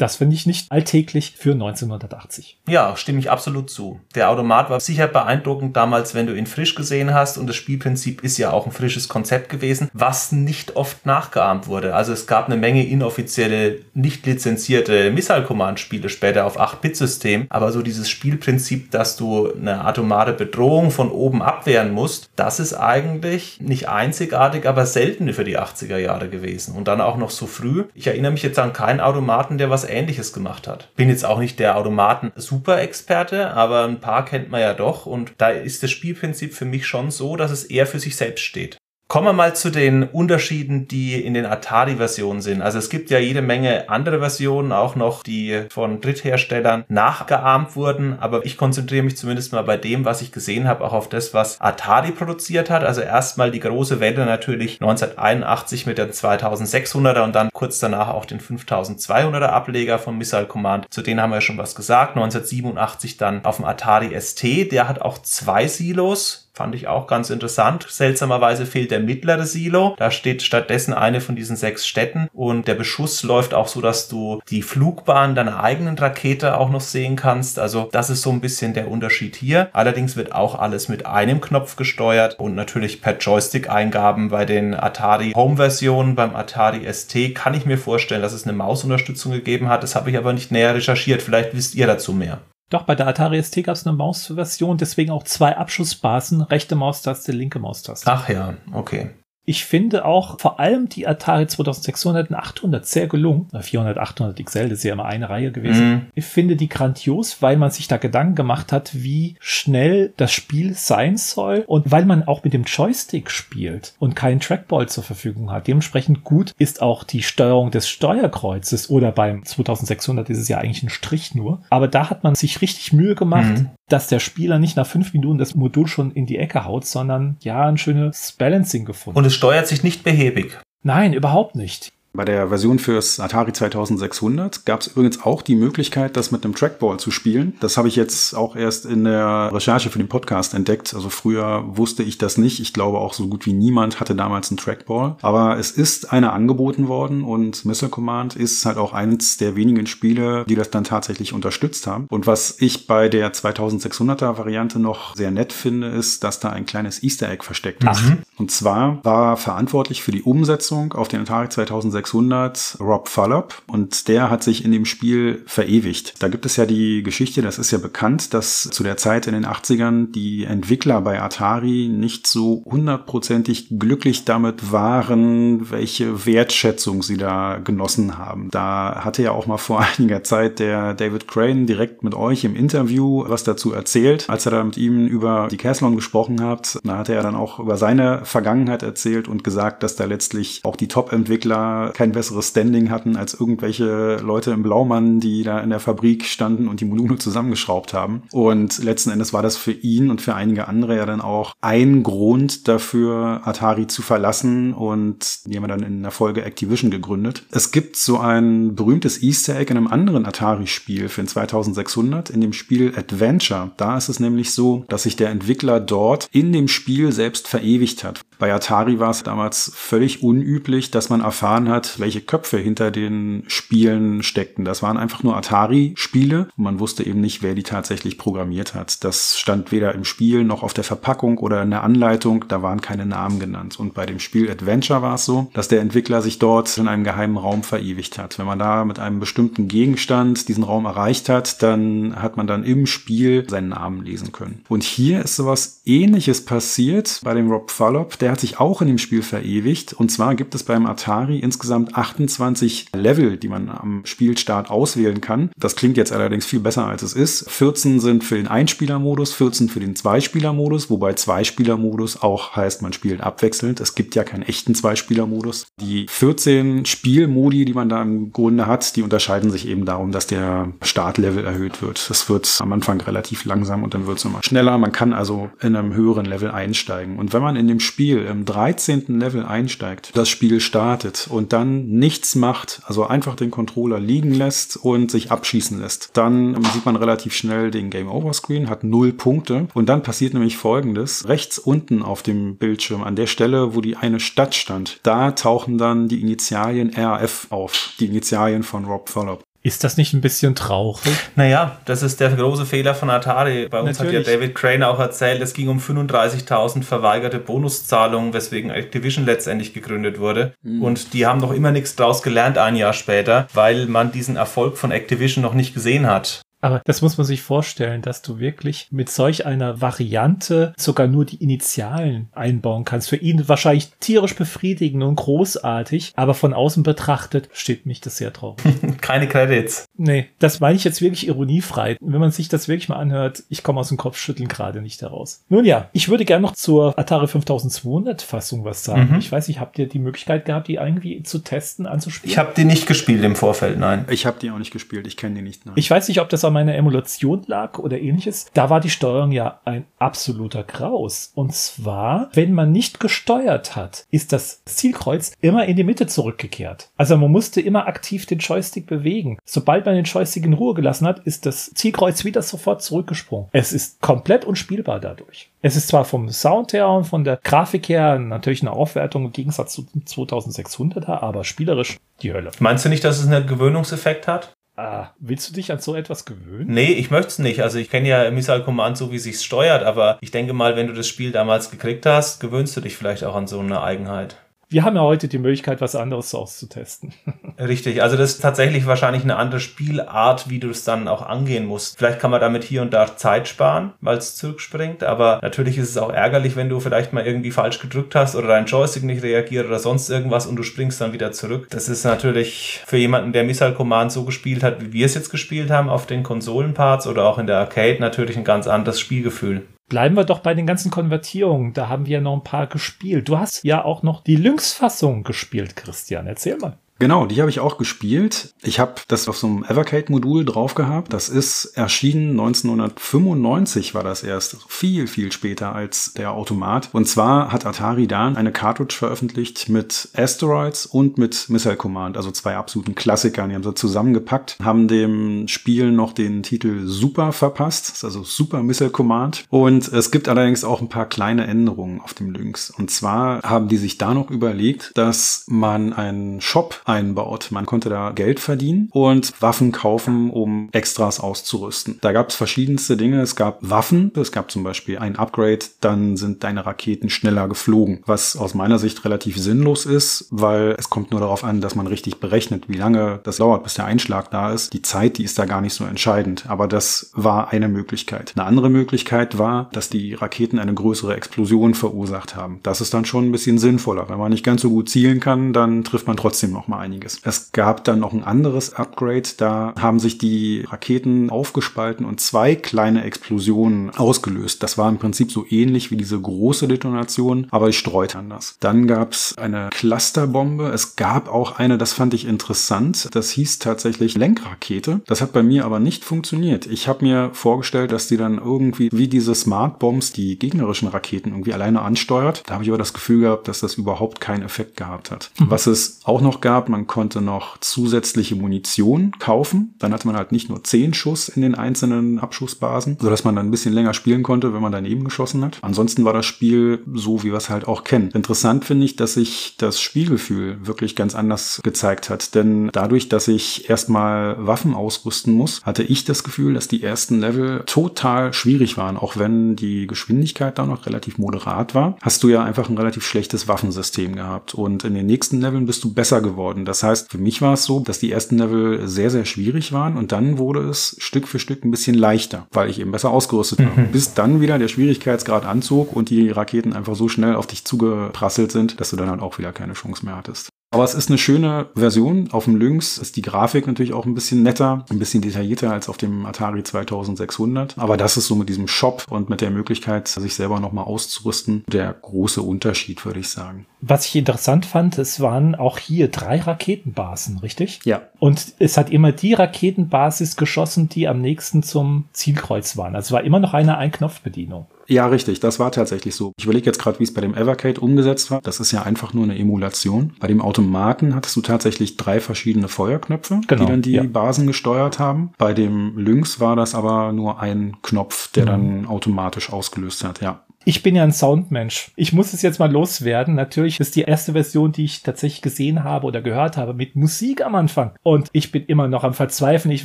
Das 0.00 0.16
finde 0.16 0.34
ich 0.34 0.46
nicht 0.46 0.72
alltäglich 0.72 1.34
für 1.36 1.52
1980. 1.52 2.58
Ja, 2.66 2.96
stimme 2.96 3.18
ich 3.18 3.30
absolut 3.30 3.68
zu. 3.68 4.00
Der 4.14 4.30
Automat 4.30 4.70
war 4.70 4.80
sicher 4.80 5.06
beeindruckend 5.06 5.76
damals, 5.76 6.14
wenn 6.14 6.26
du 6.26 6.34
ihn 6.34 6.46
frisch 6.46 6.74
gesehen 6.74 7.12
hast 7.12 7.36
und 7.36 7.46
das 7.46 7.56
Spielprinzip 7.56 8.24
ist 8.24 8.38
ja 8.38 8.50
auch 8.50 8.64
ein 8.64 8.72
frisches 8.72 9.10
Konzept 9.10 9.50
gewesen, 9.50 9.90
was 9.92 10.32
nicht 10.32 10.74
oft 10.76 11.04
nachgeahmt 11.04 11.66
wurde. 11.66 11.94
Also 11.94 12.14
es 12.14 12.26
gab 12.26 12.46
eine 12.46 12.56
Menge 12.56 12.86
inoffizielle, 12.86 13.80
nicht 13.92 14.24
lizenzierte 14.24 15.10
Missile 15.10 15.44
Command 15.44 15.78
Spiele 15.80 16.08
später 16.08 16.46
auf 16.46 16.58
8-Bit-System, 16.58 17.46
aber 17.50 17.70
so 17.70 17.82
dieses 17.82 18.08
Spielprinzip, 18.08 18.90
dass 18.92 19.18
du 19.18 19.52
eine 19.52 19.84
atomare 19.84 20.32
Bedrohung 20.32 20.92
von 20.92 21.10
oben 21.10 21.42
abwehren 21.42 21.92
musst, 21.92 22.30
das 22.36 22.58
ist 22.58 22.72
eigentlich 22.72 23.60
nicht 23.60 23.90
einzigartig, 23.90 24.66
aber 24.66 24.86
selten 24.86 25.30
für 25.34 25.44
die 25.44 25.58
80er 25.58 25.98
Jahre 25.98 26.30
gewesen 26.30 26.74
und 26.74 26.88
dann 26.88 27.02
auch 27.02 27.18
noch 27.18 27.30
so 27.30 27.46
früh. 27.46 27.84
Ich 27.92 28.06
erinnere 28.06 28.32
mich 28.32 28.42
jetzt 28.42 28.58
an 28.58 28.72
keinen 28.72 29.00
Automaten, 29.00 29.58
der 29.58 29.68
was 29.68 29.89
ähnliches 29.92 30.32
gemacht 30.32 30.66
hat. 30.68 30.94
Bin 30.96 31.08
jetzt 31.08 31.24
auch 31.24 31.38
nicht 31.38 31.58
der 31.58 31.76
Automaten-Super-Experte, 31.76 33.50
aber 33.50 33.84
ein 33.84 34.00
paar 34.00 34.24
kennt 34.24 34.50
man 34.50 34.60
ja 34.60 34.74
doch 34.74 35.06
und 35.06 35.32
da 35.38 35.50
ist 35.50 35.82
das 35.82 35.90
Spielprinzip 35.90 36.54
für 36.54 36.64
mich 36.64 36.86
schon 36.86 37.10
so, 37.10 37.36
dass 37.36 37.50
es 37.50 37.64
eher 37.64 37.86
für 37.86 38.00
sich 38.00 38.16
selbst 38.16 38.42
steht. 38.42 38.78
Kommen 39.10 39.26
wir 39.26 39.32
mal 39.32 39.56
zu 39.56 39.70
den 39.70 40.04
Unterschieden, 40.04 40.86
die 40.86 41.20
in 41.20 41.34
den 41.34 41.44
Atari-Versionen 41.44 42.40
sind. 42.42 42.62
Also 42.62 42.78
es 42.78 42.90
gibt 42.90 43.10
ja 43.10 43.18
jede 43.18 43.42
Menge 43.42 43.90
andere 43.90 44.20
Versionen, 44.20 44.70
auch 44.70 44.94
noch, 44.94 45.24
die 45.24 45.64
von 45.68 46.00
Drittherstellern 46.00 46.84
nachgeahmt 46.86 47.74
wurden. 47.74 48.16
Aber 48.20 48.46
ich 48.46 48.56
konzentriere 48.56 49.02
mich 49.02 49.16
zumindest 49.16 49.52
mal 49.52 49.64
bei 49.64 49.76
dem, 49.76 50.04
was 50.04 50.22
ich 50.22 50.30
gesehen 50.30 50.68
habe, 50.68 50.84
auch 50.84 50.92
auf 50.92 51.08
das, 51.08 51.34
was 51.34 51.60
Atari 51.60 52.12
produziert 52.12 52.70
hat. 52.70 52.84
Also 52.84 53.00
erstmal 53.00 53.50
die 53.50 53.58
große 53.58 53.98
Welle 53.98 54.24
natürlich 54.26 54.80
1981 54.80 55.86
mit 55.86 55.98
der 55.98 56.12
2600er 56.12 57.24
und 57.24 57.34
dann 57.34 57.50
kurz 57.52 57.80
danach 57.80 58.10
auch 58.10 58.26
den 58.26 58.38
5200er 58.38 59.46
Ableger 59.46 59.98
von 59.98 60.18
Missile 60.18 60.46
Command. 60.46 60.86
Zu 60.88 61.02
denen 61.02 61.20
haben 61.20 61.30
wir 61.30 61.38
ja 61.38 61.40
schon 61.40 61.58
was 61.58 61.74
gesagt. 61.74 62.10
1987 62.10 63.16
dann 63.16 63.44
auf 63.44 63.56
dem 63.56 63.64
Atari 63.64 64.14
ST. 64.20 64.70
Der 64.70 64.86
hat 64.86 65.02
auch 65.02 65.18
zwei 65.18 65.66
Silos 65.66 66.46
Fand 66.60 66.74
ich 66.74 66.88
auch 66.88 67.06
ganz 67.06 67.30
interessant. 67.30 67.86
Seltsamerweise 67.88 68.66
fehlt 68.66 68.90
der 68.90 69.00
mittlere 69.00 69.46
Silo. 69.46 69.94
Da 69.96 70.10
steht 70.10 70.42
stattdessen 70.42 70.92
eine 70.92 71.22
von 71.22 71.34
diesen 71.34 71.56
sechs 71.56 71.86
Städten 71.86 72.28
und 72.34 72.68
der 72.68 72.74
Beschuss 72.74 73.22
läuft 73.22 73.54
auch 73.54 73.66
so, 73.66 73.80
dass 73.80 74.08
du 74.08 74.42
die 74.50 74.60
Flugbahn 74.60 75.34
deiner 75.34 75.62
eigenen 75.62 75.96
Rakete 75.96 76.58
auch 76.58 76.68
noch 76.68 76.82
sehen 76.82 77.16
kannst. 77.16 77.58
Also 77.58 77.88
das 77.92 78.10
ist 78.10 78.20
so 78.20 78.28
ein 78.28 78.42
bisschen 78.42 78.74
der 78.74 78.90
Unterschied 78.90 79.36
hier. 79.36 79.70
Allerdings 79.72 80.16
wird 80.16 80.34
auch 80.34 80.54
alles 80.54 80.90
mit 80.90 81.06
einem 81.06 81.40
Knopf 81.40 81.76
gesteuert 81.76 82.38
und 82.38 82.54
natürlich 82.54 83.00
per 83.00 83.16
Joystick-Eingaben 83.16 84.28
bei 84.28 84.44
den 84.44 84.74
Atari 84.74 85.32
Home-Versionen. 85.34 86.14
Beim 86.14 86.36
Atari 86.36 86.86
ST 86.92 87.34
kann 87.34 87.54
ich 87.54 87.64
mir 87.64 87.78
vorstellen, 87.78 88.20
dass 88.20 88.34
es 88.34 88.44
eine 88.44 88.52
Mausunterstützung 88.52 89.32
gegeben 89.32 89.70
hat. 89.70 89.82
Das 89.82 89.94
habe 89.94 90.10
ich 90.10 90.18
aber 90.18 90.34
nicht 90.34 90.52
näher 90.52 90.74
recherchiert. 90.74 91.22
Vielleicht 91.22 91.54
wisst 91.54 91.74
ihr 91.74 91.86
dazu 91.86 92.12
mehr. 92.12 92.40
Doch, 92.70 92.82
bei 92.82 92.94
der 92.94 93.08
Atari 93.08 93.42
ST 93.42 93.64
gab 93.64 93.74
es 93.74 93.86
eine 93.86 93.96
Mausversion, 93.96 94.78
deswegen 94.78 95.10
auch 95.10 95.24
zwei 95.24 95.56
Abschussbasen, 95.56 96.40
rechte 96.40 96.76
Maustaste, 96.76 97.32
linke 97.32 97.58
Maustaste. 97.58 98.10
Ach 98.10 98.28
ja, 98.28 98.54
okay. 98.72 99.10
Ich 99.44 99.64
finde 99.64 100.04
auch 100.04 100.38
vor 100.38 100.60
allem 100.60 100.88
die 100.88 101.06
Atari 101.06 101.46
2600 101.46 102.30
und 102.30 102.36
800 102.36 102.86
sehr 102.86 103.06
gelungen. 103.06 103.48
400, 103.58 103.98
800 103.98 104.44
XL, 104.44 104.68
das 104.68 104.78
ist 104.78 104.84
ja 104.84 104.92
immer 104.92 105.06
eine 105.06 105.28
Reihe 105.28 105.50
gewesen. 105.50 105.90
Mm. 105.90 106.06
Ich 106.14 106.24
finde 106.24 106.56
die 106.56 106.68
grandios, 106.68 107.42
weil 107.42 107.56
man 107.56 107.70
sich 107.70 107.88
da 107.88 107.96
Gedanken 107.96 108.34
gemacht 108.34 108.72
hat, 108.72 108.90
wie 108.94 109.36
schnell 109.40 110.12
das 110.16 110.32
Spiel 110.32 110.74
sein 110.74 111.16
soll 111.16 111.64
und 111.66 111.90
weil 111.90 112.04
man 112.04 112.24
auch 112.24 112.44
mit 112.44 112.52
dem 112.52 112.64
Joystick 112.64 113.30
spielt 113.30 113.94
und 113.98 114.14
keinen 114.14 114.40
Trackball 114.40 114.88
zur 114.88 115.04
Verfügung 115.04 115.50
hat. 115.50 115.66
Dementsprechend 115.66 116.22
gut 116.22 116.52
ist 116.58 116.82
auch 116.82 117.04
die 117.04 117.22
Steuerung 117.22 117.70
des 117.70 117.88
Steuerkreuzes 117.88 118.90
oder 118.90 119.10
beim 119.10 119.44
2600 119.44 120.30
ist 120.30 120.38
es 120.38 120.48
ja 120.48 120.58
eigentlich 120.58 120.82
ein 120.82 120.90
Strich 120.90 121.34
nur. 121.34 121.62
Aber 121.70 121.88
da 121.88 122.10
hat 122.10 122.24
man 122.24 122.34
sich 122.34 122.60
richtig 122.60 122.92
Mühe 122.92 123.14
gemacht, 123.14 123.60
mm 123.60 123.66
dass 123.92 124.06
der 124.06 124.20
Spieler 124.20 124.58
nicht 124.58 124.76
nach 124.76 124.86
fünf 124.86 125.12
Minuten 125.12 125.38
das 125.38 125.54
Modul 125.54 125.86
schon 125.86 126.12
in 126.12 126.26
die 126.26 126.38
Ecke 126.38 126.64
haut, 126.64 126.86
sondern 126.86 127.36
ja, 127.40 127.66
ein 127.66 127.78
schönes 127.78 128.32
Balancing 128.32 128.84
gefunden. 128.84 129.18
Steuert 129.40 129.68
sich 129.68 129.82
nicht 129.82 130.04
behäbig. 130.04 130.58
Nein, 130.82 131.14
überhaupt 131.14 131.56
nicht. 131.56 131.94
Bei 132.12 132.24
der 132.24 132.48
Version 132.48 132.80
fürs 132.80 133.20
Atari 133.20 133.52
2600 133.52 134.66
gab 134.66 134.80
es 134.80 134.88
übrigens 134.88 135.22
auch 135.22 135.42
die 135.42 135.54
Möglichkeit, 135.54 136.16
das 136.16 136.32
mit 136.32 136.44
einem 136.44 136.56
Trackball 136.56 136.98
zu 136.98 137.12
spielen. 137.12 137.56
Das 137.60 137.76
habe 137.76 137.86
ich 137.86 137.94
jetzt 137.94 138.34
auch 138.34 138.56
erst 138.56 138.84
in 138.84 139.04
der 139.04 139.50
Recherche 139.52 139.90
für 139.90 139.98
den 139.98 140.08
Podcast 140.08 140.54
entdeckt. 140.54 140.92
Also 140.92 141.08
früher 141.08 141.64
wusste 141.76 142.02
ich 142.02 142.18
das 142.18 142.36
nicht. 142.36 142.58
Ich 142.58 142.72
glaube 142.72 142.98
auch 142.98 143.14
so 143.14 143.28
gut 143.28 143.46
wie 143.46 143.52
niemand 143.52 144.00
hatte 144.00 144.16
damals 144.16 144.50
einen 144.50 144.58
Trackball. 144.58 145.16
Aber 145.22 145.56
es 145.58 145.70
ist 145.70 146.12
einer 146.12 146.32
angeboten 146.32 146.88
worden 146.88 147.22
und 147.22 147.64
Missile 147.64 147.90
Command 147.90 148.34
ist 148.34 148.66
halt 148.66 148.76
auch 148.76 148.92
eines 148.92 149.36
der 149.36 149.54
wenigen 149.54 149.86
Spiele, 149.86 150.44
die 150.48 150.56
das 150.56 150.70
dann 150.70 150.82
tatsächlich 150.82 151.32
unterstützt 151.32 151.86
haben. 151.86 152.06
Und 152.10 152.26
was 152.26 152.56
ich 152.58 152.88
bei 152.88 153.08
der 153.08 153.32
2600er 153.32 154.36
Variante 154.36 154.80
noch 154.80 155.14
sehr 155.14 155.30
nett 155.30 155.52
finde, 155.52 155.86
ist, 155.86 156.24
dass 156.24 156.40
da 156.40 156.50
ein 156.50 156.66
kleines 156.66 157.04
Easter 157.04 157.30
Egg 157.30 157.44
versteckt 157.44 157.84
ist. 157.84 158.02
Mhm. 158.02 158.18
Und 158.36 158.50
zwar 158.50 158.98
war 159.04 159.36
verantwortlich 159.36 160.02
für 160.02 160.10
die 160.10 160.22
Umsetzung 160.22 160.92
auf 160.94 161.06
den 161.06 161.20
Atari 161.20 161.48
2600 161.48 161.99
600 162.00 162.78
Rob 162.80 163.08
Fullop 163.08 163.62
und 163.66 164.08
der 164.08 164.30
hat 164.30 164.42
sich 164.42 164.64
in 164.64 164.72
dem 164.72 164.86
Spiel 164.86 165.42
verewigt. 165.46 166.14
Da 166.20 166.28
gibt 166.28 166.46
es 166.46 166.56
ja 166.56 166.64
die 166.64 167.02
Geschichte, 167.02 167.42
das 167.42 167.58
ist 167.58 167.70
ja 167.70 167.78
bekannt, 167.78 168.32
dass 168.32 168.62
zu 168.62 168.82
der 168.82 168.96
Zeit 168.96 169.26
in 169.26 169.34
den 169.34 169.46
80ern 169.46 170.12
die 170.12 170.44
Entwickler 170.44 171.00
bei 171.02 171.20
Atari 171.20 171.88
nicht 171.88 172.26
so 172.26 172.62
hundertprozentig 172.64 173.68
glücklich 173.78 174.24
damit 174.24 174.72
waren, 174.72 175.70
welche 175.70 176.24
Wertschätzung 176.24 177.02
sie 177.02 177.18
da 177.18 177.58
genossen 177.62 178.16
haben. 178.16 178.48
Da 178.50 179.02
hatte 179.04 179.22
ja 179.22 179.32
auch 179.32 179.46
mal 179.46 179.58
vor 179.58 179.84
einiger 179.98 180.24
Zeit 180.24 180.58
der 180.58 180.94
David 180.94 181.28
Crane 181.28 181.66
direkt 181.66 182.02
mit 182.02 182.14
euch 182.14 182.44
im 182.44 182.56
Interview 182.56 183.24
was 183.26 183.44
dazu 183.44 183.72
erzählt, 183.72 184.28
als 184.28 184.46
er 184.46 184.52
da 184.52 184.64
mit 184.64 184.78
ihm 184.78 185.06
über 185.06 185.48
die 185.50 185.58
Caslon 185.58 185.96
gesprochen 185.96 186.42
hat. 186.42 186.78
Da 186.82 186.96
hat 186.96 187.10
er 187.10 187.22
dann 187.22 187.34
auch 187.34 187.58
über 187.58 187.76
seine 187.76 188.24
Vergangenheit 188.24 188.82
erzählt 188.82 189.28
und 189.28 189.44
gesagt, 189.44 189.82
dass 189.82 189.96
da 189.96 190.06
letztlich 190.06 190.60
auch 190.64 190.76
die 190.76 190.88
Top-Entwickler 190.88 191.89
kein 191.92 192.12
besseres 192.12 192.48
Standing 192.48 192.90
hatten 192.90 193.16
als 193.16 193.34
irgendwelche 193.34 194.16
Leute 194.16 194.50
im 194.50 194.62
Blaumann, 194.62 195.20
die 195.20 195.42
da 195.42 195.60
in 195.60 195.70
der 195.70 195.80
Fabrik 195.80 196.24
standen 196.24 196.68
und 196.68 196.80
die 196.80 196.84
Module 196.84 197.16
zusammengeschraubt 197.16 197.94
haben. 197.94 198.22
Und 198.32 198.82
letzten 198.82 199.10
Endes 199.10 199.32
war 199.32 199.42
das 199.42 199.56
für 199.56 199.72
ihn 199.72 200.10
und 200.10 200.20
für 200.20 200.34
einige 200.34 200.68
andere 200.68 200.96
ja 200.96 201.06
dann 201.06 201.20
auch 201.20 201.54
ein 201.60 202.02
Grund 202.02 202.68
dafür, 202.68 203.42
Atari 203.44 203.86
zu 203.86 204.02
verlassen 204.02 204.72
und 204.74 205.46
die 205.46 205.56
haben 205.56 205.68
dann 205.68 205.82
in 205.82 206.02
der 206.02 206.10
Folge 206.10 206.44
Activision 206.44 206.90
gegründet. 206.90 207.44
Es 207.50 207.72
gibt 207.72 207.96
so 207.96 208.18
ein 208.18 208.74
berühmtes 208.74 209.22
Easter 209.22 209.58
Egg 209.58 209.70
in 209.70 209.76
einem 209.76 209.86
anderen 209.86 210.26
Atari-Spiel 210.26 211.08
für 211.08 211.22
den 211.22 211.28
2600, 211.28 212.30
in 212.30 212.40
dem 212.40 212.52
Spiel 212.52 212.92
Adventure. 212.96 213.70
Da 213.76 213.96
ist 213.96 214.08
es 214.08 214.20
nämlich 214.20 214.52
so, 214.52 214.84
dass 214.88 215.04
sich 215.04 215.16
der 215.16 215.30
Entwickler 215.30 215.80
dort 215.80 216.28
in 216.32 216.52
dem 216.52 216.68
Spiel 216.68 217.12
selbst 217.12 217.48
verewigt 217.48 218.04
hat. 218.04 218.20
Bei 218.40 218.52
Atari 218.52 218.98
war 218.98 219.10
es 219.10 219.22
damals 219.22 219.70
völlig 219.74 220.22
unüblich, 220.22 220.90
dass 220.90 221.10
man 221.10 221.20
erfahren 221.20 221.68
hat, 221.68 222.00
welche 222.00 222.20
Köpfe 222.20 222.58
hinter 222.58 222.90
den 222.90 223.44
Spielen 223.46 224.22
steckten. 224.22 224.64
Das 224.64 224.82
waren 224.82 224.96
einfach 224.96 225.22
nur 225.22 225.36
Atari-Spiele 225.36 226.48
man 226.56 226.80
wusste 226.80 227.04
eben 227.04 227.20
nicht, 227.20 227.42
wer 227.42 227.54
die 227.54 227.62
tatsächlich 227.62 228.18
programmiert 228.18 228.74
hat. 228.74 229.04
Das 229.04 229.38
stand 229.38 229.72
weder 229.72 229.94
im 229.94 230.04
Spiel 230.04 230.44
noch 230.44 230.62
auf 230.62 230.74
der 230.74 230.84
Verpackung 230.84 231.38
oder 231.38 231.62
in 231.62 231.70
der 231.70 231.82
Anleitung. 231.82 232.44
Da 232.48 232.62
waren 232.62 232.80
keine 232.80 233.06
Namen 233.06 233.40
genannt. 233.40 233.78
Und 233.78 233.94
bei 233.94 234.06
dem 234.06 234.18
Spiel 234.18 234.50
Adventure 234.50 235.02
war 235.02 235.14
es 235.14 235.24
so, 235.24 235.50
dass 235.54 235.68
der 235.68 235.80
Entwickler 235.80 236.22
sich 236.22 236.38
dort 236.38 236.76
in 236.78 236.88
einem 236.88 237.04
geheimen 237.04 237.36
Raum 237.36 237.62
verewigt 237.62 238.18
hat. 238.18 238.38
Wenn 238.38 238.46
man 238.46 238.58
da 238.58 238.84
mit 238.84 238.98
einem 238.98 239.20
bestimmten 239.20 239.68
Gegenstand 239.68 240.48
diesen 240.48 240.64
Raum 240.64 240.84
erreicht 240.84 241.28
hat, 241.28 241.62
dann 241.62 242.16
hat 242.16 242.36
man 242.36 242.46
dann 242.46 242.64
im 242.64 242.86
Spiel 242.86 243.48
seinen 243.48 243.70
Namen 243.70 244.04
lesen 244.04 244.32
können. 244.32 244.64
Und 244.68 244.82
hier 244.82 245.22
ist 245.22 245.36
sowas 245.36 245.82
ähnliches 245.84 246.44
passiert 246.44 247.20
bei 247.24 247.34
dem 247.34 247.50
Rob 247.50 247.70
Fallop. 247.70 248.18
Der 248.18 248.29
der 248.30 248.34
hat 248.34 248.40
sich 248.40 248.60
auch 248.60 248.80
in 248.80 248.86
dem 248.86 248.98
Spiel 248.98 249.22
verewigt. 249.22 249.92
Und 249.92 250.12
zwar 250.12 250.36
gibt 250.36 250.54
es 250.54 250.62
beim 250.62 250.86
Atari 250.86 251.40
insgesamt 251.40 251.96
28 251.96 252.86
Level, 252.94 253.36
die 253.36 253.48
man 253.48 253.68
am 253.68 254.02
Spielstart 254.04 254.70
auswählen 254.70 255.20
kann. 255.20 255.50
Das 255.58 255.74
klingt 255.74 255.96
jetzt 255.96 256.12
allerdings 256.12 256.46
viel 256.46 256.60
besser, 256.60 256.86
als 256.86 257.02
es 257.02 257.14
ist. 257.14 257.50
14 257.50 257.98
sind 257.98 258.22
für 258.22 258.36
den 258.36 258.46
Einspielermodus, 258.46 259.32
14 259.32 259.68
für 259.68 259.80
den 259.80 259.96
Zweispielermodus, 259.96 260.90
wobei 260.90 261.14
Zweispielermodus 261.14 262.22
auch 262.22 262.54
heißt, 262.54 262.82
man 262.82 262.92
spielt 262.92 263.20
abwechselnd. 263.20 263.80
Es 263.80 263.96
gibt 263.96 264.14
ja 264.14 264.22
keinen 264.22 264.42
echten 264.42 264.76
Zweispielermodus. 264.76 265.66
Die 265.80 266.06
14 266.08 266.86
Spielmodi, 266.86 267.64
die 267.64 267.74
man 267.74 267.88
da 267.88 268.00
im 268.00 268.30
Grunde 268.30 268.68
hat, 268.68 268.94
die 268.94 269.02
unterscheiden 269.02 269.50
sich 269.50 269.66
eben 269.66 269.86
darum, 269.86 270.12
dass 270.12 270.28
der 270.28 270.72
Startlevel 270.82 271.44
erhöht 271.44 271.82
wird. 271.82 272.08
Das 272.08 272.28
wird 272.28 272.58
am 272.60 272.72
Anfang 272.72 273.00
relativ 273.00 273.44
langsam 273.44 273.82
und 273.82 273.92
dann 273.92 274.06
wird 274.06 274.18
es 274.18 274.24
immer 274.24 274.40
schneller. 274.44 274.78
Man 274.78 274.92
kann 274.92 275.12
also 275.12 275.50
in 275.60 275.74
einem 275.74 275.94
höheren 275.94 276.26
Level 276.26 276.52
einsteigen. 276.52 277.18
Und 277.18 277.32
wenn 277.32 277.42
man 277.42 277.56
in 277.56 277.66
dem 277.66 277.80
Spiel 277.80 278.19
im 278.22 278.44
13. 278.44 279.18
Level 279.18 279.44
einsteigt, 279.44 280.16
das 280.16 280.28
Spiel 280.28 280.60
startet 280.60 281.28
und 281.30 281.52
dann 281.52 281.86
nichts 281.88 282.34
macht, 282.34 282.82
also 282.84 283.06
einfach 283.06 283.36
den 283.36 283.50
Controller 283.50 284.00
liegen 284.00 284.32
lässt 284.32 284.76
und 284.76 285.10
sich 285.10 285.30
abschießen 285.30 285.80
lässt, 285.80 286.10
dann 286.14 286.62
sieht 286.72 286.84
man 286.84 286.96
relativ 286.96 287.34
schnell 287.34 287.70
den 287.70 287.90
Game 287.90 288.08
Over 288.08 288.32
Screen, 288.32 288.68
hat 288.68 288.84
null 288.84 289.12
Punkte 289.12 289.68
und 289.74 289.88
dann 289.88 290.02
passiert 290.02 290.34
nämlich 290.34 290.56
folgendes. 290.56 291.28
Rechts 291.28 291.58
unten 291.58 292.02
auf 292.02 292.22
dem 292.22 292.56
Bildschirm, 292.56 293.02
an 293.02 293.16
der 293.16 293.26
Stelle, 293.26 293.74
wo 293.74 293.80
die 293.80 293.96
eine 293.96 294.20
Stadt 294.20 294.54
stand, 294.54 295.00
da 295.02 295.32
tauchen 295.32 295.78
dann 295.78 296.08
die 296.08 296.20
Initialien 296.20 296.92
RF 296.96 297.46
auf, 297.50 297.94
die 298.00 298.06
Initialien 298.06 298.62
von 298.62 298.84
Rob 298.84 299.08
Follop. 299.08 299.42
Ist 299.62 299.84
das 299.84 299.98
nicht 299.98 300.14
ein 300.14 300.22
bisschen 300.22 300.54
traurig? 300.54 301.12
Naja, 301.36 301.78
das 301.84 302.02
ist 302.02 302.18
der 302.20 302.30
große 302.30 302.64
Fehler 302.64 302.94
von 302.94 303.10
Atari. 303.10 303.68
Bei 303.68 303.80
uns 303.80 303.98
Natürlich. 303.98 304.20
hat 304.20 304.26
ja 304.26 304.32
David 304.38 304.54
Crane 304.54 304.84
auch 304.84 304.98
erzählt, 304.98 305.42
es 305.42 305.52
ging 305.52 305.68
um 305.68 305.78
35.000 305.78 306.82
verweigerte 306.82 307.38
Bonuszahlungen, 307.38 308.32
weswegen 308.32 308.70
Activision 308.70 309.26
letztendlich 309.26 309.74
gegründet 309.74 310.18
wurde. 310.18 310.54
Mhm. 310.62 310.82
Und 310.82 311.12
die 311.12 311.26
haben 311.26 311.40
noch 311.40 311.52
immer 311.52 311.72
nichts 311.72 311.94
draus 311.94 312.22
gelernt 312.22 312.56
ein 312.56 312.74
Jahr 312.74 312.94
später, 312.94 313.48
weil 313.52 313.84
man 313.84 314.12
diesen 314.12 314.36
Erfolg 314.36 314.78
von 314.78 314.92
Activision 314.92 315.42
noch 315.42 315.54
nicht 315.54 315.74
gesehen 315.74 316.06
hat. 316.06 316.40
Aber 316.60 316.82
das 316.84 317.02
muss 317.02 317.18
man 317.18 317.26
sich 317.26 317.42
vorstellen, 317.42 318.02
dass 318.02 318.22
du 318.22 318.38
wirklich 318.38 318.88
mit 318.90 319.08
solch 319.08 319.46
einer 319.46 319.80
Variante 319.80 320.74
sogar 320.76 321.06
nur 321.06 321.24
die 321.24 321.42
Initialen 321.42 322.28
einbauen 322.32 322.84
kannst. 322.84 323.08
Für 323.08 323.16
ihn 323.16 323.48
wahrscheinlich 323.48 323.90
tierisch 324.00 324.34
befriedigend 324.34 325.02
und 325.02 325.16
großartig, 325.16 326.12
aber 326.16 326.34
von 326.34 326.52
außen 326.52 326.82
betrachtet 326.82 327.48
steht 327.52 327.86
mich 327.86 328.00
das 328.00 328.16
sehr 328.16 328.32
traurig. 328.32 328.62
Keine 329.00 329.28
Credits. 329.28 329.86
Nee, 329.96 330.28
das 330.38 330.60
meine 330.60 330.76
ich 330.76 330.84
jetzt 330.84 331.00
wirklich 331.00 331.26
ironiefrei. 331.26 331.96
Wenn 332.00 332.20
man 332.20 332.30
sich 332.30 332.48
das 332.48 332.68
wirklich 332.68 332.88
mal 332.88 332.96
anhört, 332.96 333.42
ich 333.48 333.62
komme 333.62 333.80
aus 333.80 333.88
dem 333.88 333.96
Kopfschütteln 333.96 334.48
gerade 334.48 334.82
nicht 334.82 335.02
heraus. 335.02 335.44
Nun 335.48 335.64
ja, 335.64 335.88
ich 335.92 336.08
würde 336.08 336.24
gerne 336.24 336.42
noch 336.42 336.52
zur 336.52 336.98
Atari 336.98 337.26
5200 337.26 338.22
Fassung 338.22 338.64
was 338.64 338.84
sagen. 338.84 339.12
Mhm. 339.12 339.18
Ich 339.18 339.30
weiß 339.30 339.48
nicht, 339.48 339.60
habt 339.60 339.78
ihr 339.78 339.88
die 339.88 339.98
Möglichkeit 339.98 340.44
gehabt, 340.44 340.68
die 340.68 340.74
irgendwie 340.74 341.22
zu 341.22 341.38
testen, 341.38 341.86
anzuspielen? 341.86 342.30
Ich 342.30 342.38
habe 342.38 342.52
die 342.56 342.64
nicht 342.64 342.86
gespielt 342.86 343.24
im 343.24 343.36
Vorfeld, 343.36 343.78
nein. 343.78 344.04
Ich 344.10 344.26
habe 344.26 344.38
die 344.40 344.50
auch 344.50 344.58
nicht 344.58 344.72
gespielt, 344.72 345.06
ich 345.06 345.16
kenne 345.16 345.36
die 345.36 345.42
nicht. 345.42 345.66
Nein. 345.66 345.74
Ich 345.76 345.90
weiß 345.90 346.08
nicht, 346.08 346.20
ob 346.20 346.28
das 346.28 346.44
an 346.50 346.54
meiner 346.54 346.74
Emulation 346.74 347.42
lag 347.46 347.78
oder 347.78 348.00
ähnliches, 348.00 348.46
da 348.52 348.70
war 348.70 348.80
die 348.80 348.90
Steuerung 348.90 349.32
ja 349.32 349.60
ein 349.64 349.86
absoluter 349.98 350.62
Graus. 350.62 351.32
Und 351.34 351.54
zwar, 351.54 352.28
wenn 352.34 352.52
man 352.52 352.72
nicht 352.72 353.00
gesteuert 353.00 353.76
hat, 353.76 354.06
ist 354.10 354.32
das 354.32 354.64
Zielkreuz 354.64 355.32
immer 355.40 355.64
in 355.66 355.76
die 355.76 355.84
Mitte 355.84 356.06
zurückgekehrt. 356.06 356.90
Also 356.96 357.16
man 357.16 357.30
musste 357.30 357.60
immer 357.60 357.86
aktiv 357.86 358.26
den 358.26 358.38
Joystick 358.38 358.86
bewegen. 358.86 359.38
Sobald 359.44 359.86
man 359.86 359.94
den 359.94 360.04
Joystick 360.04 360.44
in 360.44 360.52
Ruhe 360.52 360.74
gelassen 360.74 361.06
hat, 361.06 361.20
ist 361.20 361.46
das 361.46 361.70
Zielkreuz 361.74 362.24
wieder 362.24 362.42
sofort 362.42 362.82
zurückgesprungen. 362.82 363.48
Es 363.52 363.72
ist 363.72 364.00
komplett 364.00 364.44
unspielbar 364.44 365.00
dadurch. 365.00 365.50
Es 365.62 365.76
ist 365.76 365.88
zwar 365.88 366.04
vom 366.04 366.30
Sound 366.30 366.72
her 366.72 366.88
und 366.88 367.04
von 367.04 367.24
der 367.24 367.36
Grafik 367.36 367.88
her 367.88 368.18
natürlich 368.18 368.62
eine 368.62 368.72
Aufwertung 368.72 369.26
im 369.26 369.32
Gegensatz 369.32 369.74
zu 369.74 369.86
2600er, 370.06 371.20
aber 371.20 371.44
spielerisch 371.44 371.98
die 372.22 372.32
Hölle. 372.32 372.50
Meinst 372.58 372.84
du 372.84 372.88
nicht, 372.88 373.04
dass 373.04 373.18
es 373.18 373.26
einen 373.26 373.46
Gewöhnungseffekt 373.46 374.26
hat? 374.26 374.52
Ah, 374.82 375.10
willst 375.18 375.46
du 375.50 375.52
dich 375.52 375.70
an 375.70 375.78
so 375.78 375.94
etwas 375.94 376.24
gewöhnen? 376.24 376.72
Nee, 376.72 376.92
ich 376.92 377.10
möchte 377.10 377.28
es 377.28 377.38
nicht. 377.38 377.62
Also 377.62 377.76
ich 377.78 377.90
kenne 377.90 378.08
ja 378.08 378.30
Missile 378.30 378.64
Command 378.64 378.96
so, 378.96 379.12
wie 379.12 379.18
sich's 379.18 379.44
steuert, 379.44 379.82
aber 379.82 380.16
ich 380.22 380.30
denke 380.30 380.54
mal, 380.54 380.74
wenn 380.74 380.86
du 380.86 380.94
das 380.94 381.06
Spiel 381.06 381.32
damals 381.32 381.70
gekriegt 381.70 382.06
hast, 382.06 382.40
gewöhnst 382.40 382.78
du 382.78 382.80
dich 382.80 382.96
vielleicht 382.96 383.24
auch 383.24 383.34
an 383.34 383.46
so 383.46 383.60
eine 383.60 383.82
Eigenheit 383.82 384.36
wir 384.70 384.84
haben 384.84 384.94
ja 384.94 385.02
heute 385.02 385.26
die 385.26 385.38
Möglichkeit, 385.38 385.80
was 385.80 385.96
anderes 385.96 386.32
auszutesten. 386.32 387.12
Richtig, 387.58 388.02
also 388.02 388.16
das 388.16 388.34
ist 388.34 388.40
tatsächlich 388.40 388.86
wahrscheinlich 388.86 389.24
eine 389.24 389.36
andere 389.36 389.58
Spielart, 389.58 390.48
wie 390.48 390.60
du 390.60 390.70
es 390.70 390.84
dann 390.84 391.08
auch 391.08 391.22
angehen 391.22 391.66
musst. 391.66 391.98
Vielleicht 391.98 392.20
kann 392.20 392.30
man 392.30 392.40
damit 392.40 392.62
hier 392.62 392.80
und 392.80 392.92
da 392.92 393.16
Zeit 393.16 393.48
sparen, 393.48 393.92
weil 394.00 394.18
es 394.18 394.36
zurückspringt, 394.36 395.02
aber 395.02 395.40
natürlich 395.42 395.76
ist 395.76 395.90
es 395.90 395.98
auch 395.98 396.10
ärgerlich, 396.10 396.54
wenn 396.54 396.68
du 396.68 396.78
vielleicht 396.78 397.12
mal 397.12 397.26
irgendwie 397.26 397.50
falsch 397.50 397.80
gedrückt 397.80 398.14
hast 398.14 398.36
oder 398.36 398.46
dein 398.46 398.66
Joystick 398.66 399.02
nicht 399.02 399.24
reagiert 399.24 399.66
oder 399.66 399.80
sonst 399.80 400.08
irgendwas 400.08 400.46
und 400.46 400.54
du 400.54 400.62
springst 400.62 401.00
dann 401.00 401.12
wieder 401.12 401.32
zurück. 401.32 401.66
Das 401.70 401.88
ist 401.88 402.04
natürlich 402.04 402.80
für 402.86 402.96
jemanden, 402.96 403.32
der 403.32 403.42
Missile 403.42 403.74
Command 403.74 404.12
so 404.12 404.24
gespielt 404.24 404.62
hat, 404.62 404.80
wie 404.80 404.92
wir 404.92 405.06
es 405.06 405.14
jetzt 405.14 405.30
gespielt 405.30 405.70
haben 405.70 405.88
auf 405.88 406.06
den 406.06 406.22
Konsolenparts 406.22 407.08
oder 407.08 407.24
auch 407.24 407.38
in 407.38 407.48
der 407.48 407.58
Arcade 407.58 407.98
natürlich 407.98 408.36
ein 408.36 408.44
ganz 408.44 408.68
anderes 408.68 409.00
Spielgefühl. 409.00 409.62
Bleiben 409.90 410.14
wir 410.14 410.22
doch 410.22 410.38
bei 410.38 410.54
den 410.54 410.66
ganzen 410.66 410.92
Konvertierungen. 410.92 411.72
Da 411.72 411.88
haben 411.88 412.06
wir 412.06 412.12
ja 412.14 412.20
noch 412.20 412.34
ein 412.34 412.44
paar 412.44 412.68
gespielt. 412.68 413.28
Du 413.28 413.38
hast 413.38 413.64
ja 413.64 413.84
auch 413.84 414.04
noch 414.04 414.22
die 414.22 414.36
Lynx-Fassung 414.36 415.24
gespielt, 415.24 415.74
Christian. 415.74 416.28
Erzähl 416.28 416.56
mal. 416.58 416.78
Genau, 417.00 417.24
die 417.24 417.40
habe 417.40 417.48
ich 417.48 417.60
auch 417.60 417.78
gespielt. 417.78 418.52
Ich 418.62 418.78
habe 418.78 418.96
das 419.08 419.26
auf 419.26 419.38
so 419.38 419.46
einem 419.46 419.64
Evercade-Modul 419.64 420.44
drauf 420.44 420.74
gehabt. 420.74 421.14
Das 421.14 421.30
ist 421.30 421.64
erschienen 421.74 422.38
1995 422.38 423.94
war 423.94 424.04
das 424.04 424.22
erst. 424.22 424.58
Viel, 424.68 425.06
viel 425.06 425.32
später 425.32 425.74
als 425.74 426.12
der 426.12 426.32
Automat. 426.32 426.90
Und 426.92 427.08
zwar 427.08 427.52
hat 427.52 427.64
Atari 427.64 428.06
dann 428.06 428.36
eine 428.36 428.52
Cartridge 428.52 428.94
veröffentlicht 428.94 429.70
mit 429.70 430.10
Asteroids 430.14 430.84
und 430.84 431.16
mit 431.16 431.48
Missile 431.48 431.76
Command, 431.76 432.18
also 432.18 432.30
zwei 432.32 432.56
absoluten 432.56 432.94
Klassikern. 432.94 433.48
Die 433.48 433.54
haben 433.54 433.62
sie 433.62 433.74
zusammengepackt, 433.74 434.58
haben 434.62 434.86
dem 434.86 435.48
Spiel 435.48 435.92
noch 435.92 436.12
den 436.12 436.42
Titel 436.42 436.86
Super 436.86 437.32
verpasst, 437.32 438.04
also 438.04 438.24
Super 438.24 438.62
Missile 438.62 438.90
Command. 438.90 439.44
Und 439.48 439.90
es 439.90 440.10
gibt 440.10 440.28
allerdings 440.28 440.64
auch 440.64 440.82
ein 440.82 440.90
paar 440.90 441.06
kleine 441.06 441.46
Änderungen 441.46 442.02
auf 442.02 442.12
dem 442.12 442.30
Lynx. 442.30 442.68
Und 442.68 442.90
zwar 442.90 443.40
haben 443.42 443.68
die 443.68 443.78
sich 443.78 443.96
da 443.96 444.12
noch 444.12 444.30
überlegt, 444.30 444.92
dass 444.98 445.46
man 445.48 445.94
einen 445.94 446.42
Shop 446.42 446.82
einbaut. 446.90 447.48
Man 447.50 447.66
konnte 447.66 447.88
da 447.88 448.10
Geld 448.10 448.40
verdienen 448.40 448.88
und 448.92 449.32
Waffen 449.40 449.72
kaufen, 449.72 450.30
um 450.30 450.68
Extras 450.72 451.20
auszurüsten. 451.20 451.98
Da 452.00 452.12
gab 452.12 452.30
es 452.30 452.36
verschiedenste 452.36 452.96
Dinge. 452.96 453.20
Es 453.20 453.36
gab 453.36 453.58
Waffen, 453.60 454.12
es 454.16 454.32
gab 454.32 454.50
zum 454.50 454.62
Beispiel 454.62 454.98
ein 454.98 455.16
Upgrade, 455.16 455.60
dann 455.80 456.16
sind 456.16 456.44
deine 456.44 456.66
Raketen 456.66 457.10
schneller 457.10 457.48
geflogen, 457.48 458.02
was 458.06 458.36
aus 458.36 458.54
meiner 458.54 458.78
Sicht 458.78 459.04
relativ 459.04 459.38
sinnlos 459.38 459.86
ist, 459.86 460.26
weil 460.30 460.74
es 460.78 460.90
kommt 460.90 461.10
nur 461.10 461.20
darauf 461.20 461.44
an, 461.44 461.60
dass 461.60 461.74
man 461.74 461.86
richtig 461.86 462.20
berechnet, 462.20 462.68
wie 462.68 462.76
lange 462.76 463.20
das 463.22 463.36
dauert, 463.36 463.62
bis 463.62 463.74
der 463.74 463.84
Einschlag 463.84 464.30
da 464.30 464.52
ist. 464.52 464.72
Die 464.72 464.82
Zeit, 464.82 465.18
die 465.18 465.24
ist 465.24 465.38
da 465.38 465.46
gar 465.46 465.60
nicht 465.60 465.74
so 465.74 465.84
entscheidend, 465.84 466.44
aber 466.48 466.68
das 466.68 467.10
war 467.14 467.50
eine 467.50 467.68
Möglichkeit. 467.68 468.32
Eine 468.36 468.46
andere 468.46 468.70
Möglichkeit 468.70 469.38
war, 469.38 469.70
dass 469.72 469.88
die 469.88 470.14
Raketen 470.14 470.58
eine 470.58 470.74
größere 470.74 471.14
Explosion 471.14 471.74
verursacht 471.74 472.36
haben. 472.36 472.60
Das 472.62 472.80
ist 472.80 472.94
dann 472.94 473.04
schon 473.04 473.28
ein 473.28 473.32
bisschen 473.32 473.58
sinnvoller. 473.58 474.08
Wenn 474.08 474.18
man 474.18 474.30
nicht 474.32 474.44
ganz 474.44 474.62
so 474.62 474.70
gut 474.70 474.88
zielen 474.88 475.20
kann, 475.20 475.52
dann 475.52 475.84
trifft 475.84 476.06
man 476.06 476.16
trotzdem 476.16 476.52
noch 476.52 476.68
mal 476.68 476.79
einiges. 476.80 477.20
Es 477.22 477.52
gab 477.52 477.84
dann 477.84 478.00
noch 478.00 478.12
ein 478.12 478.24
anderes 478.24 478.74
Upgrade, 478.74 479.28
da 479.36 479.74
haben 479.78 480.00
sich 480.00 480.18
die 480.18 480.64
Raketen 480.68 481.30
aufgespalten 481.30 482.04
und 482.04 482.20
zwei 482.20 482.56
kleine 482.56 483.04
Explosionen 483.04 483.90
ausgelöst. 483.90 484.62
Das 484.62 484.78
war 484.78 484.88
im 484.88 484.98
Prinzip 484.98 485.30
so 485.30 485.46
ähnlich 485.48 485.90
wie 485.90 485.96
diese 485.96 486.18
große 486.18 486.66
Detonation, 486.66 487.46
aber 487.50 487.68
ich 487.68 487.78
streute 487.78 488.18
anders. 488.18 488.56
Dann 488.60 488.86
gab 488.86 489.12
es 489.12 489.36
eine 489.38 489.68
Clusterbombe. 489.70 490.68
Es 490.68 490.96
gab 490.96 491.28
auch 491.28 491.58
eine, 491.58 491.78
das 491.78 491.92
fand 491.92 492.14
ich 492.14 492.26
interessant. 492.26 493.08
Das 493.12 493.30
hieß 493.30 493.58
tatsächlich 493.58 494.16
Lenkrakete. 494.16 495.00
Das 495.06 495.20
hat 495.20 495.32
bei 495.32 495.42
mir 495.42 495.64
aber 495.64 495.80
nicht 495.80 496.04
funktioniert. 496.04 496.66
Ich 496.66 496.88
habe 496.88 497.04
mir 497.04 497.30
vorgestellt, 497.32 497.92
dass 497.92 498.08
die 498.08 498.16
dann 498.16 498.38
irgendwie 498.38 498.88
wie 498.92 499.08
diese 499.08 499.34
Smart 499.34 499.78
Bombs 499.78 500.12
die 500.12 500.38
gegnerischen 500.38 500.88
Raketen 500.88 501.30
irgendwie 501.30 501.52
alleine 501.52 501.82
ansteuert. 501.82 502.42
Da 502.46 502.54
habe 502.54 502.64
ich 502.64 502.70
aber 502.70 502.78
das 502.78 502.94
Gefühl 502.94 503.20
gehabt, 503.20 503.48
dass 503.48 503.60
das 503.60 503.74
überhaupt 503.74 504.20
keinen 504.20 504.42
Effekt 504.42 504.76
gehabt 504.76 505.10
hat. 505.10 505.30
Mhm. 505.38 505.50
Was 505.50 505.66
es 505.66 506.00
auch 506.04 506.20
noch 506.20 506.40
gab, 506.40 506.68
man 506.70 506.86
konnte 506.86 507.20
noch 507.20 507.58
zusätzliche 507.58 508.36
Munition 508.36 509.12
kaufen. 509.18 509.74
Dann 509.78 509.92
hatte 509.92 510.06
man 510.06 510.16
halt 510.16 510.32
nicht 510.32 510.48
nur 510.48 510.62
10 510.62 510.94
Schuss 510.94 511.28
in 511.28 511.42
den 511.42 511.54
einzelnen 511.54 512.18
Abschussbasen, 512.18 512.96
sodass 513.00 513.24
man 513.24 513.36
dann 513.36 513.48
ein 513.48 513.50
bisschen 513.50 513.74
länger 513.74 513.94
spielen 513.94 514.22
konnte, 514.22 514.54
wenn 514.54 514.62
man 514.62 514.72
daneben 514.72 515.04
geschossen 515.04 515.44
hat. 515.44 515.58
Ansonsten 515.62 516.04
war 516.04 516.12
das 516.12 516.26
Spiel 516.26 516.82
so, 516.94 517.22
wie 517.22 517.30
wir 517.30 517.34
es 517.34 517.50
halt 517.50 517.66
auch 517.66 517.84
kennen. 517.84 518.10
Interessant 518.12 518.64
finde 518.64 518.84
ich, 518.84 518.96
dass 518.96 519.14
sich 519.14 519.54
das 519.58 519.80
Spielgefühl 519.80 520.66
wirklich 520.66 520.96
ganz 520.96 521.14
anders 521.14 521.60
gezeigt 521.62 522.10
hat. 522.10 522.34
Denn 522.34 522.70
dadurch, 522.72 523.08
dass 523.08 523.28
ich 523.28 523.68
erstmal 523.68 524.36
Waffen 524.46 524.74
ausrüsten 524.74 525.34
muss, 525.34 525.60
hatte 525.62 525.82
ich 525.82 526.04
das 526.04 526.24
Gefühl, 526.24 526.54
dass 526.54 526.68
die 526.68 526.82
ersten 526.82 527.20
Level 527.20 527.62
total 527.66 528.32
schwierig 528.32 528.76
waren. 528.76 528.96
Auch 528.96 529.16
wenn 529.16 529.56
die 529.56 529.86
Geschwindigkeit 529.86 530.58
da 530.58 530.66
noch 530.66 530.86
relativ 530.86 531.18
moderat 531.18 531.74
war, 531.74 531.96
hast 532.00 532.22
du 532.22 532.28
ja 532.28 532.42
einfach 532.44 532.68
ein 532.68 532.78
relativ 532.78 533.04
schlechtes 533.06 533.48
Waffensystem 533.48 534.14
gehabt. 534.16 534.54
Und 534.54 534.84
in 534.84 534.94
den 534.94 535.06
nächsten 535.06 535.40
Leveln 535.40 535.66
bist 535.66 535.84
du 535.84 535.92
besser 535.92 536.20
geworden 536.20 536.59
wurden. 536.60 536.64
Das 536.64 536.82
heißt, 536.82 537.10
für 537.10 537.18
mich 537.18 537.42
war 537.42 537.54
es 537.54 537.64
so, 537.64 537.80
dass 537.80 537.98
die 537.98 538.12
ersten 538.12 538.38
Level 538.38 538.86
sehr, 538.86 539.10
sehr 539.10 539.24
schwierig 539.24 539.72
waren 539.72 539.96
und 539.96 540.12
dann 540.12 540.38
wurde 540.38 540.60
es 540.68 540.96
Stück 540.98 541.26
für 541.26 541.38
Stück 541.38 541.64
ein 541.64 541.70
bisschen 541.70 541.96
leichter, 541.96 542.46
weil 542.52 542.70
ich 542.70 542.80
eben 542.80 542.92
besser 542.92 543.10
ausgerüstet 543.10 543.60
mhm. 543.60 543.66
habe. 543.70 543.82
Bis 543.92 544.14
dann 544.14 544.40
wieder 544.40 544.58
der 544.58 544.68
Schwierigkeitsgrad 544.68 545.44
anzog 545.44 545.94
und 545.94 546.10
die 546.10 546.30
Raketen 546.30 546.72
einfach 546.72 546.94
so 546.94 547.08
schnell 547.08 547.34
auf 547.34 547.46
dich 547.46 547.64
zugeprasselt 547.64 548.52
sind, 548.52 548.80
dass 548.80 548.90
du 548.90 548.96
dann 548.96 549.10
halt 549.10 549.20
auch 549.20 549.38
wieder 549.38 549.52
keine 549.52 549.74
Chance 549.74 550.04
mehr 550.04 550.16
hattest. 550.16 550.50
Aber 550.72 550.84
es 550.84 550.94
ist 550.94 551.08
eine 551.08 551.18
schöne 551.18 551.66
Version. 551.74 552.28
Auf 552.30 552.44
dem 552.44 552.54
Lynx 552.54 552.96
ist 552.96 553.16
die 553.16 553.22
Grafik 553.22 553.66
natürlich 553.66 553.92
auch 553.92 554.06
ein 554.06 554.14
bisschen 554.14 554.44
netter, 554.44 554.84
ein 554.88 555.00
bisschen 555.00 555.20
detaillierter 555.20 555.72
als 555.72 555.88
auf 555.88 555.96
dem 555.96 556.24
Atari 556.26 556.62
2600. 556.62 557.76
Aber 557.76 557.96
das 557.96 558.16
ist 558.16 558.28
so 558.28 558.36
mit 558.36 558.48
diesem 558.48 558.68
Shop 558.68 559.04
und 559.10 559.28
mit 559.28 559.40
der 559.40 559.50
Möglichkeit, 559.50 560.06
sich 560.06 560.34
selber 560.34 560.60
nochmal 560.60 560.84
auszurüsten, 560.84 561.64
der 561.66 561.92
große 561.92 562.40
Unterschied, 562.40 563.04
würde 563.04 563.18
ich 563.18 563.30
sagen. 563.30 563.66
Was 563.80 564.06
ich 564.06 564.14
interessant 564.14 564.64
fand, 564.64 564.96
es 564.98 565.18
waren 565.18 565.56
auch 565.56 565.78
hier 565.78 566.06
drei 566.06 566.40
Raketenbasen, 566.40 567.38
richtig? 567.38 567.80
Ja. 567.84 568.02
Und 568.20 568.54
es 568.60 568.76
hat 568.76 568.90
immer 568.90 569.10
die 569.10 569.34
Raketenbasis 569.34 570.36
geschossen, 570.36 570.88
die 570.88 571.08
am 571.08 571.20
nächsten 571.20 571.64
zum 571.64 572.04
Zielkreuz 572.12 572.76
waren. 572.76 572.94
Also 572.94 573.08
es 573.08 573.12
war 573.12 573.24
immer 573.24 573.40
noch 573.40 573.54
eine 573.54 573.76
Ein-Knopf-Bedienung. 573.76 574.66
Ja, 574.90 575.06
richtig, 575.06 575.38
das 575.38 575.60
war 575.60 575.70
tatsächlich 575.70 576.16
so. 576.16 576.32
Ich 576.36 576.44
überlege 576.44 576.66
jetzt 576.66 576.80
gerade, 576.80 576.98
wie 576.98 577.04
es 577.04 577.14
bei 577.14 577.20
dem 577.20 577.34
Evercade 577.34 577.80
umgesetzt 577.80 578.32
war. 578.32 578.40
Das 578.40 578.58
ist 578.58 578.72
ja 578.72 578.82
einfach 578.82 579.14
nur 579.14 579.22
eine 579.22 579.38
Emulation. 579.38 580.14
Bei 580.18 580.26
dem 580.26 580.40
Automaten 580.40 581.14
hattest 581.14 581.36
du 581.36 581.42
tatsächlich 581.42 581.96
drei 581.96 582.18
verschiedene 582.20 582.66
Feuerknöpfe, 582.66 583.40
genau, 583.46 583.64
die 583.64 583.70
dann 583.70 583.82
die 583.82 583.92
ja. 583.92 584.02
Basen 584.02 584.48
gesteuert 584.48 584.98
haben. 584.98 585.30
Bei 585.38 585.52
dem 585.52 585.96
Lynx 585.96 586.40
war 586.40 586.56
das 586.56 586.74
aber 586.74 587.12
nur 587.12 587.38
ein 587.38 587.76
Knopf, 587.82 588.32
der 588.32 588.42
mhm. 588.42 588.48
dann 588.48 588.86
automatisch 588.86 589.52
ausgelöst 589.52 590.02
hat, 590.02 590.20
ja. 590.22 590.42
Ich 590.70 590.84
bin 590.84 590.94
ja 590.94 591.02
ein 591.02 591.10
Soundmensch. 591.10 591.90
Ich 591.96 592.12
muss 592.12 592.32
es 592.32 592.42
jetzt 592.42 592.60
mal 592.60 592.70
loswerden. 592.70 593.34
Natürlich 593.34 593.80
ist 593.80 593.96
die 593.96 594.02
erste 594.02 594.34
Version, 594.34 594.70
die 594.70 594.84
ich 594.84 595.02
tatsächlich 595.02 595.42
gesehen 595.42 595.82
habe 595.82 596.06
oder 596.06 596.22
gehört 596.22 596.56
habe, 596.56 596.74
mit 596.74 596.94
Musik 596.94 597.44
am 597.44 597.56
Anfang. 597.56 597.90
Und 598.04 598.28
ich 598.30 598.52
bin 598.52 598.66
immer 598.66 598.86
noch 598.86 599.02
am 599.02 599.12
Verzweifeln. 599.12 599.74
Ich 599.74 599.84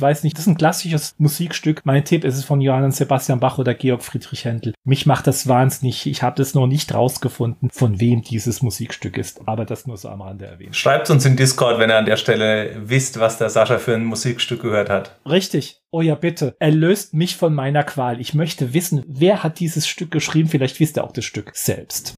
weiß 0.00 0.22
nicht, 0.22 0.36
das 0.36 0.42
ist 0.42 0.46
ein 0.46 0.56
klassisches 0.56 1.16
Musikstück. 1.18 1.80
Mein 1.82 2.04
Tipp 2.04 2.22
ist 2.22 2.36
es 2.36 2.44
von 2.44 2.60
Johann 2.60 2.92
Sebastian 2.92 3.40
Bach 3.40 3.58
oder 3.58 3.74
Georg 3.74 4.04
Friedrich 4.04 4.44
Händel. 4.44 4.74
Mich 4.84 5.06
macht 5.06 5.26
das 5.26 5.48
wahnsinnig. 5.48 6.06
Ich 6.06 6.22
habe 6.22 6.36
das 6.36 6.54
noch 6.54 6.68
nicht 6.68 6.94
rausgefunden, 6.94 7.68
von 7.72 7.98
wem 7.98 8.22
dieses 8.22 8.62
Musikstück 8.62 9.18
ist. 9.18 9.40
Aber 9.44 9.64
das 9.64 9.88
nur 9.88 9.96
so 9.96 10.08
am 10.08 10.22
Rande 10.22 10.46
erwähnt. 10.46 10.76
Schreibt 10.76 11.10
uns 11.10 11.24
in 11.24 11.34
Discord, 11.34 11.80
wenn 11.80 11.90
ihr 11.90 11.98
an 11.98 12.06
der 12.06 12.16
Stelle 12.16 12.76
wisst, 12.84 13.18
was 13.18 13.38
der 13.38 13.50
Sascha 13.50 13.78
für 13.78 13.96
ein 13.96 14.04
Musikstück 14.04 14.62
gehört 14.62 14.88
hat. 14.88 15.18
Richtig. 15.28 15.80
Oh 15.92 16.02
ja, 16.02 16.16
bitte. 16.16 16.56
Erlöst 16.58 17.14
mich 17.14 17.36
von 17.36 17.54
meiner 17.54 17.84
Qual. 17.84 18.20
Ich 18.20 18.34
möchte 18.34 18.74
wissen, 18.74 19.04
wer 19.06 19.42
hat 19.42 19.60
dieses 19.60 19.86
Stück 19.86 20.10
geschrieben? 20.10 20.48
Vielleicht 20.48 20.80
wisst 20.80 20.98
ihr 20.98 21.04
auch 21.04 21.12
das 21.12 21.24
Stück 21.24 21.54
selbst. 21.54 22.14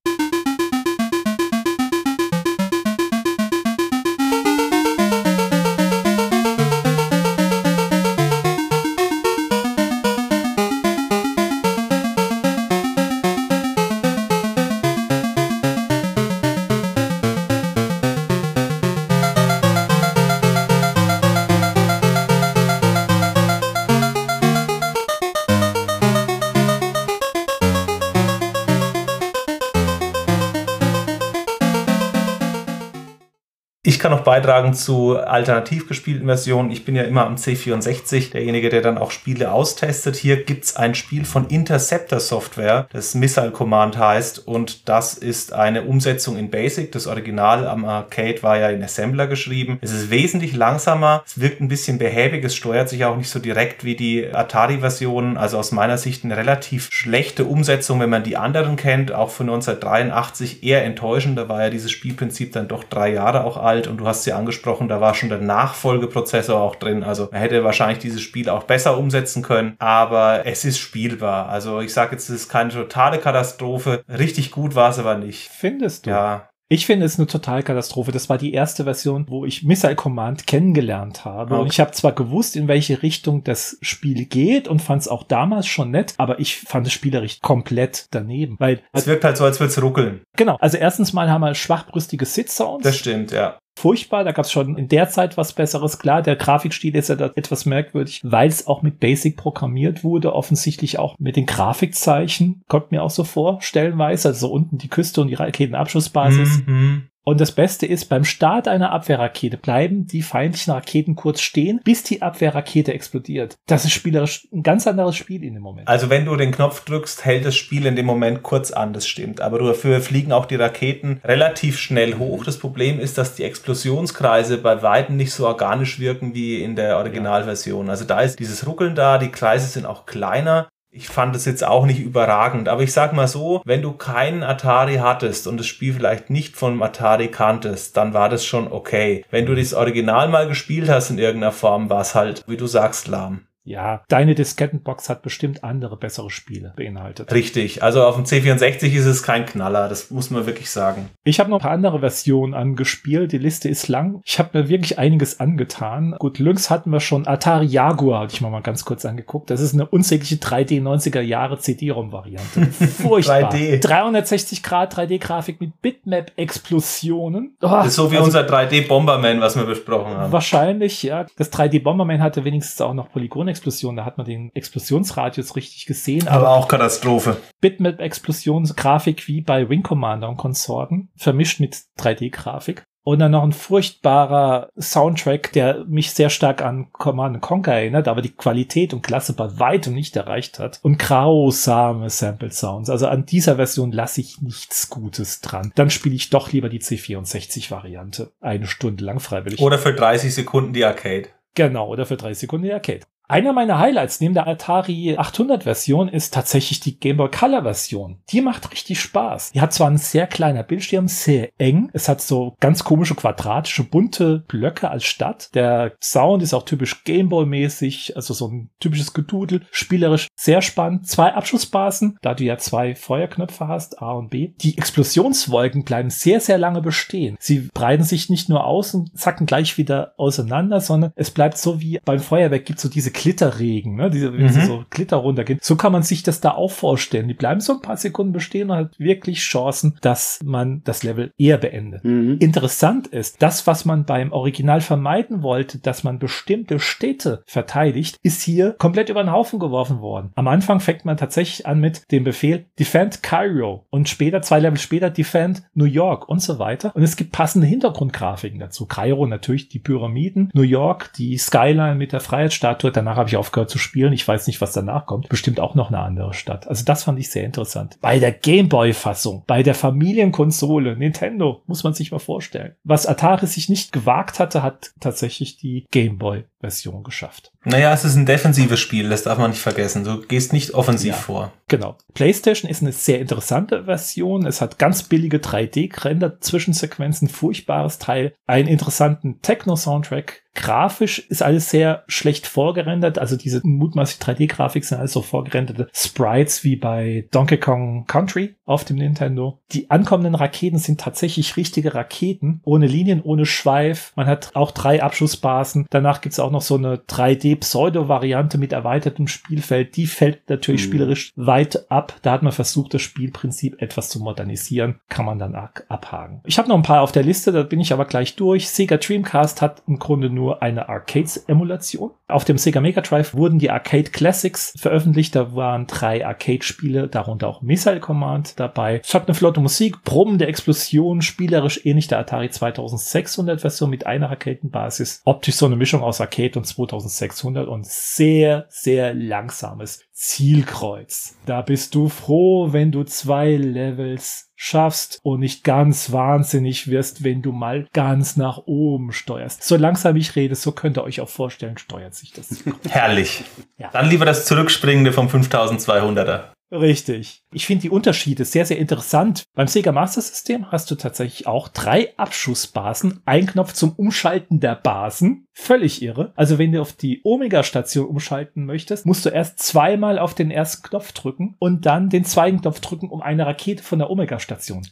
Beitragen 34.39 34.73
zu 34.73 35.19
alternativ 35.19 35.89
gespielten 35.89 36.27
Versionen. 36.27 36.71
Ich 36.71 36.85
bin 36.85 36.95
ja 36.95 37.03
immer 37.03 37.27
am 37.27 37.35
C64, 37.35 38.31
derjenige, 38.31 38.69
der 38.69 38.83
dann 38.83 38.97
auch 38.97 39.11
Spiele 39.11 39.51
austestet. 39.51 40.15
Hier 40.15 40.45
gibt 40.45 40.65
es 40.65 40.77
ein 40.77 40.95
Spiel 40.95 41.25
von 41.25 41.49
Interceptor 41.49 42.21
Software, 42.21 42.87
das 42.93 43.17
Missile 43.17 43.51
Command 43.51 43.99
heißt. 43.99 44.47
Und 44.47 44.89
das 44.89 45.15
ist 45.15 45.53
eine 45.53 45.83
Umsetzung 45.83 46.37
in 46.37 46.51
Basic. 46.51 46.93
Das 46.93 47.09
Original 47.09 47.67
am 47.67 47.85
Arcade 47.85 48.41
war 48.45 48.59
ja 48.59 48.69
in 48.69 48.81
Assembler 48.83 49.27
geschrieben. 49.27 49.79
Es 49.81 49.93
ist 49.93 50.11
wesentlich 50.11 50.55
langsamer. 50.55 51.25
Es 51.27 51.41
wirkt 51.41 51.61
ein 51.61 51.69
bisschen 51.69 51.99
behäbig. 51.99 52.45
Es 52.45 52.55
steuert 52.55 52.89
sich 52.89 53.05
auch 53.05 53.17
nicht 53.17 53.31
so 53.31 53.41
direkt 53.41 53.83
wie 53.83 53.97
die 53.97 54.33
Atari-Versionen. 54.33 55.37
Also 55.37 55.59
aus 55.59 55.73
meiner 55.73 55.99
Sicht 55.99 56.25
eine 56.25 56.37
relativ 56.37 56.91
schlechte 56.93 57.45
Umsetzung, 57.45 57.99
wenn 57.99 58.11
man 58.11 58.23
die 58.23 58.37
anderen 58.37 58.77
kennt. 58.77 59.11
Auch 59.11 59.31
für 59.31 59.43
1983 59.43 60.63
eher 60.63 60.85
enttäuschend. 60.85 61.37
Da 61.37 61.49
war 61.49 61.65
ja 61.65 61.71
dieses 61.71 61.91
Spielprinzip 61.91 62.53
dann 62.53 62.69
doch 62.69 62.85
drei 62.85 63.13
Jahre 63.13 63.43
auch 63.43 63.57
alt 63.57 63.89
und 63.89 63.99
du 63.99 64.07
hast 64.07 64.28
sie 64.29 64.33
angesprochen, 64.33 64.89
da 64.89 65.01
war 65.01 65.15
schon 65.15 65.31
der 65.31 65.39
Nachfolgeprozessor 65.39 66.61
auch 66.61 66.77
drin. 66.77 67.03
Also 67.03 67.29
man 67.33 67.41
hätte 67.41 67.65
wahrscheinlich 67.65 67.99
dieses 67.99 68.21
Spiel 68.21 68.49
auch 68.49 68.65
besser 68.65 68.99
umsetzen 68.99 69.43
können, 69.43 69.75
aber 69.79 70.47
es 70.47 70.65
ist 70.65 70.79
spielbar. 70.79 71.49
Also 71.49 71.81
ich 71.81 71.93
sage 71.93 72.13
jetzt, 72.13 72.29
es 72.29 72.43
ist 72.43 72.49
keine 72.49 72.71
totale 72.71 73.19
Katastrophe. 73.19 74.03
Richtig 74.09 74.51
gut 74.51 74.75
war 74.75 74.91
es 74.91 74.99
aber 74.99 75.17
nicht. 75.17 75.49
Findest 75.49 76.07
du? 76.07 76.11
Ja. 76.11 76.49
Ich 76.71 76.85
finde 76.85 77.07
es 77.07 77.19
eine 77.19 77.27
Totalkatastrophe. 77.27 78.13
Das 78.13 78.29
war 78.29 78.37
die 78.37 78.53
erste 78.53 78.85
Version, 78.85 79.25
wo 79.29 79.47
ich 79.47 79.63
Missile 79.63 79.97
Command 79.97 80.47
kennengelernt 80.47 81.25
habe. 81.25 81.55
Okay. 81.55 81.63
Und 81.63 81.73
ich 81.73 81.81
habe 81.81 81.93
zwar 81.93 82.13
gewusst, 82.13 82.57
in 82.57 82.69
welche 82.69 83.03
Richtung 83.03 83.43
das 83.43 83.79
Spiel 83.81 84.27
geht 84.27 84.69
und 84.69 84.83
fand 84.83 85.01
es 85.01 85.09
auch 85.09 85.23
damals 85.23 85.67
schon 85.67 85.91
nett, 85.91 86.13
aber 86.19 86.41
ich 86.41 86.59
fand 86.59 86.87
es 86.87 86.93
spielerisch 86.93 87.41
komplett 87.41 88.09
daneben. 88.11 88.57
Weil 88.59 88.83
es 88.93 89.07
wirkt 89.07 89.25
halt 89.25 89.39
so, 89.39 89.45
als 89.45 89.59
würde 89.61 89.71
es 89.71 89.83
ruckeln. 89.83 90.21
Genau. 90.37 90.59
Also 90.61 90.77
erstens 90.77 91.15
mal 91.15 91.31
haben 91.31 91.41
wir 91.41 91.55
schwachbrüstige 91.55 92.27
Sit-Sounds. 92.27 92.85
Das 92.85 92.99
stimmt, 92.99 93.31
ja 93.31 93.57
furchtbar. 93.79 94.25
Da 94.25 94.33
gab 94.33 94.45
es 94.45 94.53
schon 94.53 94.77
in 94.77 94.89
der 94.89 95.09
Zeit 95.09 95.37
was 95.37 95.53
Besseres. 95.53 95.99
Klar, 95.99 96.23
der 96.23 96.37
Grafikstil 96.37 96.95
ist 96.97 97.09
ja 97.09 97.17
da 97.17 97.31
etwas 97.35 97.65
merkwürdig, 97.67 98.21
weil 98.25 98.49
es 98.49 98.67
auch 98.67 98.83
mit 98.83 99.01
Basic 99.01 99.37
programmiert 99.37 100.05
wurde. 100.05 100.35
Offensichtlich 100.35 100.99
auch 100.99 101.17
mit 101.19 101.37
den 101.37 101.47
Grafikzeichen. 101.47 102.63
Kommt 102.69 102.93
mir 102.93 103.03
auch 103.03 103.11
so 103.11 103.25
vor, 103.25 103.61
stellenweise. 103.63 104.29
Also 104.29 104.49
so 104.49 104.53
unten 104.53 104.79
die 104.79 104.89
Küste 104.89 105.21
und 105.21 105.29
die 105.29 105.35
Raketenabschussbasis. 105.35 106.63
Mhm. 106.67 107.09
Und 107.29 107.43
das 107.43 107.53
Beste 107.53 107.85
ist, 107.85 108.07
beim 108.07 108.25
Start 108.25 108.69
einer 108.69 108.91
Abwehrrakete 108.91 109.59
bleiben 109.59 110.07
die 110.07 110.23
feindlichen 110.23 110.73
Raketen 110.73 111.15
kurz 111.15 111.43
stehen, 111.43 111.79
bis 111.85 112.03
die 112.03 112.23
Abwehrrakete 112.23 112.95
explodiert. 112.95 113.59
Das 113.67 113.85
ist 113.85 113.93
spielerisch 113.93 114.49
ein 114.51 114.63
ganz 114.63 114.87
anderes 114.87 115.15
Spiel 115.15 115.45
in 115.45 115.53
dem 115.53 115.63
Moment. 115.63 115.89
Also 115.89 116.09
wenn 116.09 116.25
du 116.25 116.37
den 116.37 116.53
Knopf 116.53 116.87
drückst, 116.87 117.27
hält 117.27 117.45
das 117.45 117.55
Spiel 117.55 117.85
in 117.85 117.97
dem 117.97 118.07
Moment 118.07 118.43
kurz 118.43 118.71
an, 118.71 118.95
das 118.95 119.07
stimmt. 119.07 119.43
Aber 119.43 119.59
dafür 119.59 120.01
fliegen 120.01 120.33
auch 120.33 120.47
die 120.47 120.55
Raketen 120.55 121.21
relativ 121.23 121.79
schnell 121.79 122.15
hoch. 122.15 122.45
Das 122.45 122.59
Problem 122.59 122.99
ist, 122.99 123.19
dass 123.19 123.35
die 123.35 123.45
Explosionskreise 123.45 124.57
bei 124.57 124.81
Weitem 124.81 125.19
nicht 125.19 125.35
so 125.35 125.47
organisch 125.47 125.99
wirken 125.99 126.33
wie 126.33 126.63
in 126.63 126.77
der 126.77 126.97
Originalversion. 126.97 127.91
Also 127.91 128.07
da 128.07 128.23
ist 128.23 128.39
dieses 128.39 128.67
Ruckeln 128.67 128.95
da, 128.95 129.19
die 129.19 129.29
Kreise 129.29 129.67
sind 129.67 129.85
auch 129.85 130.07
kleiner. 130.07 130.69
Ich 130.99 131.07
fand 131.07 131.37
es 131.37 131.45
jetzt 131.45 131.65
auch 131.65 131.87
nicht 131.87 132.01
überragend, 132.01 132.69
aber 132.69 132.83
ich 132.83 132.93
sag 132.93 133.13
mal 133.13 133.29
so, 133.29 133.63
wenn 133.65 133.83
du 133.83 133.93
keinen 133.93 134.43
Atari 134.43 134.97
hattest 134.97 135.47
und 135.47 135.57
das 135.57 135.69
Spiel 135.69 135.95
vielleicht 135.95 136.29
nicht 136.29 136.57
von 136.57 136.83
Atari 136.83 137.29
kanntest, 137.29 137.97
dann 137.97 138.15
war 138.15 138.29
das 138.29 138.45
schon 138.45 138.73
okay. 138.73 139.25
Wenn 139.31 139.47
du 139.47 139.55
das 139.55 139.75
Original 139.75 140.29
mal 140.29 140.49
gespielt 140.49 140.89
hast 140.89 141.11
in 141.11 141.19
irgendeiner 141.21 141.53
Form, 141.53 141.89
war 141.89 142.01
es 142.01 142.17
halt, 142.17 142.43
wie 142.49 142.57
du 142.57 142.67
sagst, 142.67 143.07
lahm 143.07 143.43
ja, 143.69 144.03
deine 144.09 144.35
Diskettenbox 144.35 145.11
hat 145.11 145.21
bestimmt 145.21 145.63
andere 145.63 145.99
bessere 145.99 146.31
Spiele 146.31 146.73
beinhaltet. 146.75 147.31
Richtig, 147.33 147.83
also 147.83 148.03
auf 148.03 148.15
dem 148.15 148.25
C64 148.25 148.95
ist 148.95 149.05
es 149.05 149.23
kein 149.23 149.45
Knaller, 149.45 149.89
das 149.89 150.11
muss 150.11 150.31
man 150.31 150.47
wirklich 150.47 150.71
sagen. 150.71 151.11
Ich 151.25 151.39
habe 151.39 151.51
noch 151.51 151.59
ein 151.59 151.63
paar 151.63 151.73
andere 151.73 152.01
Versionen 152.01 152.55
angespielt, 152.55 153.33
die 153.33 153.39
Liste 153.39 153.69
ist 153.69 153.89
lang. 153.89 154.23
Ich 154.25 154.39
habe 154.39 154.59
mir 154.59 154.69
wirklich 154.71 154.99
einiges 154.99 155.39
angetan. 155.39 156.17
Gut, 156.19 156.39
Lynx 156.39 156.71
hatten 156.71 156.91
wir 156.91 157.01
schon, 157.01 157.27
Atari 157.27 157.67
Jaguar 157.67 158.23
hatte 158.23 158.35
ich 158.35 158.41
mir 158.41 158.49
mal 158.49 158.63
ganz 158.63 158.87
kurz 158.87 159.05
angeguckt. 159.05 159.51
Das 159.51 159.61
ist 159.61 159.75
eine 159.75 159.85
unsägliche 159.85 160.37
3D 160.37 160.83
90er 160.83 161.21
Jahre 161.21 161.59
CD-ROM-Variante. 161.59 162.67
Furchtbar. 163.03 163.53
3D. 163.53 163.81
360 163.81 164.63
Grad 164.63 164.97
3D-Grafik 164.97 165.61
mit 165.61 165.83
Bitmap-Explosionen. 165.83 167.57
Oh, 167.61 167.69
das 167.69 167.89
ist 167.89 167.97
so 167.97 168.11
wie 168.11 168.17
also, 168.17 168.27
unser 168.27 168.47
3D-Bomberman, 168.47 169.43
was 169.43 169.57
wir 169.57 169.65
besprochen 169.65 170.17
haben. 170.17 170.33
Wahrscheinlich, 170.33 171.03
ja. 171.03 171.27
Das 171.37 171.53
3D-Bomberman 171.53 172.23
hatte 172.23 172.45
wenigstens 172.45 172.81
auch 172.81 172.95
noch 172.95 173.11
Polygon 173.13 173.58
Explosion, 173.59 173.97
da 173.97 174.05
hat 174.05 174.19
man 174.19 174.27
den 174.27 174.51
Explosionsradius 174.55 175.57
richtig 175.57 175.87
gesehen. 175.87 176.29
Aber, 176.29 176.49
aber 176.49 176.57
auch 176.57 176.69
Katastrophe. 176.69 177.37
Bitmap-Explosionsgrafik 177.61 179.27
wie 179.27 179.41
bei 179.41 179.69
Wing 179.69 179.83
Commander 179.83 180.29
und 180.29 180.37
Konsorten, 180.37 181.11
vermischt 181.17 181.61
mit 181.61 181.77
3D-Grafik. 181.99 182.85
Und 183.05 183.21
dann 183.21 183.33
noch 183.33 183.43
ein 183.43 183.53
furchtbarer 183.53 184.69
Soundtrack, 184.79 185.53
der 185.53 185.87
mich 185.87 186.11
sehr 186.11 186.29
stark 186.29 186.61
an 186.61 186.93
Command 186.93 187.41
Conquer 187.41 187.73
erinnert, 187.73 188.07
aber 188.07 188.21
die 188.21 188.35
Qualität 188.35 188.93
und 188.93 189.01
Klasse 189.01 189.33
bei 189.33 189.59
weitem 189.59 189.95
nicht 189.95 190.15
erreicht 190.15 190.59
hat. 190.59 190.79
Und 190.83 190.99
grausame 190.99 192.11
Sample 192.11 192.53
Sounds. 192.53 192.91
Also 192.91 193.07
an 193.07 193.25
dieser 193.25 193.57
Version 193.57 193.93
lasse 193.93 194.21
ich 194.21 194.43
nichts 194.43 194.91
Gutes 194.91 195.41
dran. 195.41 195.73
Dann 195.75 195.89
spiele 195.89 196.17
ich 196.17 196.29
doch 196.29 196.53
lieber 196.53 196.69
die 196.69 196.81
C64-Variante. 196.81 198.33
Eine 198.41 198.67
Stunde 198.67 199.05
lang 199.05 199.21
freiwillig. 199.21 199.61
Oder 199.61 199.79
für 199.79 199.95
30 199.95 200.35
Sekunden 200.35 200.75
die 200.75 200.85
Arcade. 200.85 201.29
Genau, 201.55 201.89
oder 201.89 202.05
für 202.05 202.19
30 202.19 202.41
Sekunden 202.41 202.67
die 202.67 202.73
Arcade. 202.75 203.07
Einer 203.31 203.53
meiner 203.53 203.79
Highlights 203.79 204.23
neben 204.23 204.33
der 204.33 204.47
Atari 204.47 205.15
800 205.19 205.65
Version 205.65 206.09
ist 206.09 206.33
tatsächlich 206.33 206.81
die 206.81 206.99
Game 206.99 207.19
Boy 207.19 207.31
Color 207.31 207.63
Version. 207.63 208.17
Die 208.31 208.41
macht 208.41 208.73
richtig 208.73 208.99
Spaß. 209.01 209.53
Die 209.53 209.61
hat 209.61 209.75
zwar 209.75 209.89
einen 209.89 209.99
sehr 209.99 210.27
kleiner 210.27 210.63
Bildschirm, 210.63 211.09
sehr 211.09 211.51
eng. 211.59 211.91
Es 211.93 212.09
hat 212.09 212.23
so 212.23 212.57
ganz 212.59 212.85
komische 212.85 213.15
quadratische 213.15 213.85
bunte 213.85 214.45
Blöcke 214.49 214.91
als 214.91 215.05
Stadt. 215.05 215.55
Der 215.55 215.93
Sound 216.03 216.43
ist 216.43 216.55
auch 216.55 216.63
typisch 216.65 217.05
Game 217.05 217.29
Boy 217.29 217.45
mäßig, 217.45 218.17
also 218.17 218.33
so 218.33 218.49
ein 218.49 218.71
typisches 218.81 219.13
Gedudel. 219.13 219.61
Spielerisch 219.73 220.29
sehr 220.35 220.63
spannend. 220.63 221.07
Zwei 221.07 221.35
Abschussbasen, 221.35 222.17
da 222.23 222.33
du 222.33 222.45
ja 222.45 222.57
zwei 222.57 222.95
Feuerknöpfe 222.95 223.69
hast, 223.69 224.01
A 224.01 224.13
und 224.13 224.31
B. 224.31 224.53
Die 224.63 224.79
Explosionswolken 224.79 225.85
bleiben 225.85 226.09
sehr, 226.09 226.41
sehr 226.41 226.57
lange 226.57 226.81
bestehen. 226.81 227.37
Sie 227.41 227.69
breiten 227.75 228.05
sich 228.05 228.31
nicht 228.31 228.49
nur 228.49 228.65
aus 228.65 228.95
und 228.95 229.19
zacken 229.19 229.45
gleich 229.45 229.77
wieder 229.77 230.15
auseinander, 230.17 230.81
sondern 230.81 231.13
es 231.15 231.31
bleibt 231.31 231.59
so 231.59 231.83
wie 231.83 232.01
beim 232.07 232.21
Feuerwerk 232.21 232.65
gibt 232.65 232.81
so 232.81 232.89
diese 232.89 233.18
Glitterregen, 233.19 233.97
ne? 233.97 234.11
Diese, 234.11 234.33
wenn 234.33 234.45
mhm. 234.45 234.67
so 234.67 234.85
Glitter 234.91 235.17
runtergehen. 235.17 235.59
So 235.61 235.75
kann 235.75 235.91
man 235.91 236.05
sich 236.05 236.23
das 236.23 236.41
da 236.41 236.53
auch 236.53 236.71
vorstellen. 236.71 237.27
Die 237.27 237.35
bleiben 237.35 237.61
so 237.61 237.75
ein 237.75 237.83
paar 237.83 237.97
Sekunden 237.97 238.33
bestehen 238.33 238.71
und 238.71 238.77
hat 238.77 238.99
wirklich 239.01 239.41
Chancen, 239.41 239.99
dass 240.03 240.39
man 240.45 240.83
das 240.85 241.03
Level 241.03 241.33
eher 241.37 241.59
beendet. 241.59 242.05
Mhm. 242.05 242.37
Interessant 242.39 243.09
ist, 243.09 243.43
das, 243.43 243.67
was 243.67 243.85
man 243.85 244.05
beim 244.05 244.31
Original 244.31 244.81
vermeiden 244.81 245.43
wollte, 245.43 245.79
dass 245.79 246.05
man 246.05 246.21
bestimmte 246.21 246.79
Städte 246.79 247.43
verteidigt, 247.45 248.19
ist 248.23 248.43
hier 248.43 248.77
komplett 248.79 249.09
über 249.09 249.23
den 249.23 249.33
Haufen 249.33 249.59
geworfen 249.59 250.01
worden. 250.01 250.31
Am 250.37 250.47
Anfang 250.47 250.79
fängt 250.79 251.05
man 251.05 251.17
tatsächlich 251.17 251.67
an 251.67 251.81
mit 251.81 252.11
dem 252.13 252.23
Befehl 252.23 252.67
Defend 252.79 253.25
Cairo 253.25 253.87
und 253.91 254.09
später, 254.09 254.43
zwei 254.43 254.61
Level 254.61 254.79
später, 254.79 255.11
Defend 255.11 255.65
New 255.75 255.87
York 255.87 256.29
und 256.29 256.41
so 256.41 256.61
weiter. 256.61 256.95
Und 256.95 257.03
es 257.03 257.17
gibt 257.17 257.33
passende 257.33 257.67
Hintergrundgrafiken 257.67 258.61
dazu. 258.61 258.87
Cairo 258.87 259.27
natürlich 259.27 259.69
die 259.69 259.81
Pyramiden, 259.81 260.51
New 260.55 260.63
York 260.63 261.13
die 261.17 261.37
Skyline 261.37 261.97
mit 261.97 262.13
der 262.13 262.21
Freiheitsstatue, 262.21 262.93
danach 263.09 263.19
habe 263.19 263.29
ich 263.29 263.37
aufgehört 263.37 263.71
zu 263.71 263.79
spielen. 263.79 264.13
Ich 264.13 264.29
weiß 264.29 264.47
nicht, 264.47 264.61
was 264.61 264.73
danach 264.73 265.07
kommt. 265.07 265.29
Bestimmt 265.29 265.61
auch 265.61 265.75
noch 265.75 265.89
eine 265.89 266.01
andere 266.01 266.35
Stadt. 266.35 266.69
Also 266.69 266.85
das 266.85 267.05
fand 267.05 267.19
ich 267.19 267.31
sehr 267.31 267.45
interessant. 267.45 267.97
Bei 268.03 268.19
der 268.19 268.33
Gameboy-Fassung, 268.33 269.45
bei 269.47 269.63
der 269.63 269.75
Familienkonsole, 269.75 270.97
Nintendo, 270.97 271.63
muss 271.67 271.85
man 271.85 271.95
sich 271.95 272.13
mal 272.13 272.19
vorstellen. 272.19 272.75
Was 272.85 273.07
Atari 273.07 273.47
sich 273.47 273.71
nicht 273.71 273.93
gewagt 273.93 274.39
hatte, 274.39 274.63
hat 274.63 274.93
tatsächlich 275.01 275.57
die 275.57 275.87
Gameboy-Version 275.91 277.03
geschafft. 277.03 277.53
Naja, 277.65 277.93
es 277.93 278.05
ist 278.05 278.15
ein 278.15 278.27
defensives 278.27 278.81
Spiel, 278.81 279.09
das 279.09 279.25
darf 279.25 279.39
man 279.39 279.51
nicht 279.51 279.61
vergessen. 279.61 280.05
Du 280.05 280.21
gehst 280.21 280.53
nicht 280.53 280.75
offensiv 280.75 281.15
ja, 281.15 281.17
vor. 281.17 281.53
Genau. 281.67 281.97
PlayStation 282.15 282.71
ist 282.71 282.83
eine 282.83 282.93
sehr 282.93 283.21
interessante 283.21 283.85
Version. 283.85 284.47
Es 284.47 284.61
hat 284.61 284.79
ganz 284.79 285.03
billige 285.03 285.39
3D-Render-Zwischensequenzen, 285.39 287.29
furchtbares 287.29 287.99
Teil, 287.99 288.35
einen 288.47 288.69
interessanten 288.69 289.41
Techno-Soundtrack, 289.43 290.43
Grafisch 290.59 291.21
ist 291.21 291.41
alles 291.41 291.71
sehr 291.71 292.03
schlecht 292.09 292.49
vorgerendert. 292.49 293.17
Also 293.21 293.37
diese 293.37 293.61
mutmaßlich 293.63 294.21
3D-Grafik 294.21 294.85
sind 294.85 294.99
alles 294.99 295.13
so 295.13 295.23
vorgerenderte 295.23 295.89
Sprites 295.95 296.65
wie 296.65 296.75
bei 296.75 297.29
Donkey 297.31 297.59
Kong 297.59 298.07
Country 298.09 298.57
auf 298.65 298.85
dem 298.85 298.97
Nintendo. 298.97 299.61
Die 299.71 299.89
ankommenden 299.89 300.35
Raketen 300.35 300.79
sind 300.79 301.01
tatsächlich 301.01 301.57
richtige 301.57 301.95
Raketen, 301.95 302.61
ohne 302.65 302.89
Linien, 302.89 303.23
ohne 303.23 303.47
Schweif. 303.47 304.13
Man 304.17 304.27
hat 304.27 304.51
auch 304.55 304.73
drei 304.73 305.01
Abschussbasen. 305.01 305.87
Danach 305.91 306.21
gibt's 306.21 306.41
auch 306.41 306.51
noch 306.51 306.63
so 306.63 306.75
eine 306.75 306.97
3D-Pseudo-Variante 306.97 308.59
mit 308.59 308.73
erweitertem 308.73 309.29
Spielfeld. 309.29 309.95
Die 309.95 310.07
fällt 310.07 310.51
natürlich 310.51 310.83
mhm. 310.83 310.87
spielerisch 310.87 311.33
weit 311.37 311.89
ab. 311.89 312.17
Da 312.23 312.33
hat 312.33 312.43
man 312.43 312.53
versucht, 312.53 312.95
das 312.95 313.03
Spielprinzip 313.03 313.81
etwas 313.81 314.09
zu 314.09 314.19
modernisieren. 314.19 314.99
Kann 315.09 315.25
man 315.25 315.39
dann 315.39 315.55
abhaken. 315.55 316.41
Ich 316.45 316.59
habe 316.59 316.69
noch 316.69 316.77
ein 316.77 316.83
paar 316.83 317.03
auf 317.03 317.13
der 317.13 317.23
Liste, 317.23 317.53
da 317.53 317.63
bin 317.63 317.79
ich 317.79 317.93
aber 317.93 318.07
gleich 318.07 318.35
durch. 318.35 318.69
Sega 318.69 318.97
Dreamcast 318.97 319.63
hat 319.63 319.85
im 319.87 320.01
Grunde 320.01 320.31
nur 320.31 320.48
nur 320.49 320.63
eine 320.63 320.89
Arcades-Emulation. 320.89 322.11
Auf 322.27 322.45
dem 322.45 322.57
Sega 322.57 322.81
Mega 322.81 323.03
Drive 323.03 323.35
wurden 323.35 323.59
die 323.59 323.71
Arcade 323.71 324.11
Classics 324.11 324.73
veröffentlicht. 324.79 325.37
Da 325.37 325.55
waren 325.55 325.87
drei 325.87 326.27
Arcade-Spiele, 326.27 327.09
darunter 327.09 327.49
auch 327.49 327.61
Missile 327.61 328.01
Command 328.01 328.59
dabei. 328.59 329.03
Es 329.05 329.13
hat 329.13 329.29
eine 329.29 329.35
flotte 329.35 329.61
Musik, 329.61 330.03
brummende 330.05 330.47
Explosionen, 330.47 331.21
spielerisch 331.21 331.85
ähnlich 331.85 332.09
der 332.09 332.19
Atari 332.19 332.49
2600 332.49 333.61
Version 333.61 333.91
mit 333.91 334.07
einer 334.07 334.31
Raketenbasis. 334.31 335.21
Optisch 335.27 335.57
so 335.57 335.67
eine 335.67 335.77
Mischung 335.77 336.03
aus 336.03 336.21
Arcade 336.21 336.59
und 336.59 336.65
2600 336.65 337.69
und 337.69 337.87
sehr, 337.87 338.65
sehr 338.71 339.13
langsames 339.13 340.01
Zielkreuz. 340.13 341.37
Da 341.45 341.61
bist 341.61 341.95
du 341.95 342.09
froh, 342.09 342.73
wenn 342.73 342.91
du 342.91 343.05
zwei 343.05 343.55
Levels 343.57 344.48
schaffst 344.61 345.21
und 345.23 345.39
nicht 345.39 345.63
ganz 345.63 346.11
wahnsinnig 346.11 346.89
wirst, 346.89 347.23
wenn 347.23 347.43
du 347.43 347.53
mal 347.53 347.87
ganz 347.93 348.37
nach 348.37 348.59
oben 348.67 349.13
steuerst. 349.13 349.63
So 349.63 349.77
langsam 349.77 350.17
ich 350.17 350.35
rede, 350.35 350.57
so 350.57 350.73
könnt 350.73 350.99
ihr 350.99 351.05
euch 351.05 351.21
auch 351.21 351.29
vorstellen, 351.29 351.79
steuert 351.79 352.15
sich 352.15 352.33
das. 352.33 352.65
Herrlich. 352.91 353.45
Ja. 353.79 353.91
Dann 353.93 354.11
lieber 354.11 354.25
das 354.25 354.47
Zurückspringende 354.47 355.13
vom 355.13 355.29
5200er. 355.29 356.58
Richtig. 356.71 357.43
Ich 357.51 357.67
finde 357.67 357.83
die 357.83 357.91
Unterschiede 357.91 358.45
sehr, 358.45 358.67
sehr 358.67 358.79
interessant. 358.79 359.45
Beim 359.55 359.69
Sega 359.69 359.91
Master 359.91 360.21
System 360.21 360.71
hast 360.71 360.91
du 360.91 360.97
tatsächlich 360.97 361.47
auch 361.47 361.69
drei 361.69 362.13
Abschussbasen, 362.19 363.23
ein 363.25 363.47
Knopf 363.47 363.73
zum 363.73 363.93
Umschalten 363.93 364.61
der 364.61 364.75
Basen. 364.75 365.47
Völlig 365.55 366.03
irre. 366.03 366.33
Also 366.37 366.59
wenn 366.59 366.73
du 366.73 366.81
auf 366.81 366.93
die 366.93 367.21
Omega-Station 367.25 368.07
umschalten 368.07 368.67
möchtest, 368.67 369.07
musst 369.07 369.25
du 369.25 369.31
erst 369.31 369.61
zweimal 369.61 370.19
auf 370.19 370.35
den 370.35 370.51
ersten 370.51 370.83
Knopf 370.83 371.13
drücken 371.13 371.57
und 371.59 371.87
dann 371.87 372.11
den 372.11 372.25
zweiten 372.25 372.61
Knopf 372.61 372.81
drücken, 372.81 373.09
um 373.09 373.23
eine 373.23 373.47
Rakete 373.47 373.83
von 373.83 373.99
der 373.99 374.11
Omega-Station 374.11 374.87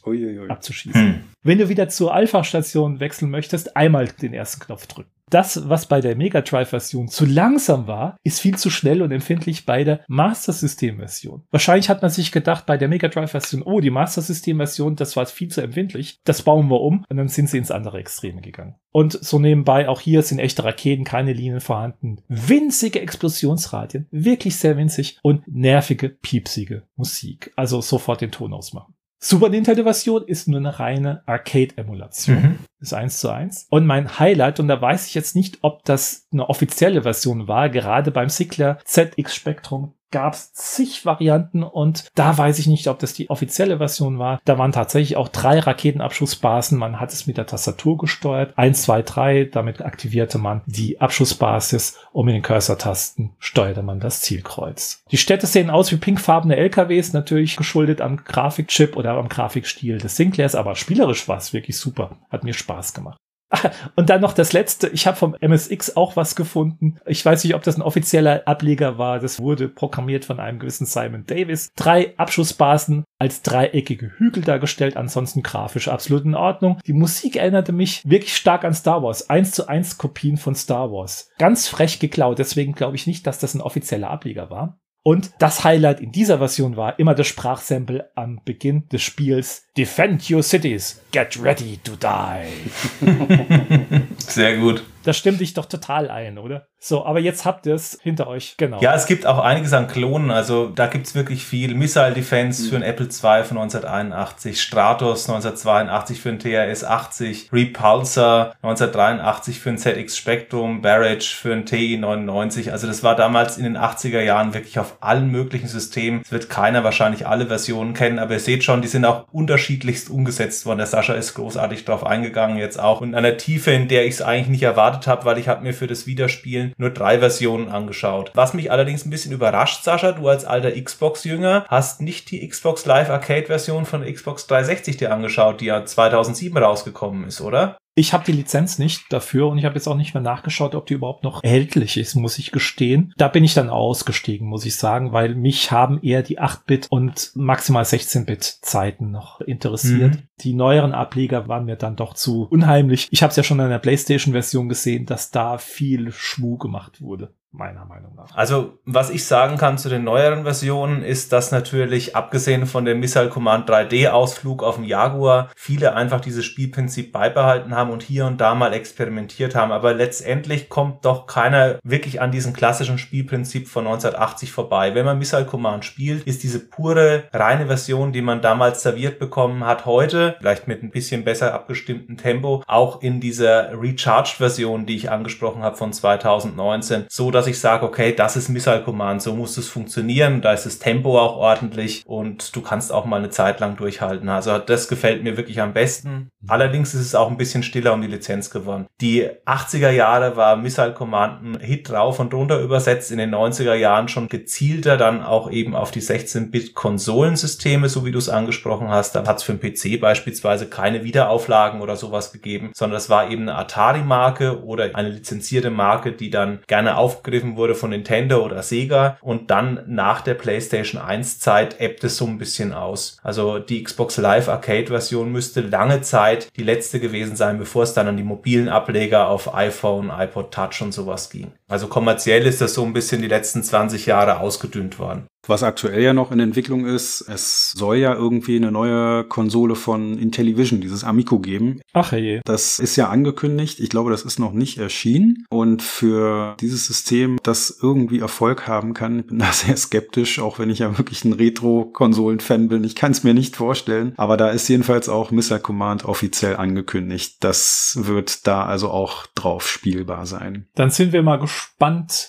abzuschießen. 0.49 1.01
Hm. 1.01 1.25
Wenn 1.43 1.59
du 1.59 1.69
wieder 1.69 1.89
zur 1.89 2.15
Alpha-Station 2.15 3.01
wechseln 3.01 3.31
möchtest, 3.31 3.77
einmal 3.77 4.09
den 4.09 4.33
ersten 4.33 4.61
Knopf 4.61 4.87
drücken. 4.87 5.11
Das, 5.29 5.69
was 5.69 5.87
bei 5.87 6.01
der 6.01 6.15
Mega 6.15 6.41
Drive-Version 6.41 7.09
zu 7.09 7.27
langsam 7.27 7.89
war, 7.89 8.17
ist 8.23 8.41
viel 8.41 8.57
zu 8.57 8.71
schnell 8.71 9.03
und 9.03 9.11
empfindlich 9.11 9.67
bei 9.67 9.83
der 9.83 10.05
Master 10.07 10.53
System-Version. 10.53 11.43
Wahrscheinlich 11.51 11.89
hat 11.89 12.01
man 12.01 12.13
sich 12.13 12.31
gedacht, 12.31 12.65
bei 12.65 12.77
der 12.77 12.87
Mega 12.87 13.09
Drive-Version, 13.09 13.63
oh, 13.63 13.81
die 13.81 13.91
Master 13.91 14.23
System-Version, 14.23 14.95
das 14.95 15.17
war 15.17 15.27
viel 15.27 15.49
zu 15.49 15.63
empfindlich, 15.63 16.21
das 16.23 16.43
bauen 16.43 16.69
wir 16.69 16.81
um 16.81 17.05
und 17.09 17.17
dann 17.17 17.27
sind 17.27 17.51
sie 17.51 17.59
ins 17.59 17.73
andere 17.73 17.99
Extreme 17.99 18.41
gegangen. 18.41 18.77
Und 18.93 19.13
so 19.13 19.39
nebenbei, 19.39 19.89
auch 19.89 20.01
hier 20.01 20.23
sind 20.23 20.39
echte 20.39 20.65
Raketen, 20.65 21.05
keine 21.05 21.33
Linien 21.33 21.61
vorhanden. 21.61 22.23
Winzige 22.29 23.01
Explosionsradien, 23.01 24.07
wirklich 24.11 24.57
sehr 24.57 24.77
winzig 24.77 25.19
und 25.23 25.43
nervige, 25.47 26.09
piepsige 26.09 26.85
Musik. 26.97 27.53
Also 27.57 27.81
sofort 27.81 28.21
den 28.21 28.31
Ton 28.31 28.55
ausmachen. 28.55 28.96
Super 29.19 29.49
Nintendo-Version 29.49 30.25
ist 30.27 30.47
nur 30.47 30.61
eine 30.61 30.79
reine 30.79 31.23
Arcade-Emulation. 31.27 32.43
Mhm. 32.43 32.59
Ist 32.81 32.93
eins 32.93 33.19
zu 33.19 33.31
eins. 33.31 33.67
Und 33.71 33.87
mein 33.87 34.19
Highlight, 34.19 34.61
und 34.61 34.69
da 34.69 34.81
weiß 34.81 35.07
ich 35.07 35.15
jetzt 35.15 35.35
nicht, 35.35 35.59
ob 35.63 35.85
das 35.85 36.27
eine 36.33 36.49
offizielle 36.49 37.03
Version 37.03 37.49
war, 37.49 37.71
gerade 37.71 38.11
beim 38.11 38.29
Sigler 38.29 38.79
ZX 38.85 39.35
Spectrum 39.35 39.95
gab 40.17 40.33
es 40.33 40.51
zig 40.55 41.05
Varianten 41.05 41.63
und 41.63 42.07
da 42.15 42.39
weiß 42.39 42.59
ich 42.59 42.67
nicht, 42.69 42.89
ob 42.89 42.99
das 42.99 43.13
die 43.13 43.29
offizielle 43.29 43.77
Version 43.77 44.19
war. 44.19 44.41
Da 44.47 44.57
waren 44.57 44.73
tatsächlich 44.73 45.19
auch 45.19 45.29
drei 45.29 45.59
Raketenabschussbasen. 45.59 46.79
Man 46.79 46.99
hat 46.99 47.13
es 47.13 47.27
mit 47.27 47.37
der 47.37 47.45
Tastatur 47.45 47.99
gesteuert. 47.99 48.55
Eins, 48.57 48.81
zwei, 48.81 49.03
drei. 49.03 49.45
Damit 49.45 49.83
aktivierte 49.83 50.39
man 50.39 50.63
die 50.65 51.03
Abschussbasis 51.03 51.99
und 52.15 52.25
mit 52.25 52.35
den 52.35 52.41
Cursor-Tasten 52.41 53.33
steuerte 53.39 53.83
man 53.83 54.01
das 54.01 54.23
Zielkreuz. 54.23 55.03
Die 55.11 55.19
Städte 55.19 55.47
sehen 55.47 55.69
aus 55.69 55.93
wie 55.93 55.97
pinkfarbene 55.97 56.57
LKWs, 56.57 57.13
natürlich 57.13 57.59
geschuldet 57.59 58.01
am 58.01 58.17
Grafikchip 58.17 58.97
oder 58.97 59.19
am 59.19 59.29
Grafikstil 59.29 59.99
des 59.99 60.17
Sinclairs, 60.17 60.55
aber 60.55 60.77
spielerisch 60.77 61.29
war 61.29 61.37
es 61.37 61.53
wirklich 61.53 61.77
super. 61.77 62.17
Hat 62.31 62.43
mir 62.43 62.55
Spaß 62.55 62.95
gemacht. 62.95 63.19
Und 63.97 64.11
dann 64.11 64.21
noch 64.21 64.33
das 64.33 64.53
letzte. 64.53 64.89
Ich 64.89 65.07
habe 65.07 65.17
vom 65.17 65.37
MSX 65.41 65.97
auch 65.97 66.17
was 66.17 66.37
gefunden. 66.37 66.99
Ich 67.07 67.25
weiß 67.25 67.45
nicht, 67.45 67.55
ob 67.55 67.63
das 67.63 67.77
ein 67.77 67.83
offizieller 67.83 68.43
Ableger 68.47 68.99
war. 68.99 69.19
Das 69.19 69.39
wurde 69.41 69.69
programmiert 69.69 70.25
von 70.25 70.41
einem 70.41 70.59
gewissen 70.59 70.87
Simon 70.87 71.25
Davis. 71.27 71.71
Drei 71.77 72.17
Abschussbasen 72.17 73.05
als 73.19 73.43
dreieckige 73.43 74.13
Hügel 74.19 74.43
dargestellt. 74.43 74.97
Ansonsten 74.97 75.43
grafisch 75.43 75.89
absolut 75.89 76.25
in 76.25 76.35
Ordnung. 76.35 76.79
Die 76.87 76.93
Musik 76.93 77.37
erinnerte 77.37 77.73
mich 77.73 78.03
wirklich 78.05 78.37
stark 78.37 78.65
an 78.65 78.75
Star 78.75 79.03
Wars. 79.03 79.31
Eins 79.31 79.53
zu 79.53 79.69
eins 79.69 79.99
Kopien 79.99 80.37
von 80.37 80.55
Star 80.55 80.91
Wars. 80.91 81.31
Ganz 81.39 81.69
frech 81.69 81.99
geklaut. 81.99 82.39
Deswegen 82.39 82.75
glaube 82.75 82.97
ich 82.97 83.07
nicht, 83.07 83.27
dass 83.27 83.39
das 83.39 83.55
ein 83.55 83.61
offizieller 83.61 84.11
Ableger 84.11 84.51
war. 84.51 84.79
Und 85.07 85.31
das 85.39 85.63
Highlight 85.63 86.01
in 86.01 86.11
dieser 86.11 86.39
Version 86.39 86.77
war 86.77 86.99
immer 86.99 87.15
das 87.15 87.29
Sprachsample 87.29 88.11
am 88.17 88.41
Beginn 88.45 88.89
des 88.89 89.03
Spiels. 89.03 89.69
Defend 89.77 90.29
your 90.29 90.43
cities, 90.43 91.01
get 91.17 91.43
ready 91.43 91.79
to 91.83 91.97
die. 91.97 92.71
Sehr 94.19 94.59
gut. 94.59 94.85
Das 95.07 95.17
stimmt 95.17 95.41
dich 95.41 95.55
doch 95.55 95.67
total 95.67 96.11
ein, 96.11 96.37
oder? 96.37 96.67
So, 96.81 97.07
aber 97.07 97.21
jetzt 97.21 97.45
habt 97.45 97.65
ihr 97.67 97.75
es 97.75 97.99
hinter 98.03 98.27
euch, 98.27 98.57
genau. 98.57 98.81
Ja, 98.81 98.93
es 98.95 99.07
gibt 99.07 99.25
auch 99.25 99.39
einiges 99.39 99.73
an 99.73 99.87
Klonen, 99.87 100.33
also 100.33 100.69
da 100.69 100.89
gibt 100.89 101.07
es 101.07 101.15
wirklich 101.15 101.45
viel. 101.45 101.75
Missile 101.75 102.13
Defense 102.13 102.65
mhm. 102.65 102.69
für 102.69 102.77
ein 102.77 102.83
Apple 102.83 103.07
II 103.07 103.45
von 103.45 103.59
1981, 103.59 104.61
Stratos 104.61 105.29
1982 105.29 106.21
für 106.21 106.29
ein 106.31 106.39
TRS 106.41 106.83
80, 106.83 107.53
Repulsor 107.53 108.55
1983 108.63 109.61
für 109.61 109.71
ein 109.71 109.79
ZX 109.79 110.17
Spectrum, 110.17 110.83
Barrage 110.83 111.37
für 111.41 111.53
ein 111.53 111.67
TI 111.67 111.99
99. 111.99 112.73
Also 112.73 112.89
das 112.89 113.05
war 113.05 113.15
damals 113.15 113.59
in 113.59 113.65
den 113.65 113.79
80er 113.79 114.21
Jahren 114.21 114.55
wirklich 114.55 114.81
auf 114.81 114.97
allen 115.01 115.31
möglichen 115.31 115.69
Systemen. 115.69 116.23
Es 116.25 116.33
wird 116.33 116.51
keiner 116.51 116.83
wahrscheinlich 116.83 117.29
alle 117.29 117.47
Versionen 117.47 117.95
kennen, 117.95 118.19
aber 118.19 118.35
ihr 118.35 118.41
seht 118.41 118.65
schon, 118.65 118.83
die 118.83 118.89
sind 118.89 119.05
auch 119.05 119.27
unterschiedlichst 119.31 120.11
umgesetzt 120.11 120.67
worden. 120.67 120.79
Der 120.79 120.89
Sascha 120.89 121.06
ist 121.15 121.35
großartig 121.35 121.85
drauf 121.85 122.05
eingegangen 122.05 122.59
jetzt 122.59 122.79
auch 122.81 123.01
und 123.01 123.13
der 123.13 123.37
Tiefe, 123.37 123.71
in 123.71 123.89
der 123.89 124.07
ich 124.07 124.15
es 124.15 124.23
eigentlich 124.23 124.49
nicht 124.49 124.63
erwartet 124.63 125.07
habe, 125.07 125.25
weil 125.25 125.39
ich 125.39 125.49
habe 125.49 125.63
mir 125.63 125.75
für 125.75 125.87
das 125.87 126.07
Wiederspielen 126.07 126.73
nur 126.77 126.91
drei 126.91 127.19
Versionen 127.19 127.69
angeschaut. 127.69 128.31
Was 128.35 128.55
mich 128.55 128.71
allerdings 128.71 129.05
ein 129.05 129.11
bisschen 129.11 129.33
überrascht, 129.33 129.85
Sascha, 129.85 130.13
du 130.13 130.29
als 130.29 130.45
alter 130.45 130.73
Xbox-Jünger 130.73 131.67
hast 131.69 132.01
nicht 132.01 132.31
die 132.31 132.47
Xbox 132.47 132.87
Live 132.87 133.11
Arcade-Version 133.11 133.85
von 133.85 134.05
Xbox 134.05 134.47
360 134.47 134.97
dir 134.97 135.13
angeschaut, 135.13 135.61
die 135.61 135.67
ja 135.67 135.85
2007 135.85 136.57
rausgekommen 136.57 137.27
ist, 137.27 137.41
oder? 137.41 137.77
Ich 137.99 138.13
habe 138.13 138.25
die 138.25 138.33
Lizenz 138.33 138.79
nicht 138.79 139.11
dafür 139.11 139.49
und 139.49 139.57
ich 139.57 139.65
habe 139.65 139.75
jetzt 139.75 139.87
auch 139.87 139.97
nicht 139.97 140.13
mehr 140.13 140.23
nachgeschaut, 140.23 140.75
ob 140.75 140.85
die 140.85 140.95
überhaupt 140.95 141.25
noch 141.25 141.43
erhältlich 141.43 141.97
ist, 141.97 142.15
muss 142.15 142.39
ich 142.39 142.53
gestehen. 142.53 143.15
Da 143.17 143.29
bin 143.29 143.43
ich 143.43 143.55
dann 143.55 143.71
ausgestiegen, 143.71 144.47
muss 144.47 144.67
ich 144.67 144.77
sagen, 144.77 145.13
weil 145.13 145.35
mich 145.35 145.73
haben 145.73 146.03
eher 146.03 146.23
die 146.23 146.39
8-Bit 146.39 146.89
und 146.91 147.33
maximal 147.35 147.85
16-Bit 147.85 148.45
Zeiten 148.45 149.11
noch 149.11 149.41
interessiert. 149.41 150.17
Mhm. 150.17 150.23
Die 150.41 150.53
neueren 150.53 150.93
Ableger 150.93 151.49
waren 151.49 151.65
mir 151.65 151.77
dann 151.77 151.97
doch 151.97 152.13
zu 152.13 152.47
unheimlich. 152.51 153.09
Ich 153.11 153.23
habe 153.23 153.31
es 153.31 153.37
ja 153.37 153.43
schon 153.43 153.61
in 153.61 153.71
der 153.71 153.79
PlayStation-Version 153.79 154.69
gesehen, 154.69 155.07
dass 155.07 155.31
da 155.31 155.57
viel 155.57 156.13
Schwu 156.13 156.59
gemacht 156.59 157.01
wurde 157.01 157.33
meiner 157.57 157.85
Meinung 157.85 158.15
nach. 158.15 158.35
Also, 158.35 158.79
was 158.85 159.11
ich 159.11 159.25
sagen 159.25 159.57
kann 159.57 159.79
zu 159.79 159.89
den 159.89 160.05
neueren 160.05 160.45
Versionen, 160.45 161.03
ist, 161.03 161.33
dass 161.33 161.53
natürlich, 161.53 162.15
abgesehen 162.17 162.67
von 162.67 162.85
dem 162.85 163.01
Missile 163.01 163.29
Command 163.29 163.69
3D-Ausflug 163.69 164.63
auf 164.63 164.77
dem 164.77 164.85
Jaguar, 164.85 165.51
viele 165.57 165.95
einfach 165.95 166.21
dieses 166.21 166.45
Spielprinzip 166.45 167.13
beibehalten 167.13 167.75
haben 167.75 167.91
und 167.91 168.03
hier 168.03 168.27
und 168.27 168.41
da 168.41 168.55
mal 168.55 168.73
experimentiert 168.73 169.55
haben. 169.55 169.73
Aber 169.73 169.95
letztendlich 169.95 170.69
kommt 170.69 171.05
doch 171.05 171.27
keiner 171.27 171.79
wirklich 171.83 172.21
an 172.21 172.31
diesem 172.31 172.53
klassischen 172.53 172.99
Spielprinzip 172.99 173.69
von 173.69 173.87
1980 173.87 174.53
vorbei. 174.53 174.95
Wenn 174.95 175.05
man 175.07 175.19
Missile 175.19 175.47
Command 175.47 175.85
spielt, 175.85 176.27
ist 176.27 176.43
diese 176.43 176.61
pure, 176.61 177.25
reine 177.33 177.67
Version, 177.67 178.13
die 178.13 178.23
man 178.23 178.43
damals 178.43 178.83
serviert 178.83 179.19
bekommen 179.19 179.65
hat, 179.65 179.87
heute, 179.87 180.37
vielleicht 180.39 180.69
mit 180.69 180.83
ein 180.83 180.91
bisschen 180.91 181.25
besser 181.25 181.55
abgestimmtem 181.55 182.17
Tempo, 182.17 182.63
auch 182.67 183.03
in 183.03 183.21
dieser 183.21 183.81
Recharged-Version, 183.81 184.87
die 184.87 184.97
ich 184.97 185.11
angesprochen 185.11 185.63
habe 185.63 185.77
von 185.77 185.93
2019, 185.93 187.07
so 187.09 187.31
dass 187.31 187.46
ich 187.47 187.59
sage, 187.59 187.85
okay, 187.85 188.15
das 188.15 188.37
ist 188.37 188.49
Missile 188.49 188.83
Command, 188.83 189.23
so 189.23 189.35
muss 189.35 189.57
es 189.57 189.69
funktionieren, 189.69 190.41
da 190.43 190.53
ist 190.53 190.67
das 190.67 190.79
Tempo 190.79 191.19
auch 191.19 191.37
ordentlich 191.37 192.05
und 192.07 192.55
du 192.55 192.61
kannst 192.61 192.93
auch 192.93 193.05
mal 193.05 193.19
eine 193.19 193.31
Zeit 193.31 193.61
lang 193.61 193.77
durchhalten. 193.77 194.29
Also 194.29 194.59
das 194.59 194.89
gefällt 194.89 195.23
mir 195.23 195.37
wirklich 195.37 195.61
am 195.61 195.73
besten. 195.73 196.31
Allerdings 196.49 196.95
ist 196.95 197.01
es 197.01 197.15
auch 197.15 197.31
ein 197.31 197.37
bisschen 197.37 197.63
stiller 197.63 197.93
um 197.93 198.03
die 198.03 198.09
Lizenz 198.09 198.51
geworden. 198.51 198.87
Die 199.01 199.29
80er 199.47 199.91
Jahre 199.91 200.37
war 200.37 200.57
Missile 200.57 200.95
Command 200.95 201.43
ein 201.43 201.61
Hit 201.61 201.89
drauf 201.91 202.21
und 202.21 202.33
runter 202.33 202.61
übersetzt, 202.61 203.11
in 203.11 203.19
den 203.19 203.35
90er 203.35 203.75
Jahren 203.75 204.09
schon 204.09 204.29
gezielter 204.29 204.97
dann 204.97 205.23
auch 205.23 205.51
eben 205.51 205.75
auf 205.75 205.91
die 205.91 206.03
16-Bit-Konsolensysteme, 206.03 207.89
so 207.89 208.05
wie 208.05 208.13
du 208.13 208.19
es 208.19 208.29
angesprochen 208.29 208.89
hast. 208.89 209.15
Da 209.15 209.27
hat 209.27 209.39
es 209.39 209.43
für 209.43 209.55
den 209.55 209.61
PC 209.61 210.01
beispielsweise 210.01 210.67
keine 210.67 211.05
Wiederauflagen 211.05 211.81
oder 211.81 211.97
sowas 211.97 212.33
gegeben, 212.33 212.71
sondern 212.75 212.95
das 212.95 213.11
war 213.11 213.31
eben 213.31 213.43
eine 213.43 213.57
Atari-Marke 213.57 214.65
oder 214.65 214.95
eine 214.95 215.11
lizenzierte 215.11 215.71
Marke, 215.71 216.13
die 216.13 216.31
dann 216.31 216.61
gerne 216.67 216.97
auf 216.97 217.23
aufgegriffen 217.27 217.57
wurde 217.57 217.75
von 217.75 217.91
Nintendo 217.91 218.45
oder 218.45 218.63
Sega 218.63 219.19
und 219.21 219.51
dann 219.51 219.81
nach 219.87 220.21
der 220.21 220.35
PlayStation 220.35 221.01
1 221.01 221.41
Zeit 221.41 221.81
ebbt 221.81 222.05
es 222.05 222.17
so 222.17 222.27
ein 222.27 222.39
bisschen 222.39 222.73
aus. 222.73 223.19
Also 223.23 223.59
die 223.59 223.83
Xbox 223.83 224.17
Live 224.17 224.49
Arcade 224.49 224.87
Version 224.87 225.33
müsste 225.33 225.61
lange 225.61 226.03
Zeit 226.03 226.49
die 226.57 226.63
letzte 226.63 227.01
gewesen 227.01 227.35
sein, 227.35 227.59
bevor 227.59 227.83
es 227.83 227.95
dann 227.95 228.07
an 228.07 228.17
die 228.17 228.23
mobilen 228.23 228.69
Ableger 228.69 229.29
auf 229.29 229.55
iPhone, 229.55 230.11
iPod 230.17 230.53
Touch 230.53 230.83
und 230.83 230.93
sowas 230.93 231.31
ging. 231.31 231.51
Also 231.69 231.89
kommerziell 231.89 232.47
ist 232.47 232.61
das 232.61 232.75
so 232.75 232.85
ein 232.85 232.93
bisschen 232.93 233.23
die 233.23 233.29
letzten 233.29 233.63
20 233.63 234.07
Jahre 234.07 234.41
ausgedünnt 234.41 234.99
worden. 234.99 235.27
Was 235.49 235.63
aktuell 235.63 236.03
ja 236.03 236.13
noch 236.13 236.33
in 236.33 236.41
Entwicklung 236.41 236.87
ist, 236.87 237.21
es 237.29 237.71
soll 237.71 237.99
ja 237.99 238.15
irgendwie 238.15 238.57
eine 238.57 238.73
neue 238.73 239.25
Konsole 239.25 239.77
von 239.77 240.19
Intellivision, 240.19 240.81
dieses 240.81 241.05
Amico 241.05 241.39
geben. 241.39 241.81
Ach 241.93 242.13
je. 242.13 242.41
Das 242.45 242.79
ist 242.79 242.97
ja 242.97 243.09
angekündigt. 243.09 243.79
Ich 243.79 243.91
glaube, 243.91 244.11
das 244.11 244.23
ist 244.23 244.39
noch 244.39 244.53
nicht 244.53 244.79
erschienen. 244.79 245.47
Und 245.49 245.83
für 245.83 246.57
dieses 246.61 246.87
System, 246.87 247.39
das 247.43 247.79
irgendwie 247.81 248.19
Erfolg 248.19 248.67
haben 248.67 248.93
kann, 248.93 249.23
bin 249.23 249.39
da 249.39 249.47
sehr 249.53 249.77
skeptisch, 249.77 250.41
auch 250.41 250.59
wenn 250.59 250.71
ich 250.71 250.81
ja 250.81 250.99
wirklich 250.99 251.25
ein 251.25 251.33
Retro-Konsolen-Fan 251.33 252.69
bin. 252.69 252.83
Ich 252.83 252.97
kann 252.97 253.13
es 253.13 253.23
mir 253.23 253.35
nicht 253.35 253.57
vorstellen. 253.57 254.15
Aber 254.17 254.37
da 254.37 254.51
ist 254.51 254.69
jedenfalls 254.69 255.09
auch 255.09 255.31
Missile 255.31 255.61
Command 255.61 256.05
offiziell 256.05 256.57
angekündigt. 256.57 257.37
Das 257.41 257.99
wird 258.01 258.47
da 258.47 258.65
also 258.65 258.91
auch 258.91 259.27
drauf 259.35 259.69
spielbar 259.69 260.27
sein. 260.27 260.67
Dann 260.75 260.91
sind 260.91 261.13
wir 261.13 261.23
mal 261.23 261.39
gespannt, 261.39 261.56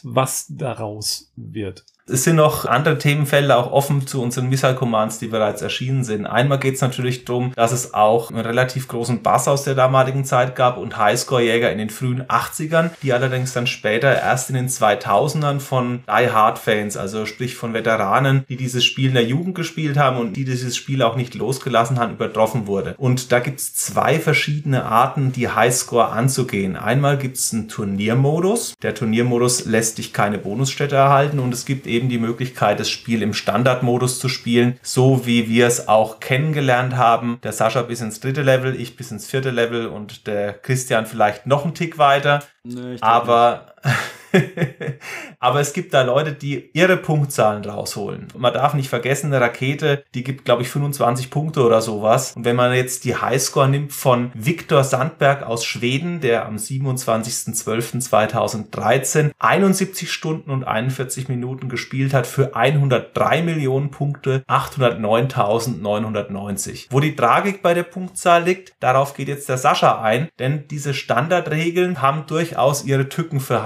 was 0.04 0.45
daraus 0.49 1.32
wird. 1.36 1.86
Es 2.10 2.24
sind 2.24 2.38
noch 2.38 2.66
andere 2.66 2.98
Themenfelder 2.98 3.58
auch 3.58 3.74
offen 3.74 4.08
zu 4.08 4.22
unseren 4.22 4.48
Missile 4.48 4.76
Commands, 4.76 5.20
die 5.20 5.28
bereits 5.28 5.62
erschienen 5.62 6.06
sind. 6.06 6.26
Einmal 6.26 6.58
geht 6.58 6.76
es 6.76 6.82
natürlich 6.82 7.26
darum, 7.26 7.52
dass 7.54 7.74
es 7.74 7.94
auch 7.94 8.32
einen 8.32 8.40
relativ 8.40 8.88
großen 8.88 9.22
Bass 9.22 9.50
aus 9.50 9.64
der 9.66 9.76
damaligen 9.76 10.24
Zeit 10.24 10.56
gab 10.56 10.78
und 10.78 10.98
Highscore-Jäger 10.98 11.70
in 11.70 11.80
den 11.80 11.90
frühen 11.90 12.24
80ern, 12.24 12.92
die 13.04 13.12
allerdings 13.12 13.52
dann 13.52 13.68
später 13.68 14.10
erst 14.10 14.50
in 14.50 14.56
den 14.56 14.70
2000ern 14.70 15.60
von 15.60 16.04
Die 16.08 16.30
Hard 16.32 16.60
Fans, 16.60 16.96
also 16.96 17.26
sprich 17.26 17.56
von 17.56 17.74
Veteranen, 17.74 18.46
die 18.48 18.56
dieses 18.56 18.86
Spiel 18.86 19.10
in 19.10 19.16
der 19.16 19.26
Jugend 19.26 19.56
gespielt 19.56 19.98
haben 19.98 20.18
und 20.18 20.38
die 20.38 20.46
dieses 20.46 20.78
Spiel 20.78 21.02
auch 21.02 21.18
nicht 21.18 21.36
losgelassen 21.36 22.00
haben, 22.00 22.14
übertroffen 22.14 22.68
wurde. 22.68 22.96
Und 22.98 23.34
da 23.34 23.40
gibt 23.40 23.60
es 23.60 23.76
zwei 23.76 24.18
verschiedene 24.18 24.86
Arten, 24.86 25.34
die 25.34 25.50
Highscore 25.50 26.08
anzugehen. 26.08 26.78
Einmal 26.78 27.18
gibt 27.18 27.36
es 27.36 27.54
einen 27.54 27.68
Turniermodus. 27.68 28.76
Der 28.82 28.96
Turniermodus 28.96 29.66
lässt 29.66 29.98
dich 29.98 30.14
keine 30.14 30.38
Bonusstätte 30.38 30.96
erhalten 30.96 31.40
und 31.40 31.54
es 31.54 31.66
gibt 31.66 31.86
eben 31.86 31.97
eben 31.98 32.10
die 32.10 32.19
Möglichkeit, 32.19 32.80
das 32.80 32.90
Spiel 32.90 33.22
im 33.22 33.34
Standardmodus 33.34 34.19
zu 34.19 34.30
spielen, 34.30 34.80
so 34.82 35.26
wie 35.26 35.49
wir 35.49 35.68
es 35.68 35.88
auch 35.88 36.19
kennengelernt 36.19 36.95
haben. 36.95 37.40
Der 37.44 37.52
Sascha 37.52 37.82
bis 37.82 38.02
ins 38.02 38.19
dritte 38.19 38.44
Level, 38.44 38.80
ich 38.80 38.95
bis 38.95 39.11
ins 39.11 39.28
vierte 39.28 39.49
Level 39.49 39.88
und 39.88 40.28
der 40.28 40.53
Christian 40.53 41.06
vielleicht 41.06 41.48
noch 41.48 41.65
einen 41.65 41.74
Tick 41.74 41.98
weiter. 41.98 42.44
Nee, 42.64 42.98
Aber 43.02 43.74
Aber 45.40 45.60
es 45.60 45.74
gibt 45.74 45.94
da 45.94 46.04
Leute, 46.04 46.32
die 46.34 46.70
ihre 46.74 46.98
Punktzahlen 46.98 47.64
rausholen. 47.66 48.28
Man 48.38 48.54
darf 48.54 48.74
nicht 48.74 48.90
vergessen, 48.90 49.28
eine 49.28 49.40
Rakete, 49.41 50.04
die 50.14 50.24
gibt, 50.24 50.45
glaube 50.45 50.64
ich, 50.64 50.70
25 50.70 51.30
Punkte 51.30 51.64
oder 51.64 51.82
sowas. 51.82 52.34
Und 52.36 52.45
wenn 52.45 52.56
man 52.56 52.74
jetzt 52.74 53.04
die 53.06 53.16
Highscore 53.16 53.70
nimmt 53.70 53.94
von 53.94 54.32
Viktor 54.34 54.84
Sandberg 54.84 55.44
aus 55.44 55.64
Schweden, 55.66 56.22
der 56.22 56.45
am 56.45 56.56
27.12.2013 56.56 59.32
71 59.40 60.12
Stunden 60.12 60.52
und 60.52 60.64
41 60.64 61.28
Minuten 61.30 61.70
gespielt 61.70 62.14
hat 62.14 62.28
für 62.28 62.56
103 62.56 63.41
Millionen 63.44 63.91
Punkte, 63.91 64.44
809.990. 64.48 66.88
Wo 66.90 66.99
die 66.99 67.16
Tragik 67.16 67.62
bei 67.62 67.74
der 67.74 67.84
Punktzahl 67.84 68.44
liegt, 68.44 68.74
darauf 68.80 69.14
geht 69.14 69.28
jetzt 69.28 69.49
der 69.49 69.58
Sascha 69.58 70.02
ein, 70.02 70.30
denn 70.40 70.68
diese 70.70 70.94
Standardregeln 70.94 72.02
haben 72.02 72.26
durchaus 72.28 72.86
ihre 72.86 73.10
Tücken 73.10 73.40
für 73.40 73.64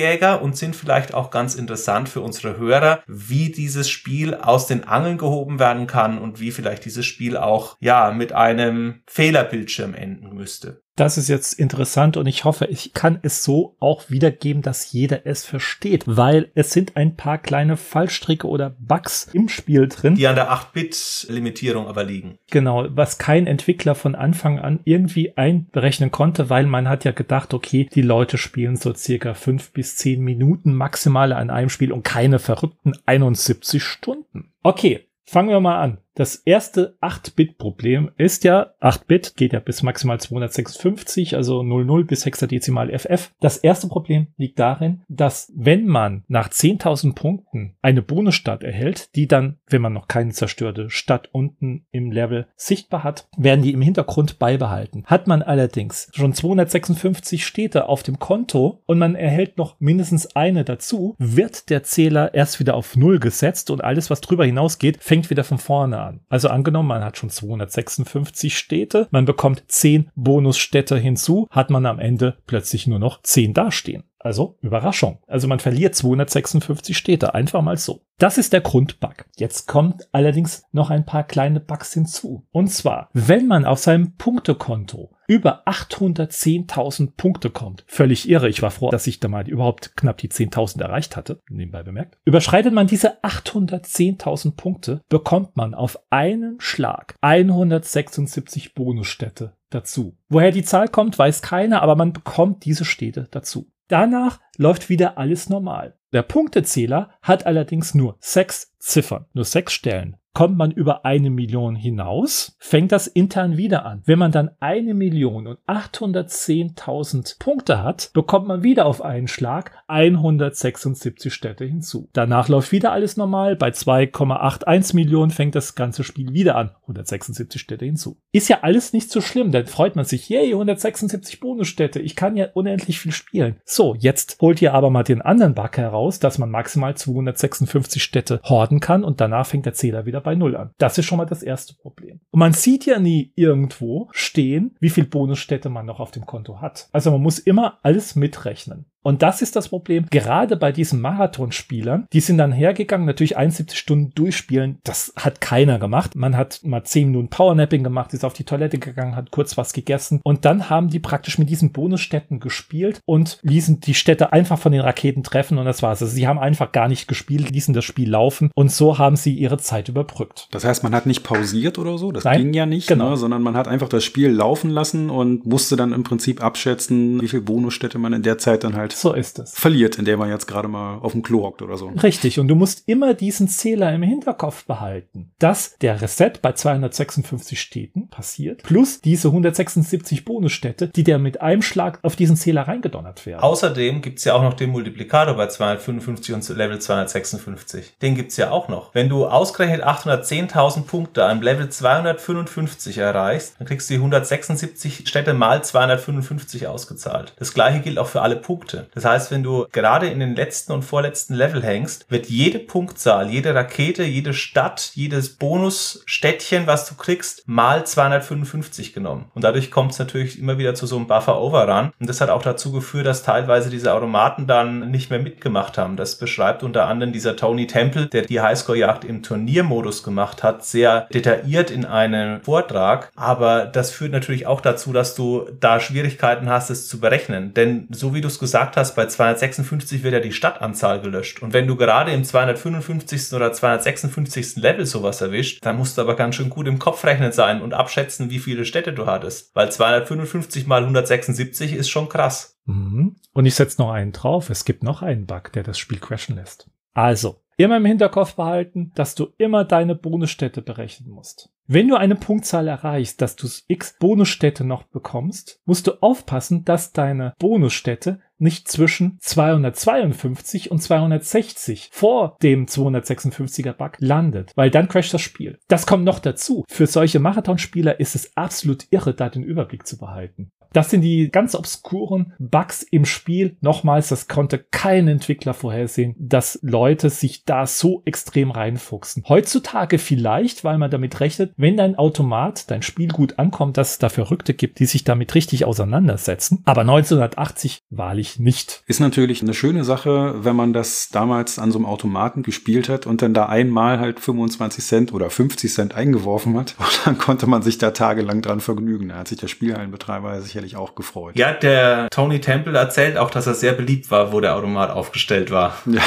Highscore-Jäger 0.00 0.42
und 0.42 0.56
sind 0.56 0.76
vielleicht 0.76 1.14
auch 1.14 1.30
ganz 1.30 1.54
interessant 1.54 2.08
für 2.08 2.20
unsere 2.20 2.56
Hörer, 2.56 3.02
wie 3.06 3.50
dieses 3.50 3.88
Spiel 3.88 4.34
aus 4.34 4.66
den 4.66 4.84
Angeln 4.84 5.18
gehoben 5.18 5.58
werden 5.58 5.86
kann 5.86 6.18
und 6.18 6.40
wie 6.40 6.50
vielleicht 6.50 6.84
dieses 6.84 7.06
Spiel 7.06 7.36
auch, 7.36 7.76
ja, 7.80 8.10
mit 8.10 8.32
einem 8.32 9.02
Fehlerbildschirm 9.06 9.94
enden 9.94 10.34
müsste. 10.34 10.82
Das 10.96 11.16
ist 11.16 11.28
jetzt 11.28 11.58
interessant 11.58 12.16
und 12.16 12.26
ich 12.26 12.44
hoffe, 12.44 12.66
ich 12.66 12.92
kann 12.92 13.20
es 13.22 13.42
so 13.42 13.76
auch 13.80 14.10
wiedergeben, 14.10 14.62
dass 14.62 14.92
jeder 14.92 15.26
es 15.26 15.44
versteht, 15.44 16.04
weil 16.06 16.50
es 16.54 16.72
sind 16.72 16.96
ein 16.96 17.16
paar 17.16 17.38
kleine 17.38 17.76
Fallstricke 17.76 18.46
oder 18.46 18.76
Bugs 18.78 19.28
im 19.32 19.48
Spiel 19.48 19.88
drin. 19.88 20.16
Die 20.16 20.26
an 20.26 20.34
der 20.34 20.52
8-Bit-Limitierung 20.52 21.86
aber 21.86 22.04
liegen. 22.04 22.38
Genau, 22.50 22.86
was 22.90 23.18
kein 23.18 23.46
Entwickler 23.46 23.94
von 23.94 24.14
Anfang 24.14 24.58
an 24.58 24.80
irgendwie 24.84 25.36
einberechnen 25.36 26.10
konnte, 26.10 26.50
weil 26.50 26.66
man 26.66 26.88
hat 26.88 27.04
ja 27.04 27.12
gedacht, 27.12 27.54
okay, 27.54 27.88
die 27.94 28.02
Leute 28.02 28.36
spielen 28.36 28.76
so 28.76 28.94
circa 28.94 29.34
fünf 29.34 29.72
bis 29.72 29.96
zehn 29.96 30.20
Minuten 30.22 30.74
maximal 30.74 31.32
an 31.32 31.50
einem 31.50 31.70
Spiel 31.70 31.92
und 31.92 32.02
keine 32.02 32.38
verrückten 32.38 32.92
71 33.06 33.82
Stunden. 33.82 34.52
Okay, 34.62 35.06
fangen 35.24 35.48
wir 35.48 35.60
mal 35.60 35.80
an. 35.80 35.98
Das 36.20 36.34
erste 36.34 36.98
8-Bit-Problem 37.00 38.10
ist 38.18 38.44
ja, 38.44 38.74
8-Bit 38.82 39.38
geht 39.38 39.54
ja 39.54 39.58
bis 39.58 39.82
maximal 39.82 40.20
256, 40.20 41.34
also 41.34 41.62
00 41.62 42.04
bis 42.04 42.26
Hexadezimal 42.26 42.90
FF. 42.90 43.30
Das 43.40 43.56
erste 43.56 43.88
Problem 43.88 44.26
liegt 44.36 44.58
darin, 44.58 45.00
dass 45.08 45.50
wenn 45.56 45.86
man 45.86 46.24
nach 46.28 46.50
10.000 46.50 47.14
Punkten 47.14 47.74
eine 47.80 48.02
Bonusstadt 48.02 48.62
erhält, 48.62 49.16
die 49.16 49.28
dann, 49.28 49.60
wenn 49.66 49.80
man 49.80 49.94
noch 49.94 50.08
keine 50.08 50.32
zerstörte 50.32 50.90
Stadt 50.90 51.30
unten 51.32 51.86
im 51.90 52.12
Level 52.12 52.48
sichtbar 52.54 53.02
hat, 53.02 53.26
werden 53.38 53.62
die 53.62 53.72
im 53.72 53.80
Hintergrund 53.80 54.38
beibehalten. 54.38 55.04
Hat 55.06 55.26
man 55.26 55.40
allerdings 55.40 56.10
schon 56.12 56.34
256 56.34 57.46
Städte 57.46 57.88
auf 57.88 58.02
dem 58.02 58.18
Konto 58.18 58.82
und 58.84 58.98
man 58.98 59.14
erhält 59.14 59.56
noch 59.56 59.80
mindestens 59.80 60.36
eine 60.36 60.66
dazu, 60.66 61.16
wird 61.18 61.70
der 61.70 61.82
Zähler 61.82 62.34
erst 62.34 62.60
wieder 62.60 62.74
auf 62.74 62.94
Null 62.94 63.20
gesetzt 63.20 63.70
und 63.70 63.82
alles, 63.82 64.10
was 64.10 64.20
drüber 64.20 64.44
hinausgeht, 64.44 64.98
fängt 65.00 65.30
wieder 65.30 65.44
von 65.44 65.56
vorne 65.56 66.09
an. 66.10 66.20
Also 66.28 66.48
angenommen, 66.48 66.88
man 66.88 67.04
hat 67.04 67.16
schon 67.16 67.30
256 67.30 68.56
Städte, 68.56 69.08
man 69.10 69.24
bekommt 69.24 69.64
10 69.68 70.10
Bonusstädte 70.14 70.98
hinzu, 70.98 71.46
hat 71.50 71.70
man 71.70 71.86
am 71.86 71.98
Ende 71.98 72.36
plötzlich 72.46 72.86
nur 72.86 72.98
noch 72.98 73.22
10 73.22 73.54
dastehen. 73.54 74.04
Also 74.22 74.58
Überraschung. 74.60 75.18
Also 75.26 75.48
man 75.48 75.60
verliert 75.60 75.94
256 75.94 76.96
Städte, 76.96 77.34
einfach 77.34 77.62
mal 77.62 77.78
so. 77.78 78.02
Das 78.18 78.36
ist 78.36 78.52
der 78.52 78.60
Grundbug. 78.60 79.24
Jetzt 79.38 79.66
kommt 79.66 80.08
allerdings 80.12 80.62
noch 80.72 80.90
ein 80.90 81.06
paar 81.06 81.24
kleine 81.24 81.58
Bugs 81.58 81.94
hinzu. 81.94 82.46
Und 82.52 82.68
zwar, 82.68 83.08
wenn 83.14 83.46
man 83.46 83.64
auf 83.64 83.78
seinem 83.78 84.16
Punktekonto 84.16 85.10
über 85.30 85.62
810.000 85.68 87.12
Punkte 87.16 87.50
kommt. 87.50 87.84
Völlig 87.86 88.28
irre. 88.28 88.48
Ich 88.48 88.62
war 88.62 88.72
froh, 88.72 88.90
dass 88.90 89.06
ich 89.06 89.20
da 89.20 89.28
mal 89.28 89.48
überhaupt 89.48 89.96
knapp 89.96 90.18
die 90.18 90.28
10.000 90.28 90.82
erreicht 90.82 91.16
hatte, 91.16 91.40
nebenbei 91.48 91.84
bemerkt. 91.84 92.18
Überschreitet 92.24 92.74
man 92.74 92.88
diese 92.88 93.22
810.000 93.22 94.56
Punkte, 94.56 95.02
bekommt 95.08 95.56
man 95.56 95.74
auf 95.74 96.00
einen 96.10 96.56
Schlag 96.58 97.14
176 97.20 98.74
Bonusstädte 98.74 99.54
dazu. 99.70 100.18
Woher 100.28 100.50
die 100.50 100.64
Zahl 100.64 100.88
kommt, 100.88 101.16
weiß 101.16 101.42
keiner, 101.42 101.80
aber 101.80 101.94
man 101.94 102.12
bekommt 102.12 102.64
diese 102.64 102.84
Städte 102.84 103.28
dazu. 103.30 103.70
Danach 103.86 104.40
läuft 104.56 104.88
wieder 104.88 105.16
alles 105.16 105.48
normal. 105.48 105.96
Der 106.12 106.22
Punktezähler 106.22 107.10
hat 107.22 107.46
allerdings 107.46 107.94
nur 107.94 108.16
sechs 108.18 108.76
Ziffern, 108.80 109.26
nur 109.32 109.44
sechs 109.44 109.72
Stellen. 109.74 110.16
Kommt 110.32 110.56
man 110.56 110.70
über 110.70 111.04
eine 111.04 111.28
Million 111.28 111.74
hinaus, 111.74 112.56
fängt 112.60 112.92
das 112.92 113.08
intern 113.08 113.56
wieder 113.56 113.84
an. 113.84 114.02
Wenn 114.06 114.18
man 114.18 114.30
dann 114.30 114.52
eine 114.60 114.94
Million 114.94 115.48
und 115.48 115.58
810.000 115.66 117.40
Punkte 117.40 117.82
hat, 117.82 118.10
bekommt 118.14 118.46
man 118.46 118.62
wieder 118.62 118.86
auf 118.86 119.02
einen 119.02 119.26
Schlag 119.26 119.72
176 119.88 121.34
Städte 121.34 121.64
hinzu. 121.64 122.08
Danach 122.12 122.48
läuft 122.48 122.70
wieder 122.70 122.92
alles 122.92 123.16
normal. 123.16 123.56
Bei 123.56 123.70
2,81 123.70 124.94
Millionen 124.94 125.32
fängt 125.32 125.56
das 125.56 125.74
ganze 125.74 126.04
Spiel 126.04 126.32
wieder 126.32 126.54
an. 126.54 126.70
176 126.82 127.60
Städte 127.60 127.84
hinzu. 127.84 128.16
Ist 128.30 128.48
ja 128.48 128.60
alles 128.62 128.92
nicht 128.92 129.10
so 129.10 129.20
schlimm. 129.20 129.50
Dann 129.50 129.66
freut 129.66 129.96
man 129.96 130.04
sich, 130.04 130.28
yay, 130.28 130.52
176 130.52 131.40
Bonusstädte. 131.40 131.98
Ich 131.98 132.14
kann 132.14 132.36
ja 132.36 132.46
unendlich 132.54 133.00
viel 133.00 133.12
spielen. 133.12 133.56
So, 133.64 133.96
jetzt 133.98 134.38
holt 134.40 134.62
ihr 134.62 134.74
aber 134.74 134.90
mal 134.90 135.02
den 135.02 135.22
anderen 135.22 135.56
Bug 135.56 135.76
heraus, 135.76 136.20
dass 136.20 136.38
man 136.38 136.50
maximal 136.50 136.96
256 136.96 138.00
Städte 138.00 138.40
horden 138.44 138.78
kann 138.78 139.02
und 139.02 139.20
danach 139.20 139.46
fängt 139.46 139.66
der 139.66 139.74
Zähler 139.74 140.06
wieder 140.06 140.19
bei 140.20 140.34
Null 140.34 140.56
an. 140.56 140.70
Das 140.78 140.98
ist 140.98 141.06
schon 141.06 141.18
mal 141.18 141.26
das 141.26 141.42
erste 141.42 141.74
Problem. 141.74 142.20
Und 142.30 142.38
man 142.38 142.52
sieht 142.52 142.86
ja 142.86 142.98
nie 142.98 143.32
irgendwo 143.34 144.08
stehen, 144.12 144.76
wie 144.80 144.90
viel 144.90 145.06
Bonusstädte 145.06 145.68
man 145.68 145.86
noch 145.86 146.00
auf 146.00 146.10
dem 146.10 146.26
Konto 146.26 146.60
hat. 146.60 146.88
Also 146.92 147.10
man 147.10 147.22
muss 147.22 147.38
immer 147.38 147.78
alles 147.82 148.14
mitrechnen. 148.14 148.86
Und 149.02 149.22
das 149.22 149.42
ist 149.42 149.56
das 149.56 149.68
Problem, 149.68 150.06
gerade 150.10 150.56
bei 150.56 150.72
diesen 150.72 151.00
Marathonspielern, 151.00 152.06
die 152.12 152.20
sind 152.20 152.38
dann 152.38 152.52
hergegangen, 152.52 153.06
natürlich 153.06 153.36
71 153.36 153.78
Stunden 153.78 154.12
durchspielen, 154.14 154.78
das 154.84 155.12
hat 155.16 155.40
keiner 155.40 155.78
gemacht. 155.78 156.16
Man 156.16 156.36
hat 156.36 156.60
mal 156.64 156.84
10 156.84 157.08
Minuten 157.08 157.28
Powernapping 157.28 157.82
gemacht, 157.82 158.12
ist 158.14 158.24
auf 158.24 158.34
die 158.34 158.44
Toilette 158.44 158.78
gegangen, 158.78 159.16
hat 159.16 159.30
kurz 159.30 159.56
was 159.56 159.72
gegessen 159.72 160.20
und 160.22 160.44
dann 160.44 160.68
haben 160.70 160.88
die 160.88 160.98
praktisch 160.98 161.38
mit 161.38 161.48
diesen 161.48 161.72
Bonusstädten 161.72 162.40
gespielt 162.40 163.00
und 163.06 163.38
ließen 163.42 163.80
die 163.80 163.94
Städte 163.94 164.32
einfach 164.32 164.58
von 164.58 164.72
den 164.72 164.80
Raketen 164.82 165.22
treffen 165.22 165.58
und 165.58 165.64
das 165.64 165.82
war's. 165.82 166.02
Also 166.02 166.14
sie 166.14 166.26
haben 166.26 166.38
einfach 166.38 166.72
gar 166.72 166.88
nicht 166.88 167.08
gespielt, 167.08 167.50
ließen 167.50 167.74
das 167.74 167.84
Spiel 167.84 168.10
laufen 168.10 168.50
und 168.54 168.70
so 168.70 168.98
haben 168.98 169.16
sie 169.16 169.34
ihre 169.34 169.58
Zeit 169.58 169.88
überbrückt. 169.88 170.48
Das 170.50 170.64
heißt, 170.64 170.82
man 170.82 170.94
hat 170.94 171.06
nicht 171.06 171.22
pausiert 171.22 171.78
oder 171.78 171.98
so, 171.98 172.12
das 172.12 172.24
Nein, 172.24 172.42
ging 172.42 172.52
ja 172.52 172.66
nicht, 172.66 172.88
genau. 172.88 173.10
ne, 173.10 173.16
sondern 173.16 173.42
man 173.42 173.56
hat 173.56 173.68
einfach 173.68 173.88
das 173.88 174.04
Spiel 174.04 174.30
laufen 174.30 174.70
lassen 174.70 175.10
und 175.10 175.46
musste 175.46 175.76
dann 175.76 175.92
im 175.92 176.02
Prinzip 176.02 176.42
abschätzen, 176.42 177.20
wie 177.20 177.28
viel 177.28 177.40
Bonusstädte 177.40 177.98
man 177.98 178.12
in 178.12 178.22
der 178.22 178.38
Zeit 178.38 178.64
dann 178.64 178.76
halt 178.76 178.89
So 178.92 179.12
ist 179.12 179.38
es. 179.38 179.54
verliert, 179.58 179.96
in 179.98 180.04
der 180.04 180.16
man 180.16 180.28
jetzt 180.30 180.46
gerade 180.46 180.68
mal 180.68 180.98
auf 180.98 181.12
dem 181.12 181.22
Klo 181.22 181.42
hockt 181.42 181.62
oder 181.62 181.76
so. 181.76 181.88
Richtig, 182.02 182.38
und 182.38 182.48
du 182.48 182.54
musst 182.54 182.82
immer 182.86 183.14
diesen 183.14 183.48
Zähler 183.48 183.92
im 183.92 184.02
Hinterkopf 184.02 184.64
behalten, 184.64 185.30
dass 185.38 185.76
der 185.78 186.00
Reset 186.00 186.32
bei 186.42 186.52
256 186.52 187.60
Städten 187.60 188.08
passiert, 188.08 188.62
plus 188.62 189.00
diese 189.00 189.28
176 189.28 190.24
Bonusstädte, 190.24 190.88
die 190.88 191.04
dir 191.04 191.18
mit 191.18 191.40
einem 191.40 191.62
Schlag 191.62 191.98
auf 192.02 192.16
diesen 192.16 192.36
Zähler 192.36 192.62
reingedonnert 192.62 193.26
werden. 193.26 193.42
Außerdem 193.42 194.02
gibt's 194.02 194.24
ja 194.24 194.34
auch 194.34 194.42
noch 194.42 194.54
den 194.54 194.70
Multiplikator 194.70 195.34
bei 195.34 195.46
255 195.46 196.34
und 196.34 196.48
Level 196.56 196.78
256. 196.78 197.98
Den 198.02 198.14
gibt's 198.14 198.36
ja 198.36 198.50
auch 198.50 198.68
noch. 198.68 198.94
Wenn 198.94 199.08
du 199.08 199.26
ausgerechnet 199.26 199.84
810.000 199.84 200.82
Punkte 200.82 201.24
am 201.26 201.42
Level 201.42 201.68
255 201.68 202.98
erreichst, 202.98 203.54
dann 203.58 203.66
kriegst 203.66 203.88
du 203.88 203.94
die 203.94 203.98
176 203.98 205.08
Städte 205.08 205.34
mal 205.34 205.62
255 205.62 206.66
ausgezahlt. 206.66 207.34
Das 207.38 207.54
gleiche 207.54 207.80
gilt 207.80 207.98
auch 207.98 208.06
für 208.06 208.22
alle 208.22 208.36
Punkte. 208.36 208.79
Das 208.94 209.04
heißt, 209.04 209.30
wenn 209.30 209.42
du 209.42 209.66
gerade 209.72 210.08
in 210.08 210.20
den 210.20 210.36
letzten 210.36 210.72
und 210.72 210.82
vorletzten 210.82 211.34
Level 211.34 211.62
hängst, 211.62 212.06
wird 212.10 212.26
jede 212.26 212.58
Punktzahl, 212.58 213.30
jede 213.30 213.54
Rakete, 213.54 214.04
jede 214.04 214.34
Stadt, 214.34 214.92
jedes 214.94 215.36
Bonusstädtchen, 215.36 216.66
was 216.66 216.88
du 216.88 216.94
kriegst, 216.94 217.42
mal 217.46 217.86
255 217.86 218.92
genommen. 218.92 219.26
Und 219.34 219.44
dadurch 219.44 219.70
kommt 219.70 219.92
es 219.92 219.98
natürlich 219.98 220.38
immer 220.38 220.58
wieder 220.58 220.74
zu 220.74 220.86
so 220.86 220.96
einem 220.96 221.06
Buffer-Overrun. 221.06 221.92
Und 221.98 222.08
das 222.08 222.20
hat 222.20 222.30
auch 222.30 222.42
dazu 222.42 222.72
geführt, 222.72 223.06
dass 223.06 223.22
teilweise 223.22 223.70
diese 223.70 223.92
Automaten 223.92 224.46
dann 224.46 224.90
nicht 224.90 225.10
mehr 225.10 225.18
mitgemacht 225.18 225.78
haben. 225.78 225.96
Das 225.96 226.16
beschreibt 226.16 226.62
unter 226.62 226.86
anderem 226.86 227.12
dieser 227.12 227.36
Tony 227.36 227.66
Temple, 227.66 228.06
der 228.06 228.22
die 228.22 228.40
Highscore-Jagd 228.40 229.04
im 229.04 229.22
Turniermodus 229.22 230.02
gemacht 230.02 230.42
hat, 230.42 230.64
sehr 230.64 231.08
detailliert 231.12 231.70
in 231.70 231.84
einem 231.84 232.42
Vortrag. 232.42 233.10
Aber 233.16 233.66
das 233.66 233.90
führt 233.90 234.12
natürlich 234.12 234.46
auch 234.46 234.60
dazu, 234.60 234.92
dass 234.92 235.14
du 235.14 235.46
da 235.60 235.80
Schwierigkeiten 235.80 236.48
hast, 236.48 236.70
es 236.70 236.88
zu 236.88 237.00
berechnen. 237.00 237.54
Denn 237.54 237.88
so 237.90 238.14
wie 238.14 238.20
du 238.20 238.28
es 238.28 238.38
gesagt 238.38 238.69
hast, 238.76 238.94
bei 238.94 239.06
256 239.06 240.02
wird 240.02 240.14
ja 240.14 240.20
die 240.20 240.32
Stadtanzahl 240.32 241.00
gelöscht. 241.00 241.42
Und 241.42 241.52
wenn 241.52 241.66
du 241.66 241.76
gerade 241.76 242.12
im 242.12 242.24
255. 242.24 243.32
oder 243.32 243.52
256. 243.52 244.56
Level 244.56 244.86
sowas 244.86 245.20
erwischt, 245.20 245.64
dann 245.64 245.76
musst 245.76 245.96
du 245.96 246.02
aber 246.02 246.16
ganz 246.16 246.34
schön 246.34 246.50
gut 246.50 246.66
im 246.66 246.78
Kopf 246.78 247.04
rechnen 247.04 247.32
sein 247.32 247.62
und 247.62 247.74
abschätzen, 247.74 248.30
wie 248.30 248.38
viele 248.38 248.64
Städte 248.64 248.92
du 248.92 249.06
hattest. 249.06 249.54
Weil 249.54 249.70
255 249.70 250.66
mal 250.66 250.82
176 250.82 251.74
ist 251.74 251.90
schon 251.90 252.08
krass. 252.08 252.58
Mhm. 252.66 253.16
Und 253.32 253.46
ich 253.46 253.54
setze 253.54 253.80
noch 253.80 253.90
einen 253.90 254.12
drauf. 254.12 254.50
Es 254.50 254.64
gibt 254.64 254.82
noch 254.82 255.02
einen 255.02 255.26
Bug, 255.26 255.52
der 255.52 255.62
das 255.62 255.78
Spiel 255.78 255.98
crashen 255.98 256.36
lässt. 256.36 256.70
Also, 256.92 257.40
immer 257.56 257.76
im 257.76 257.84
Hinterkopf 257.84 258.34
behalten, 258.34 258.92
dass 258.94 259.14
du 259.14 259.28
immer 259.38 259.64
deine 259.64 259.94
Bonusstädte 259.94 260.62
berechnen 260.62 261.10
musst. 261.10 261.50
Wenn 261.66 261.86
du 261.86 261.94
eine 261.94 262.16
Punktzahl 262.16 262.66
erreichst, 262.66 263.22
dass 263.22 263.36
du 263.36 263.46
x 263.68 263.94
Bonusstädte 264.00 264.64
noch 264.64 264.82
bekommst, 264.84 265.60
musst 265.66 265.86
du 265.86 265.92
aufpassen, 266.00 266.64
dass 266.64 266.92
deine 266.92 267.34
Bonusstädte 267.38 268.20
nicht 268.40 268.68
zwischen 268.68 269.18
252 269.20 270.70
und 270.70 270.82
260 270.82 271.90
vor 271.92 272.36
dem 272.42 272.66
256er 272.66 273.72
Bug 273.72 273.92
landet, 273.98 274.52
weil 274.56 274.70
dann 274.70 274.88
crasht 274.88 275.14
das 275.14 275.22
Spiel. 275.22 275.58
Das 275.68 275.86
kommt 275.86 276.04
noch 276.04 276.18
dazu. 276.18 276.64
Für 276.68 276.86
solche 276.86 277.20
Marathonspieler 277.20 278.00
ist 278.00 278.14
es 278.14 278.36
absolut 278.36 278.86
irre, 278.90 279.14
da 279.14 279.28
den 279.28 279.42
Überblick 279.42 279.86
zu 279.86 279.98
behalten. 279.98 280.50
Das 280.72 280.90
sind 280.90 281.02
die 281.02 281.30
ganz 281.30 281.54
obskuren 281.54 282.32
Bugs 282.38 282.82
im 282.82 283.04
Spiel. 283.04 283.56
Nochmals, 283.60 284.08
das 284.08 284.28
konnte 284.28 284.58
kein 284.58 285.08
Entwickler 285.08 285.54
vorhersehen, 285.54 286.14
dass 286.18 286.58
Leute 286.62 287.10
sich 287.10 287.44
da 287.44 287.66
so 287.66 288.02
extrem 288.04 288.50
reinfuchsen. 288.50 289.24
Heutzutage 289.28 289.98
vielleicht, 289.98 290.64
weil 290.64 290.78
man 290.78 290.90
damit 290.90 291.20
rechnet, 291.20 291.52
wenn 291.56 291.76
dein 291.76 291.96
Automat, 291.96 292.70
dein 292.70 292.82
Spiel 292.82 293.08
gut 293.08 293.38
ankommt, 293.38 293.76
dass 293.76 293.92
es 293.92 293.98
da 293.98 294.08
Verrückte 294.08 294.54
gibt, 294.54 294.78
die 294.78 294.86
sich 294.86 295.04
damit 295.04 295.34
richtig 295.34 295.64
auseinandersetzen. 295.64 296.62
Aber 296.64 296.82
1980 296.82 297.82
wahrlich 297.90 298.38
nicht. 298.38 298.82
Ist 298.86 299.00
natürlich 299.00 299.42
eine 299.42 299.54
schöne 299.54 299.84
Sache, 299.84 300.44
wenn 300.44 300.56
man 300.56 300.72
das 300.72 301.08
damals 301.10 301.58
an 301.58 301.72
so 301.72 301.78
einem 301.78 301.86
Automaten 301.86 302.42
gespielt 302.42 302.88
hat 302.88 303.06
und 303.06 303.22
dann 303.22 303.34
da 303.34 303.46
einmal 303.46 303.98
halt 303.98 304.20
25 304.20 304.84
Cent 304.84 305.12
oder 305.12 305.30
50 305.30 305.72
Cent 305.72 305.94
eingeworfen 305.94 306.56
hat. 306.56 306.74
Und 306.90 307.06
dann 307.06 307.18
konnte 307.18 307.46
man 307.46 307.62
sich 307.62 307.78
da 307.78 307.92
tagelang 307.92 308.42
dran 308.42 308.60
vergnügen. 308.60 309.08
Da 309.08 309.16
hat 309.18 309.28
sich 309.28 309.38
der 309.38 309.48
Spielhallenbetreiber 309.48 310.40
sicherlich 310.60 310.76
auch 310.76 310.94
gefreut. 310.94 311.36
Ja, 311.36 311.52
der 311.52 312.08
Tony 312.10 312.40
Temple 312.40 312.76
erzählt 312.76 313.16
auch, 313.16 313.30
dass 313.30 313.46
er 313.46 313.54
sehr 313.54 313.72
beliebt 313.72 314.10
war, 314.10 314.32
wo 314.32 314.40
der 314.40 314.56
Automat 314.56 314.90
aufgestellt 314.90 315.50
war. 315.50 315.76
Ja, 315.86 316.02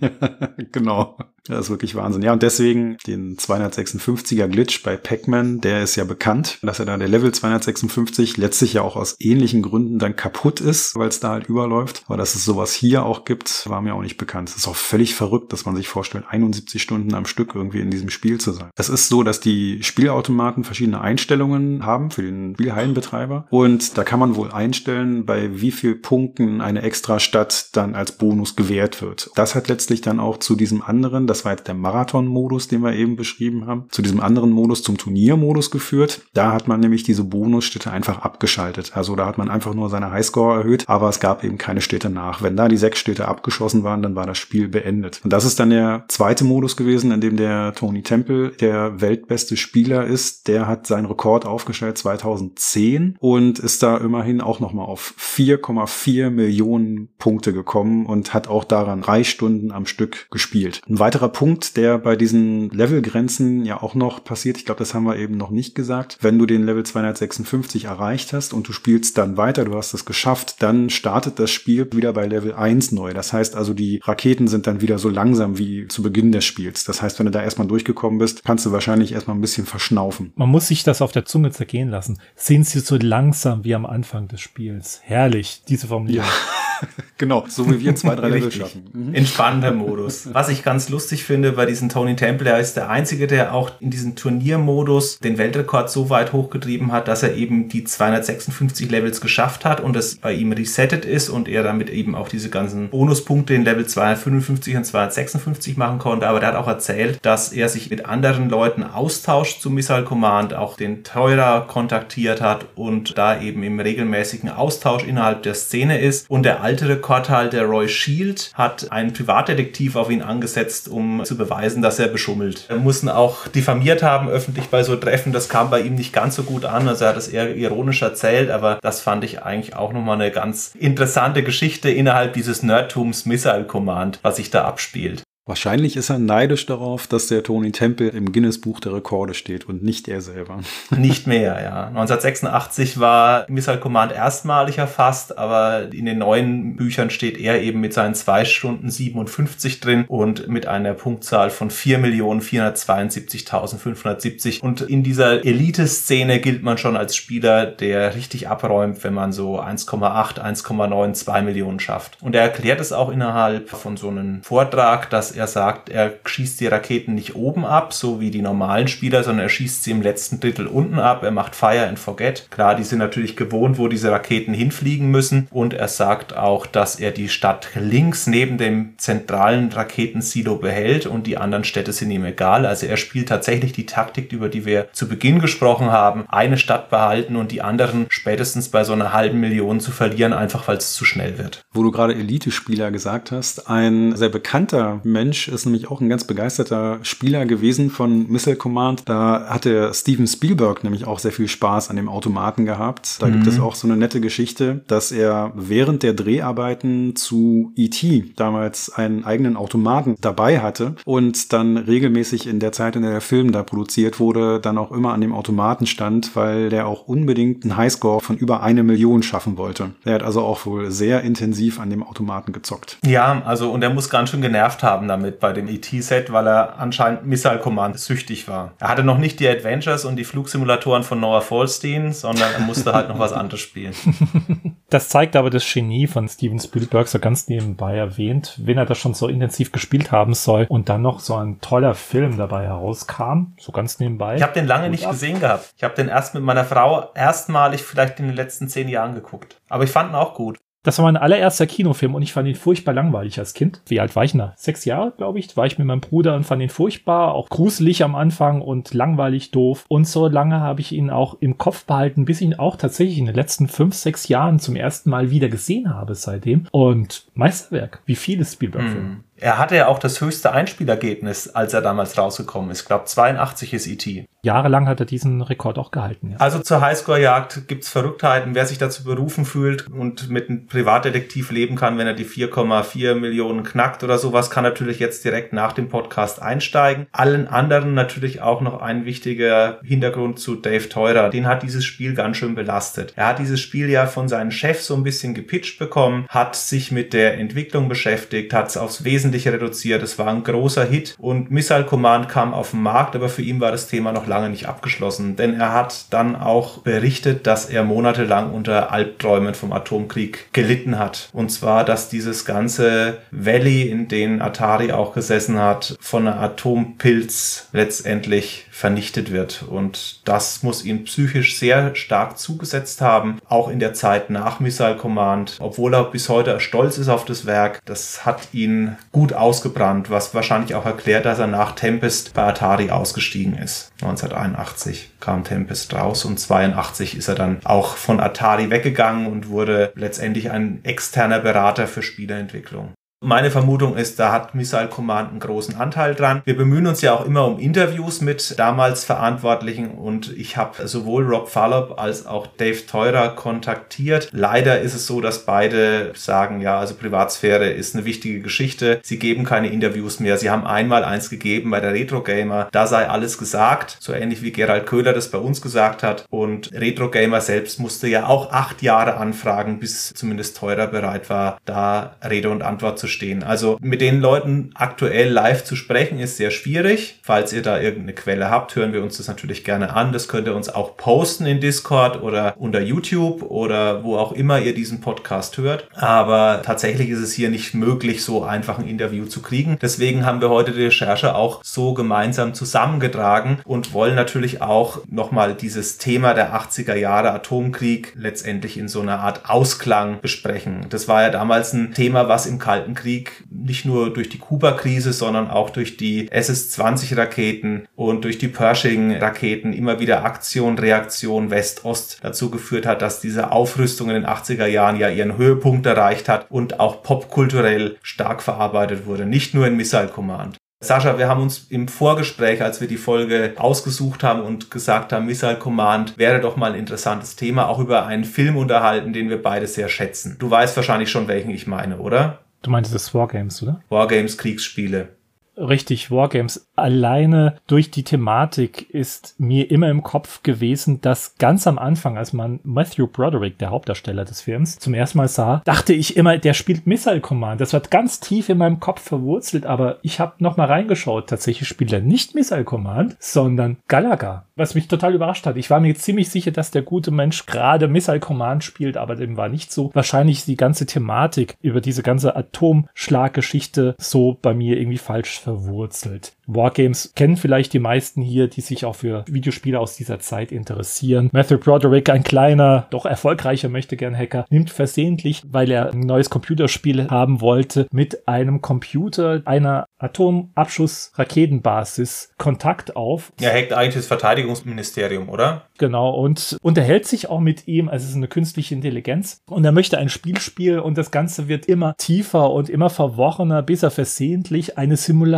genau. 0.72 1.16
Das 1.48 1.66
ist 1.66 1.70
wirklich 1.70 1.94
Wahnsinn. 1.94 2.22
Ja, 2.22 2.32
und 2.32 2.42
deswegen 2.42 2.96
den 3.06 3.36
256er 3.36 4.48
Glitch 4.48 4.82
bei 4.82 4.96
Pac-Man, 4.96 5.60
der 5.60 5.82
ist 5.82 5.96
ja 5.96 6.04
bekannt, 6.04 6.58
dass 6.62 6.78
er 6.78 6.86
da 6.86 6.96
der 6.96 7.08
Level 7.08 7.32
256 7.32 8.36
letztlich 8.36 8.74
ja 8.74 8.82
auch 8.82 8.96
aus 8.96 9.16
ähnlichen 9.18 9.62
Gründen 9.62 9.98
dann 9.98 10.16
kaputt 10.16 10.60
ist, 10.60 10.96
weil 10.96 11.08
es 11.08 11.20
da 11.20 11.30
halt 11.30 11.48
überläuft. 11.48 12.02
Aber 12.06 12.16
dass 12.16 12.34
es 12.34 12.44
sowas 12.44 12.72
hier 12.72 13.04
auch 13.04 13.24
gibt, 13.24 13.68
war 13.68 13.80
mir 13.80 13.94
auch 13.94 14.02
nicht 14.02 14.16
bekannt. 14.16 14.48
Es 14.50 14.56
ist 14.56 14.68
auch 14.68 14.76
völlig 14.76 15.14
verrückt, 15.14 15.52
dass 15.52 15.64
man 15.64 15.76
sich 15.76 15.88
vorstellt, 15.88 16.24
71 16.28 16.82
Stunden 16.82 17.14
am 17.14 17.26
Stück 17.26 17.54
irgendwie 17.54 17.80
in 17.80 17.90
diesem 17.90 18.10
Spiel 18.10 18.38
zu 18.38 18.52
sein. 18.52 18.70
Es 18.76 18.88
ist 18.88 19.08
so, 19.08 19.22
dass 19.22 19.40
die 19.40 19.82
Spielautomaten 19.82 20.64
verschiedene 20.64 21.00
Einstellungen 21.00 21.84
haben 21.84 22.10
für 22.10 22.22
den 22.22 22.54
Spielhallenbetreiber. 22.54 23.46
Und 23.50 23.96
da 23.96 24.04
kann 24.04 24.20
man 24.20 24.36
wohl 24.36 24.50
einstellen, 24.50 25.24
bei 25.26 25.60
wie 25.60 25.70
viel 25.70 25.94
Punkten 25.94 26.60
eine 26.60 26.82
extra 26.82 27.18
Stadt 27.20 27.70
dann 27.72 27.94
als 27.94 28.12
Bonus 28.12 28.56
gewährt 28.56 29.02
wird. 29.02 29.30
Das 29.34 29.54
hat 29.54 29.68
letztlich 29.68 30.00
dann 30.00 30.20
auch 30.20 30.38
zu 30.38 30.56
diesem 30.56 30.82
anderen, 30.82 31.26
das 31.36 31.44
war 31.44 31.52
jetzt 31.52 31.68
der 31.68 31.74
Marathon-Modus, 31.74 32.68
den 32.68 32.82
wir 32.82 32.94
eben 32.94 33.16
beschrieben 33.16 33.66
haben, 33.66 33.84
zu 33.90 34.00
diesem 34.00 34.20
anderen 34.20 34.50
Modus, 34.50 34.82
zum 34.82 34.96
Turniermodus 34.96 35.70
geführt. 35.70 36.22
Da 36.32 36.52
hat 36.52 36.66
man 36.66 36.80
nämlich 36.80 37.02
diese 37.02 37.24
Bonusstädte 37.24 37.90
einfach 37.90 38.20
abgeschaltet. 38.20 38.92
Also 38.94 39.16
da 39.16 39.26
hat 39.26 39.36
man 39.36 39.50
einfach 39.50 39.74
nur 39.74 39.90
seine 39.90 40.10
Highscore 40.10 40.56
erhöht, 40.58 40.84
aber 40.88 41.10
es 41.10 41.20
gab 41.20 41.44
eben 41.44 41.58
keine 41.58 41.82
Städte 41.82 42.08
nach. 42.08 42.42
Wenn 42.42 42.56
da 42.56 42.68
die 42.68 42.78
sechs 42.78 42.98
Städte 42.98 43.28
abgeschossen 43.28 43.84
waren, 43.84 44.02
dann 44.02 44.14
war 44.14 44.26
das 44.26 44.38
Spiel 44.38 44.68
beendet. 44.68 45.20
Und 45.24 45.32
das 45.32 45.44
ist 45.44 45.60
dann 45.60 45.70
der 45.70 46.06
zweite 46.08 46.44
Modus 46.44 46.76
gewesen, 46.76 47.12
in 47.12 47.20
dem 47.20 47.36
der 47.36 47.74
Tony 47.74 48.02
Temple 48.02 48.52
der 48.52 49.00
weltbeste 49.02 49.58
Spieler 49.58 50.06
ist. 50.06 50.48
Der 50.48 50.66
hat 50.66 50.86
seinen 50.86 51.04
Rekord 51.04 51.44
aufgestellt 51.44 51.98
2010 51.98 53.16
und 53.20 53.58
ist 53.58 53.82
da 53.82 53.98
immerhin 53.98 54.40
auch 54.40 54.60
nochmal 54.60 54.86
auf 54.86 55.14
4,4 55.20 56.30
Millionen 56.30 57.10
Punkte 57.18 57.52
gekommen 57.52 58.06
und 58.06 58.32
hat 58.32 58.48
auch 58.48 58.64
daran 58.64 59.02
drei 59.02 59.22
Stunden 59.22 59.70
am 59.70 59.84
Stück 59.84 60.28
gespielt. 60.30 60.80
Ein 60.88 60.98
weiterer 60.98 61.25
Punkt, 61.28 61.76
der 61.76 61.98
bei 61.98 62.16
diesen 62.16 62.70
Levelgrenzen 62.70 63.64
ja 63.64 63.82
auch 63.82 63.94
noch 63.94 64.24
passiert, 64.24 64.56
ich 64.56 64.64
glaube, 64.64 64.78
das 64.78 64.94
haben 64.94 65.04
wir 65.04 65.16
eben 65.16 65.36
noch 65.36 65.50
nicht 65.50 65.74
gesagt, 65.74 66.18
wenn 66.20 66.38
du 66.38 66.46
den 66.46 66.64
Level 66.64 66.84
256 66.84 67.84
erreicht 67.84 68.32
hast 68.32 68.52
und 68.52 68.68
du 68.68 68.72
spielst 68.72 69.18
dann 69.18 69.36
weiter, 69.36 69.64
du 69.64 69.74
hast 69.74 69.94
es 69.94 70.04
geschafft, 70.04 70.56
dann 70.60 70.90
startet 70.90 71.38
das 71.38 71.50
Spiel 71.50 71.88
wieder 71.92 72.12
bei 72.12 72.26
Level 72.26 72.54
1 72.54 72.92
neu. 72.92 73.12
Das 73.12 73.32
heißt 73.32 73.56
also, 73.56 73.74
die 73.74 74.00
Raketen 74.04 74.48
sind 74.48 74.66
dann 74.66 74.80
wieder 74.80 74.98
so 74.98 75.08
langsam 75.08 75.58
wie 75.58 75.88
zu 75.88 76.02
Beginn 76.02 76.32
des 76.32 76.44
Spiels. 76.44 76.84
Das 76.84 77.02
heißt, 77.02 77.18
wenn 77.18 77.26
du 77.26 77.32
da 77.32 77.42
erstmal 77.42 77.68
durchgekommen 77.68 78.18
bist, 78.18 78.44
kannst 78.44 78.66
du 78.66 78.72
wahrscheinlich 78.72 79.12
erstmal 79.12 79.36
ein 79.36 79.40
bisschen 79.40 79.66
verschnaufen. 79.66 80.32
Man 80.36 80.48
muss 80.48 80.68
sich 80.68 80.82
das 80.82 81.02
auf 81.02 81.12
der 81.12 81.24
Zunge 81.24 81.50
zergehen 81.50 81.88
lassen. 81.88 82.18
Sind 82.34 82.66
sie 82.66 82.80
so 82.80 82.96
langsam 82.96 83.64
wie 83.64 83.74
am 83.74 83.86
Anfang 83.86 84.28
des 84.28 84.40
Spiels? 84.40 85.00
Herrlich, 85.02 85.62
diese 85.68 85.88
Formulierung. 85.88 86.26
Ja. 86.26 86.75
genau, 87.18 87.44
so 87.48 87.70
wie 87.70 87.80
wir 87.80 87.94
zwei, 87.94 88.14
drei 88.14 88.28
Level 88.28 88.52
schaffen. 88.52 88.84
Mhm. 88.92 89.14
Entspannter 89.14 89.72
Modus. 89.72 90.28
Was 90.32 90.48
ich 90.48 90.62
ganz 90.62 90.88
lustig 90.88 91.24
finde 91.24 91.52
bei 91.52 91.66
diesem 91.66 91.88
Tony 91.88 92.16
Temple, 92.16 92.50
er 92.50 92.60
ist 92.60 92.76
der 92.76 92.90
Einzige, 92.90 93.26
der 93.26 93.54
auch 93.54 93.72
in 93.80 93.90
diesem 93.90 94.16
Turniermodus 94.16 95.18
den 95.18 95.38
Weltrekord 95.38 95.90
so 95.90 96.10
weit 96.10 96.32
hochgetrieben 96.32 96.92
hat, 96.92 97.08
dass 97.08 97.22
er 97.22 97.34
eben 97.34 97.68
die 97.68 97.84
256 97.84 98.90
Levels 98.90 99.20
geschafft 99.20 99.64
hat 99.64 99.80
und 99.80 99.96
es 99.96 100.16
bei 100.16 100.32
ihm 100.32 100.52
resettet 100.52 101.04
ist 101.04 101.28
und 101.28 101.48
er 101.48 101.62
damit 101.62 101.90
eben 101.90 102.14
auch 102.14 102.28
diese 102.28 102.50
ganzen 102.50 102.90
Bonuspunkte 102.90 103.54
in 103.54 103.64
Level 103.64 103.86
255 103.86 104.76
und 104.76 104.84
256 104.84 105.76
machen 105.76 105.98
konnte. 105.98 106.28
Aber 106.28 106.40
der 106.40 106.50
hat 106.50 106.56
auch 106.56 106.68
erzählt, 106.68 107.18
dass 107.22 107.52
er 107.52 107.68
sich 107.68 107.90
mit 107.90 108.06
anderen 108.06 108.48
Leuten 108.48 108.82
austauscht 108.82 109.60
zu 109.60 109.70
Missile 109.70 110.04
Command, 110.04 110.54
auch 110.54 110.76
den 110.76 111.04
Teurer 111.04 111.66
kontaktiert 111.66 112.40
hat 112.40 112.66
und 112.74 113.16
da 113.16 113.40
eben 113.40 113.62
im 113.62 113.80
regelmäßigen 113.80 114.50
Austausch 114.50 115.04
innerhalb 115.04 115.42
der 115.42 115.54
Szene 115.54 116.00
ist. 116.00 116.28
Und 116.30 116.44
der 116.44 116.62
alte 116.66 116.88
Rekordhalter 116.88 117.62
Roy 117.62 117.88
Shield 117.88 118.50
hat 118.54 118.90
einen 118.90 119.12
Privatdetektiv 119.12 119.94
auf 119.94 120.10
ihn 120.10 120.20
angesetzt, 120.20 120.88
um 120.88 121.24
zu 121.24 121.36
beweisen, 121.36 121.80
dass 121.80 122.00
er 122.00 122.08
beschummelt. 122.08 122.64
Er 122.68 122.78
mussten 122.78 123.08
auch 123.08 123.46
diffamiert 123.46 124.02
haben 124.02 124.28
öffentlich 124.28 124.66
bei 124.66 124.82
so 124.82 124.96
Treffen. 124.96 125.32
Das 125.32 125.48
kam 125.48 125.70
bei 125.70 125.82
ihm 125.82 125.94
nicht 125.94 126.12
ganz 126.12 126.34
so 126.34 126.42
gut 126.42 126.64
an. 126.64 126.88
Also 126.88 127.04
er 127.04 127.10
hat 127.10 127.16
es 127.16 127.28
eher 127.28 127.54
ironisch 127.54 128.02
erzählt, 128.02 128.50
aber 128.50 128.80
das 128.82 129.00
fand 129.00 129.22
ich 129.22 129.44
eigentlich 129.44 129.76
auch 129.76 129.92
nochmal 129.92 130.20
eine 130.20 130.32
ganz 130.32 130.72
interessante 130.76 131.44
Geschichte 131.44 131.88
innerhalb 131.88 132.32
dieses 132.32 132.64
Nerdtums 132.64 133.26
Missile 133.26 133.62
Command, 133.62 134.18
was 134.22 134.34
sich 134.34 134.50
da 134.50 134.64
abspielt. 134.64 135.22
Wahrscheinlich 135.48 135.96
ist 135.96 136.10
er 136.10 136.18
neidisch 136.18 136.66
darauf, 136.66 137.06
dass 137.06 137.28
der 137.28 137.44
Tony 137.44 137.70
Temple 137.70 138.08
im 138.08 138.32
Guinness-Buch 138.32 138.80
der 138.80 138.94
Rekorde 138.94 139.32
steht 139.32 139.68
und 139.68 139.80
nicht 139.80 140.08
er 140.08 140.20
selber. 140.20 140.58
Nicht 140.90 141.28
mehr, 141.28 141.62
ja. 141.62 141.86
1986 141.86 142.98
war 142.98 143.46
Missile 143.48 143.78
Command 143.78 144.10
erstmalig 144.10 144.78
erfasst, 144.78 145.38
aber 145.38 145.92
in 145.92 146.06
den 146.06 146.18
neuen 146.18 146.74
Büchern 146.74 147.10
steht 147.10 147.38
er 147.38 147.62
eben 147.62 147.80
mit 147.80 147.94
seinen 147.94 148.16
zwei 148.16 148.44
Stunden 148.44 148.90
57 148.90 149.78
drin 149.78 150.04
und 150.08 150.48
mit 150.48 150.66
einer 150.66 150.94
Punktzahl 150.94 151.50
von 151.50 151.70
4.472.570. 151.70 154.62
Und 154.62 154.80
in 154.80 155.04
dieser 155.04 155.44
Elite-Szene 155.44 156.40
gilt 156.40 156.64
man 156.64 156.76
schon 156.76 156.96
als 156.96 157.14
Spieler, 157.14 157.66
der 157.66 158.16
richtig 158.16 158.48
abräumt, 158.48 159.04
wenn 159.04 159.14
man 159.14 159.30
so 159.30 159.60
1,8, 159.60 160.40
1,9, 160.40 161.12
2 161.12 161.42
Millionen 161.42 161.78
schafft. 161.78 162.18
Und 162.20 162.34
er 162.34 162.42
erklärt 162.42 162.80
es 162.80 162.92
auch 162.92 163.12
innerhalb 163.12 163.68
von 163.68 163.96
so 163.96 164.08
einem 164.08 164.42
Vortrag, 164.42 165.08
dass 165.08 165.35
er 165.36 165.46
sagt, 165.46 165.88
er 165.88 166.14
schießt 166.24 166.60
die 166.60 166.66
Raketen 166.66 167.14
nicht 167.14 167.34
oben 167.34 167.64
ab, 167.64 167.92
so 167.92 168.20
wie 168.20 168.30
die 168.30 168.42
normalen 168.42 168.88
Spieler, 168.88 169.22
sondern 169.22 169.44
er 169.44 169.48
schießt 169.48 169.84
sie 169.84 169.90
im 169.90 170.02
letzten 170.02 170.40
Drittel 170.40 170.66
unten 170.66 170.98
ab. 170.98 171.22
Er 171.22 171.30
macht 171.30 171.54
Fire 171.54 171.86
and 171.86 171.98
Forget. 171.98 172.48
Klar, 172.50 172.74
die 172.74 172.84
sind 172.84 172.98
natürlich 172.98 173.36
gewohnt, 173.36 173.78
wo 173.78 173.88
diese 173.88 174.10
Raketen 174.10 174.54
hinfliegen 174.54 175.10
müssen. 175.10 175.48
Und 175.50 175.74
er 175.74 175.88
sagt 175.88 176.36
auch, 176.36 176.66
dass 176.66 176.96
er 177.00 177.10
die 177.10 177.28
Stadt 177.28 177.68
links 177.74 178.26
neben 178.26 178.58
dem 178.58 178.94
zentralen 178.98 179.72
Raketensilo 179.72 180.56
behält 180.56 181.06
und 181.06 181.26
die 181.26 181.36
anderen 181.36 181.64
Städte 181.64 181.92
sind 181.92 182.10
ihm 182.10 182.24
egal. 182.24 182.66
Also 182.66 182.86
er 182.86 182.96
spielt 182.96 183.28
tatsächlich 183.28 183.72
die 183.72 183.86
Taktik, 183.86 184.32
über 184.32 184.48
die 184.48 184.64
wir 184.64 184.88
zu 184.92 185.08
Beginn 185.08 185.40
gesprochen 185.40 185.90
haben. 185.90 186.24
Eine 186.28 186.58
Stadt 186.58 186.90
behalten 186.90 187.36
und 187.36 187.52
die 187.52 187.62
anderen 187.62 188.06
spätestens 188.08 188.68
bei 188.70 188.84
so 188.84 188.92
einer 188.92 189.12
halben 189.12 189.40
Million 189.40 189.80
zu 189.80 189.90
verlieren, 189.90 190.32
einfach 190.32 190.66
weil 190.68 190.78
es 190.78 190.94
zu 190.94 191.04
schnell 191.04 191.38
wird. 191.38 191.65
Wo 191.76 191.82
du 191.82 191.90
gerade 191.90 192.14
Elite-Spieler 192.14 192.90
gesagt 192.90 193.32
hast, 193.32 193.68
ein 193.68 194.16
sehr 194.16 194.28
bekannter 194.28 195.00
Mensch 195.04 195.48
ist 195.48 195.66
nämlich 195.66 195.90
auch 195.90 196.00
ein 196.00 196.08
ganz 196.08 196.24
begeisterter 196.24 197.00
Spieler 197.02 197.44
gewesen 197.44 197.90
von 197.90 198.30
Missile 198.30 198.56
Command. 198.56 199.02
Da 199.06 199.46
hatte 199.48 199.92
Steven 199.92 200.26
Spielberg 200.26 200.84
nämlich 200.84 201.06
auch 201.06 201.18
sehr 201.18 201.32
viel 201.32 201.48
Spaß 201.48 201.90
an 201.90 201.96
dem 201.96 202.08
Automaten 202.08 202.64
gehabt. 202.64 203.20
Da 203.20 203.26
mhm. 203.26 203.32
gibt 203.32 203.46
es 203.48 203.60
auch 203.60 203.74
so 203.74 203.86
eine 203.86 203.96
nette 203.96 204.20
Geschichte, 204.20 204.82
dass 204.86 205.12
er 205.12 205.52
während 205.54 206.02
der 206.02 206.14
Dreharbeiten 206.14 207.14
zu 207.16 207.72
E.T. 207.76 208.32
damals 208.36 208.90
einen 208.90 209.24
eigenen 209.24 209.56
Automaten 209.56 210.16
dabei 210.20 210.60
hatte 210.60 210.94
und 211.04 211.52
dann 211.52 211.76
regelmäßig 211.76 212.46
in 212.46 212.60
der 212.60 212.72
Zeit, 212.72 212.96
in 212.96 213.02
der 213.02 213.12
der 213.12 213.20
Film 213.20 213.50
da 213.52 213.62
produziert 213.62 214.20
wurde, 214.20 214.60
dann 214.60 214.78
auch 214.78 214.92
immer 214.92 215.12
an 215.12 215.20
dem 215.20 215.32
Automaten 215.32 215.86
stand, 215.86 216.36
weil 216.36 216.68
der 216.68 216.86
auch 216.86 217.06
unbedingt 217.06 217.64
einen 217.64 217.76
Highscore 217.76 218.20
von 218.20 218.36
über 218.36 218.62
eine 218.62 218.82
Million 218.82 219.22
schaffen 219.22 219.56
wollte. 219.56 219.90
Er 220.04 220.14
hat 220.14 220.22
also 220.22 220.42
auch 220.42 220.66
wohl 220.66 220.90
sehr 220.90 221.22
intensiv 221.22 221.65
an 221.80 221.90
dem 221.90 222.02
Automaten 222.02 222.52
gezockt. 222.52 222.98
Ja, 223.04 223.42
also 223.44 223.70
und 223.70 223.82
er 223.82 223.90
muss 223.90 224.08
ganz 224.08 224.30
schön 224.30 224.40
genervt 224.40 224.82
haben 224.82 225.08
damit 225.08 225.40
bei 225.40 225.52
dem 225.52 225.68
ET-Set, 225.68 226.32
weil 226.32 226.46
er 226.46 226.78
anscheinend 226.78 227.26
Missile 227.26 227.58
Command 227.58 227.98
süchtig 227.98 228.48
war. 228.48 228.72
Er 228.78 228.88
hatte 228.88 229.04
noch 229.04 229.18
nicht 229.18 229.40
die 229.40 229.48
Adventures 229.48 230.04
und 230.04 230.16
die 230.16 230.24
Flugsimulatoren 230.24 231.02
von 231.02 231.20
Noah 231.20 231.42
Falstein, 231.42 232.12
sondern 232.12 232.52
er 232.52 232.60
musste 232.60 232.92
halt 232.92 233.08
noch 233.08 233.18
was 233.18 233.32
anderes 233.32 233.60
spielen. 233.60 233.94
Das 234.88 235.08
zeigt 235.08 235.34
aber 235.34 235.50
das 235.50 235.64
Genie 235.70 236.06
von 236.06 236.28
Steven 236.28 236.60
Spielberg 236.60 237.08
so 237.08 237.18
ganz 237.18 237.48
nebenbei 237.48 237.96
erwähnt, 237.96 238.54
wenn 238.62 238.78
er 238.78 238.86
das 238.86 238.98
schon 238.98 239.14
so 239.14 239.26
intensiv 239.26 239.72
gespielt 239.72 240.12
haben 240.12 240.32
soll 240.32 240.66
und 240.68 240.88
dann 240.88 241.02
noch 241.02 241.18
so 241.18 241.34
ein 241.34 241.60
toller 241.60 241.94
Film 241.94 242.36
dabei 242.36 242.66
herauskam, 242.66 243.54
so 243.58 243.72
ganz 243.72 243.98
nebenbei. 243.98 244.36
Ich 244.36 244.42
habe 244.42 244.52
den 244.52 244.66
lange 244.66 244.88
nicht 244.88 245.04
ab. 245.04 245.12
gesehen 245.12 245.40
gehabt. 245.40 245.74
Ich 245.76 245.82
habe 245.82 245.96
den 245.96 246.06
erst 246.06 246.34
mit 246.34 246.44
meiner 246.44 246.64
Frau 246.64 247.10
erstmalig 247.14 247.82
vielleicht 247.82 248.20
in 248.20 248.26
den 248.26 248.36
letzten 248.36 248.68
zehn 248.68 248.88
Jahren 248.88 249.16
geguckt. 249.16 249.60
Aber 249.68 249.82
ich 249.82 249.90
fand 249.90 250.12
ihn 250.12 250.14
auch 250.14 250.34
gut. 250.34 250.56
Das 250.86 250.98
war 250.98 251.04
mein 251.06 251.16
allererster 251.16 251.66
Kinofilm 251.66 252.14
und 252.14 252.22
ich 252.22 252.32
fand 252.32 252.46
ihn 252.46 252.54
furchtbar 252.54 252.94
langweilig 252.94 253.40
als 253.40 253.54
Kind. 253.54 253.82
Wie 253.86 253.98
alt 253.98 254.14
war 254.14 254.22
ich 254.22 254.34
da? 254.34 254.52
Sechs 254.54 254.84
Jahre, 254.84 255.12
glaube 255.16 255.40
ich. 255.40 255.56
War 255.56 255.66
ich 255.66 255.78
mit 255.78 255.86
meinem 255.88 256.00
Bruder 256.00 256.36
und 256.36 256.44
fand 256.44 256.62
ihn 256.62 256.68
furchtbar, 256.68 257.34
auch 257.34 257.48
gruselig 257.48 258.04
am 258.04 258.14
Anfang 258.14 258.62
und 258.62 258.94
langweilig 258.94 259.50
doof. 259.50 259.84
Und 259.88 260.06
so 260.06 260.28
lange 260.28 260.60
habe 260.60 260.80
ich 260.80 260.92
ihn 260.92 261.10
auch 261.10 261.38
im 261.40 261.58
Kopf 261.58 261.86
behalten, 261.86 262.24
bis 262.24 262.40
ich 262.40 262.46
ihn 262.46 262.54
auch 262.54 262.76
tatsächlich 262.76 263.18
in 263.18 263.26
den 263.26 263.34
letzten 263.34 263.66
fünf, 263.66 263.96
sechs 263.96 264.28
Jahren 264.28 264.60
zum 264.60 264.76
ersten 264.76 265.10
Mal 265.10 265.32
wieder 265.32 265.48
gesehen 265.48 265.92
habe 265.92 266.14
seitdem. 266.14 266.68
Und 266.70 267.26
Meisterwerk, 267.34 268.02
wie 268.06 268.14
viele 268.14 268.44
Spielberg-Filme. 268.44 269.08
Mm. 269.08 269.24
Er 269.38 269.58
hatte 269.58 269.76
ja 269.76 269.88
auch 269.88 269.98
das 269.98 270.20
höchste 270.20 270.52
Einspielergebnis, 270.52 271.48
als 271.48 271.74
er 271.74 271.82
damals 271.82 272.16
rausgekommen 272.16 272.70
ist. 272.70 272.80
Ich 272.80 272.86
glaube, 272.86 273.04
82 273.04 273.74
ist 273.74 273.86
E.T. 273.86 274.26
Jahrelang 274.46 274.86
hat 274.86 275.00
er 275.00 275.06
diesen 275.06 275.42
Rekord 275.42 275.76
auch 275.76 275.90
gehalten. 275.90 276.30
Ja. 276.30 276.36
Also 276.38 276.60
zur 276.60 276.80
Highscore-Jagd 276.80 277.66
gibt's 277.66 277.88
Verrücktheiten. 277.88 278.54
Wer 278.54 278.64
sich 278.64 278.78
dazu 278.78 279.02
berufen 279.02 279.44
fühlt 279.44 279.88
und 279.88 280.30
mit 280.30 280.48
einem 280.48 280.66
Privatdetektiv 280.68 281.50
leben 281.50 281.74
kann, 281.74 281.98
wenn 281.98 282.06
er 282.06 282.14
die 282.14 282.24
4,4 282.24 283.16
Millionen 283.16 283.64
knackt 283.64 284.04
oder 284.04 284.18
sowas, 284.18 284.48
kann 284.48 284.62
natürlich 284.62 285.00
jetzt 285.00 285.24
direkt 285.24 285.52
nach 285.52 285.72
dem 285.72 285.88
Podcast 285.88 286.40
einsteigen. 286.40 287.08
Allen 287.10 287.48
anderen 287.48 287.94
natürlich 287.94 288.40
auch 288.40 288.60
noch 288.60 288.80
ein 288.80 289.04
wichtiger 289.04 289.80
Hintergrund 289.82 290.38
zu 290.38 290.54
Dave 290.54 290.88
Teurer. 290.88 291.28
Den 291.30 291.48
hat 291.48 291.64
dieses 291.64 291.84
Spiel 291.84 292.14
ganz 292.14 292.36
schön 292.36 292.54
belastet. 292.54 293.14
Er 293.16 293.26
hat 293.26 293.40
dieses 293.40 293.60
Spiel 293.60 293.90
ja 293.90 294.06
von 294.06 294.28
seinen 294.28 294.52
Chefs 294.52 294.86
so 294.86 294.94
ein 294.94 295.02
bisschen 295.02 295.34
gepitcht 295.34 295.80
bekommen, 295.80 296.24
hat 296.28 296.54
sich 296.54 296.92
mit 296.92 297.12
der 297.12 297.38
Entwicklung 297.38 297.88
beschäftigt, 297.88 298.54
hat 298.54 298.68
es 298.68 298.76
aufs 298.76 299.02
Wesen 299.02 299.25
wesentlich 299.26 299.48
reduziert. 299.48 300.02
Es 300.02 300.18
war 300.18 300.28
ein 300.28 300.44
großer 300.44 300.84
Hit 300.84 301.16
und 301.18 301.50
Missile 301.50 301.84
Command 301.84 302.28
kam 302.28 302.54
auf 302.54 302.70
den 302.70 302.82
Markt, 302.82 303.16
aber 303.16 303.28
für 303.28 303.42
ihn 303.42 303.60
war 303.60 303.72
das 303.72 303.88
Thema 303.88 304.12
noch 304.12 304.28
lange 304.28 304.50
nicht 304.50 304.66
abgeschlossen, 304.66 305.34
denn 305.34 305.58
er 305.58 305.72
hat 305.72 306.06
dann 306.10 306.36
auch 306.36 306.78
berichtet, 306.78 307.46
dass 307.46 307.66
er 307.66 307.82
monatelang 307.82 308.52
unter 308.52 308.92
Albträumen 308.92 309.54
vom 309.54 309.72
Atomkrieg 309.72 310.52
gelitten 310.52 310.98
hat. 310.98 311.28
Und 311.32 311.50
zwar, 311.50 311.84
dass 311.84 312.08
dieses 312.08 312.44
ganze 312.44 313.18
Valley, 313.32 313.82
in 313.82 314.06
dem 314.06 314.40
Atari 314.40 314.92
auch 314.92 315.12
gesessen 315.12 315.58
hat, 315.58 315.96
von 316.00 316.28
einer 316.28 316.40
Atompilz 316.40 317.68
letztendlich 317.72 318.66
vernichtet 318.70 319.32
wird. 319.32 319.64
Und 319.68 320.20
das 320.28 320.62
muss 320.62 320.84
ihn 320.84 321.04
psychisch 321.04 321.58
sehr 321.58 321.94
stark 321.94 322.38
zugesetzt 322.38 323.00
haben, 323.00 323.38
auch 323.48 323.68
in 323.68 323.80
der 323.80 323.94
Zeit 323.94 324.28
nach 324.28 324.60
Missile 324.60 324.96
Command, 324.96 325.56
obwohl 325.60 325.94
er 325.94 326.04
bis 326.04 326.28
heute 326.28 326.60
stolz 326.60 326.98
ist 326.98 327.08
auf 327.08 327.24
das 327.24 327.46
Werk. 327.46 327.80
Das 327.86 328.26
hat 328.26 328.48
ihn 328.52 328.96
gut 329.16 329.32
ausgebrannt, 329.32 330.10
was 330.10 330.34
wahrscheinlich 330.34 330.74
auch 330.74 330.84
erklärt, 330.84 331.24
dass 331.24 331.38
er 331.38 331.46
nach 331.46 331.72
Tempest 331.72 332.34
bei 332.34 332.42
Atari 332.42 332.90
ausgestiegen 332.90 333.56
ist. 333.56 333.90
1981 334.02 335.12
kam 335.20 335.42
Tempest 335.42 335.94
raus 335.94 336.26
und 336.26 336.38
82 336.38 337.16
ist 337.16 337.28
er 337.28 337.34
dann 337.34 337.60
auch 337.64 337.96
von 337.96 338.20
Atari 338.20 338.68
weggegangen 338.68 339.26
und 339.26 339.48
wurde 339.48 339.90
letztendlich 339.94 340.50
ein 340.50 340.80
externer 340.84 341.38
Berater 341.38 341.86
für 341.86 342.02
Spieleentwicklung. 342.02 342.92
Meine 343.24 343.50
Vermutung 343.50 343.96
ist, 343.96 344.18
da 344.18 344.30
hat 344.30 344.54
Missile 344.54 344.88
Command 344.88 345.30
einen 345.30 345.40
großen 345.40 345.74
Anteil 345.76 346.14
dran. 346.14 346.42
Wir 346.44 346.54
bemühen 346.54 346.86
uns 346.86 347.00
ja 347.00 347.14
auch 347.14 347.24
immer 347.24 347.46
um 347.46 347.58
Interviews 347.58 348.20
mit 348.20 348.58
damals 348.58 349.06
Verantwortlichen 349.06 349.92
und 349.92 350.36
ich 350.36 350.58
habe 350.58 350.86
sowohl 350.86 351.24
Rob 351.24 351.48
Fallop 351.48 351.98
als 351.98 352.26
auch 352.26 352.46
Dave 352.46 352.84
Teurer 352.84 353.30
kontaktiert. 353.30 354.28
Leider 354.32 354.82
ist 354.82 354.92
es 354.92 355.06
so, 355.06 355.22
dass 355.22 355.46
beide 355.46 356.12
sagen, 356.14 356.60
ja, 356.60 356.78
also 356.78 356.94
Privatsphäre 356.94 357.70
ist 357.70 357.94
eine 357.94 358.04
wichtige 358.04 358.42
Geschichte. 358.42 359.00
Sie 359.02 359.18
geben 359.18 359.44
keine 359.44 359.68
Interviews 359.68 360.20
mehr. 360.20 360.36
Sie 360.36 360.50
haben 360.50 360.66
einmal 360.66 361.02
eins 361.02 361.30
gegeben 361.30 361.70
bei 361.70 361.80
der 361.80 361.94
Retro 361.94 362.22
Gamer. 362.22 362.68
Da 362.70 362.86
sei 362.86 363.08
alles 363.08 363.38
gesagt. 363.38 363.96
So 363.98 364.12
ähnlich 364.12 364.42
wie 364.42 364.52
Gerald 364.52 364.84
Köhler 364.84 365.14
das 365.14 365.30
bei 365.30 365.38
uns 365.38 365.62
gesagt 365.62 366.02
hat. 366.02 366.26
Und 366.28 366.70
Retro 366.74 367.10
Gamer 367.10 367.40
selbst 367.40 367.80
musste 367.80 368.08
ja 368.08 368.26
auch 368.26 368.52
acht 368.52 368.82
Jahre 368.82 369.16
anfragen, 369.16 369.78
bis 369.78 370.12
zumindest 370.12 370.58
Teurer 370.58 370.86
bereit 370.86 371.30
war, 371.30 371.56
da 371.64 372.16
Rede 372.22 372.50
und 372.50 372.62
Antwort 372.62 372.98
zu 372.98 373.05
zu 373.06 373.12
stehen. 373.12 373.44
Also 373.44 373.78
mit 373.80 374.00
den 374.00 374.20
Leuten 374.20 374.70
aktuell 374.74 375.30
live 375.30 375.62
zu 375.62 375.76
sprechen 375.76 376.18
ist 376.18 376.38
sehr 376.38 376.50
schwierig. 376.50 377.20
Falls 377.22 377.52
ihr 377.52 377.62
da 377.62 377.80
irgendeine 377.80 378.14
Quelle 378.14 378.50
habt, 378.50 378.74
hören 378.74 378.92
wir 378.92 379.02
uns 379.02 379.16
das 379.18 379.28
natürlich 379.28 379.62
gerne 379.62 379.94
an. 379.94 380.12
Das 380.12 380.26
könnt 380.26 380.48
ihr 380.48 380.56
uns 380.56 380.68
auch 380.68 380.96
posten 380.96 381.46
in 381.46 381.60
Discord 381.60 382.20
oder 382.20 382.54
unter 382.58 382.80
YouTube 382.80 383.42
oder 383.42 384.02
wo 384.02 384.16
auch 384.16 384.32
immer 384.32 384.58
ihr 384.58 384.74
diesen 384.74 385.00
Podcast 385.00 385.56
hört. 385.58 385.88
Aber 385.94 386.62
tatsächlich 386.64 387.10
ist 387.10 387.20
es 387.20 387.32
hier 387.32 387.48
nicht 387.48 387.74
möglich, 387.74 388.24
so 388.24 388.42
einfach 388.42 388.78
ein 388.78 388.88
Interview 388.88 389.26
zu 389.26 389.40
kriegen. 389.40 389.78
Deswegen 389.80 390.26
haben 390.26 390.40
wir 390.40 390.50
heute 390.50 390.72
die 390.72 390.86
Recherche 390.86 391.36
auch 391.36 391.60
so 391.62 391.94
gemeinsam 391.94 392.54
zusammengetragen 392.54 393.60
und 393.64 393.92
wollen 393.92 394.16
natürlich 394.16 394.62
auch 394.62 394.98
nochmal 395.08 395.54
dieses 395.54 395.98
Thema 395.98 396.34
der 396.34 396.54
80er 396.54 396.96
Jahre 396.96 397.30
Atomkrieg 397.30 398.14
letztendlich 398.16 398.76
in 398.76 398.88
so 398.88 399.00
einer 399.00 399.20
Art 399.20 399.48
Ausklang 399.48 400.20
besprechen. 400.20 400.86
Das 400.88 401.06
war 401.06 401.22
ja 401.22 401.30
damals 401.30 401.72
ein 401.72 401.94
Thema, 401.94 402.28
was 402.28 402.46
im 402.46 402.58
Kalten 402.58 402.95
Krieg 402.96 403.44
nicht 403.48 403.84
nur 403.84 404.12
durch 404.12 404.28
die 404.28 404.38
Kuba-Krise, 404.38 405.12
sondern 405.12 405.48
auch 405.48 405.70
durch 405.70 405.96
die 405.96 406.28
SS-20-Raketen 406.32 407.86
und 407.94 408.24
durch 408.24 408.38
die 408.38 408.48
Pershing-Raketen 408.48 409.72
immer 409.72 410.00
wieder 410.00 410.24
Aktion, 410.24 410.76
Reaktion 410.76 411.50
West-Ost 411.50 412.18
dazu 412.22 412.50
geführt 412.50 412.86
hat, 412.86 413.02
dass 413.02 413.20
diese 413.20 413.52
Aufrüstung 413.52 414.08
in 414.08 414.14
den 414.14 414.26
80er 414.26 414.66
Jahren 414.66 414.98
ja 414.98 415.08
ihren 415.08 415.36
Höhepunkt 415.36 415.86
erreicht 415.86 416.28
hat 416.28 416.50
und 416.50 416.80
auch 416.80 417.04
popkulturell 417.04 417.98
stark 418.02 418.42
verarbeitet 418.42 419.06
wurde, 419.06 419.26
nicht 419.26 419.54
nur 419.54 419.68
in 419.68 419.76
Missile 419.76 420.08
Command. 420.08 420.56
Sascha, 420.84 421.16
wir 421.16 421.26
haben 421.26 421.40
uns 421.40 421.68
im 421.70 421.88
Vorgespräch, 421.88 422.62
als 422.62 422.82
wir 422.82 422.88
die 422.88 422.98
Folge 422.98 423.54
ausgesucht 423.56 424.22
haben 424.22 424.42
und 424.42 424.70
gesagt 424.70 425.12
haben, 425.12 425.24
Missile 425.24 425.58
Command 425.58 426.18
wäre 426.18 426.38
doch 426.38 426.56
mal 426.56 426.72
ein 426.72 426.78
interessantes 426.78 427.34
Thema, 427.34 427.68
auch 427.68 427.78
über 427.78 428.06
einen 428.06 428.24
Film 428.24 428.58
unterhalten, 428.58 429.14
den 429.14 429.30
wir 429.30 429.40
beide 429.40 429.66
sehr 429.66 429.88
schätzen. 429.88 430.36
Du 430.38 430.50
weißt 430.50 430.76
wahrscheinlich 430.76 431.10
schon, 431.10 431.28
welchen 431.28 431.50
ich 431.50 431.66
meine, 431.66 431.96
oder? 431.98 432.45
Du 432.62 432.70
meintest 432.70 432.94
das 432.94 433.14
Wargames, 433.14 433.62
oder? 433.62 433.80
Wargames, 433.88 434.38
Kriegsspiele. 434.38 435.15
Richtig, 435.56 436.10
Wargames. 436.10 436.68
Alleine 436.76 437.56
durch 437.66 437.90
die 437.90 438.04
Thematik 438.04 438.90
ist 438.90 439.34
mir 439.38 439.70
immer 439.70 439.88
im 439.88 440.02
Kopf 440.02 440.42
gewesen, 440.42 441.00
dass 441.00 441.36
ganz 441.38 441.66
am 441.66 441.78
Anfang, 441.78 442.18
als 442.18 442.34
man 442.34 442.60
Matthew 442.62 443.06
Broderick, 443.06 443.58
der 443.58 443.70
Hauptdarsteller 443.70 444.26
des 444.26 444.42
Films, 444.42 444.78
zum 444.78 444.92
ersten 444.92 445.16
Mal 445.18 445.28
sah, 445.28 445.62
dachte 445.64 445.94
ich 445.94 446.16
immer, 446.16 446.36
der 446.36 446.52
spielt 446.52 446.86
Missile 446.86 447.20
Command. 447.20 447.62
Das 447.62 447.72
wird 447.72 447.90
ganz 447.90 448.20
tief 448.20 448.50
in 448.50 448.58
meinem 448.58 448.80
Kopf 448.80 449.00
verwurzelt, 449.00 449.64
aber 449.64 449.98
ich 450.02 450.20
habe 450.20 450.34
noch 450.38 450.58
mal 450.58 450.66
reingeschaut. 450.66 451.28
Tatsächlich 451.28 451.68
spielt 451.68 451.92
er 451.92 452.00
nicht 452.00 452.34
Missile 452.34 452.64
Command, 452.64 453.16
sondern 453.18 453.78
Galaga. 453.88 454.44
Was 454.56 454.74
mich 454.74 454.88
total 454.88 455.14
überrascht 455.14 455.46
hat. 455.46 455.56
Ich 455.56 455.70
war 455.70 455.80
mir 455.80 455.94
ziemlich 455.94 456.30
sicher, 456.30 456.50
dass 456.50 456.70
der 456.70 456.82
gute 456.82 457.10
Mensch 457.10 457.46
gerade 457.46 457.88
Missile 457.88 458.20
Command 458.20 458.64
spielt, 458.64 458.96
aber 458.96 459.16
dem 459.16 459.36
war 459.36 459.48
nicht 459.48 459.72
so. 459.72 459.90
Wahrscheinlich 459.94 460.44
die 460.44 460.56
ganze 460.56 460.86
Thematik 460.86 461.56
über 461.62 461.80
diese 461.80 462.02
ganze 462.02 462.36
Atomschlaggeschichte 462.36 463.94
so 463.98 464.38
bei 464.40 464.54
mir 464.54 464.78
irgendwie 464.78 464.98
falsch 464.98 465.45
verwurzelt. 465.46 466.32
Wargames 466.48 467.12
kennen 467.14 467.36
vielleicht 467.36 467.72
die 467.72 467.78
meisten 467.78 468.20
hier, 468.20 468.48
die 468.48 468.62
sich 468.62 468.84
auch 468.84 468.96
für 468.96 469.24
Videospiele 469.28 469.78
aus 469.78 469.94
dieser 469.94 470.18
Zeit 470.18 470.50
interessieren. 470.50 471.30
Matthew 471.32 471.58
Broderick, 471.58 472.10
ein 472.10 472.24
kleiner, 472.24 472.88
doch 472.90 473.06
erfolgreicher 473.06 473.68
möchte 473.68 473.96
gern 473.96 474.16
Hacker, 474.16 474.44
nimmt 474.50 474.70
versehentlich, 474.70 475.44
weil 475.48 475.70
er 475.70 475.92
ein 475.92 476.00
neues 476.00 476.30
Computerspiel 476.30 477.10
haben 477.10 477.40
wollte, 477.40 477.86
mit 477.92 478.26
einem 478.26 478.60
Computer 478.60 479.42
einer 479.44 479.86
Atomabschuss-Raketenbasis 479.98 482.30
Kontakt 482.38 482.96
auf. 482.96 483.30
Er 483.40 483.54
hackt 483.54 483.72
eigentlich 483.72 483.94
das 483.94 484.08
Verteidigungsministerium, 484.08 485.28
oder? 485.28 485.66
Genau, 485.78 486.10
und 486.10 486.56
unterhält 486.60 487.06
sich 487.06 487.28
auch 487.28 487.38
mit 487.38 487.68
ihm, 487.68 487.88
also 487.88 488.02
es 488.02 488.10
ist 488.10 488.16
eine 488.16 488.26
künstliche 488.26 488.74
Intelligenz. 488.74 489.42
Und 489.48 489.64
er 489.64 489.70
möchte 489.70 489.98
ein 489.98 490.08
Spiel 490.08 490.40
spielen 490.40 490.80
und 490.80 490.98
das 490.98 491.12
Ganze 491.12 491.46
wird 491.46 491.66
immer 491.66 491.94
tiefer 491.98 492.50
und 492.50 492.68
immer 492.68 492.90
verworrener, 492.90 493.62
bis 493.62 493.84
er 493.84 493.92
versehentlich 493.92 494.76
eine 494.76 494.96
Simulation 494.96 495.35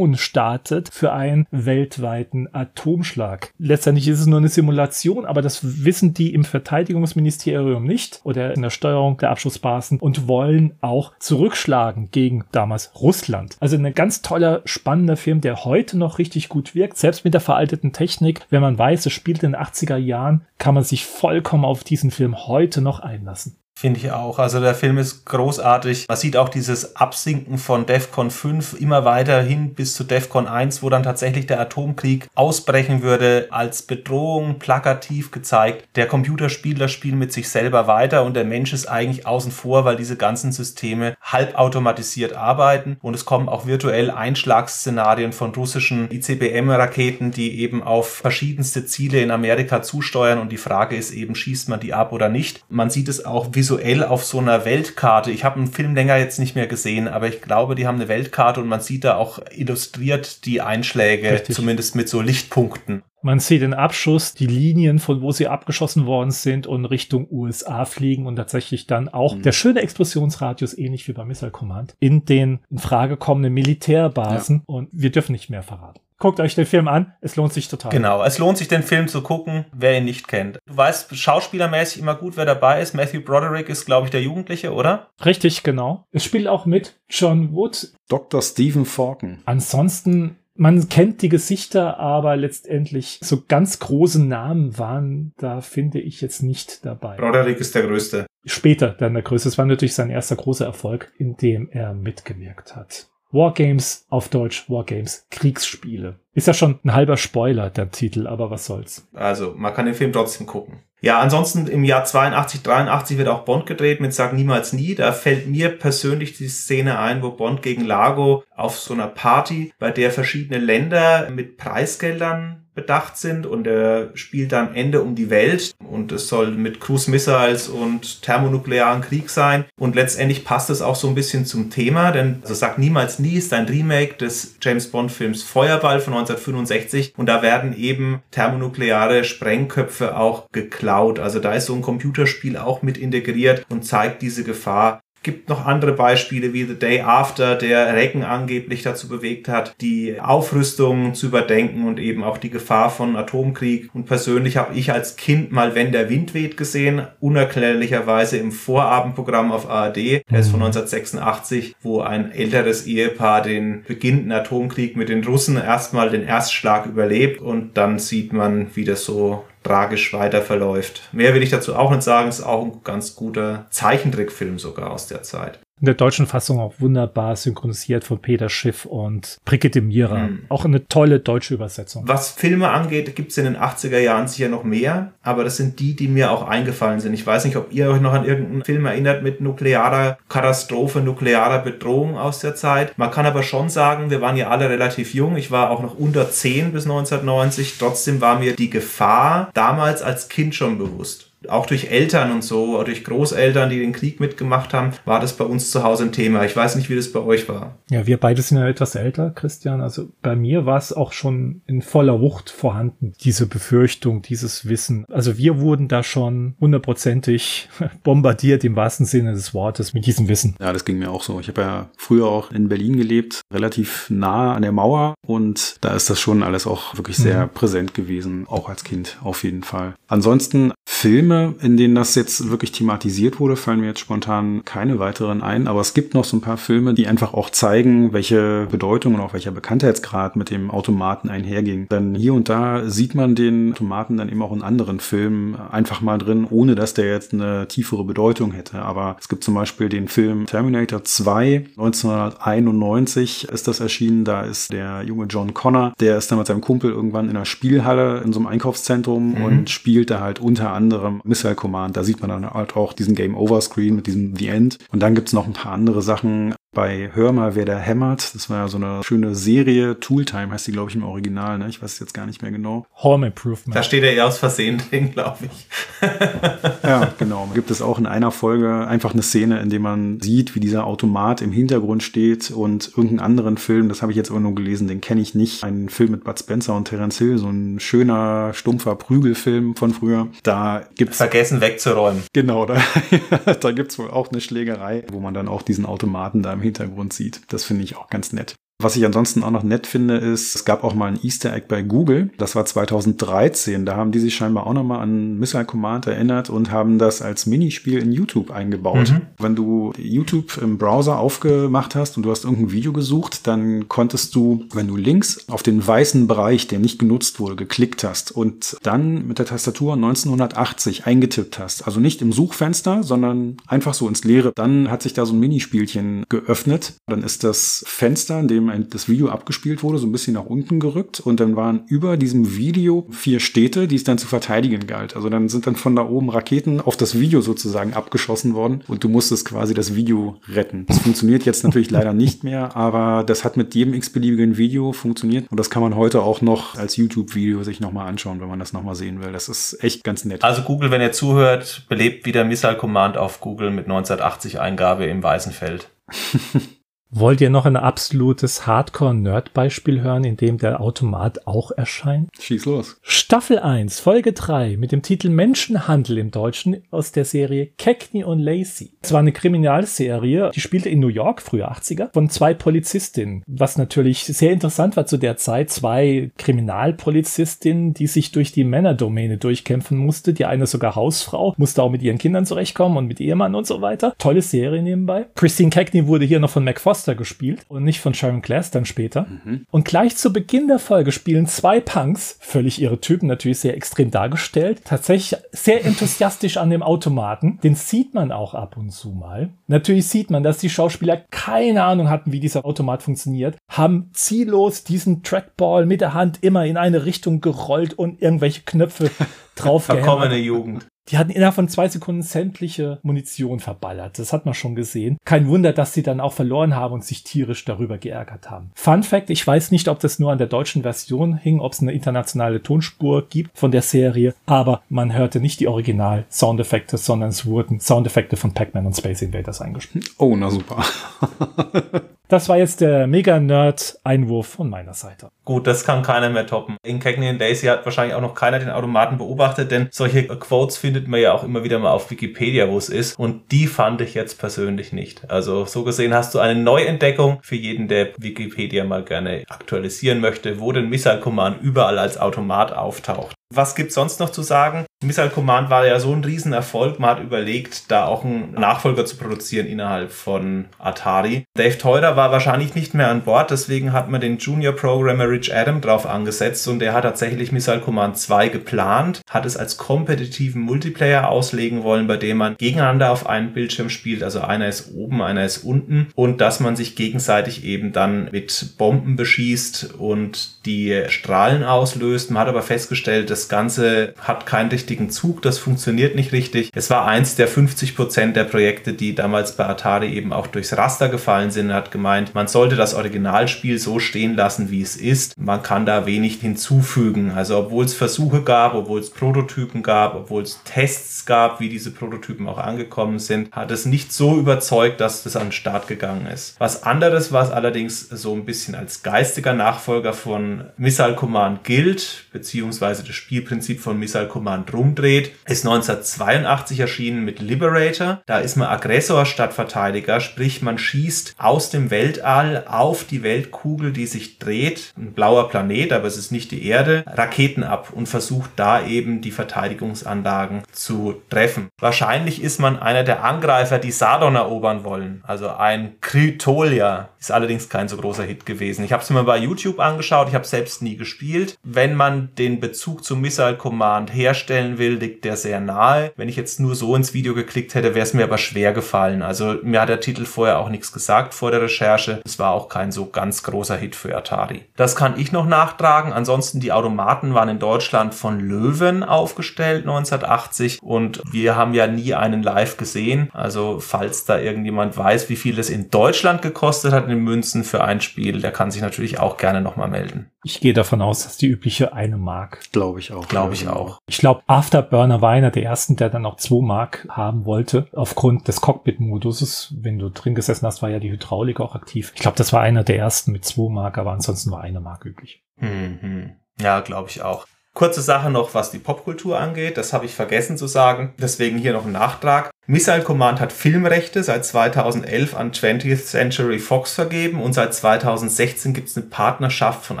startet 0.16 0.90
für 0.92 1.12
einen 1.12 1.46
weltweiten 1.50 2.48
Atomschlag. 2.52 3.52
Letztendlich 3.58 4.08
ist 4.08 4.20
es 4.20 4.26
nur 4.26 4.38
eine 4.38 4.48
Simulation, 4.48 5.24
aber 5.24 5.42
das 5.42 5.84
wissen 5.84 6.14
die 6.14 6.34
im 6.34 6.44
Verteidigungsministerium 6.44 7.84
nicht 7.84 8.20
oder 8.24 8.54
in 8.54 8.62
der 8.62 8.70
Steuerung 8.70 9.16
der 9.18 9.30
Abschussbasen 9.30 9.98
und 9.98 10.28
wollen 10.28 10.74
auch 10.80 11.12
zurückschlagen 11.18 12.10
gegen 12.10 12.44
damals 12.52 12.92
Russland. 13.00 13.56
Also 13.60 13.76
ein 13.76 13.94
ganz 13.94 14.22
toller, 14.22 14.62
spannender 14.64 15.16
Film, 15.16 15.40
der 15.40 15.64
heute 15.64 15.96
noch 15.96 16.18
richtig 16.18 16.48
gut 16.48 16.74
wirkt, 16.74 16.98
selbst 16.98 17.24
mit 17.24 17.34
der 17.34 17.40
veralteten 17.40 17.92
Technik. 17.92 18.40
Wenn 18.50 18.62
man 18.62 18.78
weiß, 18.78 19.06
es 19.06 19.12
spielt 19.12 19.42
in 19.42 19.52
den 19.52 19.60
80er 19.60 19.96
Jahren, 19.96 20.42
kann 20.58 20.74
man 20.74 20.84
sich 20.84 21.06
vollkommen 21.06 21.64
auf 21.64 21.84
diesen 21.84 22.10
Film 22.10 22.46
heute 22.46 22.80
noch 22.80 23.00
einlassen. 23.00 23.56
Finde 23.80 24.00
ich 24.00 24.10
auch. 24.10 24.40
Also 24.40 24.58
der 24.58 24.74
Film 24.74 24.98
ist 24.98 25.24
großartig. 25.24 26.06
Man 26.08 26.16
sieht 26.16 26.36
auch 26.36 26.48
dieses 26.48 26.96
Absinken 26.96 27.58
von 27.58 27.86
DEFCON 27.86 28.32
5 28.32 28.80
immer 28.80 29.04
weiter 29.04 29.40
hin 29.40 29.72
bis 29.72 29.94
zu 29.94 30.02
DEFCON 30.02 30.48
1, 30.48 30.82
wo 30.82 30.90
dann 30.90 31.04
tatsächlich 31.04 31.46
der 31.46 31.60
Atomkrieg 31.60 32.26
ausbrechen 32.34 33.02
würde, 33.02 33.46
als 33.50 33.82
Bedrohung 33.82 34.58
plakativ 34.58 35.30
gezeigt. 35.30 35.84
Der 35.94 36.08
Computerspieler 36.08 36.88
spielt 36.88 37.14
mit 37.14 37.32
sich 37.32 37.50
selber 37.50 37.86
weiter 37.86 38.24
und 38.24 38.34
der 38.34 38.44
Mensch 38.44 38.72
ist 38.72 38.86
eigentlich 38.86 39.28
außen 39.28 39.52
vor, 39.52 39.84
weil 39.84 39.94
diese 39.94 40.16
ganzen 40.16 40.50
Systeme 40.50 41.14
halbautomatisiert 41.22 42.32
arbeiten 42.32 42.96
und 43.00 43.14
es 43.14 43.26
kommen 43.26 43.48
auch 43.48 43.64
virtuell 43.64 44.10
Einschlagsszenarien 44.10 45.32
von 45.32 45.54
russischen 45.54 46.10
ICBM-Raketen, 46.10 47.30
die 47.30 47.60
eben 47.60 47.84
auf 47.84 48.08
verschiedenste 48.08 48.86
Ziele 48.86 49.20
in 49.20 49.30
Amerika 49.30 49.82
zusteuern 49.82 50.40
und 50.40 50.50
die 50.50 50.56
Frage 50.56 50.96
ist 50.96 51.12
eben, 51.12 51.36
schießt 51.36 51.68
man 51.68 51.78
die 51.78 51.94
ab 51.94 52.12
oder 52.12 52.28
nicht. 52.28 52.64
Man 52.68 52.90
sieht 52.90 53.06
es 53.06 53.24
auch 53.24 53.50
visuell 53.52 53.67
visuell 53.68 54.02
auf 54.02 54.24
so 54.24 54.38
einer 54.38 54.64
Weltkarte. 54.64 55.30
Ich 55.30 55.44
habe 55.44 55.56
einen 55.56 55.66
Film 55.66 55.94
länger 55.94 56.16
jetzt 56.16 56.38
nicht 56.38 56.54
mehr 56.54 56.66
gesehen, 56.66 57.06
aber 57.06 57.28
ich 57.28 57.42
glaube, 57.42 57.74
die 57.74 57.86
haben 57.86 57.96
eine 57.96 58.08
Weltkarte 58.08 58.60
und 58.60 58.68
man 58.68 58.80
sieht 58.80 59.04
da 59.04 59.16
auch 59.16 59.40
illustriert 59.54 60.46
die 60.46 60.62
Einschläge, 60.62 61.32
Richtig. 61.32 61.54
zumindest 61.54 61.94
mit 61.94 62.08
so 62.08 62.22
Lichtpunkten. 62.22 63.02
Man 63.20 63.40
sieht 63.40 63.60
den 63.62 63.74
Abschuss, 63.74 64.32
die 64.32 64.46
Linien, 64.46 65.00
von 65.00 65.20
wo 65.20 65.32
sie 65.32 65.48
abgeschossen 65.48 66.06
worden 66.06 66.30
sind 66.30 66.66
und 66.66 66.86
Richtung 66.86 67.26
USA 67.30 67.84
fliegen 67.84 68.26
und 68.26 68.36
tatsächlich 68.36 68.86
dann 68.86 69.08
auch 69.08 69.34
mhm. 69.34 69.42
der 69.42 69.52
schöne 69.52 69.80
Explosionsradius, 69.82 70.78
ähnlich 70.78 71.06
wie 71.08 71.12
bei 71.12 71.24
Missile 71.24 71.50
Command, 71.50 71.94
in 72.00 72.24
den 72.24 72.60
in 72.70 72.78
Frage 72.78 73.18
kommenden 73.18 73.52
Militärbasen 73.52 74.56
ja. 74.56 74.62
und 74.66 74.88
wir 74.92 75.10
dürfen 75.10 75.32
nicht 75.32 75.50
mehr 75.50 75.62
verraten. 75.62 76.00
Guckt 76.18 76.40
euch 76.40 76.56
den 76.56 76.66
Film 76.66 76.88
an, 76.88 77.12
es 77.20 77.36
lohnt 77.36 77.52
sich 77.52 77.68
total. 77.68 77.92
Genau, 77.92 78.24
es 78.24 78.38
lohnt 78.38 78.58
sich 78.58 78.66
den 78.66 78.82
Film 78.82 79.06
zu 79.06 79.22
gucken, 79.22 79.66
wer 79.72 79.96
ihn 79.96 80.04
nicht 80.04 80.26
kennt. 80.26 80.58
Du 80.66 80.76
weißt 80.76 81.16
schauspielermäßig 81.16 82.02
immer 82.02 82.16
gut, 82.16 82.36
wer 82.36 82.44
dabei 82.44 82.82
ist. 82.82 82.92
Matthew 82.92 83.20
Broderick 83.20 83.68
ist, 83.68 83.86
glaube 83.86 84.06
ich, 84.06 84.10
der 84.10 84.22
Jugendliche, 84.22 84.72
oder? 84.72 85.10
Richtig, 85.24 85.62
genau. 85.62 86.06
Es 86.10 86.24
spielt 86.24 86.48
auch 86.48 86.66
mit 86.66 86.98
John 87.08 87.52
Wood. 87.52 87.92
Dr. 88.08 88.42
Stephen 88.42 88.84
Falken. 88.84 89.42
Ansonsten 89.44 90.38
man 90.60 90.88
kennt 90.88 91.22
die 91.22 91.28
Gesichter, 91.28 92.00
aber 92.00 92.36
letztendlich 92.36 93.20
so 93.22 93.44
ganz 93.46 93.78
große 93.78 94.20
Namen 94.20 94.76
waren 94.76 95.32
da, 95.38 95.60
finde 95.60 96.00
ich, 96.00 96.20
jetzt 96.20 96.42
nicht 96.42 96.84
dabei. 96.84 97.16
Broderick 97.16 97.58
ist 97.60 97.76
der 97.76 97.86
Größte. 97.86 98.26
Später 98.44 98.88
dann 98.88 99.14
der 99.14 99.22
Größte. 99.22 99.50
Es 99.50 99.56
war 99.56 99.66
natürlich 99.66 99.94
sein 99.94 100.10
erster 100.10 100.34
großer 100.34 100.66
Erfolg, 100.66 101.12
in 101.16 101.36
dem 101.36 101.68
er 101.70 101.94
mitgewirkt 101.94 102.74
hat. 102.74 103.06
Wargames 103.30 104.06
auf 104.08 104.28
Deutsch, 104.28 104.68
Wargames, 104.68 105.26
Kriegsspiele. 105.30 106.18
Ist 106.32 106.46
ja 106.46 106.54
schon 106.54 106.78
ein 106.84 106.94
halber 106.94 107.16
Spoiler, 107.16 107.68
der 107.70 107.90
Titel, 107.90 108.26
aber 108.26 108.50
was 108.50 108.66
soll's. 108.66 109.06
Also, 109.12 109.54
man 109.56 109.74
kann 109.74 109.86
den 109.86 109.94
Film 109.94 110.12
trotzdem 110.12 110.46
gucken. 110.46 110.82
Ja, 111.00 111.20
ansonsten 111.20 111.68
im 111.68 111.84
Jahr 111.84 112.04
82, 112.04 112.62
83 112.62 113.18
wird 113.18 113.28
auch 113.28 113.44
Bond 113.44 113.66
gedreht 113.66 114.00
mit 114.00 114.12
Sag 114.12 114.32
niemals 114.32 114.72
nie. 114.72 114.94
Da 114.94 115.12
fällt 115.12 115.46
mir 115.46 115.68
persönlich 115.68 116.36
die 116.36 116.48
Szene 116.48 116.98
ein, 116.98 117.22
wo 117.22 117.30
Bond 117.30 117.62
gegen 117.62 117.84
Lago 117.84 118.42
auf 118.56 118.78
so 118.78 118.94
einer 118.94 119.06
Party, 119.06 119.72
bei 119.78 119.92
der 119.92 120.10
verschiedene 120.10 120.58
Länder 120.58 121.30
mit 121.30 121.56
Preisgeldern 121.56 122.67
bedacht 122.78 123.16
sind 123.16 123.44
und 123.44 123.66
er 123.66 124.10
spielt 124.14 124.54
am 124.54 124.72
Ende 124.72 125.02
um 125.02 125.16
die 125.16 125.30
Welt. 125.30 125.72
Und 125.90 126.12
es 126.12 126.28
soll 126.28 126.52
mit 126.52 126.80
Cruise 126.80 127.10
Missiles 127.10 127.68
und 127.68 128.22
thermonuklearen 128.22 129.00
Krieg 129.02 129.30
sein. 129.30 129.64
Und 129.80 129.96
letztendlich 129.96 130.44
passt 130.44 130.70
es 130.70 130.80
auch 130.80 130.94
so 130.94 131.08
ein 131.08 131.16
bisschen 131.16 131.44
zum 131.44 131.70
Thema, 131.70 132.12
denn 132.12 132.38
also 132.42 132.54
sagt 132.54 132.78
niemals 132.78 133.18
nie 133.18 133.34
ist 133.34 133.52
ein 133.52 133.66
Remake 133.66 134.14
des 134.14 134.58
James 134.62 134.86
Bond 134.92 135.10
Films 135.10 135.42
Feuerball 135.42 136.00
von 136.00 136.12
1965 136.12 137.14
und 137.16 137.26
da 137.26 137.42
werden 137.42 137.76
eben 137.76 138.22
thermonukleare 138.30 139.24
Sprengköpfe 139.24 140.16
auch 140.16 140.48
geklaut. 140.52 141.18
Also 141.18 141.40
da 141.40 141.54
ist 141.54 141.66
so 141.66 141.74
ein 141.74 141.82
Computerspiel 141.82 142.56
auch 142.56 142.82
mit 142.82 142.96
integriert 142.96 143.66
und 143.68 143.84
zeigt 143.84 144.22
diese 144.22 144.44
Gefahr 144.44 145.00
Gibt 145.28 145.50
noch 145.50 145.66
andere 145.66 145.92
Beispiele 145.92 146.54
wie 146.54 146.64
The 146.64 146.78
Day 146.78 147.02
After, 147.02 147.54
der 147.54 147.92
Recken 147.92 148.24
angeblich 148.24 148.82
dazu 148.82 149.08
bewegt 149.08 149.46
hat, 149.46 149.74
die 149.82 150.18
Aufrüstung 150.18 151.12
zu 151.12 151.26
überdenken 151.26 151.86
und 151.86 152.00
eben 152.00 152.24
auch 152.24 152.38
die 152.38 152.48
Gefahr 152.48 152.88
von 152.88 153.14
Atomkrieg. 153.14 153.90
Und 153.92 154.06
persönlich 154.06 154.56
habe 154.56 154.74
ich 154.74 154.90
als 154.90 155.16
Kind 155.16 155.52
mal 155.52 155.74
Wenn 155.74 155.92
der 155.92 156.08
Wind 156.08 156.32
weht 156.32 156.56
gesehen, 156.56 157.08
unerklärlicherweise 157.20 158.38
im 158.38 158.52
Vorabendprogramm 158.52 159.52
auf 159.52 159.68
ARD. 159.68 159.96
Der 159.96 160.38
ist 160.38 160.48
von 160.48 160.62
1986, 160.62 161.68
mhm. 161.68 161.74
wo 161.82 162.00
ein 162.00 162.32
älteres 162.32 162.86
Ehepaar 162.86 163.42
den 163.42 163.82
beginnenden 163.86 164.32
Atomkrieg 164.32 164.96
mit 164.96 165.10
den 165.10 165.22
Russen 165.22 165.58
erstmal 165.58 166.08
den 166.08 166.26
Erstschlag 166.26 166.86
überlebt 166.86 167.42
und 167.42 167.76
dann 167.76 167.98
sieht 167.98 168.32
man, 168.32 168.68
wie 168.74 168.84
das 168.84 169.04
so 169.04 169.44
tragisch 169.62 170.12
weiter 170.12 170.42
verläuft. 170.42 171.08
Mehr 171.12 171.34
will 171.34 171.42
ich 171.42 171.50
dazu 171.50 171.76
auch 171.76 171.90
nicht 171.90 172.02
sagen, 172.02 172.28
ist 172.28 172.42
auch 172.42 172.64
ein 172.64 172.80
ganz 172.84 173.14
guter 173.14 173.66
Zeichentrickfilm 173.70 174.58
sogar 174.58 174.90
aus 174.90 175.06
der 175.06 175.22
Zeit 175.22 175.58
in 175.80 175.86
der 175.86 175.94
deutschen 175.94 176.26
Fassung 176.26 176.58
auch 176.58 176.74
wunderbar 176.78 177.36
synchronisiert 177.36 178.04
von 178.04 178.20
Peter 178.20 178.48
Schiff 178.48 178.84
und 178.84 179.38
Brigitte 179.44 179.80
Mira. 179.80 180.28
Mhm. 180.28 180.40
Auch 180.48 180.64
eine 180.64 180.86
tolle 180.88 181.20
deutsche 181.20 181.54
Übersetzung. 181.54 182.04
Was 182.06 182.30
Filme 182.30 182.70
angeht, 182.70 183.14
gibt 183.14 183.30
es 183.30 183.38
in 183.38 183.44
den 183.44 183.56
80er 183.56 183.98
Jahren 183.98 184.28
sicher 184.28 184.48
noch 184.48 184.64
mehr, 184.64 185.12
aber 185.22 185.44
das 185.44 185.56
sind 185.56 185.78
die, 185.80 185.94
die 185.94 186.08
mir 186.08 186.30
auch 186.30 186.46
eingefallen 186.46 187.00
sind. 187.00 187.14
Ich 187.14 187.26
weiß 187.26 187.44
nicht, 187.44 187.56
ob 187.56 187.72
ihr 187.72 187.90
euch 187.90 188.00
noch 188.00 188.12
an 188.12 188.24
irgendeinen 188.24 188.64
Film 188.64 188.86
erinnert 188.86 189.22
mit 189.22 189.40
nuklearer 189.40 190.18
Katastrophe, 190.28 191.00
nuklearer 191.00 191.60
Bedrohung 191.60 192.16
aus 192.16 192.40
der 192.40 192.54
Zeit. 192.54 192.96
Man 192.98 193.10
kann 193.10 193.26
aber 193.26 193.42
schon 193.42 193.68
sagen, 193.68 194.10
wir 194.10 194.20
waren 194.20 194.36
ja 194.36 194.48
alle 194.48 194.68
relativ 194.68 195.14
jung. 195.14 195.36
Ich 195.36 195.50
war 195.50 195.70
auch 195.70 195.82
noch 195.82 195.98
unter 195.98 196.30
10 196.30 196.72
bis 196.72 196.84
1990. 196.84 197.78
Trotzdem 197.78 198.20
war 198.20 198.38
mir 198.38 198.56
die 198.56 198.70
Gefahr 198.70 199.50
damals 199.54 200.02
als 200.02 200.28
Kind 200.28 200.54
schon 200.54 200.78
bewusst 200.78 201.27
auch 201.48 201.66
durch 201.66 201.90
Eltern 201.90 202.32
und 202.32 202.42
so, 202.42 202.82
durch 202.82 203.04
Großeltern, 203.04 203.70
die 203.70 203.78
den 203.78 203.92
Krieg 203.92 204.20
mitgemacht 204.20 204.74
haben, 204.74 204.92
war 205.04 205.20
das 205.20 205.36
bei 205.36 205.44
uns 205.44 205.70
zu 205.70 205.82
Hause 205.82 206.04
ein 206.04 206.12
Thema. 206.12 206.44
Ich 206.44 206.56
weiß 206.56 206.76
nicht, 206.76 206.90
wie 206.90 206.96
das 206.96 207.12
bei 207.12 207.20
euch 207.20 207.48
war. 207.48 207.76
Ja, 207.90 208.06
wir 208.06 208.18
beide 208.18 208.42
sind 208.42 208.58
ja 208.58 208.68
etwas 208.68 208.94
älter, 208.94 209.30
Christian. 209.30 209.80
Also 209.80 210.08
bei 210.22 210.34
mir 210.34 210.66
war 210.66 210.78
es 210.78 210.92
auch 210.92 211.12
schon 211.12 211.62
in 211.66 211.82
voller 211.82 212.20
Wucht 212.20 212.50
vorhanden, 212.50 213.12
diese 213.20 213.46
Befürchtung, 213.46 214.22
dieses 214.22 214.68
Wissen. 214.68 215.04
Also 215.10 215.38
wir 215.38 215.60
wurden 215.60 215.88
da 215.88 216.02
schon 216.02 216.54
hundertprozentig 216.60 217.68
bombardiert 218.02 218.64
im 218.64 218.76
wahrsten 218.76 219.06
Sinne 219.06 219.32
des 219.32 219.54
Wortes 219.54 219.94
mit 219.94 220.06
diesem 220.06 220.28
Wissen. 220.28 220.56
Ja, 220.60 220.72
das 220.72 220.84
ging 220.84 220.98
mir 220.98 221.10
auch 221.10 221.22
so. 221.22 221.40
Ich 221.40 221.48
habe 221.48 221.60
ja 221.60 221.90
früher 221.96 222.26
auch 222.26 222.50
in 222.50 222.68
Berlin 222.68 222.96
gelebt, 222.96 223.40
relativ 223.52 224.06
nah 224.10 224.54
an 224.54 224.62
der 224.62 224.72
Mauer 224.72 225.14
und 225.26 225.76
da 225.80 225.94
ist 225.94 226.10
das 226.10 226.20
schon 226.20 226.42
alles 226.42 226.66
auch 226.66 226.96
wirklich 226.96 227.16
sehr 227.16 227.46
mhm. 227.46 227.50
präsent 227.50 227.94
gewesen, 227.94 228.46
auch 228.48 228.68
als 228.68 228.84
Kind 228.84 229.18
auf 229.22 229.44
jeden 229.44 229.62
Fall. 229.62 229.94
Ansonsten 230.08 230.72
Filme, 230.88 231.37
in 231.60 231.76
denen 231.76 231.94
das 231.94 232.14
jetzt 232.14 232.50
wirklich 232.50 232.72
thematisiert 232.72 233.40
wurde, 233.40 233.56
fallen 233.56 233.80
mir 233.80 233.88
jetzt 233.88 234.00
spontan 234.00 234.62
keine 234.64 234.98
weiteren 234.98 235.42
ein, 235.42 235.66
aber 235.66 235.80
es 235.80 235.94
gibt 235.94 236.14
noch 236.14 236.24
so 236.24 236.36
ein 236.36 236.40
paar 236.40 236.56
Filme, 236.56 236.94
die 236.94 237.06
einfach 237.06 237.34
auch 237.34 237.50
zeigen, 237.50 238.12
welche 238.12 238.66
Bedeutung 238.70 239.14
und 239.14 239.20
auch 239.20 239.32
welcher 239.32 239.50
Bekanntheitsgrad 239.50 240.36
mit 240.36 240.50
dem 240.50 240.70
Automaten 240.70 241.28
einherging. 241.28 241.88
Denn 241.88 242.14
hier 242.14 242.34
und 242.34 242.48
da 242.48 242.88
sieht 242.88 243.14
man 243.14 243.34
den 243.34 243.72
Automaten 243.72 244.16
dann 244.16 244.28
eben 244.28 244.42
auch 244.42 244.52
in 244.52 244.62
anderen 244.62 245.00
Filmen 245.00 245.56
einfach 245.70 246.00
mal 246.00 246.18
drin, 246.18 246.46
ohne 246.48 246.74
dass 246.74 246.94
der 246.94 247.12
jetzt 247.12 247.32
eine 247.32 247.68
tiefere 247.68 248.04
Bedeutung 248.04 248.52
hätte. 248.52 248.82
Aber 248.82 249.16
es 249.20 249.28
gibt 249.28 249.44
zum 249.44 249.54
Beispiel 249.54 249.88
den 249.88 250.08
Film 250.08 250.46
Terminator 250.46 251.04
2, 251.04 251.66
1991 251.76 253.48
ist 253.48 253.68
das 253.68 253.80
erschienen. 253.80 254.24
Da 254.24 254.42
ist 254.42 254.72
der 254.72 255.02
junge 255.02 255.26
John 255.26 255.54
Connor, 255.54 255.92
der 256.00 256.18
ist 256.18 256.30
dann 256.30 256.38
mit 256.38 256.46
seinem 256.46 256.60
Kumpel 256.60 256.90
irgendwann 256.90 257.28
in 257.28 257.36
einer 257.36 257.44
Spielhalle 257.44 258.20
in 258.24 258.32
so 258.32 258.40
einem 258.40 258.48
Einkaufszentrum 258.48 259.34
mhm. 259.34 259.44
und 259.44 259.70
spielt 259.70 260.10
da 260.10 260.20
halt 260.20 260.40
unter 260.40 260.72
anderem 260.72 261.17
Missile 261.24 261.54
Command. 261.54 261.96
Da 261.96 262.04
sieht 262.04 262.20
man 262.20 262.30
dann 262.30 262.50
halt 262.50 262.76
auch 262.76 262.92
diesen 262.92 263.14
Game 263.14 263.36
Over 263.36 263.60
Screen 263.60 263.96
mit 263.96 264.06
diesem 264.06 264.36
The 264.36 264.48
End. 264.48 264.78
Und 264.90 265.00
dann 265.00 265.14
gibt's 265.14 265.32
noch 265.32 265.46
ein 265.46 265.52
paar 265.52 265.72
andere 265.72 266.02
Sachen 266.02 266.54
bei 266.72 267.10
Hör 267.14 267.32
mal, 267.32 267.54
wer 267.54 267.64
da 267.64 267.78
hämmert. 267.78 268.34
Das 268.34 268.50
war 268.50 268.58
ja 268.58 268.68
so 268.68 268.76
eine 268.76 269.02
schöne 269.02 269.34
Serie. 269.34 269.98
Tooltime 269.98 270.52
heißt 270.52 270.66
die, 270.66 270.72
glaube 270.72 270.90
ich, 270.90 270.96
im 270.96 271.02
Original. 271.02 271.58
Ne? 271.58 271.68
Ich 271.68 271.82
weiß 271.82 271.98
jetzt 271.98 272.14
gar 272.14 272.26
nicht 272.26 272.42
mehr 272.42 272.50
genau. 272.50 272.86
Home 273.02 273.26
Improvement. 273.28 273.74
Da 273.74 273.82
steht 273.82 274.04
er 274.04 274.12
eher 274.12 274.26
aus 274.26 274.38
Versehen 274.38 274.78
drin, 274.78 275.12
glaube 275.12 275.46
ich. 275.46 275.66
ja, 276.82 277.12
genau. 277.18 277.48
Gibt 277.54 277.70
es 277.70 277.82
auch 277.82 277.98
in 277.98 278.06
einer 278.06 278.30
Folge 278.30 278.86
einfach 278.86 279.12
eine 279.12 279.22
Szene, 279.22 279.60
in 279.60 279.70
der 279.70 279.80
man 279.80 280.20
sieht, 280.20 280.54
wie 280.54 280.60
dieser 280.60 280.86
Automat 280.86 281.42
im 281.42 281.52
Hintergrund 281.52 282.02
steht 282.02 282.50
und 282.50 282.88
irgendeinen 282.88 283.20
anderen 283.20 283.56
Film, 283.56 283.88
das 283.88 284.02
habe 284.02 284.12
ich 284.12 284.16
jetzt 284.16 284.30
aber 284.30 284.40
nur 284.40 284.54
gelesen, 284.54 284.88
den 284.88 285.00
kenne 285.00 285.20
ich 285.20 285.34
nicht. 285.34 285.64
Ein 285.64 285.88
Film 285.88 286.12
mit 286.12 286.24
Bud 286.24 286.38
Spencer 286.38 286.76
und 286.76 286.86
Terence 286.86 287.18
Hill, 287.18 287.38
so 287.38 287.48
ein 287.48 287.80
schöner, 287.80 288.52
stumpfer 288.54 288.94
Prügelfilm 288.94 289.74
von 289.74 289.92
früher. 289.92 290.28
Da 290.42 290.82
gibt's 291.08 291.18
Vergessen 291.18 291.60
wegzuräumen. 291.62 292.22
Genau, 292.34 292.66
da, 292.66 292.80
da 293.60 293.72
gibt's 293.72 293.98
wohl 293.98 294.10
auch 294.10 294.30
eine 294.30 294.40
Schlägerei, 294.40 295.04
wo 295.10 295.20
man 295.20 295.32
dann 295.32 295.48
auch 295.48 295.62
diesen 295.62 295.86
Automaten 295.86 296.42
da 296.42 296.52
im 296.52 296.60
Hintergrund 296.60 297.12
sieht. 297.14 297.40
Das 297.48 297.64
finde 297.64 297.84
ich 297.84 297.96
auch 297.96 298.08
ganz 298.08 298.32
nett. 298.32 298.56
Was 298.80 298.94
ich 298.94 299.04
ansonsten 299.04 299.42
auch 299.42 299.50
noch 299.50 299.64
nett 299.64 299.88
finde, 299.88 300.18
ist, 300.18 300.54
es 300.54 300.64
gab 300.64 300.84
auch 300.84 300.94
mal 300.94 301.06
ein 301.06 301.18
Easter 301.20 301.52
Egg 301.52 301.66
bei 301.66 301.82
Google. 301.82 302.30
Das 302.38 302.54
war 302.54 302.64
2013. 302.64 303.84
Da 303.84 303.96
haben 303.96 304.12
die 304.12 304.20
sich 304.20 304.36
scheinbar 304.36 304.68
auch 304.68 304.72
nochmal 304.72 305.00
an 305.00 305.36
Missile 305.36 305.64
Command 305.64 306.06
erinnert 306.06 306.48
und 306.48 306.70
haben 306.70 307.00
das 307.00 307.20
als 307.20 307.46
Minispiel 307.46 307.98
in 307.98 308.12
YouTube 308.12 308.52
eingebaut. 308.52 309.10
Mhm. 309.10 309.22
Wenn 309.38 309.56
du 309.56 309.92
YouTube 309.98 310.58
im 310.62 310.78
Browser 310.78 311.18
aufgemacht 311.18 311.96
hast 311.96 312.16
und 312.16 312.22
du 312.22 312.30
hast 312.30 312.44
irgendein 312.44 312.70
Video 312.70 312.92
gesucht, 312.92 313.48
dann 313.48 313.88
konntest 313.88 314.36
du, 314.36 314.64
wenn 314.72 314.86
du 314.86 314.94
links 314.94 315.48
auf 315.48 315.64
den 315.64 315.84
weißen 315.84 316.28
Bereich, 316.28 316.68
der 316.68 316.78
nicht 316.78 317.00
genutzt 317.00 317.40
wurde, 317.40 317.56
geklickt 317.56 318.04
hast 318.04 318.30
und 318.30 318.76
dann 318.84 319.26
mit 319.26 319.40
der 319.40 319.46
Tastatur 319.46 319.94
1980 319.94 321.04
eingetippt 321.04 321.58
hast, 321.58 321.84
also 321.84 321.98
nicht 321.98 322.22
im 322.22 322.30
Suchfenster, 322.30 323.02
sondern 323.02 323.56
einfach 323.66 323.94
so 323.94 324.06
ins 324.06 324.22
Leere, 324.22 324.52
dann 324.54 324.88
hat 324.88 325.02
sich 325.02 325.14
da 325.14 325.26
so 325.26 325.32
ein 325.32 325.40
Minispielchen 325.40 326.24
geöffnet. 326.28 326.92
Dann 327.08 327.24
ist 327.24 327.42
das 327.42 327.82
Fenster, 327.84 328.38
in 328.38 328.46
dem 328.46 328.67
ein, 328.70 328.88
das 328.90 329.08
Video 329.08 329.28
abgespielt 329.28 329.82
wurde, 329.82 329.98
so 329.98 330.06
ein 330.06 330.12
bisschen 330.12 330.34
nach 330.34 330.46
unten 330.46 330.80
gerückt 330.80 331.20
und 331.20 331.40
dann 331.40 331.56
waren 331.56 331.84
über 331.88 332.16
diesem 332.16 332.56
Video 332.56 333.06
vier 333.10 333.40
Städte, 333.40 333.88
die 333.88 333.96
es 333.96 334.04
dann 334.04 334.18
zu 334.18 334.26
verteidigen 334.26 334.86
galt. 334.86 335.16
Also 335.16 335.28
dann 335.28 335.48
sind 335.48 335.66
dann 335.66 335.76
von 335.76 335.96
da 335.96 336.02
oben 336.02 336.30
Raketen 336.30 336.80
auf 336.80 336.96
das 336.96 337.18
Video 337.18 337.40
sozusagen 337.40 337.94
abgeschossen 337.94 338.54
worden 338.54 338.82
und 338.88 339.04
du 339.04 339.08
musstest 339.08 339.46
quasi 339.46 339.74
das 339.74 339.94
Video 339.94 340.36
retten. 340.48 340.86
Das 340.86 340.98
funktioniert 340.98 341.44
jetzt 341.44 341.64
natürlich 341.64 341.90
leider 341.90 342.12
nicht 342.12 342.44
mehr, 342.44 342.76
aber 342.76 343.24
das 343.24 343.44
hat 343.44 343.56
mit 343.56 343.74
jedem 343.74 343.94
x-beliebigen 343.94 344.56
Video 344.56 344.92
funktioniert 344.92 345.50
und 345.50 345.58
das 345.58 345.70
kann 345.70 345.82
man 345.82 345.96
heute 345.96 346.22
auch 346.22 346.40
noch 346.40 346.76
als 346.76 346.96
YouTube-Video 346.96 347.62
sich 347.62 347.80
nochmal 347.80 348.08
anschauen, 348.08 348.40
wenn 348.40 348.48
man 348.48 348.58
das 348.58 348.72
nochmal 348.72 348.94
sehen 348.94 349.22
will. 349.22 349.32
Das 349.32 349.48
ist 349.48 349.82
echt 349.82 350.04
ganz 350.04 350.24
nett. 350.24 350.44
Also 350.44 350.62
Google, 350.62 350.90
wenn 350.90 351.00
ihr 351.00 351.12
zuhört, 351.12 351.86
belebt 351.88 352.26
wieder 352.26 352.44
Missile 352.44 352.76
Command 352.76 353.16
auf 353.16 353.40
Google 353.40 353.70
mit 353.70 353.84
1980 353.84 354.60
Eingabe 354.60 355.06
im 355.06 355.22
weißen 355.22 355.52
Feld. 355.52 355.90
Wollt 357.10 357.40
ihr 357.40 357.48
noch 357.48 357.64
ein 357.64 357.76
absolutes 357.76 358.66
Hardcore-Nerd-Beispiel 358.66 360.02
hören, 360.02 360.24
in 360.24 360.36
dem 360.36 360.58
der 360.58 360.82
Automat 360.82 361.46
auch 361.46 361.70
erscheint? 361.70 362.28
Schieß 362.38 362.66
los. 362.66 362.98
Staffel 363.00 363.58
1, 363.58 363.98
Folge 363.98 364.34
3 364.34 364.76
mit 364.76 364.92
dem 364.92 365.00
Titel 365.00 365.30
Menschenhandel 365.30 366.18
im 366.18 366.30
Deutschen 366.30 366.82
aus 366.90 367.10
der 367.10 367.24
Serie 367.24 367.70
Cagney 367.78 368.24
und 368.24 368.40
Lacey. 368.40 368.92
Es 369.00 369.10
war 369.10 369.20
eine 369.20 369.32
Kriminalserie, 369.32 370.50
die 370.54 370.60
spielte 370.60 370.90
in 370.90 371.00
New 371.00 371.08
York, 371.08 371.40
frühe 371.40 371.70
80er, 371.70 372.12
von 372.12 372.28
zwei 372.28 372.52
Polizistinnen. 372.52 373.42
Was 373.46 373.78
natürlich 373.78 374.24
sehr 374.24 374.52
interessant 374.52 374.98
war 374.98 375.06
zu 375.06 375.16
der 375.16 375.38
Zeit. 375.38 375.70
Zwei 375.70 376.30
Kriminalpolizistinnen, 376.36 377.94
die 377.94 378.06
sich 378.06 378.32
durch 378.32 378.52
die 378.52 378.64
Männerdomäne 378.64 379.38
durchkämpfen 379.38 379.96
musste. 379.96 380.34
Die 380.34 380.44
eine 380.44 380.66
sogar 380.66 380.94
Hausfrau, 380.94 381.54
musste 381.56 381.82
auch 381.82 381.90
mit 381.90 382.02
ihren 382.02 382.18
Kindern 382.18 382.44
zurechtkommen 382.44 382.98
und 382.98 383.06
mit 383.06 383.18
Ehemann 383.18 383.54
und 383.54 383.66
so 383.66 383.80
weiter. 383.80 384.14
Tolle 384.18 384.42
Serie 384.42 384.82
nebenbei. 384.82 385.24
Christine 385.36 385.70
Cagney 385.70 386.06
wurde 386.06 386.26
hier 386.26 386.38
noch 386.38 386.50
von 386.50 386.64
McFoster 386.64 386.97
Foster 386.98 387.14
gespielt 387.14 387.60
und 387.68 387.84
nicht 387.84 388.00
von 388.00 388.12
Sharon 388.12 388.42
Glass 388.42 388.72
dann 388.72 388.84
später. 388.84 389.26
Mhm. 389.44 389.66
Und 389.70 389.84
gleich 389.84 390.16
zu 390.16 390.32
Beginn 390.32 390.66
der 390.66 390.80
Folge 390.80 391.12
spielen 391.12 391.46
zwei 391.46 391.78
Punks, 391.78 392.38
völlig 392.40 392.80
ihre 392.80 393.00
Typen 393.00 393.28
natürlich 393.28 393.60
sehr 393.60 393.76
extrem 393.76 394.10
dargestellt, 394.10 394.82
tatsächlich 394.84 395.40
sehr 395.52 395.84
enthusiastisch 395.84 396.56
an 396.56 396.70
dem 396.70 396.82
Automaten. 396.82 397.60
Den 397.62 397.76
sieht 397.76 398.14
man 398.14 398.32
auch 398.32 398.54
ab 398.54 398.76
und 398.76 398.90
zu 398.90 399.10
mal. 399.10 399.50
Natürlich 399.68 400.08
sieht 400.08 400.30
man, 400.30 400.42
dass 400.42 400.58
die 400.58 400.70
Schauspieler 400.70 401.18
keine 401.30 401.84
Ahnung 401.84 402.10
hatten, 402.10 402.32
wie 402.32 402.40
dieser 402.40 402.64
Automat 402.64 403.04
funktioniert, 403.04 403.56
haben 403.68 404.10
ziellos 404.12 404.82
diesen 404.82 405.22
Trackball 405.22 405.86
mit 405.86 406.00
der 406.00 406.14
Hand 406.14 406.38
immer 406.42 406.66
in 406.66 406.76
eine 406.76 407.04
Richtung 407.04 407.40
gerollt 407.40 407.94
und 407.94 408.20
irgendwelche 408.20 408.62
Knöpfe 408.62 409.12
drauf 409.54 409.84
Verkommene 409.84 410.36
Jugend. 410.36 410.86
Die 411.08 411.18
hatten 411.18 411.30
innerhalb 411.30 411.54
von 411.54 411.68
zwei 411.68 411.88
Sekunden 411.88 412.22
sämtliche 412.22 412.98
Munition 413.02 413.60
verballert. 413.60 414.18
Das 414.18 414.32
hat 414.32 414.44
man 414.44 414.54
schon 414.54 414.74
gesehen. 414.74 415.18
Kein 415.24 415.48
Wunder, 415.48 415.72
dass 415.72 415.94
sie 415.94 416.02
dann 416.02 416.20
auch 416.20 416.32
verloren 416.32 416.76
haben 416.76 416.94
und 416.94 417.04
sich 417.04 417.24
tierisch 417.24 417.64
darüber 417.64 417.98
geärgert 417.98 418.50
haben. 418.50 418.70
Fun 418.74 419.02
Fact, 419.02 419.30
ich 419.30 419.46
weiß 419.46 419.70
nicht, 419.70 419.88
ob 419.88 420.00
das 420.00 420.18
nur 420.18 420.32
an 420.32 420.38
der 420.38 420.46
deutschen 420.46 420.82
Version 420.82 421.36
hing, 421.36 421.60
ob 421.60 421.72
es 421.72 421.80
eine 421.80 421.92
internationale 421.92 422.62
Tonspur 422.62 423.26
gibt 423.28 423.56
von 423.56 423.70
der 423.70 423.82
Serie, 423.82 424.34
aber 424.46 424.82
man 424.88 425.12
hörte 425.12 425.40
nicht 425.40 425.60
die 425.60 425.68
Original-Soundeffekte, 425.68 426.98
sondern 426.98 427.30
es 427.30 427.46
wurden 427.46 427.80
Soundeffekte 427.80 428.36
von 428.36 428.52
Pac-Man 428.52 428.86
und 428.86 428.96
Space 428.96 429.22
Invaders 429.22 429.60
eingespielt. 429.60 430.10
Oh, 430.18 430.36
na 430.36 430.50
super. 430.50 430.84
Das 432.28 432.50
war 432.50 432.58
jetzt 432.58 432.82
der 432.82 433.06
Mega-Nerd-Einwurf 433.06 434.46
von 434.46 434.68
meiner 434.68 434.92
Seite. 434.92 435.30
Gut, 435.46 435.66
das 435.66 435.86
kann 435.86 436.02
keiner 436.02 436.28
mehr 436.28 436.46
toppen. 436.46 436.76
In 436.84 437.00
Cagney 437.00 437.38
Daisy 437.38 437.68
hat 437.68 437.86
wahrscheinlich 437.86 438.14
auch 438.14 438.20
noch 438.20 438.34
keiner 438.34 438.58
den 438.58 438.68
Automaten 438.68 439.16
beobachtet, 439.16 439.70
denn 439.70 439.88
solche 439.90 440.24
Quotes 440.24 440.76
findet 440.76 441.08
man 441.08 441.20
ja 441.20 441.32
auch 441.32 441.42
immer 441.42 441.64
wieder 441.64 441.78
mal 441.78 441.90
auf 441.90 442.10
Wikipedia, 442.10 442.68
wo 442.68 442.76
es 442.76 442.90
ist. 442.90 443.18
Und 443.18 443.50
die 443.50 443.66
fand 443.66 444.02
ich 444.02 444.12
jetzt 444.12 444.38
persönlich 444.38 444.92
nicht. 444.92 445.30
Also 445.30 445.64
so 445.64 445.84
gesehen 445.84 446.12
hast 446.12 446.34
du 446.34 446.38
eine 446.38 446.60
Neuentdeckung 446.60 447.38
für 447.40 447.56
jeden, 447.56 447.88
der 447.88 448.08
Wikipedia 448.18 448.84
mal 448.84 449.04
gerne 449.04 449.44
aktualisieren 449.48 450.20
möchte, 450.20 450.60
wo 450.60 450.70
denn 450.72 450.90
Missile 450.90 451.20
Command 451.20 451.62
überall 451.62 451.98
als 451.98 452.18
Automat 452.18 452.74
auftaucht. 452.74 453.37
Was 453.54 453.74
gibt's 453.74 453.94
sonst 453.94 454.20
noch 454.20 454.30
zu 454.30 454.42
sagen? 454.42 454.84
Missile 455.02 455.30
Command 455.30 455.70
war 455.70 455.86
ja 455.86 456.00
so 456.00 456.12
ein 456.12 456.22
Riesenerfolg. 456.22 456.98
Man 456.98 457.10
hat 457.10 457.22
überlegt, 457.22 457.90
da 457.90 458.04
auch 458.04 458.24
einen 458.24 458.52
Nachfolger 458.52 459.06
zu 459.06 459.16
produzieren 459.16 459.66
innerhalb 459.66 460.10
von 460.10 460.66
Atari. 460.78 461.44
Dave 461.56 461.78
Teurer 461.78 462.16
war 462.16 462.30
wahrscheinlich 462.30 462.74
nicht 462.74 462.92
mehr 462.92 463.08
an 463.08 463.22
Bord, 463.22 463.50
deswegen 463.50 463.92
hat 463.92 464.10
man 464.10 464.20
den 464.20 464.38
Junior 464.38 464.74
Programmer 464.74 465.28
Rich 465.30 465.54
Adam 465.54 465.80
drauf 465.80 466.04
angesetzt 466.04 466.66
und 466.68 466.80
der 466.80 466.92
hat 466.92 467.04
tatsächlich 467.04 467.52
Missile 467.52 467.80
Command 467.80 468.18
2 468.18 468.48
geplant, 468.48 469.22
hat 469.30 469.46
es 469.46 469.56
als 469.56 469.76
kompetitiven 469.76 470.60
Multiplayer 470.60 471.28
auslegen 471.28 471.84
wollen, 471.84 472.06
bei 472.06 472.16
dem 472.16 472.36
man 472.36 472.56
gegeneinander 472.56 473.12
auf 473.12 473.28
einem 473.28 473.52
Bildschirm 473.52 473.88
spielt, 473.88 474.22
also 474.24 474.40
einer 474.40 474.68
ist 474.68 474.92
oben, 474.94 475.22
einer 475.22 475.44
ist 475.44 475.58
unten 475.58 476.08
und 476.16 476.40
dass 476.40 476.60
man 476.60 476.76
sich 476.76 476.96
gegenseitig 476.96 477.64
eben 477.64 477.92
dann 477.92 478.28
mit 478.32 478.74
Bomben 478.78 479.16
beschießt 479.16 479.94
und 479.96 480.66
die 480.66 481.04
Strahlen 481.08 481.62
auslöst. 481.62 482.30
Man 482.30 482.40
hat 482.40 482.48
aber 482.48 482.62
festgestellt, 482.62 483.30
das 483.38 483.48
Ganze 483.48 484.14
hat 484.18 484.46
keinen 484.46 484.70
richtigen 484.70 485.10
Zug, 485.10 485.42
das 485.42 485.58
funktioniert 485.58 486.16
nicht 486.16 486.32
richtig. 486.32 486.72
Es 486.74 486.90
war 486.90 487.06
eins 487.06 487.36
der 487.36 487.46
50 487.46 487.94
Prozent 487.94 488.34
der 488.34 488.42
Projekte, 488.42 488.94
die 488.94 489.14
damals 489.14 489.52
bei 489.52 489.64
Atari 489.64 490.12
eben 490.12 490.32
auch 490.32 490.48
durchs 490.48 490.76
Raster 490.76 491.08
gefallen 491.08 491.52
sind. 491.52 491.70
Er 491.70 491.76
hat 491.76 491.92
gemeint, 491.92 492.34
man 492.34 492.48
sollte 492.48 492.74
das 492.74 492.94
Originalspiel 492.94 493.78
so 493.78 494.00
stehen 494.00 494.34
lassen, 494.34 494.72
wie 494.72 494.82
es 494.82 494.96
ist. 494.96 495.38
Man 495.38 495.62
kann 495.62 495.86
da 495.86 496.04
wenig 496.04 496.40
hinzufügen. 496.40 497.30
Also 497.30 497.58
obwohl 497.58 497.84
es 497.84 497.94
Versuche 497.94 498.42
gab, 498.42 498.74
obwohl 498.74 498.98
es 498.98 499.10
Prototypen 499.10 499.84
gab, 499.84 500.16
obwohl 500.16 500.42
es 500.42 500.60
Tests 500.64 501.24
gab, 501.24 501.60
wie 501.60 501.68
diese 501.68 501.92
Prototypen 501.92 502.48
auch 502.48 502.58
angekommen 502.58 503.20
sind, 503.20 503.52
hat 503.52 503.70
es 503.70 503.86
nicht 503.86 504.12
so 504.12 504.36
überzeugt, 504.36 505.00
dass 505.00 505.22
das 505.22 505.36
an 505.36 505.46
den 505.46 505.52
Start 505.52 505.86
gegangen 505.86 506.26
ist. 506.26 506.56
Was 506.58 506.82
anderes, 506.82 507.30
was 507.30 507.52
allerdings 507.52 508.08
so 508.08 508.34
ein 508.34 508.44
bisschen 508.44 508.74
als 508.74 509.04
geistiger 509.04 509.54
Nachfolger 509.54 510.12
von 510.12 510.64
Missile 510.76 511.14
Command 511.14 511.62
gilt, 511.62 512.24
beziehungsweise 512.32 513.04
das 513.04 513.14
Spielprinzip 513.28 513.80
von 513.80 513.98
Missile 513.98 514.26
Command 514.26 514.72
rumdreht, 514.72 515.32
ist 515.46 515.66
1982 515.66 516.80
erschienen 516.80 517.26
mit 517.26 517.40
Liberator. 517.40 518.22
Da 518.24 518.38
ist 518.38 518.56
man 518.56 518.68
Aggressor 518.68 519.26
statt 519.26 519.52
Verteidiger, 519.52 520.20
sprich 520.20 520.62
man 520.62 520.78
schießt 520.78 521.34
aus 521.36 521.68
dem 521.68 521.90
Weltall 521.90 522.64
auf 522.66 523.04
die 523.04 523.22
Weltkugel, 523.22 523.92
die 523.92 524.06
sich 524.06 524.38
dreht, 524.38 524.94
ein 524.96 525.12
blauer 525.12 525.50
Planet, 525.50 525.92
aber 525.92 526.06
es 526.06 526.16
ist 526.16 526.32
nicht 526.32 526.52
die 526.52 526.64
Erde, 526.64 527.04
Raketen 527.06 527.64
ab 527.64 527.92
und 527.92 528.08
versucht 528.08 528.52
da 528.56 528.86
eben 528.86 529.20
die 529.20 529.30
Verteidigungsanlagen 529.30 530.62
zu 530.72 531.20
treffen. 531.28 531.68
Wahrscheinlich 531.78 532.42
ist 532.42 532.58
man 532.58 532.78
einer 532.78 533.04
der 533.04 533.24
Angreifer, 533.24 533.78
die 533.78 533.92
Sardon 533.92 534.36
erobern 534.36 534.84
wollen, 534.84 535.22
also 535.26 535.50
ein 535.50 536.00
Krytolia. 536.00 537.10
Ist 537.20 537.32
allerdings 537.32 537.68
kein 537.68 537.88
so 537.88 537.96
großer 537.96 538.22
Hit 538.22 538.46
gewesen. 538.46 538.84
Ich 538.84 538.92
habe 538.92 539.02
es 539.02 539.10
mir 539.10 539.24
bei 539.24 539.36
YouTube 539.36 539.80
angeschaut, 539.80 540.28
ich 540.28 540.34
habe 540.34 540.46
selbst 540.46 540.80
nie 540.82 540.96
gespielt. 540.96 541.58
Wenn 541.64 541.94
man 541.94 542.30
den 542.38 542.60
Bezug 542.60 543.04
zum 543.04 543.17
Missile 543.20 543.56
Command 543.56 544.14
herstellen 544.14 544.78
will, 544.78 544.94
liegt 544.94 545.24
der 545.24 545.36
sehr 545.36 545.60
nahe. 545.60 546.12
Wenn 546.16 546.28
ich 546.28 546.36
jetzt 546.36 546.60
nur 546.60 546.74
so 546.74 546.94
ins 546.94 547.14
Video 547.14 547.34
geklickt 547.34 547.74
hätte, 547.74 547.94
wäre 547.94 548.04
es 548.04 548.14
mir 548.14 548.24
aber 548.24 548.38
schwer 548.38 548.72
gefallen. 548.72 549.22
Also 549.22 549.56
mir 549.62 549.80
hat 549.80 549.88
der 549.88 550.00
Titel 550.00 550.24
vorher 550.24 550.58
auch 550.58 550.68
nichts 550.68 550.92
gesagt 550.92 551.34
vor 551.34 551.50
der 551.50 551.62
Recherche. 551.62 552.20
Es 552.24 552.38
war 552.38 552.52
auch 552.52 552.68
kein 552.68 552.92
so 552.92 553.06
ganz 553.06 553.42
großer 553.42 553.76
Hit 553.76 553.96
für 553.96 554.16
Atari. 554.16 554.62
Das 554.76 554.96
kann 554.96 555.18
ich 555.18 555.32
noch 555.32 555.46
nachtragen. 555.46 556.12
Ansonsten 556.12 556.60
die 556.60 556.72
Automaten 556.72 557.34
waren 557.34 557.48
in 557.48 557.58
Deutschland 557.58 558.14
von 558.14 558.40
Löwen 558.40 559.02
aufgestellt 559.02 559.80
1980 559.80 560.82
und 560.82 561.22
wir 561.30 561.56
haben 561.56 561.74
ja 561.74 561.86
nie 561.86 562.14
einen 562.14 562.42
live 562.42 562.76
gesehen. 562.76 563.28
Also 563.32 563.80
falls 563.80 564.24
da 564.24 564.38
irgendjemand 564.38 564.96
weiß, 564.96 565.28
wie 565.28 565.36
viel 565.36 565.58
es 565.58 565.70
in 565.70 565.90
Deutschland 565.90 566.42
gekostet 566.42 566.92
hat 566.92 567.08
in 567.08 567.18
Münzen 567.18 567.64
für 567.64 567.82
ein 567.84 568.00
Spiel, 568.00 568.40
der 568.40 568.52
kann 568.52 568.70
sich 568.70 568.82
natürlich 568.82 569.18
auch 569.18 569.36
gerne 569.36 569.60
nochmal 569.60 569.88
melden. 569.88 570.30
Ich 570.44 570.60
gehe 570.60 570.72
davon 570.72 571.02
aus, 571.02 571.24
dass 571.24 571.36
die 571.36 571.48
übliche 571.48 571.92
eine 571.92 572.16
Mark. 572.16 572.60
Glaube 572.72 573.00
ich 573.00 573.07
auch. 573.12 573.28
Glaube 573.28 573.54
ich 573.54 573.68
auch. 573.68 573.98
Ich 574.08 574.18
glaube, 574.18 574.42
Afterburner 574.46 575.20
war 575.20 575.30
einer 575.30 575.50
der 575.50 575.64
ersten, 575.64 575.96
der 575.96 576.10
dann 576.10 576.26
auch 576.26 576.36
zwei 576.36 576.64
Mark 576.64 577.06
haben 577.10 577.44
wollte, 577.44 577.88
aufgrund 577.92 578.48
des 578.48 578.60
Cockpit-Moduses. 578.60 579.74
Wenn 579.80 579.98
du 579.98 580.10
drin 580.10 580.34
gesessen 580.34 580.66
hast, 580.66 580.82
war 580.82 580.90
ja 580.90 580.98
die 580.98 581.10
Hydraulik 581.10 581.60
auch 581.60 581.74
aktiv. 581.74 582.12
Ich 582.14 582.20
glaube, 582.20 582.36
das 582.36 582.52
war 582.52 582.60
einer 582.60 582.84
der 582.84 582.98
ersten 582.98 583.32
mit 583.32 583.44
zwei 583.44 583.70
Mark, 583.70 583.98
aber 583.98 584.12
ansonsten 584.12 584.50
war 584.50 584.60
eine 584.60 584.80
Mark 584.80 585.04
üblich. 585.04 585.42
Mhm. 585.56 586.36
Ja, 586.60 586.80
glaube 586.80 587.08
ich 587.08 587.22
auch. 587.22 587.46
Kurze 587.78 588.02
Sache 588.02 588.28
noch, 588.28 588.54
was 588.54 588.72
die 588.72 588.80
Popkultur 588.80 589.38
angeht. 589.38 589.76
Das 589.76 589.92
habe 589.92 590.04
ich 590.04 590.12
vergessen 590.12 590.58
zu 590.58 590.66
sagen. 590.66 591.14
Deswegen 591.16 591.58
hier 591.58 591.74
noch 591.74 591.86
ein 591.86 591.92
Nachtrag. 591.92 592.50
Missile 592.66 593.02
Command 593.02 593.40
hat 593.40 593.52
Filmrechte 593.52 594.24
seit 594.24 594.44
2011 594.44 595.36
an 595.36 595.52
20th 595.52 596.04
Century 596.04 596.58
Fox 596.58 596.92
vergeben 596.92 597.40
und 597.40 597.52
seit 597.54 597.72
2016 597.72 598.74
gibt 598.74 598.88
es 598.88 598.96
eine 598.96 599.06
Partnerschaft 599.06 599.86
von 599.86 600.00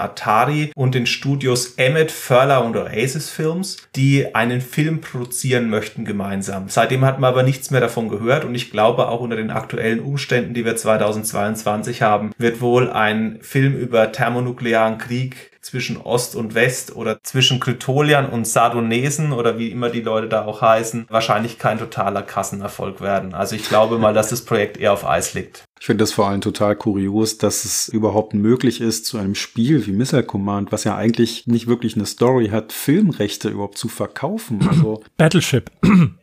Atari 0.00 0.72
und 0.74 0.96
den 0.96 1.06
Studios 1.06 1.74
Emmet, 1.76 2.10
Furler 2.10 2.64
und 2.64 2.76
Oasis 2.76 3.30
Films, 3.30 3.76
die 3.94 4.34
einen 4.34 4.60
Film 4.60 5.00
produzieren 5.00 5.70
möchten 5.70 6.04
gemeinsam. 6.04 6.68
Seitdem 6.68 7.04
hat 7.04 7.20
man 7.20 7.32
aber 7.32 7.44
nichts 7.44 7.70
mehr 7.70 7.80
davon 7.80 8.08
gehört 8.08 8.44
und 8.44 8.56
ich 8.56 8.72
glaube 8.72 9.08
auch 9.08 9.20
unter 9.20 9.36
den 9.36 9.50
aktuellen 9.50 10.00
Umständen, 10.00 10.52
die 10.52 10.64
wir 10.64 10.74
2022 10.74 12.02
haben, 12.02 12.32
wird 12.38 12.60
wohl 12.60 12.90
ein 12.90 13.38
Film 13.40 13.76
über 13.78 14.10
thermonuklearen 14.10 14.98
Krieg 14.98 15.52
zwischen 15.68 15.98
Ost 15.98 16.34
und 16.34 16.54
West 16.54 16.96
oder 16.96 17.22
zwischen 17.22 17.60
Krytolian 17.60 18.30
und 18.30 18.46
Sardonesen 18.46 19.32
oder 19.32 19.58
wie 19.58 19.70
immer 19.70 19.90
die 19.90 20.00
Leute 20.00 20.28
da 20.28 20.46
auch 20.46 20.62
heißen, 20.62 21.06
wahrscheinlich 21.10 21.58
kein 21.58 21.78
totaler 21.78 22.22
Kassenerfolg 22.22 23.02
werden. 23.02 23.34
Also 23.34 23.54
ich 23.54 23.68
glaube 23.68 23.98
mal, 23.98 24.14
dass 24.14 24.30
das 24.30 24.42
Projekt 24.42 24.78
eher 24.78 24.94
auf 24.94 25.06
Eis 25.06 25.34
liegt. 25.34 25.64
Ich 25.78 25.86
finde 25.86 26.02
das 26.02 26.12
vor 26.12 26.28
allem 26.28 26.40
total 26.40 26.74
kurios, 26.74 27.38
dass 27.38 27.64
es 27.64 27.88
überhaupt 27.88 28.34
möglich 28.34 28.80
ist, 28.80 29.04
zu 29.04 29.18
einem 29.18 29.34
Spiel 29.34 29.86
wie 29.86 29.92
Missile 29.92 30.24
Command, 30.24 30.72
was 30.72 30.84
ja 30.84 30.96
eigentlich 30.96 31.46
nicht 31.46 31.66
wirklich 31.66 31.94
eine 31.94 32.06
Story 32.06 32.48
hat, 32.48 32.72
Filmrechte 32.72 33.48
überhaupt 33.50 33.78
zu 33.78 33.88
verkaufen. 33.88 34.66
Also 34.68 35.02
Battleship. 35.16 35.70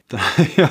Da, 0.07 0.19
ja, 0.55 0.69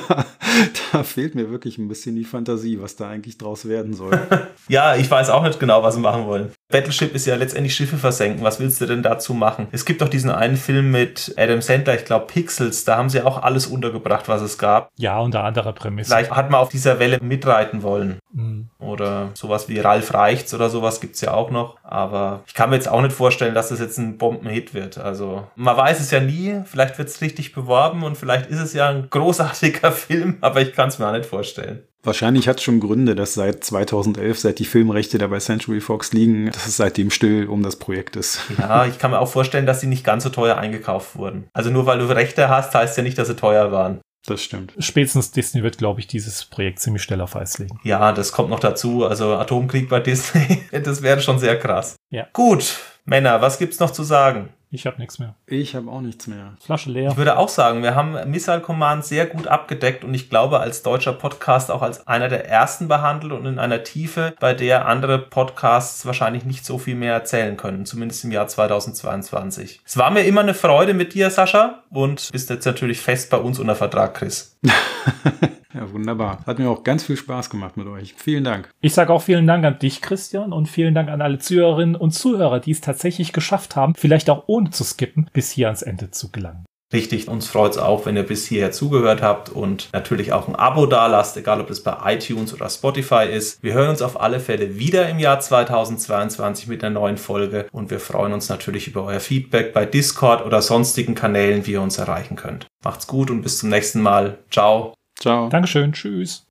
da 0.91 1.03
fehlt 1.03 1.35
mir 1.35 1.49
wirklich 1.49 1.77
ein 1.77 1.89
bisschen 1.89 2.15
die 2.15 2.23
Fantasie, 2.23 2.81
was 2.81 2.95
da 2.95 3.09
eigentlich 3.09 3.37
draus 3.37 3.67
werden 3.67 3.93
soll. 3.93 4.17
ja, 4.69 4.95
ich 4.95 5.11
weiß 5.11 5.29
auch 5.29 5.43
nicht 5.43 5.59
genau, 5.59 5.83
was 5.83 5.95
sie 5.95 5.99
machen 5.99 6.25
wollen. 6.25 6.51
Battleship 6.69 7.13
ist 7.13 7.27
ja 7.27 7.35
letztendlich 7.35 7.75
Schiffe 7.75 7.97
versenken. 7.97 8.43
Was 8.43 8.59
willst 8.59 8.79
du 8.81 8.85
denn 8.85 9.03
dazu 9.03 9.33
machen? 9.33 9.67
Es 9.71 9.85
gibt 9.85 10.01
doch 10.01 10.09
diesen 10.09 10.31
einen 10.31 10.57
Film 10.57 10.89
mit 10.89 11.33
Adam 11.37 11.61
Sandler, 11.61 11.95
ich 11.95 12.05
glaube 12.05 12.27
Pixels, 12.27 12.85
da 12.85 12.97
haben 12.97 13.09
sie 13.09 13.21
auch 13.21 13.43
alles 13.43 13.67
untergebracht, 13.67 14.27
was 14.27 14.41
es 14.41 14.57
gab. 14.57 14.89
Ja, 14.97 15.19
unter 15.19 15.43
anderer 15.43 15.73
Prämisse. 15.73 16.11
Vielleicht 16.11 16.31
hat 16.31 16.49
man 16.49 16.61
auf 16.61 16.69
dieser 16.69 16.99
Welle 16.99 17.19
mitreiten 17.21 17.83
wollen. 17.83 18.19
Mhm. 18.33 18.69
Oder 18.79 19.31
sowas 19.33 19.69
wie 19.69 19.79
Ralf 19.79 20.13
Reichts 20.13 20.53
oder 20.53 20.69
sowas 20.69 21.01
gibt's 21.01 21.21
ja 21.21 21.33
auch 21.33 21.51
noch. 21.51 21.77
Aber 21.83 22.43
ich 22.47 22.53
kann 22.53 22.69
mir 22.69 22.77
jetzt 22.77 22.87
auch 22.87 23.01
nicht 23.01 23.13
vorstellen, 23.13 23.53
dass 23.53 23.69
das 23.69 23.79
jetzt 23.79 23.97
ein 23.97 24.17
Bombenhit 24.17 24.73
wird. 24.73 24.97
Also 24.97 25.47
man 25.55 25.75
weiß 25.77 25.99
es 25.99 26.11
ja 26.11 26.19
nie. 26.19 26.61
Vielleicht 26.65 26.97
wird's 26.97 27.21
richtig 27.21 27.53
beworben 27.53 28.03
und 28.03 28.17
vielleicht 28.17 28.49
ist 28.49 28.59
es 28.59 28.73
ja 28.73 28.89
ein 28.89 29.09
großartiger 29.25 29.91
Film, 29.91 30.37
aber 30.41 30.61
ich 30.61 30.73
kann 30.73 30.89
es 30.89 30.99
mir 30.99 31.07
auch 31.07 31.13
nicht 31.13 31.25
vorstellen. 31.25 31.83
Wahrscheinlich 32.03 32.47
hat 32.47 32.57
es 32.57 32.63
schon 32.63 32.79
Gründe, 32.79 33.15
dass 33.15 33.33
seit 33.33 33.63
2011, 33.63 34.39
seit 34.39 34.59
die 34.59 34.65
Filmrechte 34.65 35.17
da 35.17 35.25
bei 35.25 35.39
Century 35.39 35.81
Fox 35.81 36.13
liegen, 36.13 36.51
dass 36.51 36.67
es 36.67 36.77
seitdem 36.77 37.09
still 37.09 37.47
um 37.47 37.63
das 37.63 37.77
Projekt 37.77 38.15
ist. 38.15 38.41
Ja, 38.59 38.85
ich 38.85 38.99
kann 38.99 39.11
mir 39.11 39.19
auch 39.19 39.27
vorstellen, 39.27 39.65
dass 39.65 39.81
sie 39.81 39.87
nicht 39.87 40.03
ganz 40.03 40.23
so 40.23 40.29
teuer 40.29 40.57
eingekauft 40.57 41.15
wurden. 41.15 41.47
Also 41.53 41.69
nur 41.69 41.85
weil 41.85 41.99
du 41.99 42.05
Rechte 42.05 42.49
hast, 42.49 42.73
heißt 42.73 42.97
ja 42.97 43.03
nicht, 43.03 43.17
dass 43.17 43.27
sie 43.27 43.35
teuer 43.35 43.71
waren. 43.71 43.99
Das 44.27 44.41
stimmt. 44.41 44.73
Spätestens 44.79 45.31
Disney 45.31 45.61
wird, 45.61 45.77
glaube 45.77 45.99
ich, 45.99 46.07
dieses 46.07 46.45
Projekt 46.45 46.79
ziemlich 46.79 47.03
schnell 47.03 47.21
auf 47.21 47.35
Eis 47.35 47.59
legen. 47.59 47.79
Ja, 47.83 48.11
das 48.11 48.31
kommt 48.31 48.49
noch 48.49 48.59
dazu. 48.59 49.05
Also 49.05 49.35
Atomkrieg 49.35 49.89
bei 49.89 49.99
Disney, 50.01 50.63
das 50.71 51.01
wäre 51.01 51.21
schon 51.21 51.37
sehr 51.37 51.59
krass. 51.59 51.95
Ja. 52.09 52.27
Gut, 52.33 52.79
Männer, 53.05 53.41
was 53.41 53.59
gibt's 53.59 53.79
noch 53.79 53.91
zu 53.91 54.03
sagen? 54.03 54.49
Ich 54.75 54.85
habe 54.85 54.97
nichts 54.99 55.19
mehr. 55.19 55.35
Ich 55.47 55.73
habe 55.73 55.89
auch 55.89 56.01
nichts 56.01 56.27
mehr. 56.27 56.51
Flasche 56.59 56.91
leer. 56.91 57.11
Ich 57.11 57.17
würde 57.17 57.37
auch 57.37 57.47
sagen, 57.47 57.81
wir 57.81 57.95
haben 57.95 58.29
Missile 58.29 58.59
Command 58.59 59.05
sehr 59.05 59.25
gut 59.25 59.47
abgedeckt 59.47 60.03
und 60.03 60.13
ich 60.13 60.29
glaube 60.29 60.59
als 60.59 60.83
deutscher 60.83 61.13
Podcast 61.13 61.71
auch 61.71 61.81
als 61.81 62.07
einer 62.07 62.27
der 62.27 62.49
ersten 62.49 62.89
behandelt 62.89 63.31
und 63.31 63.45
in 63.45 63.57
einer 63.57 63.83
Tiefe, 63.83 64.35
bei 64.41 64.53
der 64.53 64.85
andere 64.85 65.17
Podcasts 65.17 66.05
wahrscheinlich 66.05 66.43
nicht 66.43 66.65
so 66.65 66.77
viel 66.77 66.95
mehr 66.95 67.13
erzählen 67.13 67.55
können, 67.55 67.85
zumindest 67.85 68.25
im 68.25 68.33
Jahr 68.33 68.49
2022. 68.49 69.79
Es 69.85 69.95
war 69.95 70.11
mir 70.11 70.25
immer 70.25 70.41
eine 70.41 70.53
Freude 70.53 70.93
mit 70.93 71.13
dir, 71.13 71.29
Sascha, 71.29 71.83
und 71.89 72.29
bist 72.33 72.49
jetzt 72.49 72.65
natürlich 72.65 72.99
fest 72.99 73.29
bei 73.29 73.37
uns 73.37 73.59
unter 73.59 73.75
Vertrag, 73.77 74.15
Chris. 74.15 74.57
Ja, 75.75 75.91
wunderbar. 75.91 76.39
Hat 76.45 76.57
mir 76.57 76.69
auch 76.69 76.83
ganz 76.83 77.03
viel 77.03 77.17
Spaß 77.17 77.49
gemacht 77.49 77.75
mit 77.75 77.87
euch. 77.87 78.13
Vielen 78.15 78.45
Dank. 78.45 78.69
Ich 78.79 78.93
sage 78.93 79.11
auch 79.11 79.21
vielen 79.21 79.45
Dank 79.45 79.65
an 79.65 79.77
dich, 79.77 80.01
Christian, 80.01 80.53
und 80.53 80.67
vielen 80.67 80.95
Dank 80.95 81.09
an 81.09 81.21
alle 81.21 81.37
Zuhörerinnen 81.37 81.95
und 81.95 82.11
Zuhörer, 82.11 82.59
die 82.59 82.71
es 82.71 82.81
tatsächlich 82.81 83.33
geschafft 83.33 83.75
haben, 83.75 83.93
vielleicht 83.95 84.29
auch 84.29 84.45
ohne 84.47 84.69
zu 84.69 84.83
skippen, 84.83 85.29
bis 85.33 85.51
hier 85.51 85.67
ans 85.67 85.81
Ende 85.81 86.11
zu 86.11 86.31
gelangen. 86.31 86.65
Richtig, 86.93 87.27
uns 87.27 87.47
freut 87.47 87.73
es 87.73 87.77
auch, 87.77 88.05
wenn 88.05 88.15
ihr 88.15 88.23
bis 88.23 88.45
hierher 88.45 88.71
zugehört 88.71 89.21
habt 89.21 89.49
und 89.49 89.89
natürlich 89.91 90.31
auch 90.31 90.47
ein 90.47 90.55
Abo 90.55 90.85
da 90.85 91.07
lasst, 91.07 91.35
egal 91.35 91.59
ob 91.59 91.67
das 91.67 91.81
bei 91.81 91.97
iTunes 92.05 92.53
oder 92.53 92.69
Spotify 92.69 93.25
ist. 93.29 93.61
Wir 93.63 93.73
hören 93.73 93.89
uns 93.89 94.03
auf 94.03 94.21
alle 94.21 94.39
Fälle 94.39 94.77
wieder 94.77 95.09
im 95.09 95.19
Jahr 95.19 95.39
2022 95.39 96.67
mit 96.67 96.83
einer 96.83 96.93
neuen 96.93 97.17
Folge 97.17 97.65
und 97.71 97.89
wir 97.89 97.99
freuen 97.99 98.33
uns 98.33 98.49
natürlich 98.49 98.87
über 98.87 99.03
euer 99.03 99.19
Feedback 99.19 99.73
bei 99.73 99.85
Discord 99.85 100.45
oder 100.45 100.61
sonstigen 100.61 101.15
Kanälen, 101.15 101.65
wie 101.65 101.73
ihr 101.73 101.81
uns 101.81 101.97
erreichen 101.97 102.35
könnt. 102.35 102.67
Macht's 102.83 103.07
gut 103.07 103.31
und 103.31 103.41
bis 103.41 103.57
zum 103.57 103.69
nächsten 103.69 104.01
Mal. 104.01 104.37
Ciao. 104.51 104.93
Ciao. 105.19 105.49
Dankeschön. 105.49 105.93
Tschüss. 105.93 106.45